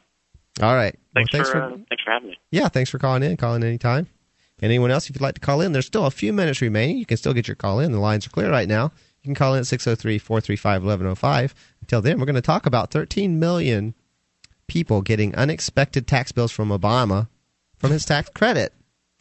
All 0.61 0.75
right. 0.75 0.99
Thanks, 1.15 1.33
well, 1.33 1.43
thanks 1.43 1.51
for, 1.51 1.63
uh, 1.63 1.71
thanks 1.89 2.03
for 2.05 2.11
having 2.11 2.31
me. 2.31 2.39
Yeah, 2.51 2.69
thanks 2.69 2.91
for 2.91 2.99
calling 2.99 3.23
in. 3.23 3.37
Calling 3.37 3.63
anytime. 3.63 4.09
Anyone 4.61 4.91
else, 4.91 5.09
if 5.09 5.17
you'd 5.17 5.21
like 5.23 5.35
to 5.35 5.41
call 5.41 5.61
in, 5.61 5.73
there's 5.73 5.87
still 5.87 6.07
a 6.07 6.11
few 6.11 6.33
minutes 6.33 6.61
remaining. 6.61 6.99
You 6.99 7.07
can 7.07 7.17
still 7.17 7.35
get 7.35 7.49
your 7.49 7.57
call 7.57 7.81
in. 7.81 7.93
The 7.93 7.99
lines 8.01 8.27
are 8.27 8.31
clear 8.31 8.51
right 8.51 8.69
now. 8.69 8.93
You 9.23 9.29
can 9.29 9.35
call 9.35 9.55
in 9.55 9.61
at 9.61 9.67
603 9.67 10.19
435 10.19 10.83
1105. 10.83 11.55
Until 11.93 12.01
then, 12.01 12.19
we're 12.19 12.25
going 12.25 12.37
to 12.37 12.41
talk 12.41 12.65
about 12.65 12.91
13 12.91 13.39
million 13.39 13.93
people 14.67 15.03
getting 15.03 15.35
unexpected 15.35 16.07
tax 16.07 16.33
bills 16.33 16.51
from 16.51 16.71
Obama 16.71 17.29
from 17.77 17.91
his 17.91 18.07
tax 18.07 18.31
credit. 18.31 18.73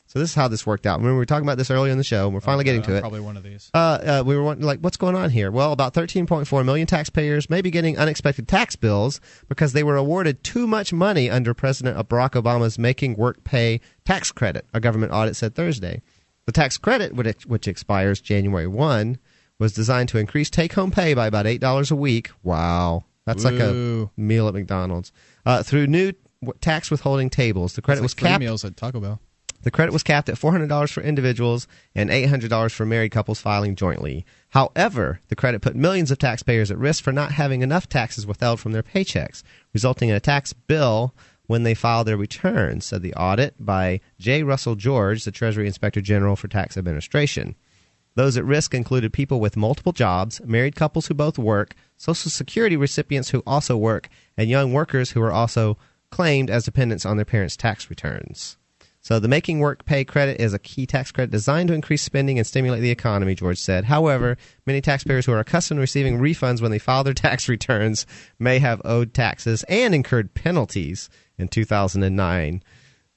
So 0.07 0.19
this 0.19 0.29
is 0.29 0.35
how 0.35 0.47
this 0.47 0.65
worked 0.65 0.85
out. 0.85 0.99
Remember, 0.99 1.15
we 1.15 1.17
were 1.17 1.25
talking 1.25 1.43
about 1.43 1.57
this 1.57 1.69
earlier 1.69 1.91
in 1.91 1.97
the 1.97 2.05
show, 2.05 2.27
and 2.27 2.33
we're 2.33 2.39
finally 2.39 2.63
getting 2.63 2.81
Uh, 2.83 2.85
to 2.85 2.95
it. 2.95 3.01
Probably 3.01 3.19
one 3.19 3.35
of 3.35 3.43
these. 3.43 3.69
Uh, 3.73 3.77
uh, 3.77 4.23
we 4.25 4.37
were 4.37 4.55
like, 4.55 4.79
what's 4.79 4.95
going 4.95 5.17
on 5.17 5.31
here? 5.31 5.51
Well, 5.51 5.73
about 5.73 5.93
13.4 5.93 6.63
million 6.63 6.87
taxpayers 6.87 7.49
may 7.49 7.61
be 7.61 7.71
getting 7.71 7.97
unexpected 7.97 8.47
tax 8.47 8.77
bills 8.77 9.19
because 9.49 9.73
they 9.73 9.83
were 9.83 9.97
awarded 9.97 10.41
too 10.41 10.65
much 10.65 10.93
money 10.93 11.29
under 11.29 11.53
President 11.53 11.97
Barack 12.07 12.41
Obama's 12.41 12.79
Making 12.79 13.17
Work 13.17 13.43
Pay 13.43 13.81
tax 14.05 14.31
credit, 14.31 14.65
a 14.73 14.79
government 14.79 15.11
audit 15.11 15.35
said 15.35 15.55
Thursday. 15.55 16.01
The 16.45 16.53
tax 16.53 16.77
credit, 16.77 17.15
which 17.15 17.45
which 17.45 17.67
expires 17.67 18.21
January 18.21 18.67
1, 18.67 19.17
was 19.61 19.73
designed 19.73 20.09
to 20.09 20.17
increase 20.17 20.49
take 20.49 20.73
home 20.73 20.89
pay 20.89 21.13
by 21.13 21.27
about 21.27 21.45
$8 21.45 21.91
a 21.91 21.95
week. 21.95 22.31
Wow. 22.41 23.05
That's 23.25 23.45
like 23.45 23.59
a 23.59 24.09
meal 24.17 24.47
at 24.47 24.55
McDonald's. 24.55 25.13
Uh, 25.45 25.61
through 25.61 25.85
new 25.85 26.13
tax 26.59 26.89
withholding 26.89 27.29
tables, 27.29 27.75
the 27.75 27.81
credit 27.81 27.99
It's 27.99 28.05
was 28.05 28.13
capped. 28.15 28.39
meals 28.39 28.65
at 28.65 28.75
Taco 28.75 28.99
Bell. 28.99 29.21
The 29.61 29.69
credit 29.69 29.93
was 29.93 30.01
capped 30.01 30.27
at 30.29 30.35
$400 30.35 30.91
for 30.91 31.01
individuals 31.01 31.67
and 31.93 32.09
$800 32.09 32.71
for 32.71 32.87
married 32.87 33.11
couples 33.11 33.39
filing 33.39 33.75
jointly. 33.75 34.25
However, 34.49 35.21
the 35.27 35.35
credit 35.35 35.61
put 35.61 35.75
millions 35.75 36.09
of 36.09 36.17
taxpayers 36.17 36.71
at 36.71 36.79
risk 36.79 37.03
for 37.03 37.11
not 37.11 37.33
having 37.33 37.61
enough 37.61 37.87
taxes 37.87 38.25
withheld 38.25 38.59
from 38.59 38.71
their 38.71 38.81
paychecks, 38.81 39.43
resulting 39.73 40.09
in 40.09 40.15
a 40.15 40.19
tax 40.19 40.53
bill 40.53 41.13
when 41.45 41.61
they 41.61 41.75
file 41.75 42.03
their 42.03 42.17
returns, 42.17 42.85
said 42.87 43.03
the 43.03 43.13
audit 43.13 43.53
by 43.63 43.99
J. 44.19 44.41
Russell 44.41 44.73
George, 44.73 45.23
the 45.23 45.31
Treasury 45.31 45.67
Inspector 45.67 46.01
General 46.01 46.35
for 46.35 46.47
Tax 46.47 46.75
Administration. 46.75 47.55
Those 48.15 48.35
at 48.37 48.45
risk 48.45 48.73
included 48.73 49.13
people 49.13 49.39
with 49.39 49.55
multiple 49.55 49.93
jobs, 49.93 50.41
married 50.43 50.75
couples 50.75 51.07
who 51.07 51.13
both 51.13 51.37
work, 51.37 51.75
Social 51.97 52.29
Security 52.29 52.75
recipients 52.75 53.29
who 53.29 53.43
also 53.47 53.77
work, 53.77 54.09
and 54.35 54.49
young 54.49 54.73
workers 54.73 55.11
who 55.11 55.21
are 55.21 55.31
also 55.31 55.77
claimed 56.09 56.49
as 56.49 56.65
dependents 56.65 57.05
on 57.05 57.15
their 57.15 57.25
parents' 57.25 57.55
tax 57.55 57.89
returns. 57.89 58.57
So 59.03 59.17
the 59.19 59.27
Making 59.27 59.59
Work 59.59 59.85
Pay 59.85 60.05
credit 60.05 60.39
is 60.39 60.53
a 60.53 60.59
key 60.59 60.85
tax 60.85 61.11
credit 61.11 61.31
designed 61.31 61.69
to 61.69 61.73
increase 61.73 62.03
spending 62.03 62.37
and 62.37 62.45
stimulate 62.45 62.81
the 62.81 62.91
economy, 62.91 63.33
George 63.33 63.57
said. 63.57 63.85
However, 63.85 64.37
many 64.67 64.79
taxpayers 64.79 65.25
who 65.25 65.31
are 65.31 65.39
accustomed 65.39 65.77
to 65.77 65.81
receiving 65.81 66.19
refunds 66.19 66.61
when 66.61 66.69
they 66.69 66.77
file 66.77 67.03
their 67.03 67.13
tax 67.15 67.49
returns 67.49 68.05
may 68.37 68.59
have 68.59 68.81
owed 68.85 69.13
taxes 69.13 69.63
and 69.63 69.95
incurred 69.95 70.35
penalties 70.35 71.09
in 71.39 71.47
2009 71.47 72.61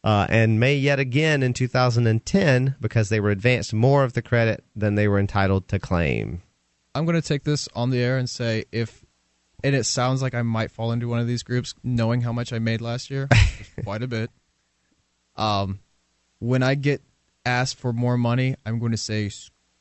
uh, 0.05 0.27
and 0.29 0.61
may 0.61 0.77
yet 0.77 1.01
again 1.01 1.43
in 1.43 1.53
2010 1.55 2.77
because 2.81 3.09
they 3.09 3.19
were 3.19 3.31
advanced 3.31 3.73
more 3.73 4.05
of 4.05 4.13
the 4.13 4.23
credit 4.23 4.63
than 4.77 4.95
they 4.95 5.09
were 5.09 5.19
entitled 5.19 5.67
to 5.69 5.79
claim. 5.79 6.43
I'm 6.95 7.07
going 7.07 7.21
to 7.21 7.27
take 7.27 7.43
this 7.43 7.69
on 7.75 7.91
the 7.91 7.99
air 7.99 8.19
and 8.19 8.29
say 8.31 8.67
if, 8.71 9.05
and 9.65 9.75
it 9.75 9.85
sounds 9.85 10.21
like 10.23 10.35
I 10.35 10.43
might 10.43 10.71
fall 10.71 10.93
into 10.93 11.09
one 11.09 11.19
of 11.21 11.27
these 11.27 11.43
groups, 11.43 11.75
knowing 11.83 12.21
how 12.21 12.33
much 12.33 12.53
I 12.53 12.59
made 12.59 12.81
last 12.83 13.11
year, 13.11 13.29
quite 13.83 14.03
a 14.03 14.07
bit. 14.07 14.31
Um, 15.37 15.81
when 16.39 16.63
I 16.63 16.75
get 16.75 17.01
asked 17.47 17.79
for 17.81 17.93
more 17.93 18.17
money, 18.19 18.57
I'm 18.67 18.79
going 18.79 18.93
to 18.93 18.99
say 18.99 19.31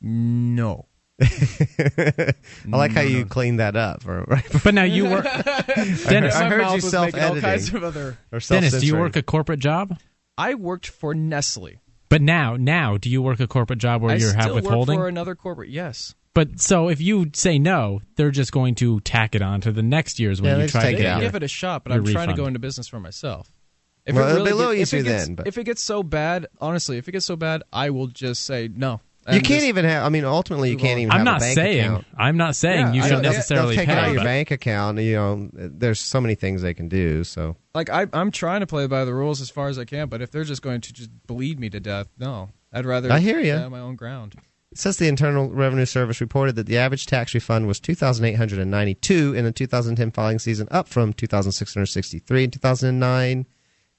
no. 0.01 0.87
I 1.21 2.33
like 2.67 2.91
how 2.91 3.01
you 3.01 3.25
cleaned 3.25 3.59
that 3.59 3.75
up. 3.75 4.07
Or, 4.07 4.21
right 4.27 4.43
But 4.63 4.73
now 4.73 4.83
you 4.83 5.05
work, 5.05 5.25
Dennis. 5.25 6.35
I 6.35 6.43
My 6.43 6.49
heard 6.49 6.61
mouth 6.61 6.71
you 6.71 6.75
was 6.77 6.89
self 6.89 7.13
all 7.13 7.19
kinds 7.19 7.43
editing. 7.43 7.75
of 7.75 7.83
other. 7.83 8.17
Or 8.31 8.39
Dennis, 8.39 8.79
do 8.79 8.85
you 8.85 8.97
work 8.97 9.15
a 9.15 9.21
corporate 9.21 9.59
job? 9.59 9.97
I 10.37 10.55
worked 10.55 10.87
for 10.87 11.13
Nestle. 11.13 11.79
But 12.09 12.21
now, 12.21 12.55
now, 12.57 12.97
do 12.97 13.09
you 13.09 13.21
work 13.21 13.39
a 13.39 13.47
corporate 13.47 13.79
job 13.79 14.01
where 14.01 14.11
I 14.11 14.15
you 14.15 14.27
still 14.29 14.39
have 14.41 14.53
withholding? 14.53 14.97
work 14.97 15.05
for 15.05 15.07
another 15.09 15.35
corporate. 15.35 15.69
Yes. 15.69 16.13
But 16.35 16.59
so 16.59 16.89
if 16.89 16.99
you 17.01 17.29
say 17.33 17.59
no, 17.59 18.01
they're 18.15 18.31
just 18.31 18.51
going 18.51 18.75
to 18.75 18.99
tack 19.01 19.35
it 19.35 19.41
on 19.41 19.61
to 19.61 19.71
the 19.71 19.83
next 19.83 20.19
year's 20.19 20.41
when 20.41 20.49
Yeah, 20.49 20.55
they 20.55 20.61
you 20.61 20.67
just 20.67 20.71
try 20.73 20.81
take 20.83 20.95
to 20.95 20.99
it 20.99 21.01
get 21.03 21.11
out. 21.11 21.21
your- 21.21 21.29
give 21.29 21.35
it 21.35 21.43
a 21.43 21.47
shot, 21.47 21.83
but 21.83 21.91
your 21.93 21.99
I'm 21.99 22.05
trying 22.05 22.13
to 22.13 22.19
refund. 22.33 22.37
go 22.37 22.45
into 22.47 22.59
business 22.59 22.87
for 22.87 22.99
myself. 22.99 23.51
If 24.05 24.15
Well, 24.15 24.23
it 24.27 24.31
it'll 24.31 24.37
really 24.37 24.49
be 24.49 24.51
a 24.51 24.55
little 24.55 24.71
if 24.73 24.77
it 24.79 24.81
easier 24.81 25.03
gets- 25.03 25.25
then, 25.27 25.35
but- 25.35 25.47
if 25.47 25.57
it 25.57 25.63
gets 25.63 25.81
so 25.81 26.01
bad, 26.03 26.47
honestly, 26.59 26.97
if 26.97 27.07
it 27.07 27.11
gets 27.13 27.25
so 27.25 27.35
bad, 27.35 27.63
I 27.71 27.91
will 27.91 28.07
just 28.07 28.43
say 28.45 28.67
no. 28.75 28.93
You 29.27 29.35
And 29.37 29.43
can't 29.45 29.59
just- 29.59 29.67
even 29.67 29.85
have. 29.85 30.03
I 30.03 30.09
mean, 30.09 30.25
ultimately, 30.25 30.71
you 30.71 30.77
can't 30.77 30.99
even. 30.99 31.11
I'm 31.11 31.19
have 31.19 31.25
not 31.25 31.37
a 31.37 31.39
bank 31.39 31.55
saying. 31.55 31.79
Account. 31.85 32.05
I'm 32.17 32.35
not 32.37 32.55
saying 32.57 32.79
Yeah, 32.87 32.93
you 32.93 33.01
I 33.03 33.07
should 33.07 33.13
know, 33.15 33.21
they'll- 33.21 33.31
necessarily 33.31 33.75
they'll 33.75 33.85
take 33.85 33.89
it 33.89 33.97
out 33.97 34.01
pay. 34.03 34.07
of 34.07 34.13
your 34.13 34.19
but- 34.21 34.25
bank 34.25 34.51
account. 34.51 34.99
You 34.99 35.15
know, 35.15 35.49
there's 35.53 35.99
so 36.01 36.19
many 36.19 36.35
things 36.35 36.61
they 36.61 36.73
can 36.73 36.89
do. 36.89 37.23
So 37.23 37.55
like 37.73 37.89
I, 37.89 38.07
I'm 38.13 38.31
trying 38.31 38.59
to 38.59 38.67
play 38.67 38.87
by 38.87 39.05
the 39.05 39.13
rules 39.13 39.41
as 39.41 39.49
far 39.49 39.67
as 39.67 39.79
I 39.79 39.85
can, 39.85 40.07
but 40.07 40.21
if 40.21 40.31
they're 40.31 40.43
just 40.43 40.61
going 40.61 40.81
to 40.81 40.93
just 40.93 41.09
bleed 41.27 41.59
me 41.59 41.69
to 41.71 41.79
death, 41.79 42.07
no, 42.17 42.49
I'd 42.71 42.85
rather. 42.85 43.11
I 43.11 43.19
hear 43.19 43.39
you. 43.39 43.69
my 43.69 43.79
own 43.79 43.95
ground. 43.95 44.35
it 44.71 44.77
says 44.77 44.97
the 44.97 45.07
Internal 45.07 45.49
Revenue 45.49 45.85
Service 45.85 46.21
reported 46.21 46.55
that 46.55 46.67
the 46.67 46.77
average 46.77 47.05
tax 47.05 47.33
refund 47.33 47.67
was 47.67 47.79
2,892 47.79 49.33
in 49.33 49.45
the 49.45 49.51
2010 49.51 50.11
filing 50.11 50.39
season, 50.39 50.67
up 50.71 50.87
from 50.87 51.13
2,663 51.13 52.43
in 52.43 52.51
2009. 52.51 53.45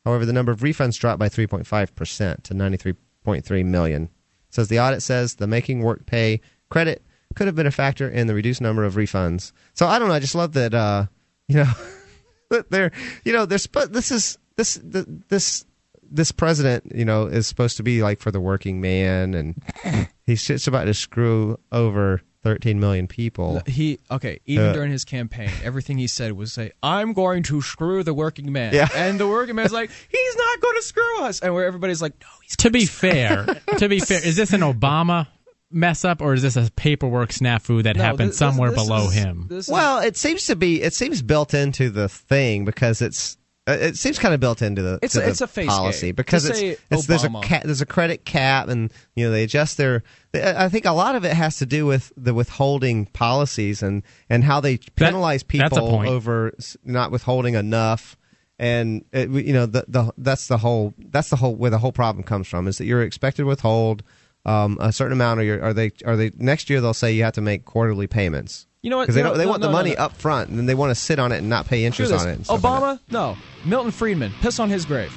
However, 0.04 0.26
the 0.26 0.32
number 0.32 0.52
of 0.52 0.60
refunds 0.60 0.98
dropped 0.98 1.18
by 1.18 1.28
3.5 1.28 1.94
percent 1.94 2.44
to 2.44 2.54
93.3 2.54 3.64
million. 3.64 4.04
It 4.04 4.10
says 4.50 4.68
the 4.68 4.78
audit 4.78 5.02
says 5.02 5.36
the 5.36 5.46
making 5.46 5.80
work 5.80 6.06
pay 6.06 6.40
credit 6.70 7.04
could 7.34 7.48
have 7.48 7.56
been 7.56 7.66
a 7.66 7.72
factor 7.72 8.08
in 8.08 8.28
the 8.28 8.34
reduced 8.34 8.60
number 8.60 8.84
of 8.84 8.94
refunds. 8.94 9.50
So 9.72 9.86
I 9.86 9.98
don't 9.98 10.06
know. 10.08 10.14
I 10.14 10.20
just 10.20 10.36
love 10.36 10.52
that. 10.52 10.74
Uh, 10.74 11.06
you 11.48 11.56
know, 11.56 11.72
they're 12.70 12.92
you 13.24 13.32
know 13.32 13.46
there's 13.46 13.66
but 13.66 13.92
this 13.92 14.10
is 14.10 14.38
this 14.56 14.78
th- 14.78 15.06
this 15.28 15.64
this 16.10 16.30
president 16.32 16.84
you 16.94 17.04
know 17.04 17.26
is 17.26 17.46
supposed 17.46 17.76
to 17.78 17.82
be 17.82 18.02
like 18.02 18.20
for 18.20 18.30
the 18.30 18.40
working 18.40 18.80
man 18.80 19.34
and 19.34 19.62
he's 20.26 20.44
just 20.44 20.68
about 20.68 20.84
to 20.84 20.94
screw 20.94 21.58
over 21.72 22.20
13 22.44 22.78
million 22.78 23.06
people 23.08 23.62
He 23.66 23.98
okay. 24.10 24.38
Even 24.44 24.66
Uh, 24.66 24.72
during 24.74 24.90
his 24.92 25.02
campaign, 25.06 25.48
everything 25.62 25.96
he 25.96 26.06
said 26.06 26.32
was 26.32 26.52
say, 26.52 26.72
"I'm 26.82 27.14
going 27.14 27.42
to 27.44 27.62
screw 27.62 28.02
the 28.02 28.12
working 28.12 28.52
man," 28.52 28.74
Yeah. 28.74 28.88
and 28.94 29.18
the 29.18 29.26
working 29.26 29.54
man's 29.54 29.72
like, 29.72 29.90
"He's 30.10 30.36
not 30.36 30.60
going 30.60 30.76
to 30.76 30.82
screw 30.82 31.20
us," 31.22 31.40
and 31.40 31.54
where 31.54 31.64
everybody's 31.64 32.02
like, 32.02 32.12
"No, 32.20 32.26
he's." 32.42 32.54
To 32.58 32.70
be 32.70 32.84
fair, 32.84 33.46
to 33.78 33.88
be 33.88 33.98
fair, 33.98 34.22
is 34.22 34.36
this 34.36 34.52
an 34.52 34.60
Obama 34.74 35.26
mess 35.70 36.04
up 36.04 36.20
or 36.20 36.34
is 36.34 36.42
this 36.42 36.56
a 36.56 36.70
paperwork 36.76 37.30
snafu 37.30 37.82
that 37.82 37.96
No, 37.96 38.02
happened 38.02 38.30
this- 38.30 38.38
somewhere 38.38 38.70
this 38.70 38.82
below 38.82 39.06
is- 39.08 39.14
him? 39.14 39.48
Is- 39.50 39.68
well 39.68 40.00
it 40.00 40.16
seems 40.16 40.46
to 40.46 40.56
be 40.56 40.82
it 40.82 40.94
seems 40.94 41.22
built 41.22 41.54
into 41.54 41.90
the 41.90 42.08
thing 42.08 42.64
because 42.64 43.02
it's 43.02 43.36
uh, 43.66 43.72
it 43.80 43.96
seems 43.96 44.18
kind 44.18 44.34
of 44.34 44.40
built 44.40 44.60
into 44.60 44.82
the, 44.82 44.98
It's 45.00 45.14
to 45.14 45.20
a- 45.20 45.22
the 45.24 45.30
it's 45.30 45.40
a 45.40 45.46
face 45.46 45.68
policy 45.68 46.08
game. 46.08 46.14
because 46.16 46.44
To 46.44 46.50
it's, 46.52 46.80
it's 46.90 47.06
there's 47.06 47.24
a 47.24 47.30
ca- 47.30 47.62
there's 47.64 47.80
a 47.80 47.86
credit 47.86 48.24
cap 48.26 48.68
and 48.68 48.92
you 49.16 49.24
know 49.24 49.30
they 49.32 49.42
adjust 49.42 49.78
their 49.78 50.02
I 50.34 50.68
think 50.68 50.84
a 50.84 50.92
lot 50.92 51.16
of 51.16 51.24
it 51.24 51.32
has 51.32 51.56
to 51.58 51.66
do 51.66 51.86
with 51.86 52.12
the 52.16 52.34
withholding 52.34 53.06
policies 53.06 53.82
and 53.82 54.02
and 54.28 54.44
how 54.44 54.60
they 54.60 54.76
penalize 54.96 55.42
people 55.42 55.70
that's 55.70 55.78
a 55.78 55.80
point. 55.90 56.10
over 56.10 56.52
not 56.84 57.10
withholding 57.10 57.54
enough 57.54 58.18
and 58.58 59.04
it, 59.12 59.30
you 59.30 59.54
know 59.54 59.64
the, 59.66 59.84
the 59.88 60.12
that's 60.18 60.46
the 60.46 60.58
whole 60.58 60.92
that's 60.98 61.30
the 61.30 61.36
whole 61.36 61.56
where 61.56 61.70
the 61.70 61.78
whole 61.78 61.90
problem 61.92 62.22
comes 62.22 62.46
from 62.46 62.68
is 62.68 62.76
that 62.78 62.84
you're 62.84 63.02
expected 63.02 63.42
to 63.42 63.46
withhold 63.46 64.02
um, 64.46 64.76
a 64.80 64.92
certain 64.92 65.12
amount, 65.12 65.40
or 65.40 65.42
your, 65.44 65.62
are 65.62 65.72
they 65.72 65.92
are 66.04 66.16
they 66.16 66.30
next 66.36 66.68
year 66.70 66.80
they'll 66.80 66.94
say 66.94 67.12
you 67.12 67.22
have 67.24 67.34
to 67.34 67.40
make 67.40 67.64
quarterly 67.64 68.06
payments. 68.06 68.66
You 68.82 68.90
know 68.90 68.98
what? 68.98 69.04
Because 69.04 69.14
they 69.14 69.20
You 69.20 69.24
know- 69.24 69.30
don't, 69.30 69.38
they 69.38 69.44
no, 69.44 69.50
want 69.50 69.62
the 69.62 69.68
no, 69.68 69.72
no, 69.72 69.78
money 69.78 69.90
no. 69.96 70.04
up 70.04 70.12
front, 70.16 70.50
and 70.50 70.58
then 70.58 70.66
they 70.66 70.74
want 70.74 70.90
to 70.90 70.94
sit 70.94 71.18
on 71.18 71.32
it 71.32 71.38
and 71.38 71.48
not 71.48 71.66
pay 71.66 71.84
interest 71.86 72.12
on 72.12 72.28
it. 72.28 72.32
and 72.36 72.44
stuff 72.44 72.62
like 72.62 72.72
Obama? 72.82 73.00
no. 73.10 73.36
Milton 73.64 73.90
Friedman. 73.90 74.30
Piss 74.42 74.58
on 74.60 74.68
his 74.68 74.84
grave. 74.84 75.10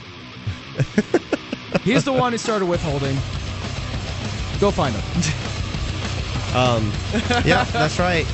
He's 1.83 2.03
the 2.05 2.13
one 2.13 2.31
who 2.31 2.37
started 2.37 2.65
withholding. 2.67 3.15
Go 4.59 4.71
find 4.71 4.95
him. 4.95 5.33
Um, 6.55 6.91
yeah, 7.45 7.65
that's 7.65 7.99
right. 7.99 8.25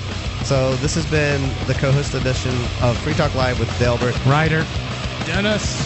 So 0.45 0.75
this 0.77 0.93
has 0.95 1.05
been 1.07 1.41
the 1.67 1.73
co-host 1.73 2.13
edition 2.13 2.53
of 2.81 2.95
Free 2.99 3.13
Talk 3.15 3.33
Live 3.35 3.59
with 3.59 3.67
Dalebert 3.79 4.13
Ryder. 4.29 4.63
Dennis. 5.25 5.83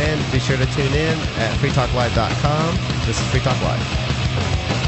And 0.00 0.20
be 0.32 0.38
sure 0.40 0.56
to 0.58 0.66
tune 0.66 0.92
in 0.92 1.16
at 1.38 1.56
freetalklive.com. 1.60 2.76
This 3.06 3.18
is 3.20 3.26
Free 3.28 3.40
Talk 3.40 3.62
Live. 3.62 4.21
Bye. 4.34 4.81